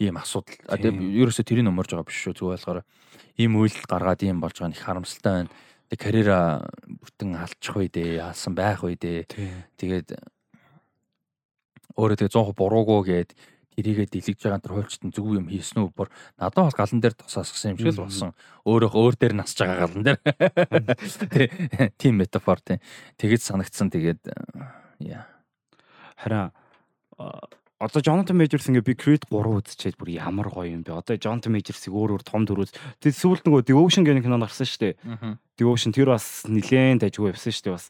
[0.00, 0.56] ийм асуудал.
[0.72, 2.32] Тэгээд ерөөсө тэрийг өмөрж байгаа биш шүү.
[2.40, 2.80] Зүгээр болохоор
[3.38, 5.52] ийм үйлдэл гаргаад ийм болж байгаа нь их харамсалтай байна.
[5.88, 6.38] Тэг карьера
[6.86, 9.24] бүтэн алчих үе дээ, алсан байх үе дээ.
[9.80, 10.18] Тэгээд
[11.96, 13.30] өөрөө тэг 100% буруугүй гээд
[13.78, 15.94] эрийгээ дэлгэж байгаа тэр хуульчтан зөв юм хийсэн үү?
[15.94, 18.34] Бүр надад бол галан дээр тусаасгсан юм шиг л болсон.
[18.66, 20.18] Өөрөө өөр дээр насж байгаа галан дээр.
[21.94, 22.82] Тийм метафор тийм.
[23.22, 23.94] Тэгэж санагдсан.
[23.94, 24.22] Тэгээд
[25.06, 25.30] яа.
[26.18, 26.50] Хараа
[27.78, 30.98] одоо Jonathan Majors ингээ би Creed 3 үзчихээд бүр ямар гоё юм бэ.
[30.98, 32.74] Одоо Jonathan Majors-ийг өөр өөр том дөрөв.
[32.98, 34.94] Тэгээд сүүлд нөгөө Devotion гэх кинонд гарсан шүү дээ.
[35.54, 37.86] Devotion тэр бас нилээн дайггүй явсан шүү дээ бас.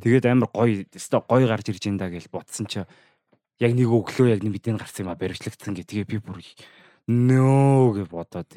[0.00, 2.80] Тэгээд амар гоё, өстой гоё гарч ирж энэ да гэж бодсон чи
[3.60, 5.84] яг нэг өглөө яг нэг мэдэн гарсан юм а баримтлагдсан гэ.
[5.84, 6.40] Тэгээ би бүр
[7.08, 8.50] нөө гэж бодоод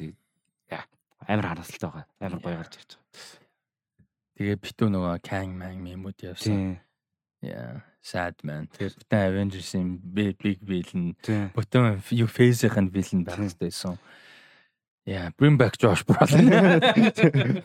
[1.28, 2.06] амар харамсалтай байгаа.
[2.20, 3.40] Амар гоё гарч ирж байгаа.
[4.40, 6.80] Тэгээ битүү нөгөө Kang Man мемүүд явсан.
[7.40, 8.68] Yeah, sad man.
[8.76, 11.16] Тэр бүтэн Avengers-ийн big villain.
[11.56, 13.96] Бүтэн юу face-ийн villain байх хэрэгтэйсэн.
[15.08, 17.64] Yeah, bring back Josh Brolin.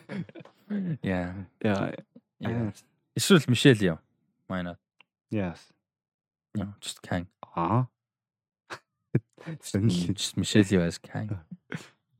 [1.02, 1.46] Yeah.
[1.62, 1.92] Yeah.
[3.14, 3.98] Эсвэл Michelle яа.
[4.48, 4.78] Why not?
[5.30, 5.72] Yes.
[6.56, 7.28] No, just Kang.
[7.54, 7.86] Аа.
[9.62, 11.38] Just Michelle as Kang.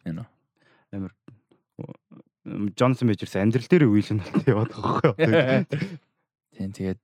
[0.04, 0.26] You know.
[0.94, 1.10] Амар
[2.76, 5.66] Jonathan Majors амьдрал дээр үйл нь яваад байгаа байхгүй.
[6.54, 7.00] Тийм тэгээд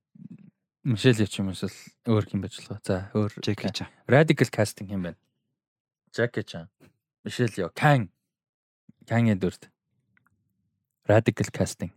[0.82, 1.62] Мишель ч юм уус
[2.10, 2.82] өөр юм байж болох.
[2.82, 3.88] За өөр Jackie Chan.
[4.10, 5.18] Radical casting юм байна.
[6.10, 6.66] Jackie Chan.
[7.22, 8.10] Мишель ёо Kang.
[9.06, 9.70] Kang-ийн дүрд.
[11.06, 11.94] Radical casting.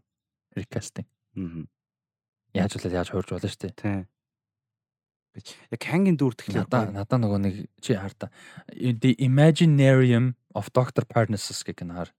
[0.54, 1.10] Recasting.
[1.34, 1.66] Аа.
[2.54, 3.74] Яаж болоод яаж хуурж болно шүү дээ.
[3.74, 4.06] Тийм.
[5.74, 8.30] Яг Kang-ийн дүр тэгэхээр надаа надаа нөгөө нэг чи хаар та.
[8.70, 11.10] The Imaginarium of Dr.
[11.10, 12.14] Parnassus гэх нэр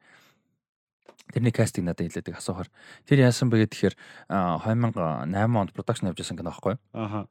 [1.32, 2.70] Тэрний кастинг надад хэлээдэг асуухаар.
[3.06, 3.94] Тэр яасан бэ гэхээр
[4.30, 6.80] 2008 онд production явж байсан кино байхгүй юу?
[6.94, 7.26] Аха.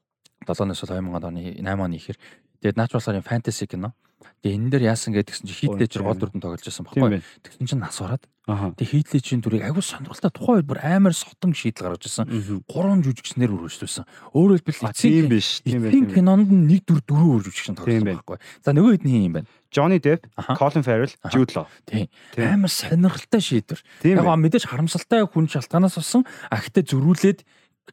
[0.45, 2.17] 7-оос 2000 оны 8 оны ихэр.
[2.59, 3.95] Тэгээд Natural Star-ын fantasy кино.
[4.43, 7.23] Тэгээд энэ дээр яасан гэдгсэн чинь хит дэжэр гол дүрдэн тоглож байсан байхгүй?
[7.43, 11.97] Тэгсэн чинь нас ороод Тэгээ хийдлэжийн дүрийг агуу сонирхолтой тухайн үед бүр амар сотон шийдэл
[11.97, 12.29] гаргаж ирсэн.
[12.69, 14.05] Гурван жүжигчнэр үргэлжлүүлсэн.
[14.37, 15.65] Өөрөөр хэлбэл эцсийн биш.
[15.65, 16.13] Тийм байх.
[16.13, 18.37] Кинонд нэг дүр дөрөв жүжигчин тоглосон байхгүй.
[18.61, 19.49] За нөгөө хэд нь юм байна?
[19.75, 20.23] Johnny Depp,
[20.55, 21.67] Colin Farrell, Jude Law.
[21.83, 22.07] Тийм.
[22.39, 23.83] Амар сонирхолтой шийдвэр.
[24.07, 26.23] Яг мэдээж харамсалтай хүн шалтгаанаас болсон.
[26.47, 27.39] А гэхдээ зөрүүлээд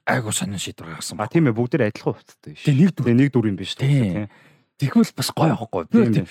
[0.07, 1.19] айгуу сонин шийдвэр гаргасан.
[1.19, 2.63] А тийм ээ бүгд адилхан хувцастай биш.
[2.63, 3.11] Тийм нэг дүр.
[3.11, 3.75] нэг дүр юм биш.
[3.75, 4.31] Тийм.
[4.79, 5.91] Тэгвэл бас гоё аахгүй.
[5.91, 6.23] Би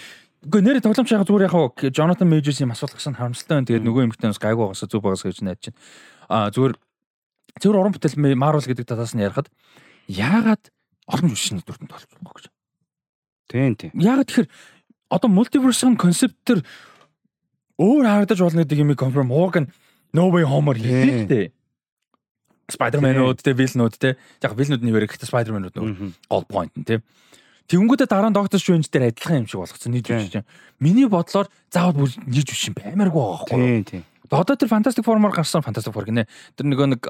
[0.42, 3.70] Үгүй нэр тоглоомч яг зүгээр яг Jonathan Majors-ийн асуулах гэсэн харамсалтай байна.
[3.70, 5.78] Тэгээд нөгөө эмэгтэйнээс гайгүй байгаас зүг байгаас гэж найдаж байна.
[6.34, 6.74] Аа зүгээр
[7.62, 9.54] зөвөр уран бүтээл Marvel гэдэг талаас нь ярихад
[10.10, 10.74] яагаад
[11.06, 12.50] олон жүжигчний дүртэн толж байгаа гэж.
[13.54, 13.92] Тийм тийм.
[14.02, 14.50] Яагаад тэгэхээр
[15.12, 16.64] одоо мультиверсын концептер
[17.76, 19.68] өөр харагдаж болно гэдэг юмыг confirm Morgan
[20.16, 21.48] No Way Home-оор хэлээ дээ.
[22.72, 27.04] Spider-Man-ууд те вилнүүд те яг нь нэрэг гэхдээ Spider-Man-ууд нөгөө гол point нь те.
[27.68, 30.44] Тэнгүүдээ дараа нь Doctor Strange дээр адилхан юм шиг болгоцсон нийт жүжигч.
[30.80, 33.60] Миний бодлоор заавал бүр нийт жүжигч баймааргүй байгаа байхгүй?
[33.60, 34.04] Тийм тийм.
[34.32, 36.28] Одоо тэр Fantastic Four-оор гарсан Fantastic Four гинэ.
[36.56, 37.04] Тэр нөгөө нэг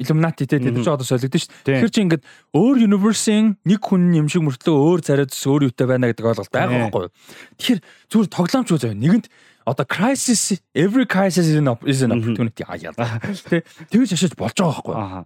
[0.00, 1.84] Illuminati те тэр чинь одоо солигдсон шүү дээ.
[1.84, 2.24] Тэгэхээр чи ингээд
[2.56, 6.48] өөр universe-ийн нэг хүн юм шиг мөртлөө өөр царай зүс өөр юутай байна гэдэг ойлголт
[6.48, 7.12] байгаа байхгүй юу?
[7.60, 9.26] Тэгэхээр зүгээр тоглоомч үү нэгэнт
[9.68, 12.96] одоо crisis every crisis is an opportunity аяа.
[13.44, 13.62] Тэ
[13.92, 15.24] тэгж ашиж болж байгаа байхгүй юу?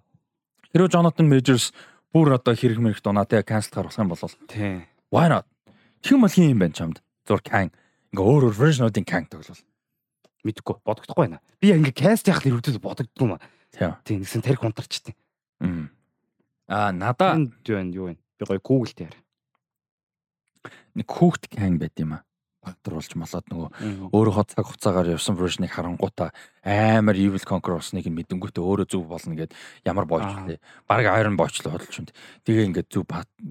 [0.75, 1.71] Хэрвээ Jonathan Majors
[2.11, 4.19] бүр одоо хэрэг мэрэг дунаа те cancel гаргах юм бол
[4.51, 4.91] тий.
[5.15, 5.47] Why not?
[6.03, 6.99] Тэгм бол хин юм байна чамд.
[7.27, 7.71] Зур can
[8.15, 9.59] ингээ өөр өөр version-уудын can тоглол.
[10.47, 11.43] Мэдхгүй бодогдохгүй байна.
[11.59, 13.39] Би ингээ cast яхад ирүүлдэл бодогддгүй юм.
[13.75, 13.91] Тий.
[14.07, 15.15] Тэгсэн тарих унтарчтیں۔
[16.71, 18.17] Аа надаа юу вэ юу вэ?
[18.39, 19.17] Би гоё Google дээр.
[20.95, 22.23] Нэг хүүхд can байд юм аа
[22.65, 23.69] бантруулж молоод нөгөө
[24.09, 26.33] өөрөөхөө цаг хугацаагаар явсан version-ыг харангуутаа
[26.65, 29.53] амар evil conquer болсныг нь мэдэнгүүтээ өөрөө зүв болно гэд
[29.85, 30.61] ямар боож лээ.
[30.89, 32.11] Бараг iron бочлоо хөдөлж хүнд.
[32.49, 33.05] Тэгээ ингээд зүв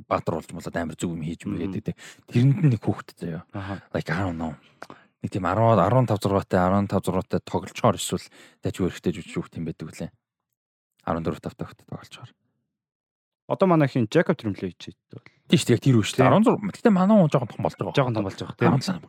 [0.10, 1.94] баатруулж молоод амар зүв юм хийж юм гэдэг.
[2.34, 3.46] Тэрэнд нэг хүүхэд заяа.
[3.94, 4.58] Like I don't know.
[5.24, 8.28] Нэг тийм 10 15 6-тай 15 6-тай тоглолцохоор эсвэл
[8.60, 10.12] дэж өөрхтэй жүжиг хүүхд юм байдаг үлээ.
[11.08, 12.32] 14 тавтай хүүхд тоглолцохоор.
[13.48, 15.24] Одоо манай хин Jacob Tremblay хийчихсэн.
[15.48, 16.32] Тийм шүү дээ яг тэр үе шүү дээ.
[16.44, 16.76] 16.
[16.76, 17.96] Гэтэ манай хүн жоохон том болж байгаа.
[17.96, 19.04] Жоохон том болж байгаа тийм.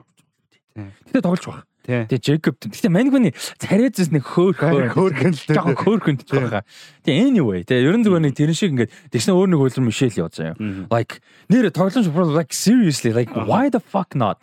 [0.74, 1.66] Гэтэ тоглож байгаа.
[1.86, 3.30] Тэгээ Jacob гэтэ Mango-ны
[3.62, 6.66] царайзс нэг хөөх хөөхөн л жоохон хөөхөнд ч байгаа.
[7.06, 10.34] Тэгээ anyway тэгээ ерөн зүгээр нэг тэрэн шиг ингээд тэгснэ өөр нэг хөлөр Мишель явж
[10.40, 10.90] байгаа юм.
[10.90, 14.42] Like нэр тоглож like seriously like why the fuck not?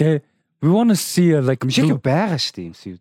[0.00, 0.24] Тэгээ
[0.62, 3.00] we want to see like Мишель байгаа шүү дээ юм сүйд.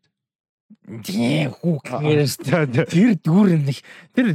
[1.05, 3.77] Тийм хүү гэрс тэр дүр нэг
[4.13, 4.33] тэр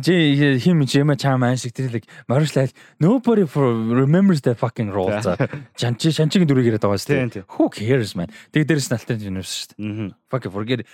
[0.63, 2.71] хим жима чамаа шиг тэр л моршлал
[3.03, 5.35] nobody remembers that fucking role за
[5.79, 7.47] чанчи шанчигийн дүрийг яриад байгаа шүү дээ.
[7.59, 8.31] who cares man?
[8.55, 10.11] Тэг дээрс налтай юунаас шүү дээ.
[10.31, 10.87] Fuck forget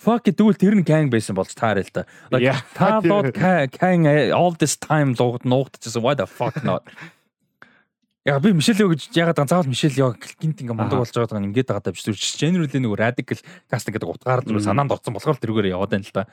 [0.00, 2.08] fuck дүүл тэр нь gang байсан болж таарай л та.
[2.72, 6.00] Та лод gang all this time логд нуугдчихсан.
[6.00, 6.84] Why the fuck not
[8.22, 11.82] Яа би Мишель юу гэж ягаад Мишель яа гинт ингээ мундаг болж байгаа ингээд байгаа
[11.82, 15.90] даа биш зүр generally нэг radical casting гэдэг утгаар зүр санаанд орсон болохоор тэрүүгээр яваад
[15.90, 16.30] байна л да.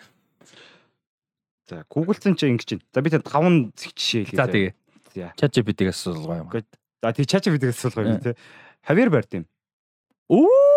[1.65, 2.83] За Google-ын чи ингэж чинь.
[2.93, 4.37] За би тэр 5 жишээ хэлье.
[4.37, 4.73] За тэгээ.
[5.17, 5.33] За.
[5.33, 6.49] ChatGPT-гээс асуулгаа юм.
[7.01, 8.37] За тий ChatGPT-гээс асуулгаа юм тий.
[8.85, 9.49] Хавьер Бардим.
[10.29, 10.68] Оо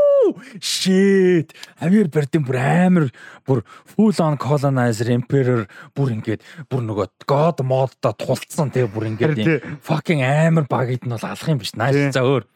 [0.61, 1.53] shit.
[1.83, 3.09] Авир Бардин бүр амар
[3.47, 3.63] бүр
[3.95, 5.67] full on colonizer emperor
[5.97, 11.27] бүр ингээд бүр нөгөө god modда тулцсан тэгээ бүр ингээд fucking амар багид нь бол
[11.27, 11.75] алах юм биш.
[11.75, 12.13] Nice.
[12.15, 12.47] За өөр.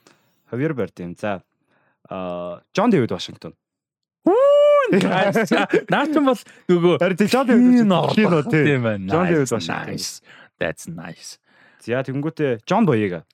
[0.53, 1.43] Авир Бардин за.
[2.09, 3.55] А Джон Дэвид Вашингтон
[5.91, 6.39] Наач бол
[6.71, 6.95] нөгөө
[7.27, 9.11] Джон Дэвид кино тийм байна.
[9.11, 9.99] Джон Дэвид Вашингтон
[10.57, 11.39] That's nice.
[11.83, 13.27] За тэгэнгүүтээ Джон Боега.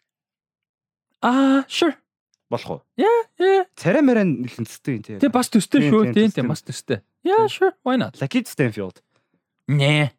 [1.22, 1.94] Аа, sure
[2.52, 2.80] болох уу?
[3.00, 3.64] Yeah, yeah.
[3.80, 5.16] Царай мараа нэлэнцтэй юм тий.
[5.18, 6.12] Тэг бас төстэй шүү.
[6.12, 7.00] Тийм тийм бас төстэй.
[7.24, 7.72] Yeah, sure.
[7.82, 8.20] Why not?
[8.20, 9.00] Lucky Stanfield.
[9.72, 10.12] Нэ.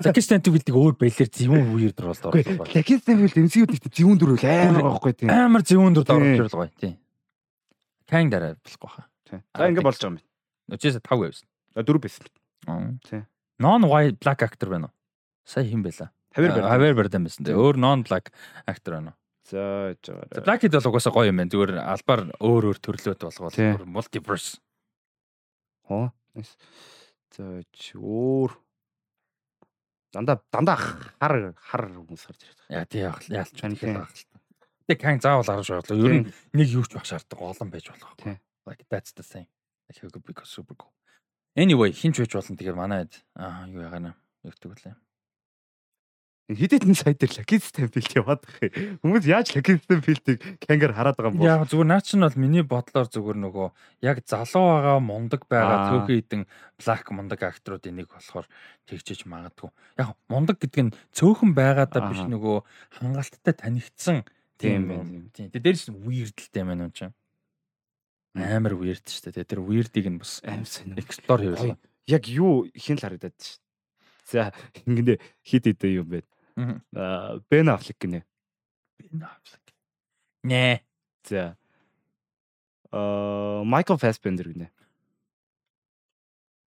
[0.00, 2.68] Lucky Stanfield гэдэг өөр байлэр зөвүүн үеэр дөрвөл оруулаад байна.
[2.72, 5.32] Lucky Stanfield MCU гэдэг зөвүүн дөрвөл амар байхгүй тийм.
[5.32, 6.96] Амар зөвүүн дөрвөл оруулаад байгаа тийм.
[8.06, 9.06] Кайн дараа болохгүй хаа.
[9.26, 9.40] Тийм.
[9.52, 10.22] За ингэ болж байгаа юм.
[10.76, 11.46] Өчөөс 5 байвсан.
[11.76, 12.28] 4 байсан.
[13.08, 13.24] Тийм.
[13.58, 14.94] Non white black actor байна уу?
[15.48, 16.12] Сая хэн байлаа?
[16.36, 17.48] Хавер Барден байсан.
[17.48, 18.30] Өөр non black
[18.68, 19.18] actor байна уу?
[19.46, 20.42] За яж байгаа.
[20.42, 21.52] Black Kid бол угаасаа гоё юм байна.
[21.54, 24.58] Зүгээр албаар өөр өөр төрлөөд болгоод multiverse.
[25.86, 26.10] Хоо.
[27.30, 28.50] За ч өөр
[30.10, 32.74] дандаа дандаа хар хар хүмүүс гарч ирээд байна.
[32.74, 34.36] Яа тий яах яалч байна гэх байх л та.
[34.90, 35.94] Тэг кан заавал харж байгаа.
[35.94, 38.18] Ер нь нэг юу ч байх шаардлагагүй олон байж болох.
[38.66, 39.46] Like that's the thing.
[39.86, 40.90] Like you could be super cool.
[41.54, 42.58] Anyway, хинч байж болно.
[42.58, 44.18] Тэгэхээр манайд аа юу ягаана.
[44.42, 45.05] Юу гэдэг
[46.86, 49.02] нь сая дээр Lucky Stanfield яваад юм.
[49.02, 51.50] Хүмүүс яаж Lucky Stanfield-ийг Kangar хараад байгаа юм бол.
[51.50, 53.68] Яг зүгээр наа чинь бол миний бодлоор зүгээр нөгөө
[54.06, 56.42] яг залуу байгаа мундаг байгаа цөөхөн хідэн
[56.78, 58.46] black мундаг актруудын нэг болохоор
[58.86, 59.74] тэгчэж магадгүй.
[59.98, 62.56] Яг мундаг гэдэг нь цөөхөн байгаадаа биш нөгөө
[63.02, 64.22] хангалттай танигдсан
[64.54, 65.26] тийм байна.
[65.34, 65.50] Тийм.
[65.50, 67.14] Тэ дээрс weirdэлтэй байна юм чинь.
[68.38, 69.48] амар weird шүү дээ.
[69.48, 71.00] Тэр weirdийг нь бас аим сонир.
[71.00, 71.80] explore хийвэл.
[72.06, 73.58] Яг юу хин л харагдаад шүү.
[74.26, 74.52] За
[74.84, 76.22] ингэнэ хит хит юм бэ.
[76.56, 78.24] Аа Бен Аффлек гинэ.
[78.98, 79.66] Ben Affleck.
[80.44, 80.80] Нэ.
[81.28, 81.56] За.
[82.92, 84.70] Аа Майкл Фасбендер гинэ.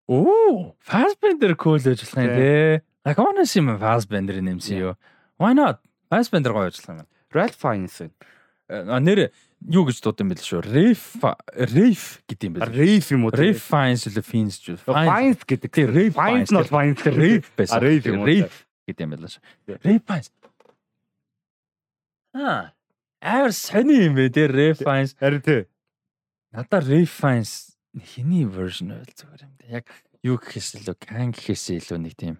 [0.07, 2.81] Оо, Fassbender cool ажиллах юм тий.
[3.05, 4.95] Like see my Fassbender-ийн MCU.
[5.39, 5.79] Why not?
[6.11, 7.07] Fassbender гоё ажиллах юм.
[7.31, 8.93] Ralph Fiennes байна.
[8.95, 9.31] А нэр
[9.67, 10.63] юу гэж дууд юм бэл шүү.
[10.63, 11.19] Rafe
[11.55, 12.67] Rafe гэдэг юм бэл.
[12.67, 13.31] Rafe юм уу?
[13.31, 14.75] Rafe Fiennes үлээ Fiennes ч.
[14.79, 15.71] Fiennes гэдэг.
[15.71, 17.79] тий Rafe Fiennes нь бол Fiennes дээр Rafe байсан.
[17.79, 18.27] Rafe юм уу?
[18.27, 18.55] Rafe
[18.87, 19.43] гэдэг юм байл шүү.
[19.79, 20.31] Rafe Fiennes.
[22.33, 22.73] Аа.
[23.21, 25.15] Амар сони юм бэ тий Rafe Fiennes.
[25.19, 25.61] Харин тий.
[26.51, 29.65] Надаа Rafe Fiennes хиний version байл зүгээр юм да.
[29.81, 29.85] Яг
[30.25, 32.37] юу гэхээс илүү Kang гэхээс илүү нэг тийм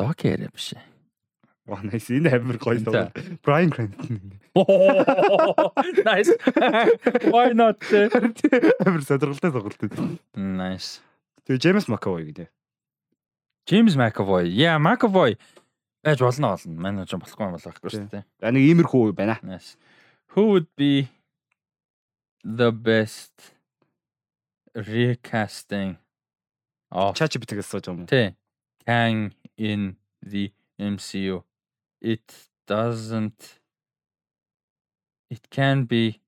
[0.00, 0.74] Loki яриа биш.
[1.66, 3.10] Ваа nice энэ амар гоё доо.
[3.42, 4.38] Brian Cranston.
[6.02, 6.30] Nice.
[7.30, 7.78] Why not?
[8.86, 9.78] Амар сонирхолтой сонголт.
[10.34, 11.02] Nice.
[11.46, 12.48] Тэгээ James McAvoy гэдэг.
[13.65, 14.49] James McAvoy.
[14.49, 15.37] Yeah, McAvoy
[16.03, 16.81] байж болно болно.
[16.81, 18.23] Манай ч болохгүй юм болохгүй шүү дээ.
[18.41, 19.37] За нэг иймэрхүү байна.
[19.43, 19.77] Nice.
[20.33, 21.09] Who would be
[22.43, 23.53] the best
[24.73, 25.97] recasting
[26.89, 28.07] of ChatGPT-гээс сууж байгаа юм.
[28.09, 28.35] Тэ
[28.85, 31.43] Kang in the MCU?
[32.01, 33.61] It doesn't
[35.31, 36.19] It can be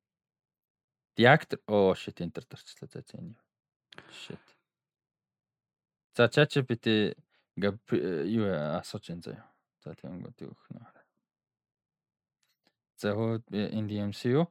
[1.17, 1.59] the actor.
[1.67, 3.33] Oh shit enter дарчлаа за за энэ.
[3.33, 4.05] юу.
[4.21, 4.45] Shit.
[6.15, 7.15] За ChatGPT
[7.58, 8.46] ингээ п- юу
[8.78, 9.44] асууж энэ заяа.
[9.82, 10.86] За тэгэнгүүт юу гэх нэ.
[12.98, 14.46] За be in the MCU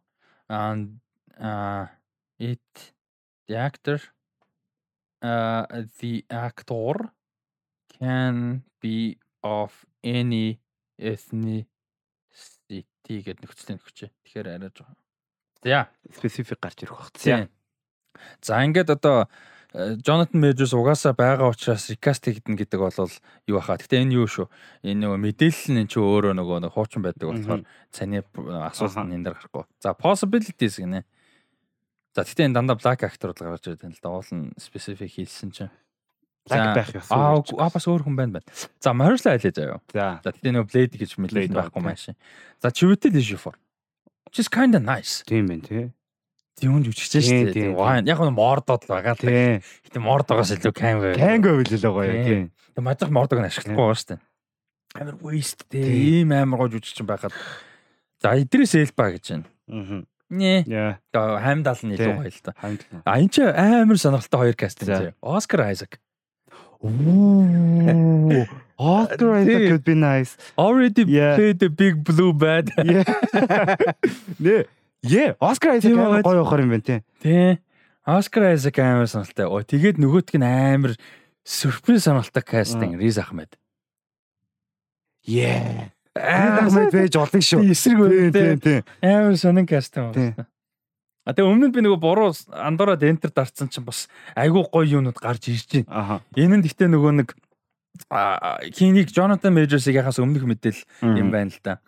[0.47, 0.99] and
[1.39, 1.88] uh
[2.39, 2.93] it
[3.47, 3.99] the actor
[5.21, 5.65] uh
[5.99, 7.11] the actor
[7.99, 10.59] can be of any
[10.99, 11.67] ethnicity
[13.07, 14.09] гэдэг нөхцөлийн нөхчөө.
[14.23, 14.88] Тэгэхээр арай жоо.
[15.63, 15.88] За.
[16.11, 17.11] Specific гарч ирэх бах.
[17.19, 17.47] За.
[18.41, 19.27] За ингээд одоо
[19.76, 23.11] Jonathan Majors угаасаа байгаа учраас recast хийгдэн гэдэг бол
[23.52, 23.76] юу хаа.
[23.76, 24.48] Гэтэ энэ юу шүү.
[24.88, 28.23] Энэ нөгөө мэдээлэл нь чи өөрөө нөгөө нэг хуучин байдаг болохоор цааны
[28.64, 29.68] асуулт нь энэ дээр гарахгүй.
[29.84, 31.03] За possibilities гинэ.
[32.15, 34.10] За гэтэ энэ дандаа black actor л гарч байна л да.
[34.15, 35.73] Уул нь specific хийлсэн чинь.
[36.48, 38.48] Black байх үгүй, аа бас өөр хүн байна байна.
[38.80, 39.84] За Marshall айлээ заяа.
[39.91, 40.23] За.
[40.23, 42.15] Гэтэ нөгөө Blade гэж мэдээлэл байхгүй шин.
[42.64, 43.60] За Chiwetel Ejiofor.
[44.31, 45.27] Just kind of nice.
[45.27, 45.91] Тийм байна тий.
[46.57, 47.69] Жүжигч Тийм, шүү дээ.
[47.77, 49.61] Wine яг нь мордод л байгаа л.
[49.61, 51.13] Гэтэ мордогоос илүү байв.
[51.21, 52.25] Kango билээ гоё Тийм.
[52.25, 52.41] тий.
[52.73, 54.21] Тэг мажих мордог нь ашиглахгүй байгаа шүү дээ.
[54.97, 55.85] Амар waste дээ.
[55.85, 57.34] Ийм амар гоо жүжигч байхад.
[58.23, 59.45] За Идрис Элба гэж байна.
[59.69, 60.01] Аа.
[60.34, 60.65] Нэ.
[60.65, 62.41] Тэгээ хаймдаал нь илүү гоё л.
[62.57, 62.81] Хамт.
[63.05, 65.13] А энэ ч амар сонирхолтой хоёр кастинг заяа.
[65.21, 66.01] Оскар Айзек.
[66.81, 68.45] Ooh.
[68.77, 69.69] Oscar Isaac Тий.
[69.69, 70.38] could be nice.
[70.57, 71.35] Already Yeah.
[71.35, 72.69] played the big blue bad.
[72.77, 73.01] Yeah.
[74.41, 74.65] Нэ.
[75.06, 76.99] Yeah, Oscar Isaac Тийм амар гоё охор юм байна тий.
[77.22, 77.60] Тий.
[78.07, 79.45] Оскар Айзек амар сонирхолтой.
[79.52, 80.95] Оо тэгээд нөгөөтг нь амар
[81.44, 83.60] сюрприз сонирхолтой кастинг Риз Ахмед.
[85.28, 85.91] Yeah.
[86.15, 87.68] Аа Ахмед байж олон шүү.
[87.68, 88.82] эсрэг Тийм үү тийм тийм.
[89.03, 90.32] Амар сонин кастинг Тий.
[90.32, 90.48] байна.
[91.28, 94.07] А тэгээ өмнө нь би нөгөө буруу андороод энтер дарцсан чинь бас
[94.40, 96.24] айгүй гоё юмнууд гарч ирж байна.
[96.32, 97.36] Энэ нь гэхдээ нөгөө нэг
[98.07, 101.84] а, Кинийг Jonathan Majors-ыг яхаас өмнөх мэдээлэл юм байна л да.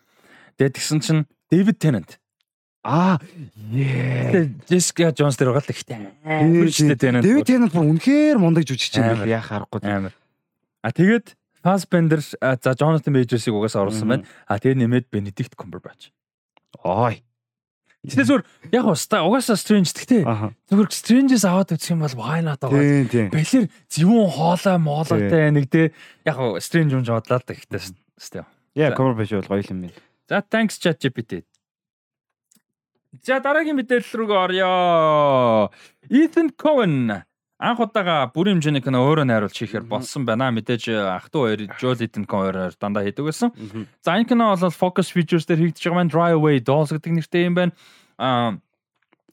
[0.60, 2.19] Тэгээд тэгсэн чинь David Tennant.
[2.80, 3.20] Аа.
[3.20, 7.24] Тэгээд Jessica Jones дээр байгаа л гэхдээ амар дээ Tennant.
[7.24, 9.28] Дэвид Теннант бүр үнэхээр мундаг жүжигч юм байна.
[9.28, 9.84] Яа харахгүй.
[9.84, 10.16] амар.
[10.80, 11.36] А тэгээд
[12.40, 14.24] а, за Jonathan Majors-ыг угаасаа оруулсан байна.
[14.48, 16.08] А тэгээд нэмээд Benedict Cumberbatch.
[16.80, 17.20] Ой.
[18.00, 20.56] Зүгээр яг уста угаасаа Strange гэхдээ Аха.
[20.72, 23.28] зүгээр Strange-с аваад үзэх юм бол why not байгаа.
[23.28, 25.92] Бэлэр зэвүүн хоолой моолойтой нэг те
[26.24, 28.48] яг Strange юм жоодлаа л гэхдээ.
[28.72, 28.96] Яа.
[28.96, 30.00] Cumberbatch бол гоё юм байна.
[30.32, 31.44] За thanks ChatGPT.
[33.18, 34.70] За дараагийн мэдээлэл рүү орё.
[36.06, 37.26] Ethan Cohen
[37.58, 40.54] анх удаага бүрийн хэмжээний кино өөрөө найруулж хийхээр болсон байна.
[40.54, 43.50] Мэдээж ах トゥ хоёр Joel Ethan Cohen дандаа хийдэг байсан.
[44.00, 47.50] За энэ кино бол Focus Features дээр хийгдэж байгаа маань Dry Away Dolls гэдэг нэртэй
[47.50, 47.74] юм байна.
[48.16, 48.62] Аа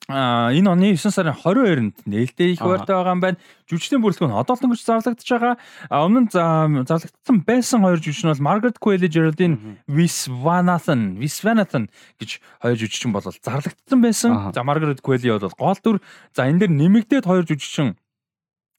[0.08, 2.70] А энэ оны 9 сарын 22-нд нээлттэй их Аха.
[2.78, 3.36] байртай байгаа юм байна.
[3.68, 5.54] Жүжигчдийн бүрэлдэхүүн одоолон гэж зарлагдчихж байгаа.
[5.90, 11.88] А өмнө нь за- зарлагдсан байсан хоёр жүжигч нь бол Margaret Qualley Geraldine Viswanathan, Viswanathan
[12.20, 14.30] гэж хоёр жүжигчин бол зарлагдсан байсан.
[14.54, 15.96] За Margaret Qualley бол гол дүр.
[16.32, 17.96] За энэ дээр нэмэгдээд хоёр жүжигчин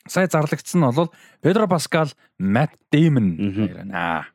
[0.07, 2.09] сая зарлагдсан нь бол Pedro Pascal,
[2.41, 3.37] Matt Damon
[3.69, 4.25] байна.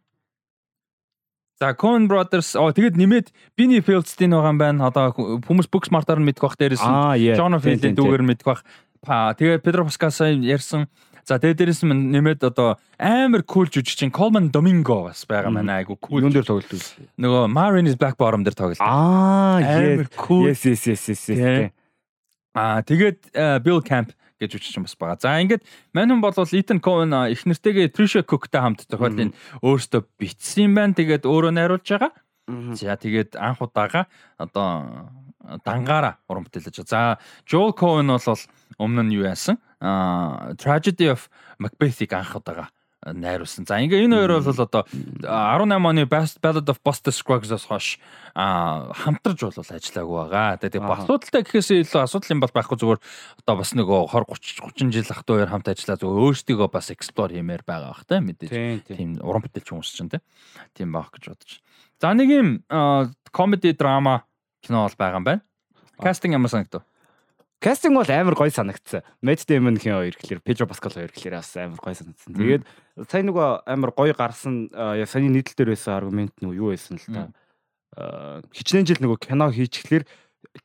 [1.61, 4.91] За Coen Brothers оо тэгэд нэмээд Benny Fields-ийн байгаа юм байна.
[4.91, 6.91] Одоо хүмүүс Booksmart-аар нь мэдэх бах дээрээс нь.
[7.39, 8.63] John Field-ийн дүүгээр мэдэх бах.
[9.05, 10.91] Па тэгээ Pedro Pascal сайн ярьсан
[11.25, 15.97] За тэгээ дээрээс нь нэмээд одоо амар кул жүжигчин Coleman Domingo бас байгаа манай айгу
[15.97, 16.21] кул.
[16.21, 16.85] Юун дээр тоглолт үү?
[17.17, 18.83] Нөгөө Marines Black Bottom дээр тоглолт.
[18.85, 19.57] Аа.
[20.45, 21.73] Yes, yes, yes, yes.
[22.53, 23.33] Аа тэгээд
[23.65, 25.19] Bill Camp гэж үчиж бас байгаа.
[25.21, 25.63] За ингээд
[25.95, 29.33] хүн бол Ethan Cohen их нэртэйгээ Trisha Cook-тай хамт зохиолын
[29.63, 30.99] өөртөө бичсэн юм байна.
[30.99, 32.13] Тэгээд өөрөө найруулж байгаа.
[32.75, 35.09] За тэгээд анх удаага одоо
[35.65, 36.91] дангаараа уран бүтээлж байгаа.
[36.91, 37.01] За
[37.47, 38.43] Joel Cohen бол
[38.83, 39.63] өмнө нь юу яасан?
[40.59, 41.31] Tragedy of
[41.63, 42.74] Macbeth-ийг анх удаага
[43.05, 43.69] найруулсан.
[43.69, 44.83] За ингээ энэ хоёр бол одоо
[45.21, 48.01] 18 оны Best Ballad of Buster Scruggs-ос хойш
[48.35, 50.57] хамтарч бол ажиллаагүй байгаа.
[50.57, 53.01] Тэгээ асуудалтай гэхээс илүү асуудал юм бол байхгүй зүгээр
[53.45, 56.89] одоо бас нөгөө 20 30 30 жил ах トゥ хоёр хамт ажиллаа зүгээр өөрсдийгөө бас
[56.89, 58.89] explore хиймээр байгаа бах та мэдээж.
[58.89, 60.13] Тийм уран бүтээлч хүмүүс чинь
[60.73, 61.61] тийм байх гэж бодож.
[62.01, 62.49] За нэг юм
[63.31, 64.25] comedy drama
[64.65, 65.43] кино бол байгаа юм байна.
[66.01, 66.83] Кастинг ямар санагдав?
[67.63, 69.03] Кастинг бол амар гоё санагдсан.
[69.23, 72.35] Мэтт Дэймон хин хоёр гэхэлэр Педро Паскал хоёр гэхэлэр бас амар гоё санагдсан.
[72.35, 72.63] Тэгээд
[73.09, 77.23] сая нөгөө амар гоё гарсан саяны нийтлэл дээр байсан аргумент нөгөө юу байсан л та.
[78.53, 80.05] Хичнээн жил нөгөө кино хийчихлээр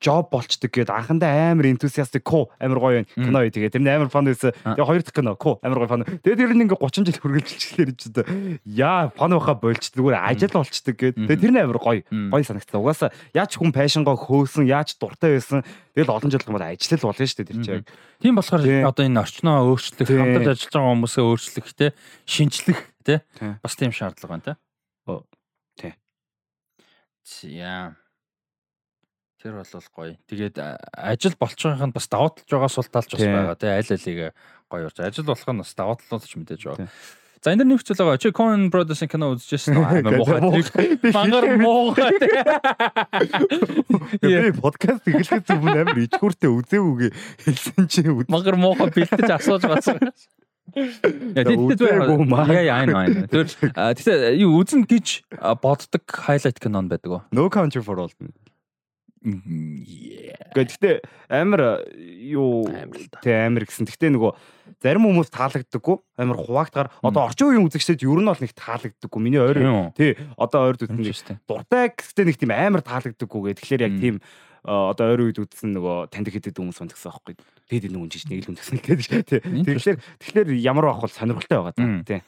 [0.00, 3.90] job болчдөг гээд анхандаа амар enthusiastic ко амар гоё байна кино үү тэгээ тэр нь
[3.90, 4.52] амар фан байсан.
[4.54, 6.04] Тэгээ хоёр дахь кино ко амар гоё фан.
[6.22, 8.24] Тэгээ тэр нь ингээ 30 жил хүргэлжилчихлээр ч одоо
[8.64, 12.80] яа фан байха болчдөг зүгээр ажил болчдөг гээд тэгээ тэр нь амар гоё гоё санагдсан.
[12.80, 15.64] Угаасаа яаж хүн пашингоо хөөсөн яаж дуртай байсан.
[15.96, 17.84] Тэгэл олон жил гэмээр ажиллал болно шүү дээ тэр чинь
[18.20, 21.86] тийм болохоор одоо энэ орчноо өөрчлөх хамтарч ажиллаж байгаа хүмүүсээ өөрчлөх те
[22.28, 23.14] шинчлэх те
[23.60, 24.54] бас тийм шаардлага байна те
[27.24, 27.96] тий яа
[29.40, 30.16] Тэр бол гоё.
[30.28, 30.60] Тэгээд
[30.92, 34.36] ажил болчихын бас давуу талж байгаа сул талж бас байгаа тий аль алиг
[34.68, 35.00] гоё урж.
[35.00, 36.92] Ажил болох нь бас давуу талууд ч мэдээж байгаа.
[37.40, 38.20] За энэ нэг зүйл байгаа.
[38.20, 40.04] Чи Coen Brothers-ийн кино үзчихсэн үү?
[40.12, 40.92] Муухай.
[41.08, 42.12] Мангар муухай.
[44.20, 47.10] Би подкаст эхлэхэд зөвхөн амар ичгүүртэй үзээвүгээ
[47.48, 50.04] хэлсэн чи мангар муухай бэлтэж асууж бацсан.
[50.76, 52.04] Яа тэгтээ зүгээр
[52.60, 53.08] яа яа аа.
[53.24, 55.24] Тэр тэгтээ юу үзэн гэж
[55.64, 57.24] боддог хайлайт кино байдаг уу?
[57.32, 58.12] No Country for Old.
[59.20, 62.64] Гэхдээ амар юу
[63.20, 63.84] тий амар гэсэн.
[63.84, 64.32] Гэхдээ нөгөө
[64.80, 65.96] зарим хүмүүс таалагддаггүй.
[66.16, 69.20] Амар хуваагдгаар одоо орчин үеийн үзэгчдэд ер нь бол нэг таалагддаггүй.
[69.20, 73.60] Миний ойр тий одоо ойр үзсэн дуртай гэхдээ нэг тийм амар таалагддаггүй гэх.
[73.60, 74.16] Тэгэхээр яг тийм
[74.64, 77.34] одоо ойр үед үзсэн нөгөө таньдаг хэдэд хүмүүс байна гэсэн аахгүй.
[77.68, 79.24] Тэгээд энэ хүн чинь нэг л хүн гэсэн гэдэг.
[79.28, 79.40] Тий.
[79.40, 82.04] Тэгэхээр тэгэхээр ямар байх бол сонирхолтой байгаа даа.
[82.08, 82.20] Тий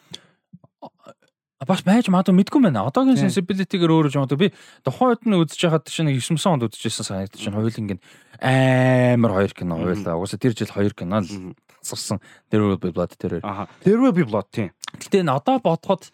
[1.67, 2.87] бас байж магадгүй мэдгүй байна.
[2.89, 4.51] Одоогийн sensibility-гээр өөрөө юм би
[4.83, 8.03] тухайн үед нь үзэж байхад чинь 9 онд үзчихсэн санагдаж чинь хоёулынг нь
[8.43, 10.19] амар хоёр кино хоёлаа.
[10.19, 12.19] Угаасаа тэр жил хоёр кино л тасарсан.
[12.51, 13.39] There will be blood тэр.
[13.43, 13.69] Аха.
[13.87, 14.75] There will be blood тийм.
[14.99, 16.11] Гэтэ энэ одоо бодоход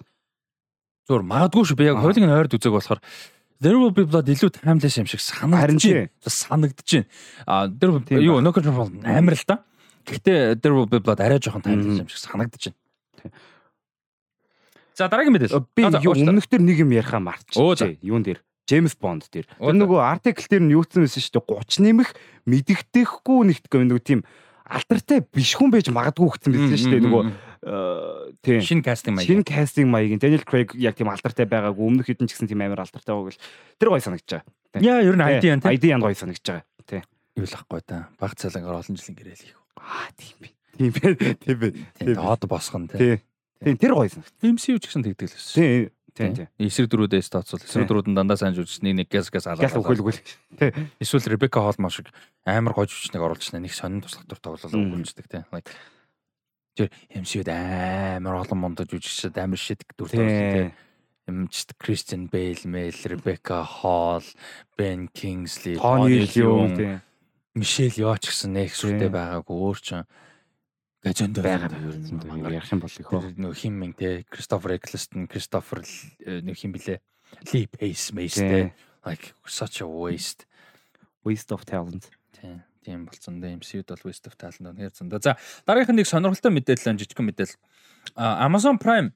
[1.09, 1.77] зур магадгүй шүү.
[1.81, 3.01] Би яг хоёулынг нь ойрд үзег болохоор
[3.59, 6.11] There will be blood илүү timeless юм шиг санагдаж байна.
[6.23, 7.09] Санагдаж байна.
[7.47, 9.65] А there юу no control амар л да.
[10.07, 13.35] Гэхдээ there will be blood арай жоохон timeless юм шиг санагдаж байна.
[14.99, 15.55] За дараагийн мэдээс.
[15.79, 18.03] Би өмнөхдөр нэг юм яриахаа мартчихжээ.
[18.03, 18.43] Юун дээр?
[18.67, 19.47] Джеймс Бонд дээр.
[19.47, 21.63] Тэр нөгөө артикл дээр нь юуцсан байсан шүү дээ.
[21.71, 22.09] 30 нэмэх
[22.51, 24.21] мэдэгдэхгүй нэгтгэв нөгөө тийм
[24.69, 27.05] алтартай биш хүн байж магадгүй гэсэн байсан шүү дээ.
[27.07, 27.23] Нөгөө
[28.45, 29.29] тийм шинэ кастинг маяг.
[29.31, 30.21] Шинэ кастинг маяг.
[30.21, 31.81] Daniel Craig яг тийм алтартай байгаагүй.
[31.81, 33.41] Өмнөх хэдэн ч гэсэн тийм амар алтартай байгааг л
[33.81, 34.85] тэр гоё санагдаж байгаа.
[34.85, 35.73] Яа, ер нь ID яа тийм.
[35.73, 36.67] ID яа гоё санагдаж байгаа.
[36.85, 37.03] Тийм.
[37.41, 38.13] Юу л ахгүй та.
[38.21, 39.57] Баг цалангаар олон жилийн гэрэл их.
[39.81, 40.49] Аа, тийм би.
[40.77, 41.35] Тийм бэ.
[41.41, 41.69] Тийм бэ.
[41.97, 42.15] Тийм.
[42.21, 43.25] Хот босгон тийм.
[43.63, 44.35] Тийм тэр гоё санагт.
[44.43, 45.55] MCU ч гэсэн тэгдэг л байсан.
[45.55, 45.91] Тийм.
[46.19, 46.49] Тийм тийм.
[46.59, 49.63] Эсрэг дөрүүдээс тооцвол эсрэг дөрүүд нь дандаа сайн жүжигч нэг нэг гэс гэс алаа.
[49.63, 50.15] Гял өгөөлгүй.
[50.59, 50.91] Тийм.
[50.99, 52.11] Эсвэл Ребека Холмоо шиг
[52.43, 55.47] амар гоё жүжигчнийг оруулж нэг сонин туслах төр тоглолоо өгүүлждэг тийм.
[55.55, 55.71] Like
[56.75, 57.51] тэр MCU-д
[58.19, 60.75] амар олон мондо жүжигчд амар шидэг дүр тоглолоо тийм.
[61.29, 64.25] Эмчт Кристиан Бейл, Мэл, Ребека Холл,
[64.79, 67.03] Бен Кингсли, Тони Лион.
[67.55, 70.09] Мишель Йоч гэсэн нэг сүртэй байгаагүй өөр чинь
[71.05, 73.39] Гэжэнд байгаа ер нь ярих юм бол их хөө.
[73.39, 75.87] Нөх хим мэн те Кристофер Эклстон, Кристофер
[76.27, 76.99] нөх хим блэ.
[77.55, 78.75] Ли Пейс Мейс те.
[79.07, 80.47] Like such a waste.
[81.23, 82.11] Waste of talent.
[82.83, 83.07] Тийм.
[83.07, 83.63] Болцсон дээ.
[83.63, 85.23] MCU-д бол waste of talent үнээр зөндөө.
[85.23, 85.39] За
[85.71, 87.59] дараагийнх нэг сонирхолтой мэдээлэл жижигхэн мэдээлэл.
[88.19, 89.15] Amazon Prime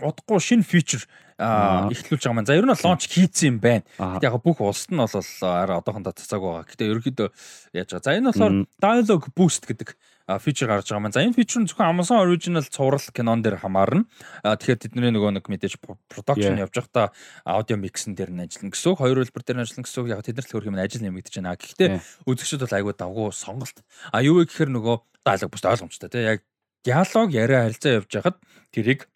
[0.00, 1.04] удахгүй шинэ фичер
[1.40, 2.48] эхлүүлж байгаа маань.
[2.48, 3.84] За ер нь лонч хийцэн юм байна.
[3.96, 5.12] Гэтэ яг бүх улсад нь бол
[5.44, 6.68] арай одоохондоо цацааг байгаа.
[6.68, 7.28] Гэтэ ерөөхдөө
[7.72, 8.04] яаж байгаа.
[8.04, 11.14] За энэ болохоор dialogue boost гэдэг фичер гарч байгаа маань.
[11.14, 14.10] За энэ фичер нь зөвхөн Amazon Original цуврал кинон дээр хамаарна.
[14.42, 15.78] Тэгэхээр тэдний нөгөө нэг мэдээж
[16.10, 17.14] production явж байхдаа
[17.46, 18.98] аудио миксэн дээр нь ажиллана гэсэн үг.
[18.98, 20.10] Хоёр хэлбэр дээр нь ажиллана гэсэн үг.
[20.10, 21.54] Яг тэд нар л хөрх юм ажил нэмэгдэж байна.
[21.54, 21.88] Гэхдээ
[22.26, 23.78] үзэгчд бол айгүй давгүй сонголт.
[24.10, 26.26] А юу вэ гэхээр нөгөө dialogue boost ойлгомжтой тий.
[26.26, 26.42] Яг
[26.82, 28.36] диалог яриа харилцаа явж байхад
[28.74, 29.06] тэрийг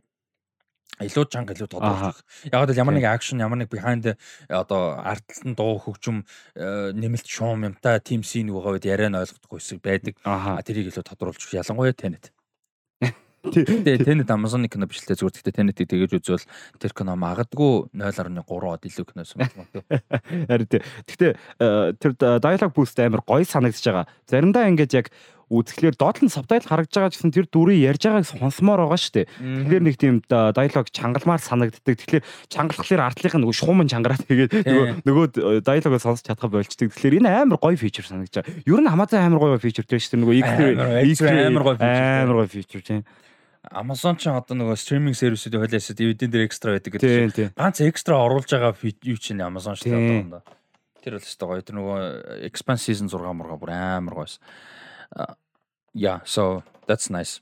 [1.06, 2.20] илүү чанга илүү тодорхойлох.
[2.52, 4.12] Яг л ямар нэг акшн, ямар нэг behind
[4.48, 6.24] одоо артлан дуу хөгжим
[6.56, 10.14] нэмэлт шуум юмтай team scene байгаа үед яриа нь ойлгохгүй хэсэг байдаг.
[10.66, 12.32] Тэрийг илүү тодруулж ялангуяа тэнэт.
[13.40, 16.44] Тэгээ Tenet Amazon-ы кино те зүгээр гэхдээ Tenet-ийг тэгэж үзвэл
[16.76, 20.04] тэр кино магадгүй 0.3 од илүү киносон юм байна.
[20.44, 20.84] Харин тий.
[21.08, 24.04] Гэхдээ э, тэр dialogue boost амар гоё санагдаж байгаа.
[24.28, 25.08] Заримдаа ингээд яг
[25.50, 29.26] үзэхлээр доод нь сабтайтл харагдж байгаа гэсэн тэр дүрийг ярьж байгааг сонсомоор байгаа шүү дээ.
[29.66, 31.96] Тэгэхээр нэг тийм диалог чангалмаар санагддаг.
[31.98, 35.26] Тэгэхээр чангалахлаар артлынх нь шууман чангараад тэгээд нөгөө нөгөө
[35.66, 36.94] диалогоо сонсож чадхаа болчдөг.
[36.94, 38.62] Тэгэхээр энэ амар гоё фичер санагдаж байгаа.
[38.62, 40.22] Ер нь Amazon амар гоё фичер дээ шүү дээ.
[40.22, 43.02] Нөгөө амар гоё амар гоё фичер тийм.
[43.60, 47.52] Amazon ч одоо нөгөө стриминг сервисүүд хойлоосоо DVD дээр экстра байдаг гэдэг.
[47.58, 48.72] Ганц экстра оруулж байгаа
[49.04, 50.40] юу чинь Amazon шүү дээ.
[51.04, 51.60] Тэр бол өстой гоё.
[51.60, 52.00] Тэр нөгөө
[52.48, 54.40] Expanse season 6 мурга бүр амар гоёс.
[55.94, 57.40] Yeah, so that's nice.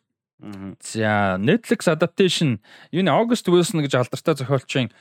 [0.81, 2.61] За Netflix adaptation
[2.93, 4.93] юуны August Wilson гэж алдартай зохиолчийн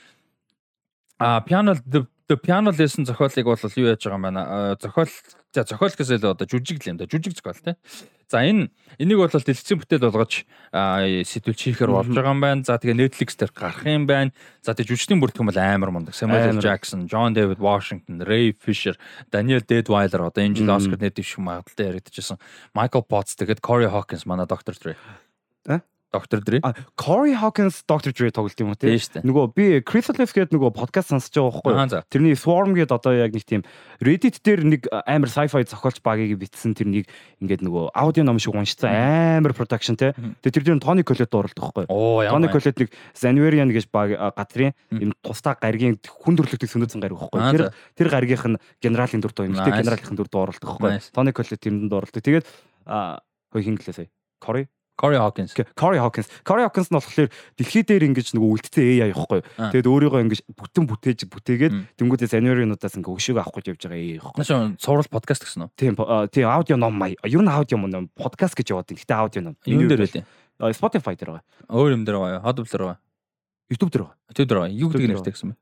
[1.18, 2.06] а piano the
[2.36, 4.76] piano lesson зохиолыг бол юу яаж байгаа юм байна.
[4.76, 5.08] Зохиол
[5.54, 7.08] за зохиол гэсэл одоо жүжиг л юм да.
[7.08, 7.76] Жүжиг зохиол тий.
[8.28, 8.68] За энэ
[9.00, 12.60] энийг бол дэлгэцэн бүтээл болгож сэтүүлч хийхээр болж байгаа юм байна.
[12.68, 14.36] За тэгээ Netflix дээр гарах юм байна.
[14.60, 16.12] За тэгээ жүжигчдийн бүртгэн бол амар мундаг.
[16.12, 16.60] Samuel L.
[16.60, 19.00] Jackson, John David Washington, Ray Fisher,
[19.32, 22.36] Daniel Deadweiler одоо энэ жил Oscar нэт их юм магадaltaй яригдчихсэн.
[22.76, 24.76] Michael Potts тэгээд Corey Hawkins манай Dr.
[24.76, 25.00] Dre.
[26.12, 26.40] Dr.
[26.40, 26.58] Dre.
[26.62, 28.12] А Corey Hawkins Dr.
[28.16, 28.96] Dre тоглолт юм уу тий?
[28.96, 32.02] Нөгөө би Chrysalis гэдэг нөгөө подкаст сонсож байгаа байхгүй юу?
[32.08, 33.62] Тэрний Swarm гэдэг одоо яг нэг тийм
[34.00, 37.12] Reddit дээр нэг амар sci-fi зохиолч багийг битсэн тэрнийг
[37.44, 40.16] ингээд нөгөө аудио ном шиг уншсан амар production тий.
[40.40, 42.24] Тэгээ тэр дээр Tony Collette оролдог байхгүй юу?
[42.24, 47.36] Tony Collette нэг Zanverian гэж баг газрын юм тусдаа гаргийн хүн төрлөختөг сөнөөцөн гариг байхгүй
[47.36, 47.52] юу?
[47.52, 47.64] Тэр
[48.00, 49.60] тэр гаргийнх нь генералын дүр тоо юм.
[49.60, 51.12] Тэр генералын дүр тоо оролдог байхгүй юу?
[51.12, 52.24] Tony Collette тэрэнд оролдог.
[52.24, 52.48] Тэгээд
[52.88, 54.10] хөө хин гэлээ сая.
[54.38, 55.54] Corey Corey Hawkins.
[55.78, 56.26] Corey Hawkins.
[56.42, 59.40] Corey Hawkins нь болохоор дэлхий дээр ингэж нөгөө үлдсэн AI явахгүй.
[59.70, 64.18] Тэгээд өөрийгөө ингэж бүтэн бүтээж бүтээгээд тэнгуүдээ санеринуудаас ингэ өшөөг авах гэж явж байгаа AI
[64.18, 64.42] явахгүй.
[64.42, 65.78] Нашаа цуврал подкаст гэсэн үү?
[65.78, 65.94] Тийм
[66.34, 67.22] тийм аудио ном маяг.
[67.22, 68.90] Юу н аудио ном подкаст гэж яваад.
[68.90, 69.54] Гэтэ аудио ном.
[69.62, 70.26] Юу дээр байлээ?
[70.74, 71.46] Spotify дээр байгаа.
[71.70, 72.42] Өөр юм дээр байгаа.
[72.42, 72.98] Audible дээр байгаа.
[73.68, 74.16] YouTube дээр байгаа.
[74.32, 74.74] YouTube дээр байгаа.
[74.74, 75.56] Юу гэдэг нэртэй гэсэн бэ?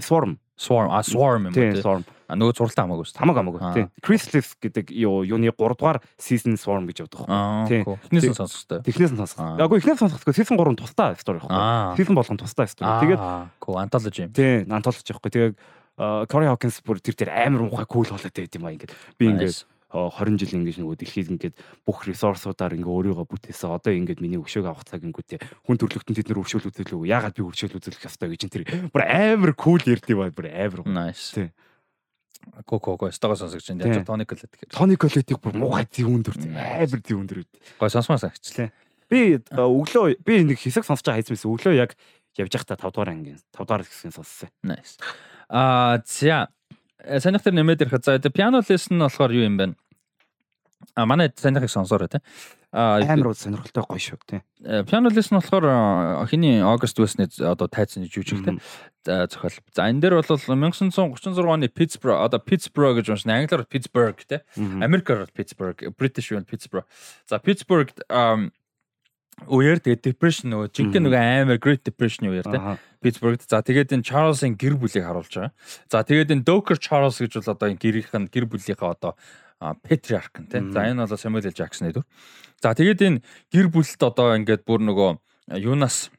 [0.00, 0.38] Swarm.
[0.56, 0.88] Swarm.
[0.90, 1.74] А Swarm юм тийм.
[1.76, 2.02] Swarm.
[2.28, 3.18] А нөгөө зурлаа хамаагүй шүү.
[3.20, 3.60] Хамаагүй хамаагүй.
[3.76, 3.86] Тийм.
[4.04, 7.24] Chrysalis гэдэг юу юуны 3 дугаар season Swarm гэж явдаг.
[7.68, 7.84] Тийм.
[7.84, 8.80] Эхнээс нь сонсох хэрэгтэй.
[8.84, 9.40] Эхнээс нь сонсох.
[9.60, 11.96] Ягүй эхнээс сонсохгүй season 3 тусдаа story байхгүй.
[12.00, 12.88] Season болгон тусдаа story.
[13.00, 13.20] Тэгээд
[13.64, 14.32] anthology юм.
[14.32, 15.30] Тийм, anthology байхгүй.
[15.32, 15.54] Тэгээд
[15.98, 18.92] Corey Hawkins бүр тэр тэр амар муухай cool болоод байт юм аа ингээд.
[19.18, 21.56] Би ингээд 20 жил ингэж нөгөө дэлхийд ингээд
[21.88, 23.72] бүх ресурсуудаар ингээ өөрийгөө бүтээсэн.
[23.72, 27.08] Одоо ингээд миний өшөөг авах цаг ингүүтээ хүн төрлөختөнд тэд нар өршөөл үзүүлээ.
[27.08, 30.84] Яагаад би өршөөл үзүүлэх ёстой гэж тэр бүр амар кул ярдив бай бүр амар.
[30.84, 31.32] Nice.
[31.32, 31.48] Тий.
[32.68, 34.68] Ко ко ко стага сонсогч энэ яг тоник л гэдэг.
[34.76, 37.52] Тоник коллетиг бүр муухай зив өндөр амар зив өндөр үүд.
[37.80, 38.68] Гой сонсмаа сагчлаа.
[39.08, 41.96] Би өглөө би нэг хэсэг сонсож байгаа хайцмээс өглөө яг
[42.36, 44.52] явж байхдаа 5 дугаар ангийн 5 дугаар хэсгийг сонссон.
[44.60, 45.00] Nice.
[45.48, 46.52] Аа за
[47.04, 49.74] санийхтэр нэмээд ирэхэд за piano lesson нь болохоор юу юм бэ?
[50.94, 52.20] А манай санийхыг сонсоорой тий.
[52.70, 54.40] А амар сонирхолтой гоё шүү тий.
[54.86, 58.58] Piano lesson болохоор хиний August West-ний одоо тайцны жүжиг тий.
[59.08, 59.56] зохиол.
[59.74, 63.40] За энэ дээр бол 1936 оны Pittsburgh одоо Pittsburgh гэж уншна.
[63.40, 64.40] Англиар Pittsburgh тий.
[64.56, 66.84] Америкаар Pittsburgh, British юу Pittsburgh.
[67.28, 67.90] За Pittsburgh
[69.46, 72.60] үеэр тэгээ depression нөгөө жинхэнэ нөгөө амар great depression үеэр тий
[72.98, 73.46] Питтсбургт.
[73.46, 75.54] За тэгээд энэ Чарльзын гэр бүлийг харуулж байгаа.
[75.86, 79.14] За тэгээд энэ Docker Charles гэж бол одоо энэ гэрийнх нь гэр бүлийнхээ одоо
[79.86, 80.62] патриарх нь тий.
[80.74, 81.54] За энэ бол Samuel.
[81.54, 82.06] Jackson-ы дүр.
[82.58, 83.22] За тэгээд энэ
[83.54, 85.10] гэр бүлд одоо ингээд бүр нөгөө
[85.62, 86.10] юунаас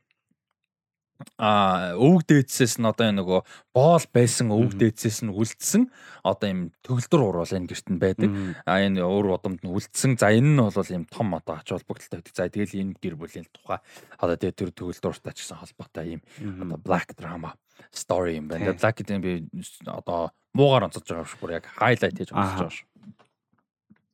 [1.35, 3.41] а өвөг дээдсээс нь одоо энэ нөгөө
[3.75, 5.91] боол байсан өвөг дээдсээс нь үлдсэн
[6.23, 8.29] одоо юм төгөлдөр уур бол энэ гэрт нь байдаг.
[8.63, 10.15] А энэ уур удамд нь үлдсэн.
[10.15, 12.35] За энэ нь бол юм том одоо ач холбогдолтой байдаг.
[12.35, 13.83] За тэгэл энэ гэр бүлийн тухай
[14.15, 16.21] одоо тэгээ тэр төгөлдөртэй ч гэсэн холбоотой юм
[16.63, 17.51] одоо black drama
[17.91, 18.71] story юм байна.
[18.79, 19.43] Black гэдэг би
[19.87, 21.39] одоо муугаар онцолж байгаа шүү.
[21.43, 22.87] Бүр яг highlight хийж онцолж байгаа шүү.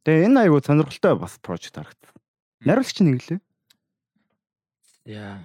[0.06, 2.14] Тэгээ энэ айгу сонирхолтой бас project харагдсан.
[2.66, 3.40] Нариулагч нь нэглээ.
[5.06, 5.38] Яа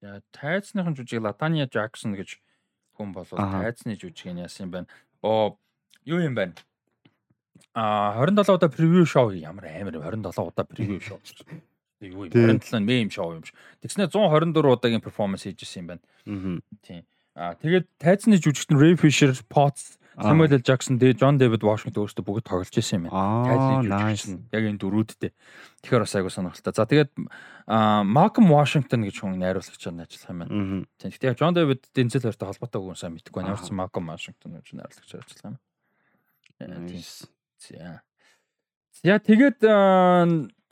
[0.00, 2.38] Яа, тайцныхан жүжиг Латания Жаксон гэж
[2.96, 4.88] хүн болов тайцны жүжиг нь яасан юм байна.
[5.20, 5.58] Оо,
[6.04, 6.54] юу юм байна?
[7.74, 11.20] А 27 удаа превью шоу ямар амар 27 удаа превью шоу.
[12.00, 13.52] Юу юм 27 мем шоу юм ш.
[13.84, 16.00] Тэгснэ 124 удаагийн перформанс хийж исэн юм байна.
[16.24, 16.60] Аа.
[16.80, 17.04] Тийм.
[17.36, 20.62] А тэгээд тайцны жүжигч нь Ray Fisher, Potts Samuel L.
[20.62, 23.48] Jackson, John David Washington өөрсдөө бүгд тоглож исэн юм байна.
[23.48, 25.32] Тайлбар яг энэ дөрүүдтэй.
[25.80, 26.76] Тэгэхээр бас айгуу сонирхолтой.
[26.76, 27.10] За тэгээд
[28.04, 30.52] Malcolm Washington гэж хүн найруулагч нь ажиллах юм байна.
[31.00, 31.10] Тийм.
[31.10, 33.56] Гэхдээ John David Denzel хоёртой холбоотой хүн сайн мэдэхгүй байна.
[33.56, 35.56] Ямар ч Malcolm Washington гэж найруулагч ажиллах юм.
[36.60, 37.00] Тийм.
[37.64, 38.04] За.
[39.00, 39.64] За тэгээд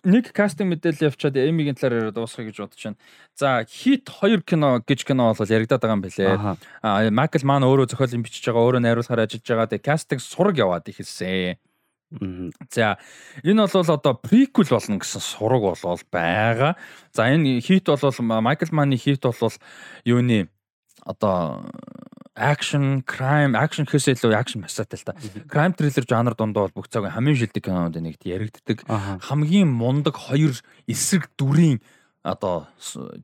[0.05, 2.99] нэг кастинг мэдээлэл явчаад Эмигийн талаар яриад дуусгах гэж бодож байна.
[3.35, 6.35] За хит 2 кино гэж кино бол яригадаад байгаа юм билээ.
[6.83, 9.71] Аа Майкл Ман өөрөө зохиолын бичиж байгаа, өөрөө найруулахаар ажиллаж байгаа.
[9.75, 11.59] Тэгээ кастинг сураг яваад ихэлсэн.
[12.71, 12.97] За
[13.45, 16.77] энэ бол одоо приквел болно гэсэн сураг болол байгаа.
[17.13, 19.53] За энэ хит бол Майкл Маны хит бол
[20.05, 20.49] юуны
[21.05, 21.67] одоо
[22.39, 25.19] акшн, crime, акшн гэхээс илүү акшн масаатай л та.
[25.51, 28.87] Crime thriller жанр дундаа бол бүх цагийн хамгийн шилдэг кинонууд нэгт яригддаг.
[29.27, 30.55] Хамгийн мундаг хоёр
[30.87, 31.83] эсрэг дүрийн
[32.23, 32.71] одоо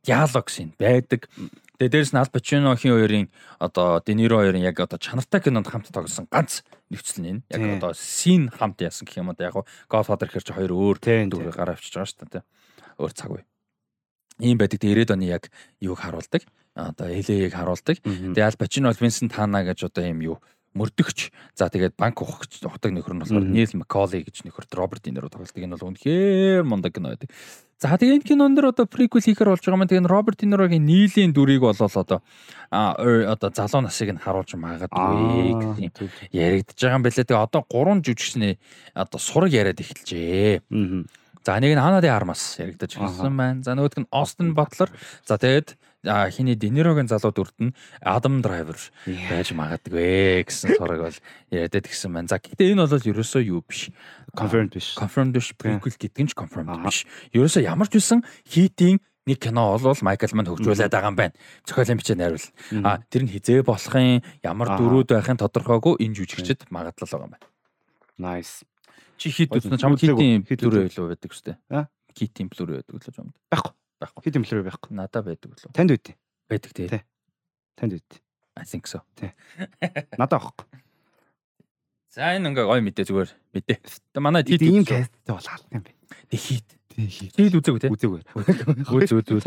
[0.02, 1.30] диалог шин байдаг.
[1.78, 3.26] Тэгээ дээрэс нь Ал Пачинохийн хоёрын
[3.58, 8.50] одоо Дениро хоёрын яг одоо чанартай кинонд хамт тоглосон ганц нөхцөл нь яг одоо син
[8.50, 9.56] хамт яасан гэх юм одоо яг
[9.90, 10.96] Godfather гэхэр чи хоёр өөр
[11.30, 12.44] дүр гараа авчиж байгаа шүү дээ.
[12.98, 13.42] Өөр цаг үе.
[14.38, 14.78] Ийм байдаг.
[14.82, 15.50] Тэгээ 90-ад оны яг
[15.82, 18.02] юуг харуулдаг одоо LA-г харуулдаг.
[18.02, 20.36] Тэгээ Ал Пачино бол Винсент Тана гэж одоо юм юу
[20.74, 21.30] мөрдөгч.
[21.54, 25.54] За тэгээд банк ухагч ухдаг нөхөр нь болохоор Нил Макколи гэж нөхөр Роберт Динеро тоглолдог.
[25.54, 27.30] Энэ бол үнэхээр мундаг кино байдаг.
[27.78, 31.30] За тэгээд энэ кинон дэр одоо приквел хийхээр болж байгаа маань тэгээд Роберт Динерогийн нийлийн
[31.30, 32.26] дүрийг болол одоо
[32.74, 35.54] а одоо залуу насыг нь харуулж магадгүй
[36.34, 37.22] яригдж байгаа юм байлээ.
[37.22, 38.58] Тэгээд одоо гурван жүжигчний
[38.98, 40.58] одоо сураг яриад эхэлжээ.
[41.44, 43.62] За нэг нь Ханадын армаас яригдаж ирсэн байна.
[43.62, 44.90] За нөгөөх нь Остин Батлер.
[45.22, 47.74] За тэгээд хиний Денерогийн залууд үрд нь
[48.04, 48.76] Адам Драйвер
[49.06, 51.18] байж магадгүй гэсэн сураг бол
[51.50, 52.28] яриад гисэн байна.
[52.28, 53.88] За гэхдээ энэ бол ерөөсөө юу биш.
[54.36, 54.94] Confirmed биш.
[54.94, 55.56] Confirmed биш.
[55.56, 57.08] Prequel гэдэг нь ч confirmed биш.
[57.32, 61.34] Ерөөсөө ямар ч үсэн хитийн нэг кино олвол Майкл Ман хөгжүүлээд байгаа юм байна.
[61.64, 62.48] Зохиолын бичээ найруул.
[62.84, 67.48] А тэр нь хизээ болохын ямар дөрүүд байхын тодорхойгүй энэ жүжигчд магадлал байгаа юм байна.
[68.20, 68.68] Nice.
[69.16, 71.88] Чи хит үснэ чам хитийн дүрээ илүү байдаг шүү дээ.
[72.14, 73.34] Хитийн плүрээ байдаг л чамд.
[73.48, 73.73] Байхгүй
[74.04, 74.22] байхгүй.
[74.24, 74.92] Хэд юм плюрэ байхгүй.
[74.94, 75.72] Надад байдаг лөө.
[75.72, 76.14] Танд үү?
[76.52, 76.88] Байдаг тий.
[77.74, 78.04] Танд үү?
[78.54, 79.00] I think so.
[79.16, 79.32] Тий.
[80.20, 80.66] Надад байхгүй.
[82.14, 83.78] За энэ ингээ гой мэдээ зүгээр мэдээ.
[84.22, 85.90] Манай хит ийм касттай бол алах юм бэ.
[86.30, 86.68] Тэг хит.
[86.94, 87.34] Тэг хит.
[87.34, 87.90] Хит үзег үү?
[87.90, 88.22] Үзег үү.
[88.86, 89.42] Үз үз үз.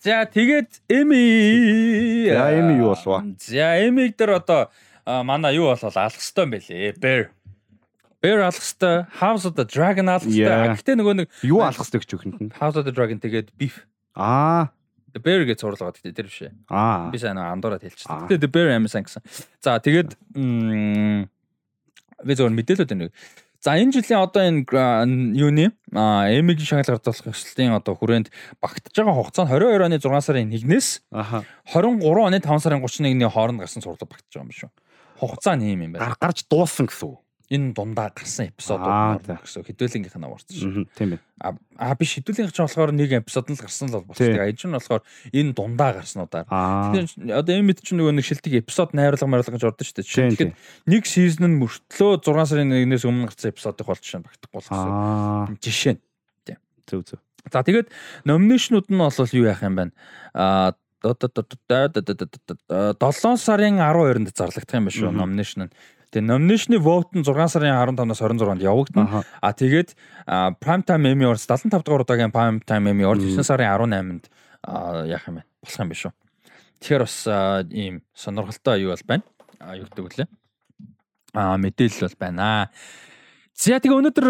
[0.00, 2.32] За тэгээд Эми.
[2.32, 3.28] За Эми юу болов?
[3.36, 4.72] За Эмиг дээр одоо
[5.04, 6.96] манай юу болов алах хэвээр юм бэлээ.
[6.96, 7.28] Bear.
[8.18, 10.74] Bear алах хэвээр, House of the Dragon алах хэвээр.
[10.74, 12.50] Гэхдээ нөгөө нэг юу алах хэвээр гэж үхэнд нь.
[12.58, 13.86] House of the Dragon тэгээд beef.
[14.18, 14.74] Аа.
[15.14, 16.52] The Bear гэж зурлаад гэдэг тэр биш ээ.
[16.66, 17.14] Аа.
[17.14, 18.26] Би сайн андуураад хэлчихсэн.
[18.26, 19.22] Тэгээд The Bear Amazon гэсэн.
[19.62, 20.18] За тэгээд
[22.26, 23.14] би зөвөр мэдээлүүд нэг.
[23.62, 28.30] За энэ жилийн одоо энэ юуны Эмигийн шагнал гардуулах ёслолтын одоо хүрээнд
[28.62, 33.58] багтж байгаа хугацаа нь 22 оны 6 сарын 1-ээс 23 оны 5 сарын 31-ний хооронд
[33.62, 34.70] гарсан сурлаг багтж байгаа юм шүү.
[35.18, 36.14] Хугацаа нь ийм юм байна.
[36.22, 40.84] Гарч дууссан гэсэн үг энэ дундаа гарсан эпизодууд гэсэн хэдүүлэнгийнх нь аварсан шүү.
[40.92, 41.20] Тийм ээ.
[41.80, 44.36] Аа биш хэдүүлэнгийнх ч болохоор нэг эпизод нь л гарсан л болчихсон.
[44.36, 45.00] Аяж нь болохоор
[45.32, 46.44] энэ дундаа гарснуудаар.
[46.44, 50.36] Тэгэхээр одоо энэ мэд чинь нөгөө нэг шилдэг эпизод найруулга mariулга гэж ордон шүү дээ.
[50.36, 50.52] Тэгэхээр
[50.92, 55.56] нэг сизон нь мөртлөө 6 сарын 1-ээс өмнө гарсан эпизодыг болчихсон багтахгүй болсон.
[55.64, 56.00] Жишээ нь.
[56.44, 56.60] Тийм.
[56.84, 57.24] Зөв зөв.
[57.48, 57.88] За тэгээд
[58.28, 59.96] номинашнууд нь бол юу яах юм бэ?
[60.36, 61.32] Аа 7
[63.38, 65.72] сарын 12-нд зарлагдах юм байна шүү номинашн нь.
[66.08, 69.20] Тэгээ nomination vote нь 6 сарын 15-наас 26-нд явагдана.
[69.44, 69.92] А тэгээд
[70.56, 74.24] Prime Time Emmy Awards 75 дугаар удаагийн Prime Time Emmy Awards 9 сарын 18-нд
[75.04, 75.42] яах юм бэ?
[75.60, 76.12] Болох юм биш үү?
[76.80, 77.16] Тэгэхээр бас
[77.74, 79.24] ийм сонирхолтой юу бол байна.
[79.60, 80.28] А юу гэдэг вүлээ?
[81.36, 82.72] А мэдээлэл бол байна.
[83.58, 84.26] За тэгээ өнөөдөр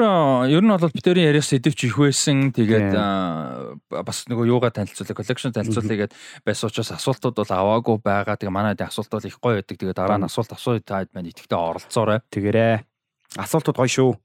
[0.49, 2.49] ер нь бол битэрийн яриас сэдвч их байсан.
[2.49, 2.97] Тэгээд
[3.93, 6.17] бас нөгөө юугаа танилцуулаа, коллекшн танилцуулъя гэд
[6.49, 8.41] байсан учраас асуултууд бол аваагүй байгаа.
[8.41, 9.77] Тэгээ манай асуулт бол их гоё байдаг.
[9.77, 12.25] Тэгээ дараа нь асуулт асууя таад маань итгэвтэй оролцоорой.
[12.33, 12.89] Тэгэрээ.
[13.37, 14.17] Асуултууд гоё шүү.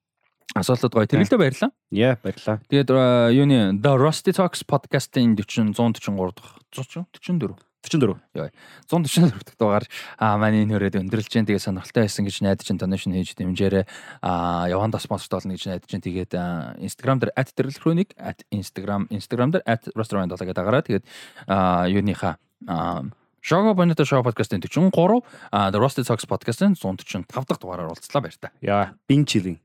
[0.56, 1.12] Асуултууд гоё.
[1.12, 1.76] Тэрэлдэ баярлаа.
[1.92, 2.64] Яа, баярлаа.
[2.72, 2.90] Тэгээд
[3.36, 8.16] юуны The Rusty Talks podcast-ийн 40 143 дахь 144 44.
[8.34, 8.50] Яа.
[8.88, 9.86] 144 дахь дугаар
[10.18, 13.86] аа манай энэ хөрөөд өндөрлж जैन тэгээ сонирхолтой байсан гэж найдаж ин донешн хийж дэмжээрэй.
[14.24, 16.32] Аа яванда спонсорт болно гэж найдаж ин тэгээд
[16.80, 18.16] Instagram дээр @тэрэлхрөник
[18.56, 19.64] @instagram Instagram дээр
[20.00, 21.06] @restaurant гэдэг агараа тэгээд
[21.48, 23.04] аа юуныхаа аа
[23.44, 25.20] Шого Bonito Show podcast-ын 43
[25.52, 28.56] а The Rusty Talks podcast-ын 145 дахь дугаараар уулзлаа баяр та.
[28.64, 29.60] Яа, бин чилин.